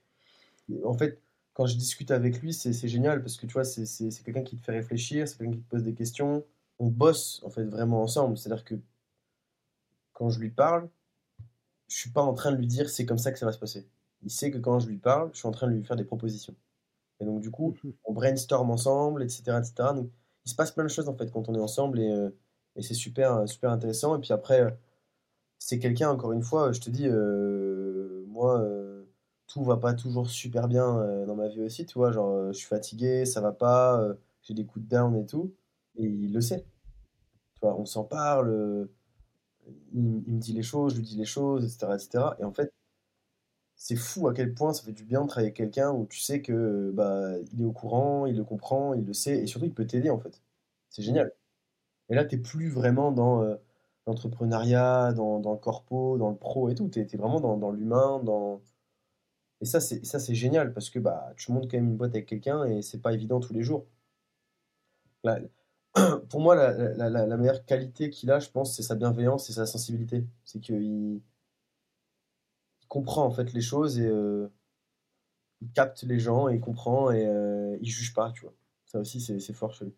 en 0.84 0.94
fait 0.94 1.20
quand 1.54 1.66
je 1.66 1.76
discute 1.76 2.10
avec 2.10 2.40
lui, 2.40 2.52
c'est 2.54 2.88
génial 2.88 3.22
parce 3.22 3.36
que 3.36 3.46
tu 3.46 3.52
vois, 3.52 3.64
c'est 3.64 4.22
quelqu'un 4.24 4.42
qui 4.42 4.56
te 4.56 4.64
fait 4.64 4.72
réfléchir, 4.72 5.28
c'est 5.28 5.36
quelqu'un 5.36 5.52
qui 5.52 5.62
te 5.62 5.68
pose 5.68 5.82
des 5.82 5.94
questions. 5.94 6.44
On 6.78 6.88
bosse 6.88 7.42
en 7.44 7.50
fait 7.50 7.64
vraiment 7.64 8.02
ensemble. 8.02 8.38
C'est-à-dire 8.38 8.64
que 8.64 8.74
quand 10.12 10.30
je 10.30 10.40
lui 10.40 10.50
parle, 10.50 10.88
je 11.88 11.96
suis 11.96 12.10
pas 12.10 12.22
en 12.22 12.34
train 12.34 12.52
de 12.52 12.56
lui 12.56 12.66
dire 12.66 12.88
c'est 12.88 13.04
comme 13.04 13.18
ça 13.18 13.32
que 13.32 13.38
ça 13.38 13.46
va 13.46 13.52
se 13.52 13.58
passer. 13.58 13.86
Il 14.22 14.30
sait 14.30 14.50
que 14.50 14.58
quand 14.58 14.78
je 14.78 14.88
lui 14.88 14.98
parle, 14.98 15.30
je 15.32 15.38
suis 15.38 15.48
en 15.48 15.52
train 15.52 15.68
de 15.68 15.74
lui 15.74 15.84
faire 15.84 15.96
des 15.96 16.04
propositions. 16.04 16.54
Et 17.20 17.24
donc 17.26 17.40
du 17.40 17.50
coup, 17.50 17.76
mhm. 17.84 17.92
on 18.04 18.12
brainstorm 18.14 18.70
ensemble, 18.70 19.22
etc., 19.22 19.42
etc. 19.58 19.90
Donc 19.94 20.10
il 20.46 20.50
se 20.50 20.56
passe 20.56 20.72
plein 20.72 20.84
de 20.84 20.88
choses 20.88 21.08
en 21.08 21.16
fait 21.16 21.30
quand 21.30 21.48
on 21.48 21.54
est 21.54 21.60
ensemble 21.60 22.00
et, 22.00 22.10
euh, 22.10 22.30
et 22.76 22.82
c'est 22.82 22.94
super, 22.94 23.48
super 23.48 23.70
intéressant. 23.70 24.16
Et 24.16 24.20
puis 24.20 24.32
après 24.32 24.74
c'est 25.64 25.78
quelqu'un, 25.78 26.10
encore 26.10 26.32
une 26.32 26.42
fois, 26.42 26.72
je 26.72 26.80
te 26.80 26.90
dis, 26.90 27.06
euh, 27.06 28.24
moi, 28.26 28.60
euh, 28.60 28.81
tout 29.52 29.64
va 29.64 29.76
pas 29.76 29.94
toujours 29.94 30.30
super 30.30 30.68
bien 30.68 30.98
euh, 31.00 31.26
dans 31.26 31.36
ma 31.36 31.48
vie 31.48 31.62
aussi, 31.62 31.86
tu 31.86 31.98
vois, 31.98 32.12
genre, 32.12 32.48
je 32.48 32.58
suis 32.58 32.66
fatigué, 32.66 33.26
ça 33.26 33.40
va 33.40 33.52
pas, 33.52 34.02
j'ai 34.42 34.54
des 34.54 34.64
coups 34.64 34.84
de 34.84 34.90
down 34.90 35.16
et 35.16 35.26
tout, 35.26 35.54
et 35.96 36.04
il 36.06 36.32
le 36.32 36.40
sait. 36.40 36.64
Tu 37.54 37.60
vois, 37.62 37.76
on 37.78 37.86
s'en 37.86 38.04
parle, 38.04 38.88
il, 39.92 40.02
me 40.02 40.40
dit 40.40 40.52
les 40.52 40.62
choses, 40.62 40.92
je 40.94 40.98
lui 40.98 41.04
dis 41.04 41.16
les 41.16 41.24
choses, 41.24 41.64
etc., 41.64 41.92
etc. 41.94 42.24
Et 42.40 42.44
en 42.44 42.52
fait, 42.52 42.72
c'est 43.76 43.96
fou 43.96 44.28
à 44.28 44.34
quel 44.34 44.54
point 44.54 44.72
ça 44.72 44.84
fait 44.84 44.92
du 44.92 45.04
bien 45.04 45.22
de 45.22 45.28
travailler 45.28 45.48
avec 45.48 45.56
quelqu'un 45.56 45.92
où 45.92 46.06
tu 46.06 46.20
sais 46.20 46.40
que 46.42 46.92
bah 46.94 47.32
il 47.52 47.62
est 47.62 47.64
au 47.64 47.72
courant, 47.72 48.26
il 48.26 48.36
le 48.36 48.44
comprend, 48.44 48.94
il 48.94 49.04
le 49.04 49.12
sait, 49.12 49.38
et 49.38 49.46
surtout 49.46 49.66
il 49.66 49.74
peut 49.74 49.86
t'aider 49.86 50.10
en 50.10 50.18
fait. 50.18 50.42
C'est 50.90 51.02
génial. 51.02 51.32
Et 52.10 52.14
là, 52.14 52.24
tu 52.24 52.36
n'es 52.36 52.42
plus 52.42 52.68
vraiment 52.68 53.12
dans 53.12 53.42
l'entrepreneuriat, 54.06 55.12
dans, 55.12 55.40
dans, 55.40 55.52
le 55.52 55.58
corpo, 55.58 56.18
dans 56.18 56.30
le 56.30 56.36
pro 56.36 56.68
et 56.68 56.74
tout. 56.74 56.88
Tu 56.88 57.00
es, 57.00 57.16
vraiment 57.16 57.40
dans, 57.40 57.56
dans 57.56 57.70
l'humain, 57.70 58.20
dans... 58.24 58.62
Et 59.62 59.64
ça, 59.64 59.80
c'est, 59.80 60.04
ça, 60.04 60.18
c'est 60.18 60.34
génial 60.34 60.74
parce 60.74 60.90
que 60.90 60.98
bah, 60.98 61.32
tu 61.36 61.52
montes 61.52 61.70
quand 61.70 61.76
même 61.76 61.90
une 61.90 61.96
boîte 61.96 62.10
avec 62.10 62.26
quelqu'un 62.26 62.64
et 62.64 62.82
c'est 62.82 63.00
pas 63.00 63.12
évident 63.14 63.38
tous 63.40 63.54
les 63.54 63.62
jours. 63.62 63.86
pour 66.30 66.40
moi, 66.40 66.56
la, 66.56 67.08
la, 67.08 67.36
meilleure 67.36 67.64
qualité 67.64 68.10
qu'il 68.10 68.30
a, 68.32 68.40
je 68.40 68.50
pense, 68.50 68.74
c'est 68.74 68.82
sa 68.82 68.96
bienveillance 68.96 69.48
et 69.50 69.52
sa 69.52 69.66
sensibilité. 69.66 70.26
C'est 70.44 70.60
qu'il 70.60 70.82
il 72.80 72.88
comprend 72.88 73.24
en 73.24 73.30
fait 73.30 73.52
les 73.52 73.60
choses 73.60 74.00
et 74.00 74.06
euh, 74.06 74.48
il 75.60 75.70
capte 75.70 76.02
les 76.02 76.18
gens 76.18 76.48
et 76.48 76.56
il 76.56 76.60
comprend 76.60 77.12
et 77.12 77.24
euh, 77.24 77.76
il 77.80 77.88
juge 77.88 78.14
pas, 78.14 78.32
tu 78.32 78.42
vois. 78.42 78.54
Ça 78.86 78.98
aussi, 78.98 79.20
c'est, 79.20 79.38
c'est 79.38 79.52
fort 79.52 79.72
chez 79.74 79.84
lui. 79.86 79.94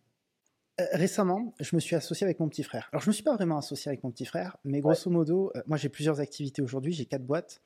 Euh, 0.81 0.87
récemment, 0.93 1.55
je 1.61 1.77
me 1.77 1.81
suis 1.81 1.95
associé 1.95 2.25
avec 2.25 2.41
mon 2.41 2.49
petit 2.49 2.65
frère. 2.65 2.89
Alors, 2.93 3.01
je 3.01 3.09
me 3.09 3.13
suis 3.13 3.23
pas 3.23 3.35
vraiment 3.35 3.59
associé 3.59 3.89
avec 3.91 4.03
mon 4.03 4.11
petit 4.11 4.25
frère, 4.25 4.57
mais 4.65 4.81
grosso 4.81 5.09
modo, 5.09 5.53
euh, 5.55 5.63
moi 5.67 5.77
j'ai 5.77 5.89
plusieurs 5.89 6.19
activités 6.19 6.63
aujourd'hui. 6.63 6.93
J'ai 6.93 7.07
quatre 7.07 7.25
boîtes. 7.25 7.63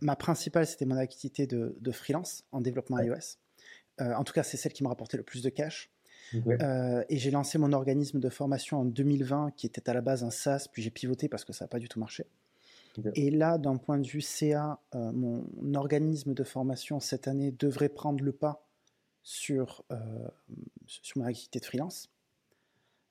Ma 0.00 0.14
principale, 0.14 0.66
c'était 0.66 0.84
mon 0.84 0.96
activité 0.96 1.46
de, 1.46 1.92
freelance 1.92 2.44
en 2.52 2.60
développement 2.60 3.00
iOS. 3.00 3.38
Euh, 4.00 4.14
en 4.14 4.24
tout 4.24 4.32
cas, 4.32 4.42
c'est 4.42 4.56
celle 4.56 4.72
qui 4.72 4.82
me 4.84 4.88
rapportait 4.88 5.16
le 5.16 5.22
plus 5.22 5.42
de 5.42 5.50
cash. 5.50 5.90
et 6.32 7.16
j'ai 7.16 7.30
lancé 7.30 7.58
mon 7.58 7.72
organisme 7.72 8.20
de 8.20 8.28
formation 8.28 8.80
en 8.80 8.84
2020, 8.84 9.52
qui 9.56 9.66
était 9.66 9.88
à 9.88 9.94
la 9.94 10.00
base 10.00 10.22
un 10.22 10.30
SaaS, 10.30 10.66
puis 10.72 10.82
j'ai 10.82 10.90
pivoté 10.90 11.28
parce 11.28 11.44
que 11.44 11.52
ça 11.52 11.64
n'a 11.64 11.68
pas 11.68 11.78
du 11.78 11.88
tout 11.88 11.98
marché. 11.98 12.26
Et 13.14 13.30
là, 13.30 13.58
d'un 13.58 13.76
point 13.76 13.98
de 13.98 14.06
vue 14.06 14.20
CA, 14.20 14.78
mon 14.92 15.74
organisme 15.74 16.34
de 16.34 16.44
formation 16.44 17.00
cette 17.00 17.26
année 17.26 17.50
devrait 17.50 17.88
prendre 17.88 18.22
le 18.22 18.32
pas 18.32 18.64
sur, 19.24 19.84
sur 20.86 21.18
ma 21.18 21.26
activité 21.26 21.58
de 21.58 21.64
freelance. 21.64 22.13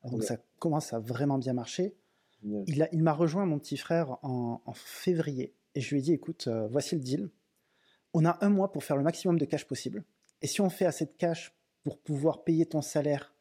Donc 0.04 0.24
ça 0.24 0.38
commence 0.60 0.94
à 0.94 1.00
vraiment 1.00 1.38
bien 1.38 1.54
marcher. 1.54 1.96
Il, 2.44 2.88
il 2.92 3.04
m'a 3.04 3.14
rejoint, 3.14 3.46
mon 3.46 3.58
petit 3.58 3.78
frère, 3.78 4.18
en, 4.22 4.74
février. 4.74 5.54
Et 5.76 5.82
je 5.82 5.92
lui 5.92 6.00
ai 6.00 6.04
dit, 6.04 6.14
écoute, 6.14 6.48
euh, 6.48 6.68
voici 6.68 6.96
le 6.96 7.02
deal. 7.02 7.30
On 8.14 8.26
a 8.26 8.38
un 8.42 8.50
mois 8.50 8.72
pour 8.72 8.84
faire 8.84 8.98
le 8.98 9.04
maximum 9.04 9.40
de 9.40 9.46
cash 9.46 9.66
possible. 9.66 10.04
Et 10.42 10.48
si 10.48 10.62
on 10.62 10.70
fait 10.70 10.86
assez 10.86 11.06
de 11.06 11.14
cash 11.14 11.56
pour 11.84 11.98
pouvoir 11.98 12.44
payer 12.44 12.66
ton 12.66 12.82
salaire 12.82 13.34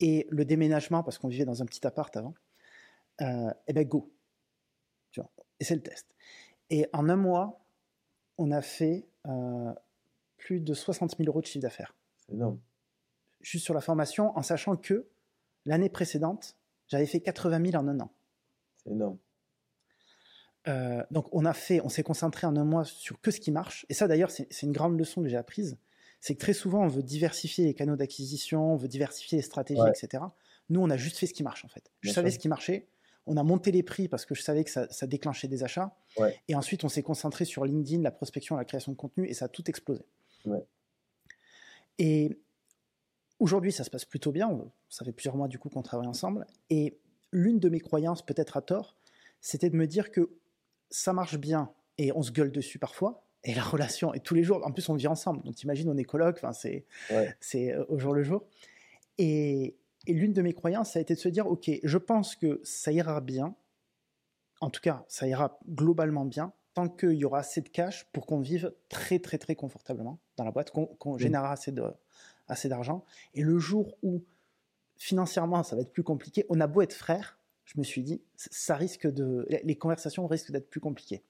Et 0.00 0.26
le 0.30 0.44
déménagement, 0.44 1.02
parce 1.02 1.18
qu'on 1.18 1.28
vivait 1.28 1.44
dans 1.44 1.62
un 1.62 1.66
petit 1.66 1.86
appart 1.86 2.14
avant, 2.16 2.34
euh, 3.20 3.52
eh 3.68 3.72
ben 3.72 3.86
go. 3.86 4.12
Tu 5.10 5.20
vois, 5.20 5.30
et 5.60 5.64
c'est 5.64 5.74
le 5.74 5.82
test. 5.82 6.14
Et 6.70 6.86
en 6.92 7.08
un 7.08 7.16
mois, 7.16 7.64
on 8.36 8.50
a 8.50 8.60
fait 8.60 9.08
euh, 9.26 9.72
plus 10.36 10.60
de 10.60 10.74
60 10.74 11.16
000 11.16 11.28
euros 11.28 11.40
de 11.40 11.46
chiffre 11.46 11.62
d'affaires. 11.62 11.94
C'est 12.18 12.32
énorme. 12.32 12.60
Juste 13.40 13.64
sur 13.64 13.74
la 13.74 13.80
formation, 13.80 14.36
en 14.36 14.42
sachant 14.42 14.76
que 14.76 15.08
l'année 15.68 15.90
précédente, 15.90 16.56
j'avais 16.88 17.06
fait 17.06 17.20
80 17.20 17.70
000 17.70 17.82
en 17.82 17.86
un 17.88 18.00
an. 18.00 18.10
C'est 18.82 18.90
énorme. 18.90 19.18
Euh, 20.66 21.02
donc 21.10 21.28
on 21.32 21.44
a 21.44 21.52
fait, 21.52 21.80
on 21.82 21.88
s'est 21.88 22.02
concentré 22.02 22.46
en 22.46 22.56
un 22.56 22.64
mois 22.64 22.84
sur 22.84 23.20
que 23.20 23.30
ce 23.30 23.38
qui 23.38 23.52
marche. 23.52 23.86
Et 23.88 23.94
ça 23.94 24.08
d'ailleurs, 24.08 24.30
c'est 24.30 24.62
une 24.62 24.72
grande 24.72 24.98
leçon 24.98 25.22
que 25.22 25.28
j'ai 25.28 25.36
apprise. 25.36 25.78
C'est 26.20 26.34
que 26.34 26.40
très 26.40 26.52
souvent, 26.52 26.82
on 26.82 26.88
veut 26.88 27.02
diversifier 27.02 27.64
les 27.64 27.74
canaux 27.74 27.96
d'acquisition, 27.96 28.72
on 28.72 28.76
veut 28.76 28.88
diversifier 28.88 29.38
les 29.38 29.42
stratégies, 29.42 29.80
etc. 29.88 30.24
Nous, 30.68 30.80
on 30.80 30.90
a 30.90 30.96
juste 30.96 31.16
fait 31.16 31.26
ce 31.26 31.34
qui 31.34 31.42
marche 31.42 31.64
en 31.64 31.68
fait. 31.68 31.90
Je 32.00 32.10
savais 32.10 32.30
ce 32.30 32.38
qui 32.38 32.48
marchait. 32.48 32.88
On 33.26 33.36
a 33.36 33.42
monté 33.42 33.70
les 33.70 33.82
prix 33.82 34.08
parce 34.08 34.24
que 34.24 34.34
je 34.34 34.42
savais 34.42 34.64
que 34.64 34.70
ça, 34.70 35.06
déclenchait 35.06 35.48
des 35.48 35.62
achats. 35.62 35.94
Et 36.48 36.54
ensuite, 36.54 36.82
on 36.84 36.88
s'est 36.88 37.02
concentré 37.02 37.44
sur 37.44 37.64
LinkedIn, 37.64 38.02
la 38.02 38.10
prospection, 38.10 38.56
la 38.56 38.64
création 38.64 38.92
de 38.92 38.96
contenu, 38.96 39.28
et 39.28 39.34
ça 39.34 39.44
a 39.44 39.48
tout 39.48 39.68
explosé. 39.68 40.04
Et 41.98 42.38
aujourd'hui, 43.40 43.72
ça 43.72 43.84
se 43.84 43.90
passe 43.90 44.04
plutôt 44.04 44.32
bien. 44.32 44.50
Ça 44.88 45.04
fait 45.04 45.12
plusieurs 45.12 45.36
mois 45.36 45.48
du 45.48 45.58
coup 45.58 45.68
qu'on 45.68 45.82
travaille 45.82 46.06
ensemble. 46.06 46.46
Et 46.70 46.98
l'une 47.32 47.58
de 47.58 47.68
mes 47.68 47.80
croyances, 47.80 48.24
peut-être 48.24 48.56
à 48.56 48.62
tort, 48.62 48.96
c'était 49.40 49.70
de 49.70 49.76
me 49.76 49.86
dire 49.86 50.10
que 50.10 50.30
ça 50.90 51.12
marche 51.12 51.38
bien 51.38 51.70
et 51.98 52.12
on 52.12 52.22
se 52.22 52.32
gueule 52.32 52.52
dessus 52.52 52.78
parfois. 52.78 53.24
Et 53.44 53.54
la 53.54 53.62
relation, 53.62 54.12
et 54.14 54.20
tous 54.20 54.34
les 54.34 54.42
jours, 54.42 54.66
en 54.66 54.72
plus 54.72 54.88
on 54.88 54.94
vit 54.94 55.06
ensemble, 55.06 55.42
donc 55.44 55.54
t'imagines, 55.54 55.88
on 55.88 55.96
est 55.96 56.04
coloc, 56.04 56.40
c'est 56.52 56.86
c'est 57.38 57.72
euh, 57.72 57.84
au 57.88 57.98
jour 57.98 58.12
le 58.12 58.24
jour. 58.24 58.44
Et, 59.16 59.76
et 60.08 60.12
l'une 60.12 60.32
de 60.32 60.42
mes 60.42 60.52
croyances, 60.52 60.92
ça 60.92 60.98
a 60.98 61.02
été 61.02 61.14
de 61.14 61.20
se 61.20 61.28
dire, 61.28 61.46
ok, 61.46 61.70
je 61.82 61.98
pense 61.98 62.34
que 62.34 62.60
ça 62.64 62.90
ira 62.90 63.20
bien, 63.20 63.54
en 64.60 64.70
tout 64.70 64.80
cas, 64.80 65.04
ça 65.06 65.28
ira 65.28 65.60
globalement 65.68 66.24
bien, 66.24 66.52
tant 66.74 66.88
qu'il 66.88 67.12
y 67.12 67.24
aura 67.24 67.38
assez 67.38 67.60
de 67.60 67.68
cash 67.68 68.08
pour 68.12 68.26
qu'on 68.26 68.40
vive 68.40 68.74
très 68.88 69.20
très 69.20 69.38
très 69.38 69.54
confortablement 69.54 70.18
dans 70.36 70.44
la 70.44 70.50
boîte, 70.50 70.70
qu'on 70.72 71.14
mmh. 71.14 71.18
générera 71.18 71.52
assez 71.52 71.70
de 71.70 71.84
assez 72.48 72.68
d'argent. 72.68 73.04
Et 73.34 73.42
le 73.42 73.58
jour 73.58 73.96
où 74.02 74.24
financièrement 74.96 75.62
ça 75.62 75.76
va 75.76 75.82
être 75.82 75.92
plus 75.92 76.02
compliqué, 76.02 76.44
on 76.48 76.60
a 76.60 76.66
beau 76.66 76.82
être 76.82 76.94
frères, 76.94 77.38
je 77.64 77.78
me 77.78 77.84
suis 77.84 78.02
dit, 78.02 78.22
ça 78.36 78.76
risque 78.76 79.06
de, 79.06 79.46
les 79.62 79.76
conversations 79.76 80.26
risquent 80.26 80.52
d'être 80.52 80.70
plus 80.70 80.80
compliquées. 80.80 81.22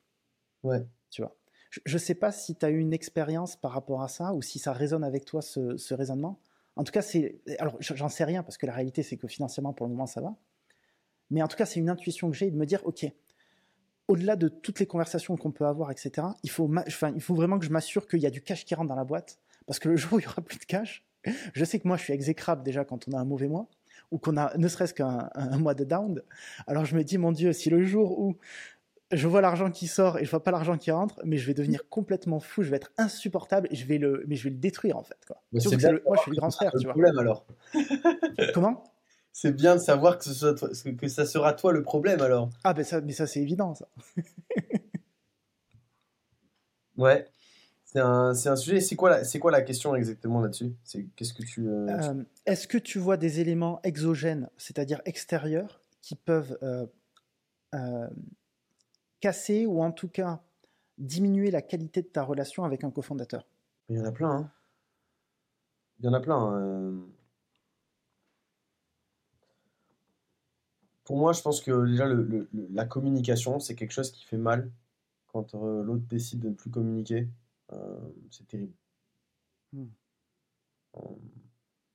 Ouais. 0.62 0.86
Tu 1.11 1.23
vois. 1.23 1.36
Je 1.70 1.95
ne 1.95 1.99
sais 1.99 2.15
pas 2.15 2.32
si 2.32 2.57
tu 2.57 2.65
as 2.65 2.70
eu 2.70 2.78
une 2.78 2.93
expérience 2.93 3.57
par 3.57 3.73
rapport 3.73 4.03
à 4.03 4.09
ça 4.09 4.32
ou 4.35 4.40
si 4.40 4.59
ça 4.59 4.73
résonne 4.73 5.05
avec 5.05 5.24
toi 5.24 5.43
ce, 5.43 5.95
raisonnement. 5.95 6.40
En 6.77 6.85
tout 6.85 6.93
cas, 6.93 7.03
c'est. 7.03 7.40
Alors, 7.59 7.77
j'en 7.81 8.09
sais 8.09 8.24
rien 8.24 8.43
parce 8.43 8.57
que 8.57 8.66
la 8.66 8.73
réalité, 8.73 9.03
c'est 9.03 9.16
que 9.16 9.27
financièrement, 9.27 9.73
pour 9.73 9.86
le 9.86 9.93
moment, 9.93 10.07
ça 10.07 10.20
va. 10.20 10.36
Mais 11.31 11.43
en 11.43 11.49
tout 11.49 11.57
cas, 11.57 11.66
c'est 11.66 11.81
une 11.81 11.90
intuition 11.90 12.31
que 12.31 12.36
j'ai 12.36 12.51
de 12.51 12.57
me 12.57 12.65
dire 12.65 12.81
ok, 12.85 13.07
au-delà 14.07 14.36
de 14.36 14.49
toutes 14.49 14.81
les 14.81 14.86
conversations 14.86 15.36
qu'on 15.36 15.51
peut 15.51 15.66
avoir, 15.66 15.90
etc., 15.90 16.28
il 16.43 16.51
faut, 16.51 16.70
enfin, 16.86 17.12
il 17.15 17.20
faut 17.20 17.35
vraiment 17.35 17.59
que 17.59 17.66
je 17.66 17.70
m'assure 17.70 18.07
qu'il 18.07 18.20
y 18.20 18.27
a 18.27 18.31
du 18.31 18.43
cash 18.43 18.65
qui 18.65 18.74
rentre 18.74 18.89
dans 18.89 18.97
la 18.97 19.05
boîte. 19.05 19.39
Parce 19.66 19.78
que 19.78 19.89
le 19.89 19.97
jour 19.99 20.15
où 20.15 20.19
il 20.20 20.23
n'y 20.23 20.28
aura 20.28 20.40
plus 20.40 20.59
de 20.59 20.65
cash, 20.65 21.05
je 21.24 21.65
sais 21.65 21.78
que 21.78 21.89
moi, 21.89 21.97
je 21.97 22.05
suis 22.05 22.12
exécrable 22.12 22.62
déjà 22.62 22.85
quand 22.85 23.09
on 23.09 23.12
a 23.12 23.19
un 23.19 23.24
mauvais 23.24 23.49
mois 23.49 23.69
ou 24.11 24.19
qu'on 24.19 24.36
a 24.36 24.57
ne 24.57 24.69
serait-ce 24.69 24.95
qu'un 24.95 25.28
mois 25.59 25.74
de 25.74 25.85
down. 25.85 26.23
Alors 26.66 26.85
je 26.85 26.97
me 26.97 27.05
dis, 27.05 27.19
mon 27.19 27.32
Dieu, 27.32 27.53
si 27.53 27.70
le 27.70 27.82
jour 27.85 28.19
où 28.19 28.36
je 29.11 29.27
vois 29.27 29.40
l'argent 29.40 29.70
qui 29.70 29.86
sort 29.86 30.19
et 30.19 30.24
je 30.24 30.31
vois 30.31 30.43
pas 30.43 30.51
l'argent 30.51 30.77
qui 30.77 30.90
rentre, 30.90 31.20
mais 31.24 31.39
je 31.39 31.47
vais 31.47 31.55
devenir 31.55 31.89
complètement 31.89 32.40
fou, 32.40 32.62
je 32.62 32.70
vais 32.70 32.77
être 32.77 32.93
insupportable 32.99 33.69
et 33.70 33.77
je 33.77 33.86
vais 33.86 33.99
le, 33.99 34.24
mais 34.27 34.36
je 34.36 34.45
vais 34.45 34.51
le 34.51 34.57
détruire 34.57 34.97
en 34.97 35.03
fait. 35.03 35.19
Quoi. 35.27 35.43
moi, 35.53 35.61
je 35.62 35.69
suis 35.69 36.31
le 36.31 36.36
grand 36.36 36.51
frère, 36.51 36.73
tu 36.73 36.85
vois. 36.85 36.93
problème 36.93 37.19
alors. 37.19 37.47
Comment? 38.55 38.85
C'est 39.32 39.53
bien 39.53 39.77
de 39.77 39.81
savoir 39.81 40.19
que, 40.19 40.24
ce 40.24 40.32
soit 40.35 40.93
que 40.97 41.09
ça 41.09 41.24
sera 41.24 41.53
toi 41.53 41.73
le 41.73 41.82
problème 41.82 42.20
alors. 42.20 42.51
Ah 42.65 42.74
ben 42.74 42.85
ça, 42.85 43.01
mais 43.01 43.12
ça 43.12 43.27
c'est 43.27 43.40
évident 43.40 43.74
ça. 43.74 43.89
ouais. 46.97 47.27
C'est 47.90 48.01
un, 48.01 48.35
un, 48.44 48.56
sujet. 48.56 48.81
C'est 48.82 48.97
quoi, 48.97 49.09
la, 49.09 49.39
quoi 49.40 49.51
la 49.51 49.62
question 49.62 49.94
exactement 49.94 50.43
là-dessus? 50.43 50.74
C'est 50.85 51.06
qu'est-ce 51.16 51.32
que 51.32 51.43
tu. 51.43 51.66
Euh, 51.70 51.89
euh, 51.89 52.23
est-ce 52.44 52.69
que 52.69 52.77
tu 52.77 52.98
vois 52.98 53.16
des 53.16 53.40
éléments 53.40 53.81
exogènes, 53.82 54.51
c'est-à-dire 54.59 55.01
extérieurs, 55.06 55.81
qui 56.02 56.15
peuvent 56.15 56.59
euh, 56.62 58.09
casser 59.20 59.65
ou 59.65 59.82
en 59.82 59.90
tout 59.90 60.09
cas 60.09 60.43
diminuer 60.98 61.51
la 61.51 61.62
qualité 61.62 62.02
de 62.02 62.09
ta 62.09 62.23
relation 62.23 62.65
avec 62.65 62.85
un 62.85 62.90
cofondateur? 62.90 63.47
Il 63.89 63.97
y 63.97 64.01
en 64.02 64.05
a 64.05 64.12
plein. 64.12 64.32
Hein. 64.32 64.51
Il 66.01 66.05
y 66.05 66.09
en 66.10 66.12
a 66.12 66.20
plein. 66.20 66.36
Hein. 66.36 66.93
Pour 71.05 71.16
moi, 71.16 71.32
je 71.32 71.40
pense 71.40 71.62
que 71.62 71.86
déjà 71.86 72.05
le, 72.05 72.51
la 72.70 72.85
communication, 72.85 73.60
c'est 73.60 73.74
quelque 73.74 73.93
chose 73.93 74.10
qui 74.12 74.27
fait 74.27 74.36
mal 74.36 74.70
quand 75.28 75.55
l'autre 75.55 76.05
décide 76.06 76.40
de 76.40 76.51
ne 76.51 76.55
plus 76.55 76.69
communiquer. 76.69 77.28
Euh, 77.73 78.01
c'est 78.31 78.47
terrible. 78.47 78.74
Hmm. 79.73 79.86
Euh, 80.97 81.01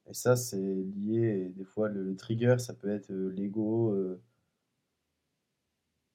et 0.07 0.13
ça, 0.13 0.35
c'est 0.35 0.57
lié, 0.57 1.49
des 1.55 1.63
fois, 1.63 1.89
le, 1.89 2.15
trigger, 2.15 2.57
ça 2.59 2.73
peut 2.73 2.89
être 2.89 3.11
euh, 3.11 3.29
l'ego, 3.29 3.95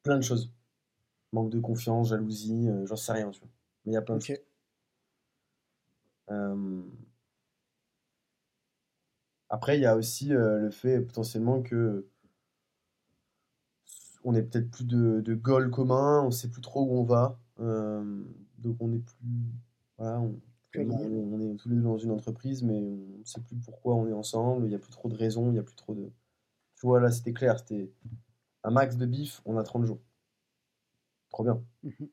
plein 0.02 0.16
de 0.16 0.22
choses. 0.22 0.52
Manque 1.32 1.50
de 1.50 1.60
confiance, 1.60 2.08
jalousie, 2.10 2.68
j'en 2.84 2.96
sais 2.96 3.12
rien, 3.12 3.30
tu 3.30 3.40
vois. 3.40 3.48
Mais 3.84 3.92
il 3.92 3.94
y 3.94 3.98
a 3.98 4.02
plein 4.02 4.16
de 4.16 4.22
choses. 4.22 4.38
Après, 9.50 9.78
il 9.78 9.82
y 9.82 9.86
a 9.86 9.96
aussi 9.96 10.26
le 10.28 10.70
fait 10.70 11.00
potentiellement 11.00 11.62
que 11.62 12.06
on 14.24 14.32
n'est 14.32 14.42
peut-être 14.42 14.70
plus 14.70 14.84
de, 14.84 15.20
de 15.20 15.34
goal 15.34 15.70
commun, 15.70 16.22
on 16.22 16.30
sait 16.30 16.48
plus 16.48 16.60
trop 16.60 16.82
où 16.82 16.98
on 16.98 17.04
va. 17.04 17.38
Donc 18.58 18.76
on 18.80 18.92
est 18.92 18.98
plus. 18.98 19.16
Voilà, 19.96 20.20
on, 20.20 20.32
est 20.74 21.56
tous 21.56 21.68
les 21.68 21.76
deux 21.76 21.82
dans 21.82 21.98
une 21.98 22.10
entreprise, 22.10 22.62
mais 22.62 22.74
on 22.74 23.18
ne 23.18 23.24
sait 23.24 23.40
plus 23.40 23.56
pourquoi 23.56 23.94
on 23.94 24.06
est 24.06 24.12
ensemble, 24.12 24.66
il 24.66 24.68
n'y 24.68 24.74
a 24.74 24.78
plus 24.78 24.92
trop 24.92 25.08
de 25.08 25.16
raisons, 25.16 25.48
il 25.48 25.52
n'y 25.52 25.58
a 25.58 25.62
plus 25.62 25.76
trop 25.76 25.94
de. 25.94 26.10
Tu 26.76 26.86
vois, 26.86 27.00
là, 27.00 27.10
c'était 27.10 27.32
clair, 27.32 27.58
c'était 27.58 27.90
un 28.62 28.70
max 28.70 28.96
de 28.96 29.06
bif, 29.06 29.40
on 29.44 29.56
a 29.56 29.62
30 29.62 29.86
jours. 29.86 30.00
Trop 31.30 31.44
bien. 31.44 31.62
Mhm. 31.82 32.08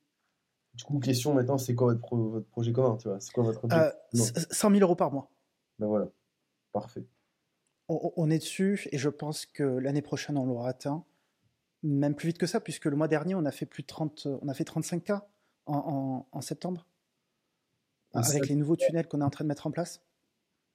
Du 0.74 0.84
coup, 0.84 1.00
question 1.00 1.34
maintenant, 1.34 1.58
c'est 1.58 1.76
quoi 1.76 1.94
votre, 1.94 2.16
votre, 2.16 2.48
projet 2.48 2.74
commun 2.74 2.98
tu 2.98 3.08
vois? 3.08 3.20
C'est 3.20 3.32
quoi 3.32 3.44
votre 3.44 3.66
euh, 3.72 3.92
100 4.14 4.72
000 4.72 4.82
euros 4.82 4.96
par 4.96 5.12
mois. 5.12 5.32
Ben 5.80 5.88
voilà, 5.88 6.10
parfait. 6.72 7.06
On, 7.88 8.12
on 8.18 8.30
est 8.30 8.40
dessus 8.40 8.88
et 8.92 8.98
je 8.98 9.10
pense 9.10 9.46
que 9.46 9.64
l'année 9.64 10.02
prochaine, 10.02 10.38
on 10.38 10.46
l'aura 10.46 10.70
atteint. 10.70 11.06
Même 11.84 12.16
plus 12.16 12.28
vite 12.28 12.40
que 12.40 12.48
ça, 12.48 12.60
puisque 12.60 12.86
le 12.86 12.96
mois 12.96 13.08
dernier, 13.08 13.36
on 13.36 13.46
a 13.46 13.52
fait 13.52 13.68
plus 13.68 13.84
de 13.84 13.88
30, 13.88 14.28
on 14.42 14.48
a 14.48 14.54
fait 14.54 14.68
35K 14.68 15.22
en, 15.66 16.42
septembre 16.42 16.86
Avec 18.14 18.48
les 18.48 18.56
nouveaux 18.56 18.76
tunnels 18.76 19.08
qu'on 19.08 19.22
est 19.22 19.26
en 19.26 19.30
train 19.30 19.44
de 19.44 19.50
mettre 19.50 19.68
en 19.68 19.72
place. 19.72 20.02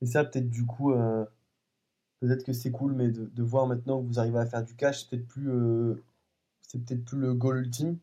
Et 0.03 0.07
ça, 0.07 0.25
peut-être 0.25 0.49
du 0.49 0.67
coup, 0.67 0.93
euh, 0.93 1.25
peut-être 2.21 2.45
que 2.45 2.53
c'est 2.53 2.71
cool, 2.71 2.95
mais 2.95 3.09
de, 3.09 3.43
voir 3.43 3.67
maintenant 3.67 4.01
que 4.01 4.07
vous 4.07 4.19
arrivez 4.19 4.39
à 4.39 4.47
faire 4.47 4.65
du 4.65 4.75
cash, 4.75 5.03
c'est 5.03 5.11
peut-être 5.11 5.29
plus, 5.29 5.51
euh, 5.51 5.95
c'est 6.63 6.79
peut-être 6.85 7.05
plus 7.05 7.19
le 7.19 7.35
goal 7.35 7.59
ultime, 7.59 7.99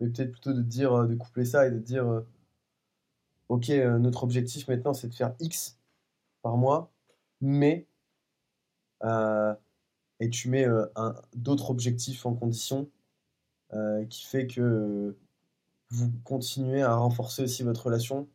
mais 0.00 0.08
peut-être 0.08 0.32
plutôt 0.32 0.52
de 0.52 0.62
dire, 0.62 0.92
euh, 0.92 1.06
de 1.06 1.14
coupler 1.14 1.44
ça 1.44 1.66
et 1.66 1.70
de 1.70 1.78
dire, 1.78 2.22
ok, 3.48 3.68
notre 3.68 4.24
objectif 4.24 4.68
maintenant, 4.68 4.94
c'est 4.94 5.08
de 5.08 5.14
faire 5.14 5.34
X 5.40 5.78
par 6.42 6.56
mois, 6.56 6.90
mais 7.40 7.86
et 10.20 10.30
tu 10.30 10.48
mets 10.48 10.66
d'autres 11.34 11.70
objectifs 11.70 12.24
en 12.24 12.34
condition 12.34 12.88
qui 14.08 14.24
fait 14.24 14.46
que 14.46 15.14
vous 15.94 16.10
continuez 16.24 16.82
à 16.82 16.96
renforcer 16.96 17.42
aussi 17.42 17.62
votre 17.62 17.86
relation 17.86 18.28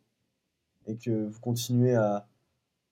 et 0.88 0.98
que 0.98 1.28
vous 1.28 1.40
continuez 1.40 1.96
à, 1.96 2.28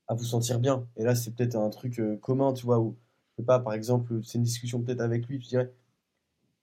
à 0.08 0.14
vous 0.14 0.24
sentir 0.24 0.60
bien. 0.60 0.88
Et 0.96 1.04
là, 1.04 1.16
c'est 1.16 1.32
peut-être 1.32 1.56
un 1.56 1.70
truc 1.70 2.00
euh, 2.00 2.18
commun, 2.18 2.54
tu 2.54 2.66
vois, 2.66 2.80
où, 2.80 2.96
je 3.32 3.42
sais 3.42 3.46
pas, 3.46 3.60
par 3.60 3.74
exemple, 3.74 4.22
c'est 4.24 4.38
une 4.38 4.44
discussion 4.44 4.82
peut-être 4.82 5.02
avec 5.02 5.28
lui, 5.28 5.42
je 5.42 5.48
dirais, 5.48 5.74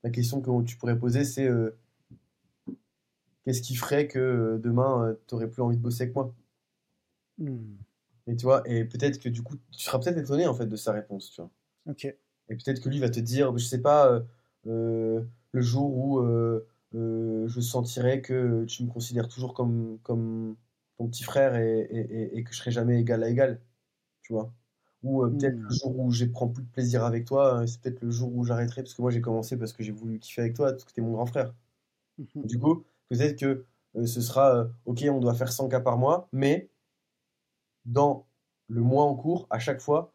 la 0.02 0.10
question 0.10 0.40
que 0.40 0.64
tu 0.64 0.76
pourrais 0.76 0.98
poser, 0.98 1.24
c'est 1.24 1.46
euh, 1.46 1.76
qu'est-ce 3.44 3.62
qui 3.62 3.74
ferait 3.74 4.06
que 4.06 4.18
euh, 4.18 4.58
demain, 4.58 5.16
tu 5.26 5.34
n'aurais 5.34 5.48
plus 5.48 5.62
envie 5.62 5.76
de 5.76 5.82
bosser 5.82 6.02
avec 6.04 6.14
moi? 6.14 6.34
Hmm. 7.38 7.76
Et 8.26 8.36
tu 8.36 8.44
vois, 8.44 8.62
et 8.66 8.84
peut-être 8.84 9.18
que 9.18 9.28
du 9.28 9.42
coup, 9.42 9.56
tu 9.70 9.80
seras 9.80 9.98
peut-être 9.98 10.18
étonné 10.18 10.46
en 10.46 10.54
fait 10.54 10.66
de 10.66 10.76
sa 10.76 10.92
réponse, 10.92 11.30
tu 11.30 11.40
vois. 11.40 11.50
Ok. 11.86 12.04
Et 12.04 12.56
peut-être 12.56 12.80
que 12.80 12.88
lui 12.88 12.98
va 12.98 13.10
te 13.10 13.20
dire, 13.20 13.56
je 13.56 13.64
sais 13.64 13.80
pas, 13.80 14.22
le 14.64 15.26
jour 15.54 15.94
où 15.94 16.22
euh, 16.94 17.48
je 17.48 17.60
sentirais 17.60 18.20
que 18.20 18.64
tu 18.66 18.84
me 18.84 18.90
considères 18.90 19.28
toujours 19.28 19.54
comme, 19.54 19.98
comme 20.02 20.56
ton 20.96 21.08
petit 21.08 21.24
frère 21.24 21.56
et, 21.56 21.80
et, 21.80 22.38
et 22.38 22.44
que 22.44 22.52
je 22.52 22.58
serai 22.58 22.70
jamais 22.70 23.00
égal 23.00 23.22
à 23.24 23.28
égal, 23.30 23.60
tu 24.22 24.32
vois. 24.32 24.52
Ou 25.02 25.24
euh, 25.24 25.30
peut-être 25.30 25.56
le 25.56 25.68
mmh. 25.68 25.72
jour 25.72 25.98
où 26.00 26.10
je 26.12 26.24
prends 26.26 26.48
plus 26.48 26.62
de 26.64 26.68
plaisir 26.70 27.04
avec 27.04 27.26
toi, 27.26 27.60
euh, 27.62 27.66
c'est 27.66 27.80
peut-être 27.80 28.00
le 28.02 28.10
jour 28.10 28.34
où 28.34 28.44
j'arrêterai, 28.44 28.82
parce 28.82 28.94
que 28.94 29.02
moi 29.02 29.10
j'ai 29.10 29.20
commencé 29.20 29.58
parce 29.58 29.72
que 29.72 29.82
j'ai 29.82 29.92
voulu 29.92 30.18
kiffer 30.18 30.42
avec 30.42 30.54
toi, 30.54 30.72
parce 30.72 30.84
que 30.84 30.92
tu 30.92 31.00
es 31.00 31.02
mon 31.02 31.12
grand 31.12 31.26
frère. 31.26 31.54
Mmh 32.18 32.46
du 32.46 32.58
coup, 32.58 32.84
peut-être 33.10 33.38
que 33.38 33.66
ce 34.06 34.20
sera, 34.20 34.68
ok, 34.86 35.04
on 35.10 35.20
doit 35.20 35.34
faire 35.34 35.52
100 35.52 35.68
cas 35.68 35.80
par 35.80 35.98
mois, 35.98 36.28
mais 36.32 36.70
dans 37.84 38.26
le 38.68 38.80
mois 38.82 39.04
en 39.04 39.14
cours, 39.14 39.46
à 39.50 39.58
chaque 39.58 39.80
fois, 39.80 40.13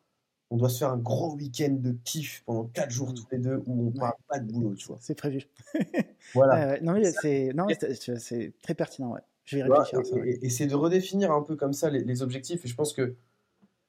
on 0.52 0.58
doit 0.58 0.70
se 0.70 0.80
faire 0.80 0.90
un 0.92 0.98
gros 0.98 1.36
week-end 1.36 1.76
de 1.80 1.92
kiff 2.04 2.44
pendant 2.46 2.66
4 2.66 2.90
jours 2.92 3.10
Mm. 3.12 3.14
tous 3.14 3.28
les 3.32 3.38
deux 3.38 3.62
où 3.68 3.88
on 3.88 3.92
parle 3.92 4.16
pas 4.28 4.40
de 4.40 4.52
boulot, 4.52 4.76
tu 4.76 4.88
vois. 4.88 4.98
C'est 5.02 5.16
prévu. 5.16 5.48
Voilà. 6.34 6.68
Ouais. 6.74 6.82
Non, 6.82 6.94
mais 6.94 7.12
c'est 7.12 8.54
très 8.62 8.76
pertinent. 8.76 9.14
Ouais. 9.14 9.22
Je 9.46 9.58
vais 9.58 9.64
réfléchir 9.64 10.00
et, 10.00 10.20
ouais. 10.20 10.30
et- 10.32 10.46
et 10.46 10.50
c'est 10.50 10.68
de 10.68 10.76
redéfinir 10.76 11.32
un 11.32 11.42
peu 11.44 11.56
comme 11.56 11.74
ça 11.74 11.90
les, 11.90 12.04
les 12.04 12.22
objectifs. 12.22 12.64
Et 12.66 12.68
je 12.68 12.76
pense 12.76 12.94
que, 12.94 13.16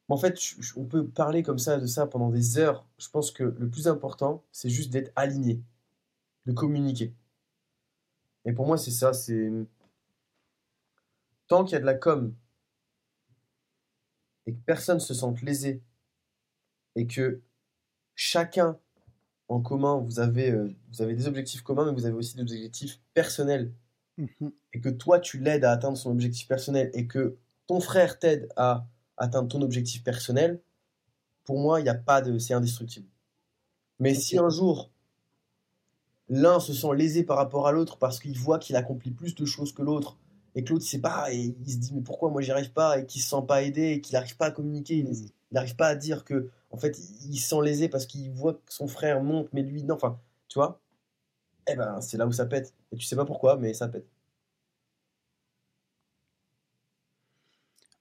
en 0.09 0.17
fait, 0.17 0.41
je- 0.41 0.61
je- 0.61 0.79
on 0.79 0.85
peut 0.85 1.07
parler 1.07 1.43
comme 1.43 1.59
ça 1.59 1.79
de 1.79 1.87
ça 1.87 2.07
pendant 2.07 2.31
des 2.31 2.57
heures. 2.59 2.87
Je 2.99 3.09
pense 3.11 3.31
que 3.31 3.43
le 3.45 3.69
plus 3.69 3.89
important, 3.89 4.43
c'est 4.53 4.71
juste 4.71 4.91
d'être 4.91 5.13
aligné, 5.17 5.61
de 6.47 6.53
communiquer. 6.53 7.13
Et 8.47 8.53
pour 8.53 8.67
moi, 8.67 8.79
c'est 8.79 8.91
ça. 8.91 9.13
C'est 9.13 9.51
tant 11.47 11.65
qu'il 11.65 11.73
y 11.75 11.77
a 11.77 11.81
de 11.81 11.87
la 11.87 11.95
com 11.95 12.35
et 14.47 14.53
que 14.53 14.59
personne 14.65 15.01
se 15.01 15.13
sente 15.15 15.43
lésé 15.43 15.83
et 16.97 17.07
que 17.07 17.41
chacun 18.15 18.79
en 19.49 19.61
commun, 19.61 19.99
vous 19.99 20.21
avez, 20.21 20.51
euh, 20.53 20.73
vous 20.93 21.03
avez 21.03 21.15
des 21.15 21.27
objectifs 21.27 21.63
communs, 21.63 21.87
mais 21.87 21.93
vous 21.93 22.07
avez 22.07 22.15
aussi 22.15 22.37
des 22.37 22.43
objectifs 22.43 23.01
personnels 23.15 23.73
Mhm. 24.19 24.53
et 24.75 24.81
que 24.81 24.89
toi 24.91 25.19
tu 25.19 25.39
l'aides 25.39 25.65
à 25.65 25.73
atteindre 25.73 25.97
son 25.97 26.11
objectif 26.11 26.47
personnel 26.47 26.91
et 26.95 27.07
que 27.07 27.37
ton 27.67 27.81
frère 27.81 28.19
t'aide 28.19 28.49
à 28.57 28.87
atteindre 29.17 29.49
ton 29.49 29.63
objectif 29.63 30.05
personnel, 30.05 30.61
pour 31.45 31.59
moi, 31.59 31.81
il 31.81 31.85
n'y 31.85 31.89
a 31.89 31.95
pas 31.95 32.21
de. 32.21 32.39
C'est 32.39 32.55
indestructible. 32.55 33.09
Mais 33.99 34.15
si 34.15 34.39
un 34.39 34.51
jour 34.51 34.91
l'un 36.29 36.61
se 36.61 36.73
sent 36.73 36.95
lésé 36.95 37.25
par 37.25 37.37
rapport 37.37 37.67
à 37.67 37.73
l'autre 37.73 37.99
parce 37.99 38.21
qu'il 38.21 38.39
voit 38.39 38.59
qu'il 38.59 38.77
accomplit 38.77 39.11
plus 39.11 39.35
de 39.35 39.45
choses 39.45 39.73
que 39.73 39.83
l'autre 39.83 40.17
et 40.55 40.63
que 40.65 40.73
l'autre 40.73 40.85
sait 40.85 41.01
pas 41.01 41.33
et 41.33 41.55
il 41.65 41.73
se 41.73 41.79
dit 41.79 41.93
mais 41.95 42.03
pourquoi 42.03 42.31
moi 42.31 42.41
j'y 42.41 42.53
arrive 42.53 42.73
pas 42.73 42.99
et 43.01 43.07
qu'il 43.07 43.21
se 43.23 43.29
sent 43.31 43.43
pas 43.49 43.63
aidé 43.63 43.91
et 43.93 44.01
qu'il 44.01 44.13
n'arrive 44.15 44.37
pas 44.37 44.47
à 44.47 44.51
communiquer, 44.53 44.99
il 44.99 45.09
Mm. 45.11 45.27
n'arrive 45.53 45.77
pas 45.77 45.89
à 45.89 45.95
dire 45.97 46.25
que 46.25 46.49
en 46.71 46.79
fait 46.79 46.99
il 46.99 47.39
se 47.39 47.49
sent 47.49 47.63
lésé 47.63 47.89
parce 47.89 48.07
qu'il 48.07 48.31
voit 48.33 48.55
que 48.55 48.73
son 48.73 48.89
frère 48.89 49.23
monte 49.23 49.49
mais 49.53 49.63
lui 49.63 49.83
non, 49.85 49.95
enfin 49.97 50.21
tu 50.49 50.59
vois, 50.59 50.81
eh 51.69 51.77
ben 51.77 52.01
c'est 52.01 52.17
là 52.17 52.27
où 52.27 52.33
ça 52.33 52.47
pète 52.47 52.75
et 52.93 52.97
tu 52.97 53.05
sais 53.07 53.17
pas 53.17 53.25
pourquoi 53.25 53.57
mais 53.57 53.75
ça 53.75 53.89
pète. 53.89 54.07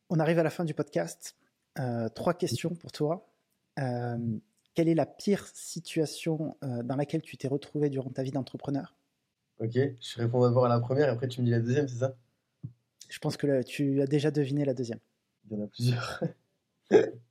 On 0.10 0.20
arrive 0.20 0.40
à 0.40 0.44
la 0.44 0.50
fin 0.50 0.66
du 0.66 0.74
podcast. 0.74 1.36
Euh, 1.78 2.10
trois 2.10 2.34
questions 2.34 2.74
pour 2.74 2.92
toi. 2.92 3.30
Euh, 3.78 4.18
quelle 4.74 4.90
est 4.90 4.96
la 4.96 5.06
pire 5.06 5.46
situation 5.54 6.58
euh, 6.64 6.82
dans 6.84 6.96
laquelle 6.96 7.22
tu 7.22 7.38
t'es 7.38 7.48
retrouvé 7.48 7.90
durant 7.90 8.10
ta 8.10 8.24
vie 8.24 8.32
d'entrepreneur? 8.32 8.96
Ok, 9.60 9.74
je 9.76 10.18
réponds 10.18 10.42
d'abord 10.42 10.66
à 10.66 10.70
la 10.70 10.80
première 10.80 11.08
et 11.08 11.12
après 11.12 11.28
tu 11.28 11.42
me 11.42 11.46
dis 11.46 11.52
la 11.52 11.60
deuxième, 11.60 11.88
c'est 11.88 12.00
ça? 12.00 12.16
Je 13.10 13.20
pense 13.20 13.38
que 13.38 13.46
là, 13.46 13.64
tu 13.64 14.02
as 14.02 14.08
déjà 14.08 14.32
deviné 14.32 14.66
la 14.66 14.74
deuxième. 14.74 15.00
Il 15.46 15.58
y 15.58 15.62
en 15.62 15.66
a 15.66 15.68
plusieurs. 15.68 16.24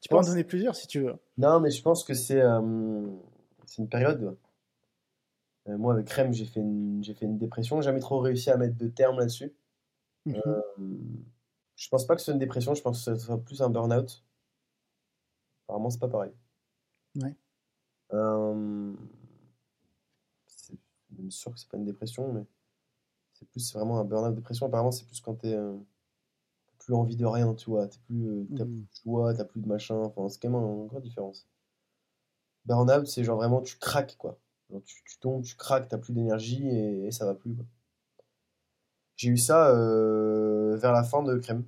Tu 0.00 0.08
peux 0.08 0.16
en 0.16 0.22
donner 0.22 0.44
plusieurs 0.44 0.76
si 0.76 0.86
tu 0.86 1.00
veux. 1.00 1.14
Non, 1.38 1.60
mais 1.60 1.70
je 1.70 1.82
pense 1.82 2.04
que 2.04 2.14
c'est 2.14 2.40
euh, 2.40 2.60
une 3.78 3.88
période. 3.88 4.36
Euh, 5.68 5.76
moi, 5.78 5.94
avec 5.94 6.06
Crème, 6.06 6.32
j'ai 6.32 6.44
fait 6.44 6.60
une, 6.60 7.02
j'ai 7.02 7.14
fait 7.14 7.26
une 7.26 7.38
dépression. 7.38 7.80
Jamais 7.80 8.00
trop 8.00 8.20
réussi 8.20 8.50
à 8.50 8.56
mettre 8.56 8.76
de 8.76 8.88
terme 8.88 9.18
là-dessus. 9.18 9.52
Mhm. 10.26 10.40
Euh, 10.46 10.60
je 11.76 11.88
pense 11.88 12.06
pas 12.06 12.14
que 12.14 12.20
ce 12.20 12.26
soit 12.26 12.34
une 12.34 12.40
dépression, 12.40 12.74
je 12.74 12.82
pense 12.82 13.04
que 13.04 13.14
ce 13.14 13.26
soit 13.26 13.42
plus 13.42 13.62
un 13.62 13.70
burn-out. 13.70 14.24
Apparemment, 15.64 15.90
c'est 15.90 16.00
pas 16.00 16.08
pareil. 16.08 16.32
Ouais. 17.16 17.34
Euh, 18.12 18.94
c'est 20.46 20.78
même 21.18 21.30
sûr 21.30 21.52
que 21.52 21.58
c'est 21.58 21.68
pas 21.68 21.76
une 21.76 21.84
dépression, 21.84 22.32
mais 22.32 22.44
c'est 23.32 23.48
plus 23.48 23.72
vraiment 23.74 23.98
un 23.98 24.04
burn-out 24.04 24.34
dépression. 24.34 24.66
Apparemment, 24.66 24.92
c'est 24.92 25.06
plus 25.06 25.20
quand 25.20 25.34
t'es 25.34 25.54
euh, 25.54 25.76
plus 26.86 26.94
envie 26.94 27.16
de 27.16 27.26
rien, 27.26 27.52
tu 27.54 27.68
vois. 27.70 27.88
Plus, 28.06 28.28
euh, 28.28 28.46
t'as 28.56 28.64
plus 28.64 28.72
Mhm. 28.72 28.80
de 28.82 28.86
joie, 29.04 29.34
t'as 29.34 29.44
plus 29.44 29.60
de 29.60 29.68
machin. 29.68 29.96
Enfin, 29.96 30.28
c'est 30.28 30.40
quand 30.40 30.50
même 30.50 30.62
une 30.62 30.86
grande 30.86 31.02
différence. 31.02 31.46
Burn-out, 32.64 33.06
c'est 33.06 33.24
genre 33.24 33.36
vraiment 33.36 33.60
tu 33.60 33.76
craques, 33.78 34.16
quoi. 34.18 34.38
Genre, 34.70 34.82
tu, 34.84 35.02
tu 35.04 35.18
tombes, 35.18 35.42
tu 35.42 35.56
craques, 35.56 35.88
t'as 35.88 35.98
plus 35.98 36.12
d'énergie 36.12 36.66
et, 36.68 37.06
et 37.06 37.10
ça 37.12 37.24
va 37.26 37.34
plus, 37.34 37.54
quoi. 37.54 37.64
J'ai 39.16 39.30
eu 39.30 39.36
ça 39.38 39.70
euh, 39.74 40.76
vers 40.76 40.92
la 40.92 41.02
fin 41.02 41.22
de 41.22 41.36
Crème. 41.38 41.64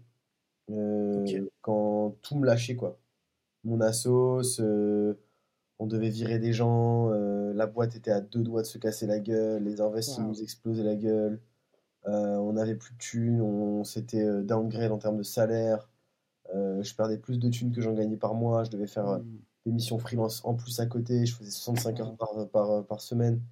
Euh. 0.71 1.47
Quand 1.63 2.17
tout 2.23 2.37
me 2.37 2.47
lâchait, 2.47 2.77
quoi. 2.77 2.99
Mon 3.65 3.81
assos, 3.81 4.61
euh, 4.61 5.15
on 5.79 5.87
devait 5.87 6.11
virer 6.11 6.39
des 6.39 6.53
gens, 6.53 7.09
la 7.11 7.67
boîte 7.67 7.97
était 7.97 8.11
à 8.11 8.21
deux 8.21 8.43
doigts 8.43 8.63
de 8.63 8.67
se 8.67 8.79
casser 8.79 9.07
la 9.07 9.19
gueule, 9.21 9.63
les 9.65 9.81
invests 9.81 10.19
Wow. 10.19 10.25
nous 10.29 10.43
explosaient 10.43 10.83
la 10.85 10.95
gueule, 10.97 11.41
on 12.13 12.53
n'avait 12.55 12.75
plus 12.77 12.93
de 12.95 12.99
thunes, 12.99 13.41
on 13.43 13.85
s'était 13.85 14.23
euh, 14.25 14.43
downgrade 14.43 14.93
en 14.93 14.99
termes 14.99 15.19
de 15.19 15.23
salaire, 15.23 15.89
euh, 16.55 16.83
je 16.83 16.95
perdais 16.95 17.19
plus 17.19 17.39
de 17.39 17.49
thunes 17.51 17.73
que 17.73 17.81
j'en 17.83 17.95
gagnais 17.95 18.17
par 18.17 18.35
mois, 18.35 18.65
je 18.65 18.71
devais 18.71 18.87
faire 18.89 19.09
euh, 19.09 19.19
Mhm. 19.21 19.41
des 19.67 19.73
missions 19.73 19.99
freelance 19.99 20.45
en 20.45 20.55
plus 20.55 20.81
à 20.81 20.87
côté, 20.87 21.27
je 21.27 21.35
faisais 21.37 21.51
65 21.51 22.01
heures 22.01 22.17
par, 22.17 22.49
par, 22.51 22.87
par 22.87 23.01
semaine, 23.03 23.43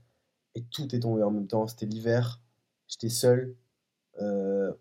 et 0.57 0.63
tout 0.65 0.95
est 0.95 1.01
tombé 1.01 1.23
en 1.23 1.31
même 1.33 1.49
temps, 1.49 1.67
c'était 1.69 1.87
l'hiver, 1.87 2.41
j'étais 2.89 3.11
seul, 3.11 3.57
euh, 4.21 4.73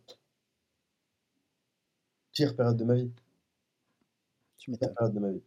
pire 2.34 2.56
période 2.56 2.78
de 2.78 2.84
ma 2.84 2.94
vie, 2.94 3.12
Tu 4.58 4.72
pire 4.72 4.94
période 4.94 5.14
de 5.14 5.20
ma 5.20 5.32
vie. 5.32 5.42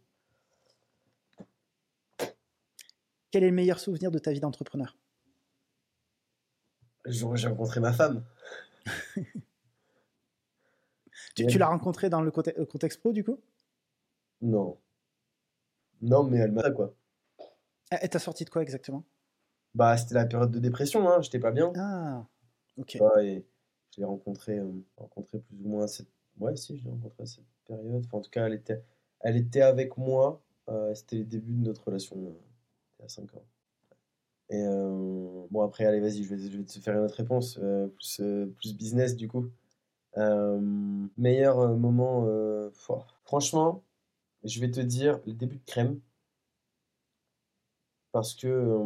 Quel 3.31 3.43
est 3.43 3.49
le 3.49 3.55
meilleur 3.55 3.79
souvenir 3.79 4.11
de 4.11 4.19
ta 4.19 4.31
vie 4.31 4.39
d'entrepreneur? 4.39 4.95
J'ai 7.09 7.47
rencontré 7.47 7.79
ma 7.79 7.93
femme. 7.93 8.23
Tu, 11.35 11.57
l'as 11.57 11.67
rencontré 11.67 12.09
dans 12.09 12.21
le 12.21 12.31
contexte, 12.31 12.59
le 12.59 12.65
contexte 12.65 12.99
pro 12.99 13.13
du 13.13 13.23
coup? 13.23 13.39
Non. 14.41 14.77
Non, 16.01 16.23
mais 16.23 16.37
elle 16.37 16.51
m'a 16.51 16.69
quoi. 16.71 16.93
Elle 17.91 18.09
t'a 18.09 18.19
sorti 18.19 18.45
de 18.45 18.49
quoi 18.49 18.61
exactement? 18.61 19.03
Bah, 19.73 19.95
c'était 19.97 20.15
la 20.15 20.25
période 20.25 20.51
de 20.51 20.59
dépression, 20.59 21.09
hein, 21.09 21.21
j'étais 21.21 21.39
pas 21.39 21.51
bien. 21.51 21.71
Ah, 21.77 22.25
ok. 22.77 22.95
Et 23.21 23.45
je 23.91 23.99
l'ai 24.01 24.05
rencontré, 24.05 24.59
euh, 24.59 24.71
rencontré 24.97 25.39
plus 25.39 25.57
ou 25.63 25.69
moins 25.69 25.83
à 25.83 25.87
cette... 25.87 26.09
Ouais, 26.39 26.55
si, 26.55 26.77
je 26.77 26.83
l'ai 26.83 26.89
rencontré 26.89 27.23
à 27.23 27.25
cette 27.25 27.45
période. 27.65 28.03
Enfin, 28.05 28.17
en 28.17 28.21
tout 28.21 28.29
cas, 28.31 28.45
elle 28.47 28.53
était, 28.53 28.83
elle 29.21 29.37
était 29.37 29.61
avec 29.61 29.97
moi. 29.97 30.41
euh, 30.69 30.93
c'était 30.95 31.17
les 31.17 31.25
débuts 31.25 31.53
de 31.53 31.63
notre 31.65 31.85
relation. 31.85 32.15
euh, 32.17 33.05
à 33.05 33.07
5 33.07 33.33
ans. 33.35 33.45
Et 34.49 34.63
euh, 34.63 35.45
bon, 35.51 35.61
après, 35.63 35.85
allez, 35.85 35.99
vas-y, 35.99 36.23
je 36.23 36.35
vais, 36.35 36.63
te 36.65 36.79
faire 36.79 36.95
une 36.95 37.05
autre 37.05 37.15
réponse. 37.15 37.57
euh, 37.61 37.87
plus, 37.87 38.19
euh, 38.21 38.45
plus 38.57 38.75
business, 38.75 39.15
du 39.15 39.27
coup. 39.27 39.49
Meilleur 41.17 41.77
moment... 41.77 42.27
franchement, 43.23 43.83
je 44.43 44.59
vais 44.61 44.71
te 44.71 44.81
dire 44.81 45.19
le 45.25 45.33
début 45.33 45.57
de 45.57 45.65
crème. 45.65 45.99
Parce 48.11 48.33
que... 48.35 48.79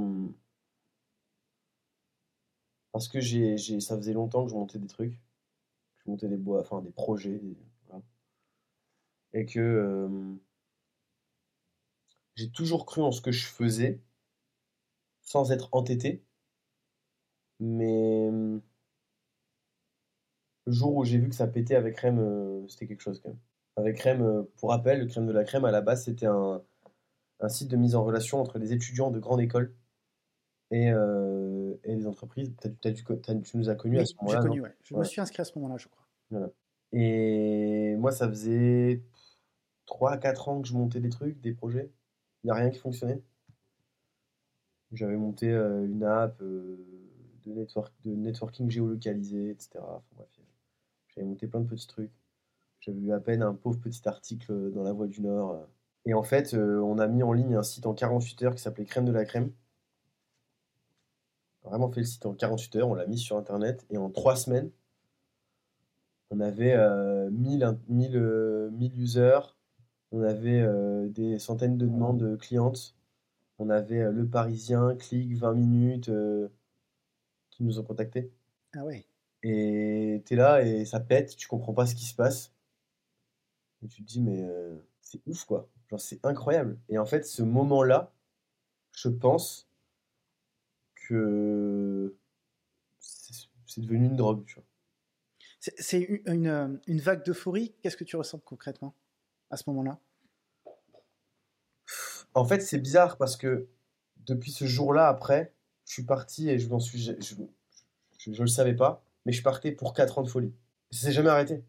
parce 2.92 3.08
que 3.08 3.20
j'ai, 3.20 3.58
j'ai, 3.58 3.80
ça 3.80 3.98
faisait 3.98 4.14
longtemps 4.14 4.44
que 4.46 4.52
je 4.52 4.56
montais 4.56 4.80
des 4.80 4.88
trucs. 4.88 5.20
Je 6.06 6.12
montais 6.12 6.28
des 6.28 6.38
bois, 6.38 6.62
enfin 6.62 6.82
des 6.82 6.92
projets. 6.92 7.42
Et 9.34 9.46
que 9.46 10.38
j'ai 12.36 12.50
toujours 12.52 12.86
cru 12.86 13.02
en 13.02 13.12
ce 13.12 13.22
que 13.22 13.32
je 13.32 13.46
faisais 13.46 14.00
sans 15.24 15.52
être 15.52 15.70
entêté. 15.72 16.24
Mais 17.60 18.30
euh, 18.32 18.60
le 20.66 20.72
jour 20.72 20.96
où 20.96 21.04
j'ai 21.04 21.18
vu 21.18 21.30
que 21.30 21.36
ça 21.36 21.48
pétait 21.48 21.76
avec 21.76 21.96
Crème, 21.96 22.20
euh, 22.20 22.68
c'était 22.68 22.88
quelque 22.88 23.02
chose 23.02 23.20
quand 23.22 23.30
même. 23.30 23.40
Avec 23.76 23.98
Crème, 23.98 24.22
euh, 24.22 24.44
pour 24.58 24.70
rappel, 24.70 25.00
le 25.00 25.08
Crème 25.08 25.26
de 25.26 25.32
la 25.32 25.44
Crème, 25.44 25.66
à 25.66 25.72
la 25.72 25.82
base, 25.82 26.06
c'était 26.06 26.28
un, 26.28 26.62
un 27.40 27.50
site 27.50 27.70
de 27.70 27.78
mise 27.78 27.96
en 27.96 28.04
relation 28.04 28.40
entre 28.40 28.60
les 28.60 28.74
étudiants 28.74 29.12
de 29.12 29.20
grande 29.20 29.42
école 29.42 29.76
et, 30.72 30.90
euh, 30.92 31.76
et 31.84 31.96
les 31.96 32.08
entreprises. 32.08 32.54
Tu 32.82 33.58
nous 33.58 33.70
as 33.70 33.76
connus 33.76 34.00
à 34.00 34.06
ce 34.06 34.12
j'ai 34.12 34.18
moment-là, 34.22 34.40
non 34.42 34.48
connu, 34.48 34.62
ouais. 34.62 34.76
Je 34.84 34.96
me 34.96 35.04
suis 35.04 35.22
inscrit 35.22 35.42
à 35.42 35.46
ce 35.46 35.58
moment-là, 35.58 35.78
je 35.78 35.88
crois. 35.88 36.08
Voilà. 36.30 36.50
Et 36.92 37.96
moi, 37.98 38.12
ça 38.12 38.30
faisait 38.30 39.04
3 39.86 40.12
à 40.12 40.18
4 40.18 40.50
ans 40.50 40.62
que 40.62 40.68
je 40.68 40.74
montais 40.74 41.00
des 41.00 41.10
trucs, 41.10 41.40
des 41.42 41.54
projets. 41.54 41.92
Il 42.44 42.48
n'y 42.48 42.52
a 42.52 42.56
rien 42.56 42.70
qui 42.70 42.80
fonctionnait. 42.80 43.22
J'avais 44.94 45.18
monté 45.18 45.50
euh, 45.52 45.86
une 45.86 46.04
app 46.04 46.42
euh, 46.42 46.78
de, 47.46 47.52
network, 47.52 47.94
de 48.06 48.12
networking 48.16 48.70
géolocalisé, 48.70 49.50
etc. 49.52 49.84
Enfin, 49.98 50.04
bref, 50.16 50.30
j'avais 51.10 51.28
monté 51.28 51.48
plein 51.48 51.62
de 51.62 51.68
petits 51.68 51.88
trucs. 51.88 52.12
J'avais 52.82 53.00
eu 53.02 53.14
à 53.14 53.20
peine 53.22 53.44
un 53.44 53.54
pauvre 53.56 53.80
petit 53.80 54.08
article 54.08 54.72
dans 54.74 54.84
la 54.84 54.94
Voix 54.94 55.08
du 55.08 55.22
Nord. 55.22 55.52
euh. 55.54 55.66
Et 56.06 56.14
en 56.16 56.24
fait, 56.24 56.54
euh, 56.56 56.80
on 56.82 57.00
a 57.00 57.08
mis 57.08 57.24
en 57.24 57.34
ligne 57.34 57.56
un 57.56 57.64
site 57.64 57.86
en 57.88 57.94
48 57.94 58.44
heures 58.44 58.56
qui 58.56 58.62
s'appelait 58.64 58.86
Crème 58.86 59.06
de 59.06 59.14
la 59.14 59.26
Crème. 59.26 59.52
On 61.64 61.68
a 61.68 61.70
vraiment 61.72 61.92
fait 61.92 62.00
le 62.00 62.06
site 62.06 62.26
en 62.26 62.34
48 62.34 62.74
heures, 62.78 62.88
on 62.88 62.94
l'a 62.94 63.06
mis 63.06 63.18
sur 63.18 63.36
Internet. 63.36 63.86
Et 63.90 63.98
en 63.98 64.10
3 64.10 64.38
semaines, 64.38 64.72
on 66.32 66.40
avait 66.40 66.74
euh, 66.74 67.30
1000, 67.32 67.64
in- 67.64 67.80
1000, 67.88 68.18
euh, 68.18 68.70
1000 68.72 69.00
users, 69.00 69.40
on 70.12 70.22
avait 70.24 70.62
euh, 70.62 71.08
des 71.10 71.40
centaines 71.40 71.78
de 71.78 71.86
demandes 71.88 72.38
clientes, 72.40 72.96
on 73.64 73.70
avait 73.70 74.02
euh, 74.02 74.12
Le 74.12 74.28
Parisien, 74.28 74.96
Click, 74.96 75.36
20 75.38 75.54
minutes 75.54 76.10
euh, 76.10 76.50
qui 77.50 77.64
nous 77.64 77.80
ont 77.80 77.84
contactés. 77.84 78.32
Ah 78.76 78.84
ouais. 78.84 79.06
Et 79.44 80.22
t'es 80.26 80.36
là 80.36 80.62
et 80.64 80.86
ça 80.86 81.00
pète, 81.00 81.36
tu 81.36 81.48
comprends 81.48 81.74
pas 81.74 81.86
ce 81.86 81.96
qui 81.96 82.06
se 82.06 82.16
passe. 82.16 82.54
Et 83.84 83.88
tu 83.88 84.04
te 84.04 84.08
dis, 84.08 84.22
mais 84.22 84.44
euh, 84.44 84.76
c'est 85.02 85.22
ouf 85.26 85.46
quoi. 85.46 85.70
Genre, 85.90 86.00
c'est 86.00 86.26
incroyable. 86.26 86.78
Et 86.90 86.98
en 86.98 87.06
fait, 87.06 87.26
ce 87.26 87.44
moment-là, 87.44 88.14
je 88.94 89.10
pense 89.10 89.70
que 90.96 92.16
c'est 93.00 93.82
devenu 93.82 94.06
une 94.06 94.16
drogue, 94.16 94.46
tu 94.46 94.56
vois. 94.56 94.64
C'est 95.60 96.02
une, 96.02 96.82
une, 96.88 97.00
vague 97.00 97.24
d'euphorie. 97.24 97.74
Qu'est-ce 97.82 97.96
que 97.96 98.04
tu 98.04 98.18
ressens 98.18 98.40
concrètement 98.40 98.94
à 99.50 99.56
ce 99.56 99.64
moment-là? 99.68 100.00
En 102.34 102.46
fait, 102.46 102.62
c'est 102.62 102.80
bizarre 102.80 103.18
parce 103.18 103.38
que 103.38 103.68
depuis 104.26 104.52
ce 104.52 104.66
jour-là, 104.66 105.08
après, 105.08 105.54
je 105.86 105.94
suis 105.94 106.04
parti 106.04 106.50
et 106.50 106.60
je 106.60 106.68
m'en 106.70 106.80
suis. 106.80 107.02
Je, 107.02 107.14
je, 108.32 108.42
le 108.42 108.48
savais 108.48 108.76
pas, 108.76 109.04
mais 109.26 109.32
je 109.32 109.44
partais 109.44 109.72
pour 109.72 109.94
4 109.94 110.20
ans 110.20 110.24
de 110.24 110.30
folie. 110.30 110.54
Ça 110.92 111.08
s'est 111.08 111.14
jamais 111.14 111.30
arrêté. 111.30 111.64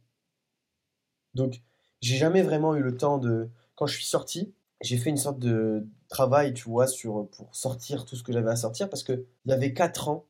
Donc, 1.35 1.61
j'ai 2.01 2.17
jamais 2.17 2.43
vraiment 2.43 2.75
eu 2.77 2.83
le 2.83 2.97
temps 2.97 3.19
de. 3.19 3.51
Quand 3.75 3.87
je 3.87 3.95
suis 3.95 4.05
sorti, 4.05 4.55
j'ai 4.81 4.97
fait 4.97 5.11
une 5.11 5.17
sorte 5.17 5.39
de 5.39 5.87
travail, 6.09 6.55
tu 6.55 6.69
vois, 6.69 6.87
sur, 6.87 7.29
pour 7.31 7.55
sortir 7.57 8.05
tout 8.05 8.17
ce 8.17 8.23
que 8.23 8.33
j'avais 8.33 8.51
à 8.51 8.57
sortir 8.57 8.89
parce 8.89 9.03
qu'il 9.03 9.25
y 9.47 9.53
avait 9.53 9.73
4 9.73 10.09
ans 10.09 10.27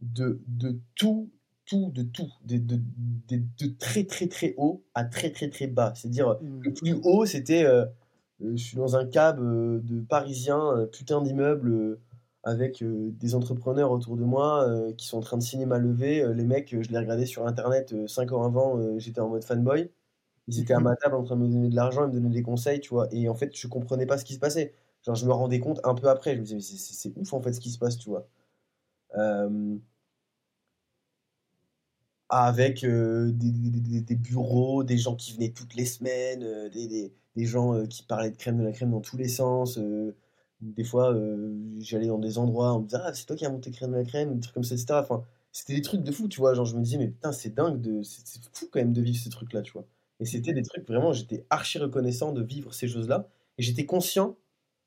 de, 0.00 0.40
de 0.46 0.80
tout 0.94 1.30
tout, 1.66 1.90
de 1.94 2.02
tout, 2.02 2.30
de, 2.44 2.58
de, 2.58 2.78
de, 3.28 3.66
très 3.78 4.04
très 4.04 4.28
très 4.28 4.54
haut 4.58 4.84
à 4.94 5.04
très 5.04 5.30
très 5.30 5.48
très 5.48 5.66
bas. 5.66 5.94
C'est-à-dire, 5.94 6.36
mmh. 6.40 6.60
le 6.60 6.72
plus 6.74 6.92
haut, 7.02 7.24
c'était 7.24 7.64
euh, 7.64 7.84
euh, 7.84 7.86
je 8.54 8.62
suis 8.62 8.76
dans 8.76 8.96
un 8.96 9.06
cab 9.06 9.40
euh, 9.40 9.80
de 9.82 10.00
parisien, 10.00 10.86
putain 10.92 11.22
d'immeuble, 11.22 11.98
avec 12.42 12.84
des 12.84 13.34
entrepreneurs 13.34 13.90
autour 13.90 14.16
de 14.16 14.24
moi 14.24 14.68
qui 14.98 15.06
sont 15.06 15.18
en 15.18 15.20
train 15.22 15.38
de 15.38 15.42
signer 15.42 15.66
ma 15.66 15.78
levée. 15.78 16.24
les 16.34 16.44
mecs, 16.44 16.70
je 16.70 16.90
les 16.90 16.98
regardais 16.98 17.26
sur 17.26 17.46
internet 17.46 17.94
5 18.06 18.32
ans 18.32 18.44
avant, 18.44 18.98
j'étais 18.98 19.20
en 19.20 19.28
mode 19.30 19.44
fanboy. 19.44 19.90
Ils 20.48 20.60
étaient 20.60 20.74
à 20.74 20.80
ma 20.80 20.94
table 20.96 21.14
en 21.16 21.24
train 21.24 21.36
de 21.36 21.42
me 21.42 21.48
donner 21.48 21.68
de 21.70 21.76
l'argent 21.76 22.04
et 22.04 22.08
me 22.08 22.12
donner 22.12 22.30
des 22.30 22.42
conseils, 22.42 22.80
tu 22.80 22.90
vois. 22.90 23.08
Et 23.12 23.28
en 23.28 23.34
fait, 23.34 23.56
je 23.56 23.66
comprenais 23.66 24.06
pas 24.06 24.18
ce 24.18 24.24
qui 24.24 24.34
se 24.34 24.38
passait. 24.38 24.74
Genre, 25.02 25.14
je 25.14 25.26
me 25.26 25.32
rendais 25.32 25.60
compte 25.60 25.80
un 25.84 25.94
peu 25.94 26.08
après. 26.08 26.34
Je 26.34 26.40
me 26.40 26.44
disais, 26.44 26.56
mais 26.56 26.60
c'est 26.60 27.12
ouf 27.16 27.32
en 27.32 27.40
fait 27.40 27.52
ce 27.52 27.60
qui 27.60 27.70
se 27.70 27.78
passe, 27.78 27.98
tu 27.98 28.10
vois. 28.10 28.28
Euh, 29.16 29.78
avec 32.28 32.84
euh, 32.84 33.30
des, 33.32 34.14
bureaux, 34.16 34.82
des 34.84 34.98
gens 34.98 35.14
qui 35.14 35.32
venaient 35.34 35.52
toutes 35.52 35.74
les 35.74 35.84
semaines, 35.86 36.42
euh, 36.42 36.68
des, 37.36 37.46
gens 37.46 37.74
euh, 37.74 37.86
qui 37.86 38.02
parlaient 38.04 38.30
de 38.30 38.36
crème 38.36 38.58
de 38.58 38.64
la 38.64 38.72
crème 38.72 38.90
dans 38.90 39.00
tous 39.00 39.16
les 39.16 39.28
sens. 39.28 39.78
des 40.60 40.84
fois, 40.84 41.14
j'allais 41.78 42.06
dans 42.08 42.18
des 42.18 42.38
endroits, 42.38 42.74
on 42.74 42.80
me 42.80 42.84
disait 42.86 42.98
Ah, 43.02 43.12
c'est 43.14 43.26
toi 43.26 43.36
qui 43.36 43.46
as 43.46 43.50
monté 43.50 43.70
crème 43.70 43.92
de 43.92 43.96
la 43.96 44.04
crème, 44.04 44.34
des 44.34 44.40
trucs 44.40 44.54
comme 44.54 44.64
ça, 44.64 44.74
etc. 44.74 44.94
Enfin, 44.94 45.24
c'était 45.54 45.74
des 45.74 45.82
trucs 45.82 46.02
de 46.02 46.10
fou, 46.12 46.28
tu 46.28 46.40
vois. 46.40 46.52
Genre, 46.54 46.66
je 46.66 46.76
me 46.76 46.82
disais, 46.82 46.98
mais 46.98 47.08
putain, 47.08 47.32
c'est 47.32 47.54
dingue, 47.54 47.80
de... 47.80 48.02
c'est 48.02 48.40
fou 48.52 48.68
quand 48.72 48.80
même 48.80 48.92
de 48.92 49.00
vivre 49.00 49.18
ces 49.18 49.30
trucs-là, 49.30 49.62
tu 49.62 49.72
vois. 49.72 49.86
Et 50.20 50.26
c'était 50.26 50.52
des 50.52 50.62
trucs 50.62 50.86
vraiment, 50.86 51.12
j'étais 51.12 51.46
archi 51.48 51.78
reconnaissant 51.78 52.32
de 52.32 52.42
vivre 52.42 52.74
ces 52.74 52.88
choses-là. 52.88 53.28
Et 53.58 53.62
j'étais 53.62 53.86
conscient, 53.86 54.36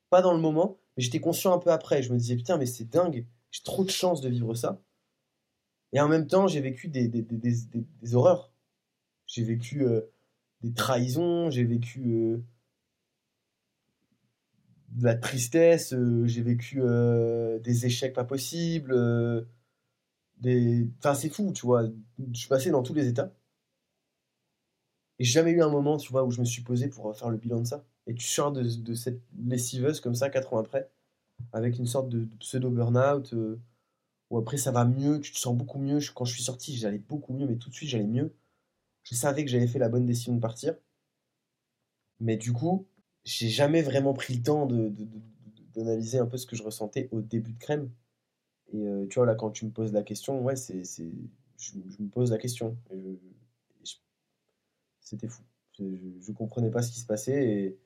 pas 0.09 0.21
dans 0.21 0.33
le 0.33 0.39
moment, 0.41 0.77
mais 0.95 1.03
j'étais 1.03 1.21
conscient 1.21 1.53
un 1.53 1.59
peu 1.59 1.71
après. 1.71 2.03
Je 2.03 2.11
me 2.11 2.17
disais, 2.17 2.35
putain, 2.35 2.57
mais 2.57 2.65
c'est 2.65 2.89
dingue, 2.89 3.25
j'ai 3.51 3.63
trop 3.63 3.85
de 3.85 3.89
chance 3.89 4.19
de 4.19 4.29
vivre 4.29 4.53
ça. 4.55 4.81
Et 5.93 6.01
en 6.01 6.09
même 6.09 6.27
temps, 6.27 6.47
j'ai 6.47 6.59
vécu 6.59 6.89
des, 6.89 7.07
des, 7.07 7.21
des, 7.21 7.37
des, 8.01 8.15
horreurs. 8.15 8.51
J'ai 9.25 9.43
vécu 9.43 9.85
euh, 9.85 10.01
des 10.61 10.73
trahisons, 10.73 11.49
j'ai 11.49 11.63
vécu 11.63 12.13
euh, 12.13 12.37
de 14.89 15.05
la 15.05 15.15
tristesse, 15.15 15.93
euh, 15.93 16.25
j'ai 16.25 16.41
vécu 16.41 16.81
des 17.63 17.85
échecs 17.85 18.13
pas 18.13 18.23
possibles. 18.23 18.93
des... 20.37 20.89
Enfin, 20.99 21.13
c'est 21.15 21.29
fou, 21.29 21.51
tu 21.53 21.65
vois. 21.65 21.83
Je 22.33 22.39
suis 22.39 22.49
passé 22.49 22.71
dans 22.71 22.83
tous 22.83 22.93
les 22.93 23.07
états. 23.07 23.33
Et 25.19 25.23
j'ai 25.23 25.33
jamais 25.33 25.51
eu 25.51 25.61
un 25.61 25.69
moment, 25.69 25.97
tu 25.97 26.11
vois, 26.11 26.23
où 26.23 26.31
je 26.31 26.39
me 26.39 26.45
suis 26.45 26.61
posé 26.61 26.87
pour 26.89 27.15
faire 27.15 27.29
le 27.29 27.37
bilan 27.37 27.61
de 27.61 27.65
ça. 27.67 27.85
Et 28.07 28.13
tu 28.13 28.25
sors 28.27 28.51
de, 28.51 28.93
cette 28.93 29.21
lessiveuse 29.45 29.99
comme 29.99 30.15
ça, 30.15 30.29
quatre 30.29 30.53
ans 30.53 30.59
après, 30.59 30.89
avec 31.53 31.77
une 31.79 31.87
sorte 31.87 32.09
de, 32.09 32.25
pseudo-burnout 32.39 33.33
ou 34.29 34.37
après 34.37 34.57
ça 34.57 34.71
va 34.71 34.85
mieux, 34.85 35.19
tu 35.21 35.31
te 35.31 35.37
sens 35.37 35.55
beaucoup 35.55 35.79
mieux. 35.79 35.99
Quand 36.15 36.25
je 36.25 36.33
suis 36.33 36.43
sorti, 36.43 36.75
j'allais 36.77 36.99
beaucoup 36.99 37.33
mieux, 37.33 37.47
mais 37.47 37.57
tout 37.57 37.69
de 37.69 37.75
suite 37.75 37.89
j'allais 37.89 38.07
mieux. 38.07 38.33
Je 39.09 39.15
savais 39.15 39.45
que 39.45 39.51
j'avais 39.51 39.67
fait 39.67 39.79
la 39.79 39.87
bonne 39.87 40.05
décision 40.05 40.35
de 40.35 40.41
partir. 40.41 40.75
Mais 42.19 42.35
du 42.35 42.51
coup, 42.51 42.87
j'ai 43.23 43.47
jamais 43.47 43.81
vraiment 43.81 44.13
pris 44.13 44.35
le 44.35 44.43
temps 44.43 44.67
d'analyser 45.75 46.19
un 46.19 46.25
peu 46.25 46.37
ce 46.37 46.45
que 46.45 46.57
je 46.57 46.63
ressentais 46.63 47.07
au 47.11 47.21
début 47.21 47.53
de 47.53 47.59
crème. 47.59 47.89
Et 48.73 48.85
euh, 48.85 49.07
tu 49.07 49.15
vois, 49.15 49.25
là, 49.25 49.35
quand 49.35 49.51
tu 49.51 49.65
me 49.65 49.71
poses 49.71 49.93
la 49.93 50.03
question, 50.03 50.41
ouais, 50.43 50.57
c'est, 50.57 50.83
je, 50.83 51.77
me 51.99 52.09
pose 52.09 52.31
la 52.31 52.37
question. 52.37 52.77
c'était 54.99 55.29
fou. 55.29 55.43
Je, 55.79 56.31
comprenais 56.33 56.71
pas 56.71 56.81
ce 56.81 56.91
qui 56.91 56.99
se 56.99 57.05
passait. 57.05 57.77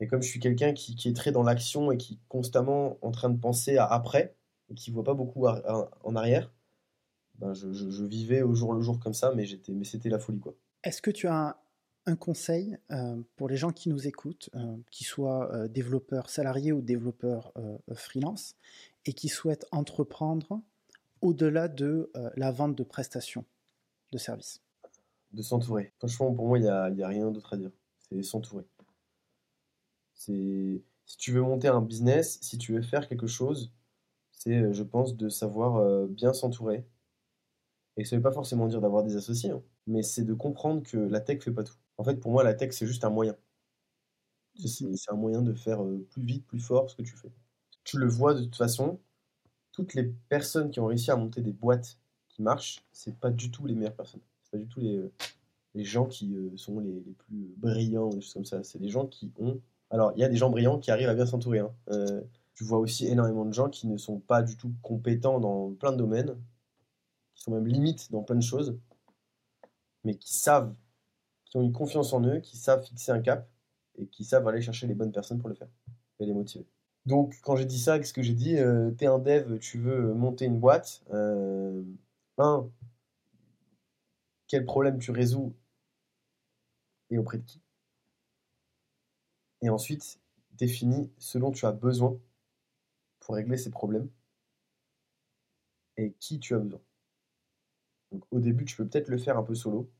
Et, 0.00 0.06
comme 0.08 0.22
je 0.22 0.28
suis 0.28 0.40
quelqu'un 0.40 0.72
qui, 0.72 0.96
qui, 0.96 1.08
est 1.08 1.16
très 1.16 1.30
dans 1.30 1.44
l'action 1.44 1.92
et 1.92 1.96
qui 1.96 2.14
est 2.14 2.18
constamment 2.28 2.98
en 3.02 3.12
train 3.12 3.30
de 3.30 3.38
penser 3.38 3.76
à 3.76 3.86
après, 3.86 4.34
et 4.68 4.74
qui 4.74 4.90
voit 4.90 5.04
pas 5.04 5.14
beaucoup 5.14 5.46
en 5.46 6.16
arrière, 6.16 6.50
ben 7.38 7.52
je, 7.54 7.72
je, 7.72 8.04
vivais 8.04 8.42
au 8.42 8.54
jour 8.54 8.72
le 8.72 8.80
jour 8.80 8.98
comme 8.98 9.14
ça, 9.14 9.32
mais, 9.34 9.44
j'étais, 9.44 9.72
mais 9.72 9.84
c'était 9.84 10.08
la 10.08 10.18
folie. 10.18 10.40
quoi. 10.40 10.54
Est-ce 10.82 11.02
que 11.02 11.10
tu 11.10 11.26
as 11.26 11.58
un, 12.06 12.16
conseil 12.16 12.78
euh, 12.92 13.20
pour 13.34 13.48
les 13.48 13.56
gens 13.56 13.72
qui 13.72 13.88
nous 13.88 14.06
écoutent, 14.06 14.48
euh, 14.54 14.76
qui 14.92 15.02
soient 15.02 15.52
euh, 15.52 15.66
développeurs 15.66 16.30
salariés 16.30 16.72
ou 16.72 16.80
développeurs 16.80 17.52
freelance, 17.94 18.54
et 19.04 19.12
qui 19.12 19.28
souhaitent 19.28 19.66
entreprendre 19.72 20.60
au-delà 21.20 21.68
de 21.68 22.10
la 22.36 22.52
vente 22.52 22.76
de 22.76 22.84
prestations 22.84 23.44
de 24.12 24.18
services? 24.18 24.62
De 25.32 25.42
s'entourer. 25.42 25.92
Franchement, 25.98 26.32
pour 26.32 26.46
moi, 26.46 26.58
il 26.58 26.62
n'y 26.62 26.68
a, 26.68 26.90
y 26.90 27.02
a 27.02 27.08
rien 27.08 27.30
d'autre 27.30 27.54
à 27.54 27.56
dire. 27.56 27.72
C'est 27.98 28.22
s'entourer. 28.22 28.64
C'est 30.14 30.82
si 31.04 31.16
tu 31.18 31.32
veux 31.32 31.42
monter 31.42 31.68
un 31.68 31.82
business, 31.82 32.38
si 32.40 32.58
tu 32.58 32.72
veux 32.72 32.82
faire 32.82 33.08
quelque 33.08 33.26
chose, 33.26 33.72
c'est, 34.32 34.72
je 34.72 34.82
pense, 34.82 35.16
de 35.16 35.28
savoir 35.28 36.06
bien 36.06 36.32
s'entourer. 36.32 36.86
Et 37.96 38.04
ça 38.04 38.16
ne 38.16 38.20
veut 38.20 38.22
pas 38.22 38.32
forcément 38.32 38.66
dire 38.66 38.80
d'avoir 38.80 39.02
des 39.04 39.16
associés, 39.16 39.50
hein, 39.50 39.62
mais 39.86 40.02
c'est 40.02 40.24
de 40.24 40.34
comprendre 40.34 40.82
que 40.82 40.98
la 40.98 41.20
tech 41.20 41.42
fait 41.42 41.52
pas 41.52 41.64
tout. 41.64 41.76
En 41.98 42.04
fait, 42.04 42.16
pour 42.16 42.32
moi, 42.32 42.44
la 42.44 42.54
tech, 42.54 42.72
c'est 42.72 42.86
juste 42.86 43.04
un 43.04 43.10
moyen. 43.10 43.36
C'est 44.64 44.84
mmh 44.84 44.94
un 45.10 45.16
moyen 45.16 45.42
de 45.42 45.52
faire 45.52 45.82
euh, 45.82 46.06
plus 46.10 46.22
vite, 46.22 46.46
plus 46.46 46.60
fort 46.60 46.90
ce 46.90 46.96
que 46.96 47.02
tu 47.02 47.14
fais. 47.16 47.30
Tu 47.84 47.98
le 47.98 48.06
vois 48.08 48.34
de 48.34 48.42
toute 48.42 48.56
façon, 48.56 48.98
toutes 49.72 49.94
les 49.94 50.04
personnes 50.04 50.70
qui 50.70 50.80
ont 50.80 50.86
réussi 50.86 51.10
à 51.10 51.16
monter 51.16 51.42
des 51.42 51.52
boîtes 51.52 51.98
qui 52.28 52.42
marchent, 52.42 52.84
c'est 52.92 53.16
pas 53.18 53.30
du 53.30 53.50
tout 53.50 53.66
les 53.66 53.74
meilleures 53.74 53.94
personnes. 53.94 54.22
C'est 54.42 54.52
pas 54.52 54.58
du 54.58 54.66
tout 54.68 54.80
les, 54.80 55.02
les 55.74 55.84
gens 55.84 56.06
qui 56.06 56.34
sont 56.56 56.80
les, 56.80 56.92
les, 56.92 57.12
plus 57.12 57.54
brillants, 57.58 58.08
des 58.08 58.20
choses 58.20 58.34
comme 58.34 58.44
ça. 58.44 58.62
C'est 58.64 58.78
des 58.78 58.88
gens 58.88 59.06
qui 59.06 59.32
ont. 59.38 59.60
Alors, 59.90 60.12
il 60.16 60.20
y 60.20 60.24
a 60.24 60.28
des 60.28 60.36
gens 60.36 60.50
brillants 60.50 60.78
qui 60.78 60.90
arrivent 60.90 61.08
à 61.08 61.14
bien 61.14 61.26
s'entourer. 61.26 61.60
Hein 61.60 61.72
tu 62.56 62.64
vois 62.64 62.78
aussi 62.78 63.06
énormément 63.06 63.44
de 63.44 63.52
gens 63.52 63.68
qui 63.68 63.86
ne 63.86 63.98
sont 63.98 64.18
pas 64.18 64.42
du 64.42 64.56
tout 64.56 64.72
compétents 64.82 65.38
dans 65.40 65.72
plein 65.74 65.92
de 65.92 65.98
domaines, 65.98 66.34
même 67.52 67.66
limites 67.66 68.10
dans 68.10 68.22
plein 68.22 68.36
de 68.36 68.42
choses, 68.42 68.78
mais 70.04 70.16
qui 70.16 70.34
savent, 70.34 70.74
qui 71.44 71.56
ont 71.56 71.62
une 71.62 71.72
confiance 71.72 72.12
en 72.12 72.22
eux, 72.24 72.40
qui 72.40 72.56
savent 72.56 72.84
fixer 72.84 73.12
un 73.12 73.20
cap 73.20 73.48
et 73.96 74.06
qui 74.06 74.24
savent 74.24 74.46
aller 74.48 74.62
chercher 74.62 74.86
les 74.86 74.94
bonnes 74.94 75.12
personnes 75.12 75.38
pour 75.38 75.48
le 75.48 75.54
faire 75.54 75.68
et 76.20 76.26
les 76.26 76.34
motiver. 76.34 76.66
Donc, 77.06 77.38
quand 77.42 77.56
j'ai 77.56 77.64
dit 77.64 77.78
ça, 77.78 77.98
qu'est-ce 77.98 78.12
que 78.12 78.22
j'ai 78.22 78.34
dit 78.34 78.58
euh, 78.58 78.90
T'es 78.92 79.06
un 79.06 79.18
dev, 79.18 79.58
tu 79.58 79.78
veux 79.78 80.12
monter 80.12 80.44
une 80.46 80.58
boîte. 80.58 81.04
Euh, 81.12 81.82
un, 82.38 82.68
quel 84.48 84.64
problème 84.64 84.98
tu 84.98 85.12
résous 85.12 85.54
et 87.10 87.18
auprès 87.18 87.38
de 87.38 87.44
qui? 87.44 87.60
Et 89.62 89.70
ensuite, 89.70 90.18
définis 90.52 91.10
ce 91.18 91.38
dont 91.38 91.52
tu 91.52 91.66
as 91.66 91.72
besoin 91.72 92.18
pour 93.20 93.34
régler 93.36 93.56
ces 93.56 93.70
problèmes 93.70 94.08
et 95.96 96.12
qui 96.20 96.38
tu 96.38 96.54
as 96.54 96.58
besoin. 96.58 96.80
Au 98.30 98.40
début, 98.40 98.64
tu 98.64 98.76
peux 98.76 98.86
peut-être 98.86 99.08
le 99.08 99.18
faire 99.18 99.36
un 99.38 99.42
peu 99.42 99.54
solo. 99.54 99.90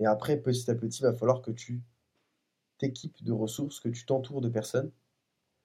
Et 0.00 0.06
après, 0.06 0.36
petit 0.38 0.70
à 0.70 0.74
petit, 0.74 1.00
il 1.00 1.04
va 1.04 1.14
falloir 1.14 1.42
que 1.42 1.50
tu 1.50 1.82
t'équipes 2.78 3.22
de 3.22 3.32
ressources, 3.32 3.80
que 3.80 3.88
tu 3.88 4.06
t'entoures 4.06 4.40
de 4.40 4.48
personnes. 4.48 4.90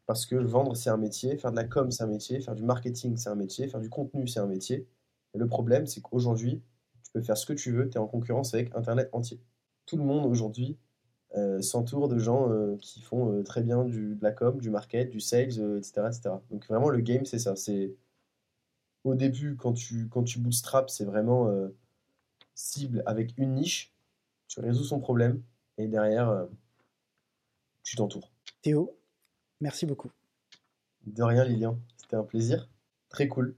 Parce 0.05 0.25
que 0.25 0.35
vendre, 0.35 0.75
c'est 0.75 0.89
un 0.89 0.97
métier, 0.97 1.37
faire 1.37 1.51
de 1.51 1.55
la 1.55 1.63
com, 1.63 1.89
c'est 1.89 2.03
un 2.03 2.07
métier, 2.07 2.39
faire 2.41 2.55
du 2.55 2.63
marketing, 2.63 3.17
c'est 3.17 3.29
un 3.29 3.35
métier, 3.35 3.67
faire 3.67 3.79
du 3.79 3.89
contenu, 3.89 4.27
c'est 4.27 4.39
un 4.39 4.47
métier. 4.47 4.87
Et 5.33 5.37
le 5.37 5.47
problème, 5.47 5.87
c'est 5.87 6.01
qu'aujourd'hui, 6.01 6.61
tu 7.03 7.11
peux 7.11 7.21
faire 7.21 7.37
ce 7.37 7.45
que 7.45 7.53
tu 7.53 7.71
veux, 7.71 7.89
tu 7.89 7.97
es 7.97 7.99
en 7.99 8.07
concurrence 8.07 8.53
avec 8.53 8.75
Internet 8.75 9.09
entier. 9.13 9.41
Tout 9.85 9.97
le 9.97 10.03
monde 10.03 10.25
aujourd'hui 10.25 10.77
euh, 11.37 11.61
s'entoure 11.61 12.07
de 12.07 12.17
gens 12.19 12.51
euh, 12.51 12.77
qui 12.77 13.01
font 13.01 13.31
euh, 13.33 13.43
très 13.43 13.61
bien 13.61 13.83
du, 13.83 14.15
de 14.15 14.23
la 14.23 14.31
com, 14.31 14.59
du 14.59 14.69
market, 14.69 15.09
du 15.09 15.19
sales, 15.19 15.77
etc., 15.77 16.07
etc. 16.07 16.35
Donc 16.51 16.65
vraiment, 16.67 16.89
le 16.89 17.01
game, 17.01 17.25
c'est 17.25 17.39
ça. 17.39 17.55
Au 19.05 19.15
début, 19.15 19.55
quand 19.55 19.73
tu, 19.73 20.09
quand 20.09 20.23
tu 20.23 20.39
bootstrap, 20.39 20.89
c'est 20.89 21.05
vraiment 21.05 21.49
cible 22.53 23.03
avec 23.05 23.37
une 23.37 23.55
niche, 23.55 23.93
tu 24.47 24.59
résous 24.59 24.83
son 24.83 24.99
problème, 24.99 25.41
et 25.77 25.87
derrière, 25.87 26.47
tu 27.83 27.95
t'entoures. 27.95 28.31
Théo, 28.61 28.97
merci 29.61 29.85
beaucoup. 29.85 30.11
De 31.05 31.23
rien, 31.23 31.45
Lilian. 31.45 31.79
C'était 31.97 32.15
un 32.15 32.23
plaisir. 32.23 32.67
Très 33.09 33.27
cool. 33.27 33.55